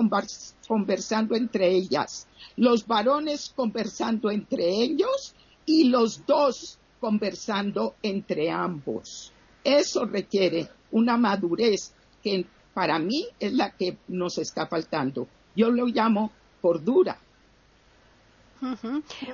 conversando 0.67 1.35
entre 1.35 1.69
ellas, 1.69 2.27
los 2.55 2.87
varones 2.87 3.53
conversando 3.55 4.31
entre 4.31 4.69
ellos 4.69 5.35
y 5.65 5.85
los 5.85 6.25
dos 6.25 6.79
conversando 6.99 7.95
entre 8.01 8.49
ambos. 8.49 9.33
Eso 9.63 10.05
requiere 10.05 10.69
una 10.91 11.17
madurez 11.17 11.93
que 12.23 12.45
para 12.73 12.99
mí 12.99 13.27
es 13.39 13.53
la 13.53 13.71
que 13.71 13.97
nos 14.07 14.37
está 14.37 14.67
faltando. 14.67 15.27
Yo 15.55 15.69
lo 15.69 15.85
llamo 15.87 16.31
cordura. 16.61 17.17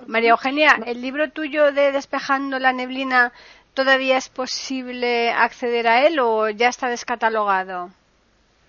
María 0.08 0.32
Eugenia, 0.32 0.80
¿el 0.86 1.02
libro 1.02 1.30
tuyo 1.32 1.74
de 1.74 1.92
Despejando 1.92 2.60
la 2.60 2.72
neblina 2.72 3.34
todavía 3.78 4.18
es 4.18 4.28
posible 4.28 5.30
acceder 5.30 5.86
a 5.86 6.08
él 6.08 6.20
o 6.20 6.50
ya 6.50 6.70
está 6.70 6.90
descatalogado? 6.90 7.92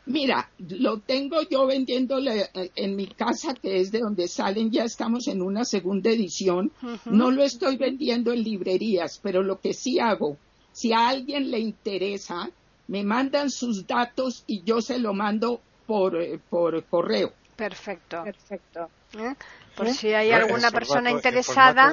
Mira, 0.05 0.51
lo 0.59 0.99
tengo 0.99 1.41
yo 1.49 1.67
vendiéndole 1.67 2.51
eh, 2.53 2.71
en 2.77 2.95
mi 2.95 3.07
casa, 3.07 3.55
que 3.55 3.81
es 3.81 3.91
de 3.91 4.01
donde 4.01 4.29
salen, 4.29 4.71
ya 4.71 4.85
estamos 4.85 5.27
en 5.29 5.41
una 5.41 5.65
segunda 5.65 6.11
edición. 6.11 6.71
No 7.07 7.31
lo 7.31 7.43
estoy 7.43 7.79
vendiendo 7.79 8.33
en 8.35 8.43
librerías, 8.43 9.19
pero 9.23 9.43
lo 9.43 9.59
que 9.61 9.73
sí 9.73 9.99
hago, 9.99 10.37
si 10.73 10.93
a 10.93 11.09
alguien 11.09 11.51
le 11.51 11.59
interesa, 11.59 12.51
me 12.87 13.03
mandan 13.03 13.51
sus 13.51 13.87
datos 13.87 14.45
y 14.47 14.63
yo 14.63 14.83
se 14.83 14.99
lo 14.99 15.15
mando 15.15 15.63
por, 15.87 16.21
eh, 16.21 16.39
por 16.51 16.85
correo. 16.85 17.33
Perfecto. 17.57 18.25
Perfecto. 18.25 18.91
¿Eh? 19.15 19.35
Por 19.75 19.89
si 19.89 20.13
hay 20.13 20.33
alguna 20.33 20.71
persona 20.71 21.11
interesada. 21.11 21.91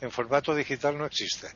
en 0.00 0.10
formato 0.10 0.54
digital 0.54 0.96
no 0.96 1.04
existe. 1.04 1.48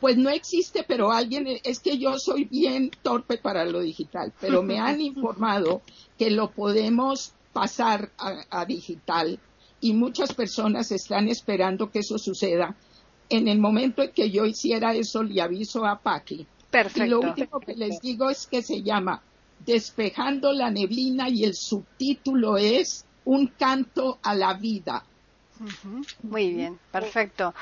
Pues 0.00 0.16
no 0.16 0.30
existe, 0.30 0.84
pero 0.86 1.10
alguien, 1.10 1.46
es 1.64 1.80
que 1.80 1.98
yo 1.98 2.18
soy 2.18 2.44
bien 2.44 2.90
torpe 3.02 3.38
para 3.38 3.64
lo 3.64 3.80
digital, 3.80 4.32
pero 4.40 4.62
me 4.62 4.78
han 4.78 5.00
informado 5.00 5.82
que 6.18 6.30
lo 6.30 6.50
podemos 6.50 7.32
pasar 7.52 8.12
a, 8.18 8.64
digital 8.64 9.40
y 9.80 9.92
muchas 9.92 10.32
personas 10.34 10.92
están 10.92 11.28
esperando 11.28 11.90
que 11.90 12.00
eso 12.00 12.18
suceda. 12.18 12.76
En 13.28 13.48
el 13.48 13.58
momento 13.58 14.02
en 14.02 14.12
que 14.12 14.30
yo 14.30 14.46
hiciera 14.46 14.94
eso, 14.94 15.22
le 15.22 15.42
aviso 15.42 15.84
a 15.84 15.98
Paqui. 15.98 16.46
Perfecto. 16.70 17.04
Y 17.04 17.08
lo 17.08 17.20
último 17.20 17.60
que 17.60 17.74
les 17.74 18.00
digo 18.00 18.30
es 18.30 18.46
que 18.46 18.62
se 18.62 18.82
llama 18.82 19.22
Despejando 19.66 20.52
la 20.52 20.70
neblina 20.70 21.28
y 21.28 21.44
el 21.44 21.54
subtítulo 21.54 22.56
es 22.56 23.04
Un 23.24 23.48
canto 23.48 24.18
a 24.22 24.34
la 24.34 24.54
vida. 24.54 25.04
Muy 26.22 26.52
bien, 26.52 26.78
perfecto. 26.92 27.54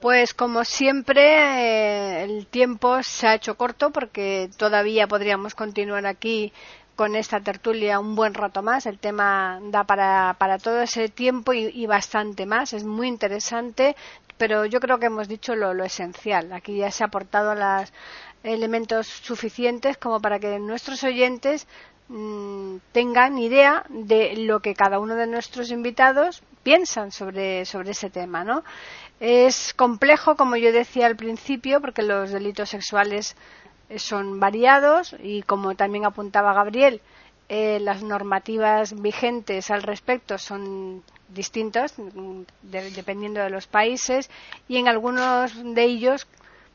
Pues 0.00 0.34
como 0.34 0.64
siempre, 0.64 1.22
eh, 1.22 2.24
el 2.24 2.46
tiempo 2.46 3.02
se 3.02 3.26
ha 3.26 3.34
hecho 3.34 3.56
corto 3.56 3.90
porque 3.90 4.50
todavía 4.56 5.06
podríamos 5.08 5.54
continuar 5.54 6.06
aquí 6.06 6.52
con 6.96 7.16
esta 7.16 7.40
tertulia 7.40 7.98
un 7.98 8.14
buen 8.14 8.34
rato 8.34 8.62
más. 8.62 8.86
El 8.86 8.98
tema 8.98 9.58
da 9.70 9.84
para, 9.84 10.36
para 10.38 10.58
todo 10.58 10.82
ese 10.82 11.08
tiempo 11.08 11.52
y, 11.52 11.86
bastante 11.86 12.46
más. 12.46 12.72
Es 12.72 12.84
muy 12.84 13.08
interesante, 13.08 13.96
pero 14.36 14.66
yo 14.66 14.80
creo 14.80 14.98
que 14.98 15.06
hemos 15.06 15.26
dicho 15.26 15.54
lo, 15.56 15.72
lo 15.74 15.84
esencial. 15.84 16.52
Aquí 16.52 16.76
ya 16.76 16.90
se 16.90 17.02
ha 17.02 17.06
aportado 17.06 17.54
los 17.54 17.92
elementos 18.42 19.06
suficientes 19.06 19.96
como 19.98 20.20
para 20.20 20.38
que 20.38 20.58
nuestros 20.58 21.02
oyentes 21.04 21.66
mm, 22.10 22.76
tengan 22.92 23.38
idea 23.38 23.84
de 23.88 24.36
lo 24.36 24.60
que 24.60 24.74
cada 24.74 24.98
uno 24.98 25.14
de 25.14 25.26
nuestros 25.26 25.70
invitados 25.70 26.42
piensan 26.62 27.12
sobre, 27.12 27.64
sobre 27.64 27.92
ese 27.92 28.10
tema, 28.10 28.44
¿no? 28.44 28.64
Es 29.20 29.72
complejo, 29.74 30.36
como 30.36 30.56
yo 30.56 30.72
decía 30.72 31.06
al 31.06 31.16
principio, 31.16 31.80
porque 31.80 32.02
los 32.02 32.30
delitos 32.30 32.70
sexuales 32.70 33.36
eh, 33.88 33.98
son 33.98 34.40
variados 34.40 35.14
y, 35.22 35.42
como 35.42 35.74
también 35.74 36.04
apuntaba 36.04 36.52
Gabriel, 36.52 37.00
eh, 37.48 37.80
las 37.80 38.02
normativas 38.02 39.00
vigentes 39.00 39.70
al 39.70 39.82
respecto 39.82 40.38
son 40.38 41.02
distintas 41.28 41.98
mm, 41.98 42.42
dependiendo 42.62 43.40
de 43.40 43.50
los 43.50 43.66
países 43.66 44.30
y 44.68 44.76
en 44.76 44.88
algunos 44.88 45.52
de 45.74 45.82
ellos 45.82 46.26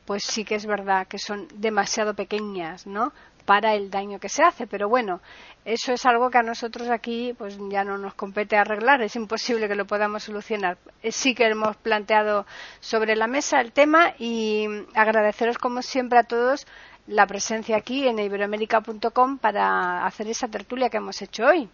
pues 0.04 0.24
sí 0.24 0.44
que 0.44 0.54
es 0.54 0.66
verdad 0.66 1.06
que 1.08 1.18
son 1.18 1.48
demasiado 1.54 2.14
pequeñas, 2.14 2.86
¿no? 2.86 3.12
Para 3.46 3.74
el 3.74 3.90
daño 3.90 4.18
que 4.20 4.28
se 4.28 4.42
hace. 4.42 4.66
Pero 4.66 4.88
bueno, 4.88 5.20
eso 5.64 5.92
es 5.92 6.04
algo 6.04 6.30
que 6.30 6.38
a 6.38 6.42
nosotros 6.42 6.90
aquí 6.90 7.32
pues 7.38 7.56
ya 7.70 7.84
no 7.84 7.96
nos 7.96 8.14
compete 8.14 8.56
arreglar, 8.56 9.00
es 9.00 9.16
imposible 9.16 9.68
que 9.68 9.74
lo 9.74 9.86
podamos 9.86 10.24
solucionar. 10.24 10.76
Eh, 11.02 11.12
sí 11.12 11.34
que 11.34 11.46
hemos 11.46 11.76
planteado 11.76 12.44
sobre 12.80 13.16
la 13.16 13.26
mesa 13.26 13.60
el 13.60 13.72
tema 13.72 14.12
y 14.18 14.66
agradeceros 14.94 15.56
como 15.56 15.80
siempre 15.80 16.18
a 16.18 16.24
todos 16.24 16.66
la 17.06 17.26
presencia 17.26 17.76
aquí 17.76 18.06
en 18.06 18.18
iberoamérica.com 18.18 19.38
para 19.38 20.04
hacer 20.04 20.28
esa 20.28 20.48
tertulia 20.48 20.90
que 20.90 20.96
hemos 20.98 21.22
hecho 21.22 21.46
hoy. 21.46 21.68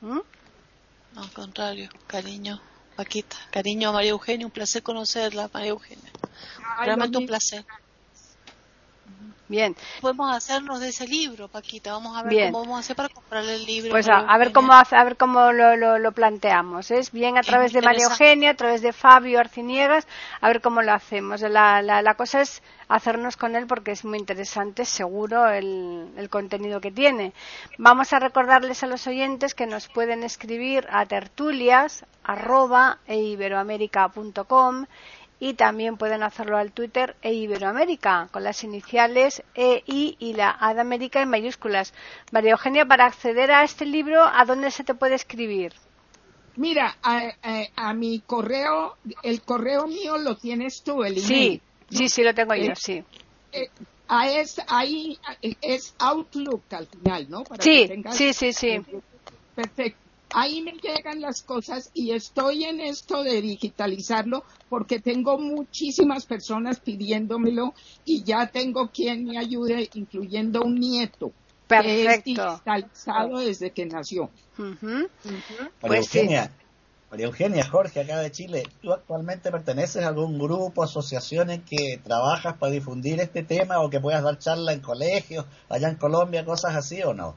¿Mm? 0.00 0.20
No, 1.14 1.22
al 1.22 1.32
contrario, 1.32 1.90
cariño, 2.06 2.60
Paquita, 2.96 3.36
cariño 3.50 3.90
a 3.90 3.92
María 3.92 4.10
Eugenia, 4.10 4.46
un 4.46 4.52
placer 4.52 4.82
conocerla, 4.82 5.50
María 5.52 5.70
Eugenia. 5.70 6.10
Realmente 6.78 7.18
un 7.18 7.26
placer. 7.26 7.64
Bien. 9.50 9.74
Podemos 10.00 10.32
hacernos 10.32 10.78
de 10.78 10.90
ese 10.90 11.08
libro, 11.08 11.48
Paquita. 11.48 11.90
Vamos 11.90 12.16
a 12.16 12.22
ver 12.22 12.52
cómo 12.52 12.60
vamos 12.60 12.76
a 12.76 12.78
hacer 12.78 12.94
para 12.94 13.08
comprarle 13.08 13.56
el 13.56 13.66
libro. 13.66 13.90
Pues 13.90 14.08
a, 14.08 14.38
ver 14.38 14.52
cómo 14.52 14.72
a 14.72 15.04
ver 15.04 15.16
cómo 15.16 15.50
lo, 15.50 15.98
lo, 15.98 16.12
planteamos. 16.12 16.92
Es 16.92 17.10
bien 17.10 17.36
a 17.36 17.42
través 17.42 17.72
de 17.72 17.82
María 17.82 18.04
Eugenia, 18.04 18.50
a 18.50 18.54
través 18.54 18.80
de 18.80 18.92
Fabio 18.92 19.40
Arciniegas, 19.40 20.06
a 20.40 20.46
ver 20.46 20.60
cómo 20.60 20.82
lo 20.82 20.92
hacemos. 20.92 21.40
La, 21.40 21.82
la, 21.82 22.00
la 22.00 22.14
cosa 22.14 22.42
es 22.42 22.62
hacernos 22.86 23.36
con 23.36 23.56
él 23.56 23.66
porque 23.66 23.90
es 23.90 24.04
muy 24.04 24.18
interesante, 24.18 24.84
seguro, 24.84 25.48
el, 25.48 26.12
el 26.16 26.30
contenido 26.30 26.80
que 26.80 26.92
tiene. 26.92 27.32
Vamos 27.76 28.12
a 28.12 28.20
recordarles 28.20 28.84
a 28.84 28.86
los 28.86 29.08
oyentes 29.08 29.56
que 29.56 29.66
nos 29.66 29.88
pueden 29.88 30.22
escribir 30.22 30.86
a 30.92 31.06
tertulias 31.06 32.04
arroba 32.22 32.98
y 35.40 35.54
también 35.54 35.96
pueden 35.96 36.22
hacerlo 36.22 36.58
al 36.58 36.70
Twitter 36.70 37.16
e 37.22 37.32
Iberoamérica 37.32 38.28
con 38.30 38.44
las 38.44 38.62
iniciales 38.62 39.42
EI 39.54 40.16
y 40.18 40.34
la 40.34 40.56
A 40.60 40.74
de 40.74 40.82
América 40.82 41.22
en 41.22 41.30
mayúsculas. 41.30 41.92
María 42.30 42.52
Eugenia, 42.52 42.86
para 42.86 43.06
acceder 43.06 43.50
a 43.50 43.64
este 43.64 43.86
libro, 43.86 44.22
¿a 44.22 44.44
dónde 44.44 44.70
se 44.70 44.84
te 44.84 44.94
puede 44.94 45.14
escribir? 45.16 45.72
Mira, 46.56 46.96
a, 47.02 47.94
mi 47.94 48.20
correo, 48.20 48.96
el 49.22 49.40
correo 49.42 49.86
mío 49.86 50.18
lo 50.18 50.36
tienes 50.36 50.82
tú, 50.82 51.02
el 51.02 51.14
email. 51.14 51.24
Sí, 51.24 51.60
sí, 51.88 52.08
sí, 52.08 52.22
lo 52.22 52.34
tengo 52.34 52.54
yo, 52.54 52.74
sí. 52.76 53.02
Eh, 53.52 53.68
Ah, 54.12 54.28
es, 54.28 54.60
ahí 54.66 55.16
es 55.60 55.94
Outlook 56.00 56.64
al 56.70 56.88
final, 56.88 57.30
¿no? 57.30 57.44
sí, 57.60 57.88
sí, 58.10 58.32
sí, 58.32 58.52
sí. 58.52 58.80
Perfecto. 59.54 60.09
Ahí 60.32 60.62
me 60.62 60.72
llegan 60.72 61.20
las 61.20 61.42
cosas 61.42 61.90
y 61.92 62.12
estoy 62.12 62.64
en 62.64 62.80
esto 62.80 63.22
de 63.22 63.40
digitalizarlo 63.40 64.44
porque 64.68 65.00
tengo 65.00 65.38
muchísimas 65.38 66.26
personas 66.26 66.80
pidiéndomelo 66.80 67.74
y 68.04 68.22
ya 68.22 68.46
tengo 68.46 68.90
quien 68.90 69.24
me 69.24 69.38
ayude, 69.38 69.88
incluyendo 69.94 70.62
un 70.62 70.78
nieto. 70.78 71.32
Perfecto. 71.66 72.02
Que 72.02 72.14
es 72.14 72.24
digitalizado 72.24 73.38
desde 73.38 73.70
que 73.70 73.86
nació. 73.86 74.30
Pues 75.80 76.10
María 77.10 77.26
Eugenia, 77.26 77.68
Jorge, 77.68 78.00
acá 78.00 78.20
de 78.20 78.30
Chile, 78.30 78.62
¿tú 78.80 78.92
actualmente 78.92 79.50
perteneces 79.50 80.04
a 80.04 80.08
algún 80.08 80.38
grupo, 80.38 80.84
asociación 80.84 81.50
en 81.50 81.62
que 81.62 81.98
trabajas 82.04 82.56
para 82.56 82.70
difundir 82.70 83.18
este 83.20 83.42
tema 83.42 83.80
o 83.80 83.90
que 83.90 83.98
puedas 83.98 84.22
dar 84.22 84.38
charla 84.38 84.72
en 84.72 84.80
colegios, 84.80 85.44
allá 85.68 85.88
en 85.88 85.96
Colombia, 85.96 86.44
cosas 86.44 86.76
así 86.76 87.02
o 87.02 87.12
no? 87.12 87.34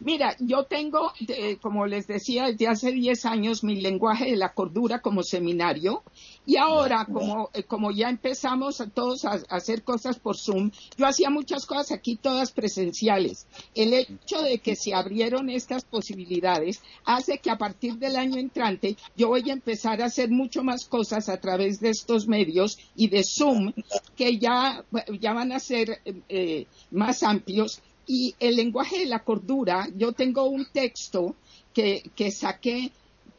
Mira, 0.00 0.36
yo 0.40 0.64
tengo, 0.64 1.12
como 1.60 1.86
les 1.86 2.06
decía, 2.06 2.46
desde 2.46 2.68
hace 2.68 2.92
10 2.92 3.24
años 3.26 3.64
mi 3.64 3.80
lenguaje 3.80 4.30
de 4.30 4.36
la 4.36 4.52
cordura 4.52 5.00
como 5.00 5.22
seminario 5.22 6.02
y 6.44 6.56
ahora 6.56 7.06
como, 7.06 7.50
eh, 7.54 7.64
como 7.64 7.90
ya 7.90 8.08
empezamos 8.08 8.80
a 8.80 8.88
todos 8.88 9.24
a, 9.24 9.40
hacer 9.48 9.82
cosas 9.82 10.18
por 10.18 10.36
Zoom, 10.36 10.70
yo 10.96 11.06
hacía 11.06 11.30
muchas 11.30 11.66
cosas 11.66 11.92
aquí 11.92 12.16
todas 12.16 12.52
presenciales. 12.52 13.46
El 13.74 13.94
hecho 13.94 14.42
de 14.42 14.58
que 14.58 14.76
se 14.76 14.94
abrieron 14.94 15.50
estas 15.50 15.84
posibilidades 15.84 16.82
hace 17.04 17.38
que 17.38 17.50
a 17.50 17.58
partir 17.58 17.96
del 17.96 18.16
año 18.16 18.38
entrante 18.38 18.96
yo 19.16 19.28
voy 19.28 19.48
a 19.50 19.54
empezar 19.54 20.02
a 20.02 20.06
hacer 20.06 20.30
mucho 20.30 20.62
más 20.62 20.86
cosas 20.86 21.28
a 21.28 21.40
través 21.40 21.80
de 21.80 21.90
estos 21.90 22.28
medios 22.28 22.78
y 22.94 23.08
de 23.08 23.24
Zoom 23.24 23.72
que 24.16 24.38
ya, 24.38 24.84
ya 25.20 25.32
van 25.32 25.52
a 25.52 25.58
ser 25.58 26.00
eh, 26.28 26.66
más 26.90 27.22
amplios 27.22 27.82
y 28.06 28.34
el 28.38 28.56
lenguaje 28.56 29.00
de 29.00 29.06
la 29.06 29.24
cordura, 29.24 29.88
yo 29.96 30.12
tengo 30.12 30.44
un 30.44 30.66
texto 30.72 31.34
que, 31.74 32.10
que 32.14 32.30
saqué, 32.30 32.92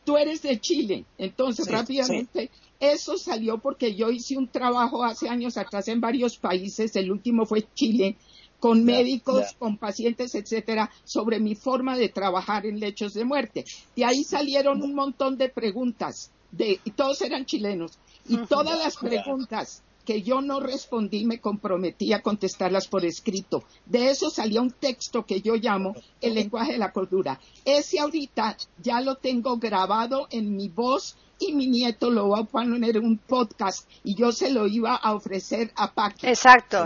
tú 0.04 0.18
eres 0.18 0.42
de 0.42 0.60
Chile, 0.60 1.06
entonces 1.18 1.68
rápidamente, 1.68 2.50
eso 2.80 3.18
salió 3.18 3.58
porque 3.58 3.96
yo 3.96 4.12
hice 4.12 4.38
un 4.38 4.48
trabajo 4.48 5.04
hace 5.04 5.30
años 5.30 5.58
atrás 5.58 5.88
en 5.88 6.02
varios 6.02 6.38
países, 6.38 6.96
el 6.96 7.12
último 7.12 7.46
fue 7.46 7.66
Chile, 7.74 8.18
con 8.60 8.84
médicos, 8.84 9.56
con 9.58 9.78
pacientes, 9.78 10.34
etcétera, 10.36 10.90
sobre 11.04 11.40
mi 11.40 11.56
forma 11.56 11.98
de 11.98 12.10
trabajar 12.10 12.66
en 12.66 12.80
lechos 12.80 13.14
de 13.14 13.24
muerte. 13.24 13.66
De 13.96 14.04
ahí 14.04 14.24
salieron 14.24 14.82
un 14.82 14.96
montón 14.96 15.38
de 15.38 15.50
preguntas, 15.50 16.32
de, 16.52 16.80
y 16.84 16.92
todos 16.92 17.22
eran 17.22 17.46
chilenos, 17.46 18.00
y 18.28 18.38
todas 18.48 18.80
las 18.80 18.98
preguntas 18.98 19.84
que 20.08 20.22
yo 20.22 20.40
no 20.40 20.62
respondí, 20.62 21.26
me 21.26 21.42
comprometí 21.42 22.14
a 22.14 22.22
contestarlas 22.22 22.88
por 22.88 23.04
escrito. 23.04 23.66
De 23.86 24.10
eso 24.10 24.30
salió 24.30 24.62
un 24.62 24.72
texto 24.72 25.26
que 25.26 25.42
yo 25.42 25.56
llamo 25.56 25.94
el 26.22 26.34
lenguaje 26.34 26.72
de 26.72 26.78
la 26.78 26.94
cordura. 26.94 27.38
Ese 27.66 28.00
ahorita 28.00 28.56
ya 28.82 29.02
lo 29.02 29.16
tengo 29.16 29.58
grabado 29.58 30.30
en 30.32 30.56
mi 30.56 30.70
voz 30.70 31.18
y 31.40 31.52
mi 31.52 31.68
nieto 31.68 32.10
lo 32.10 32.30
va 32.30 32.40
a 32.40 32.44
poner 32.46 32.96
en 32.96 33.04
un 33.04 33.18
podcast 33.18 33.86
y 34.06 34.16
yo 34.16 34.32
se 34.32 34.50
lo 34.50 34.66
iba 34.66 34.96
a 34.96 35.14
ofrecer 35.14 35.74
a 35.76 35.92
Paqui. 35.92 36.28
Exacto. 36.28 36.86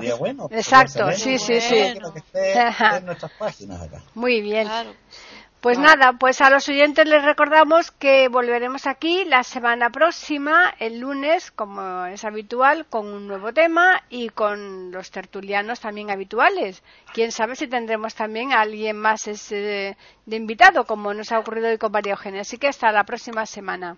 Exacto, 0.49 1.11
sí, 1.11 1.37
sí, 1.37 1.61
sí. 1.61 1.93
Muy 4.15 4.41
bien. 4.41 4.67
Pues 5.61 5.77
nada, 5.77 6.13
pues 6.13 6.41
a 6.41 6.49
los 6.49 6.67
oyentes 6.69 7.07
les 7.07 7.23
recordamos 7.23 7.91
que 7.91 8.29
volveremos 8.29 8.87
aquí 8.87 9.25
la 9.25 9.43
semana 9.43 9.91
próxima, 9.91 10.73
el 10.79 10.99
lunes, 10.99 11.51
como 11.51 12.07
es 12.07 12.25
habitual, 12.25 12.87
con 12.87 13.05
un 13.05 13.27
nuevo 13.27 13.53
tema 13.53 14.01
y 14.09 14.29
con 14.29 14.91
los 14.91 15.11
tertulianos 15.11 15.79
también 15.79 16.09
habituales. 16.09 16.81
Quién 17.13 17.31
sabe 17.31 17.55
si 17.55 17.67
tendremos 17.67 18.15
también 18.15 18.53
a 18.53 18.61
alguien 18.61 18.97
más 18.97 19.25
de 19.25 19.95
invitado, 20.25 20.85
como 20.85 21.13
nos 21.13 21.31
ha 21.31 21.37
ocurrido 21.37 21.67
hoy 21.67 21.77
con 21.77 21.91
María 21.91 22.13
Eugenia. 22.13 22.41
Así 22.41 22.57
que 22.57 22.67
hasta 22.67 22.91
la 22.91 23.03
próxima 23.03 23.45
semana. 23.45 23.97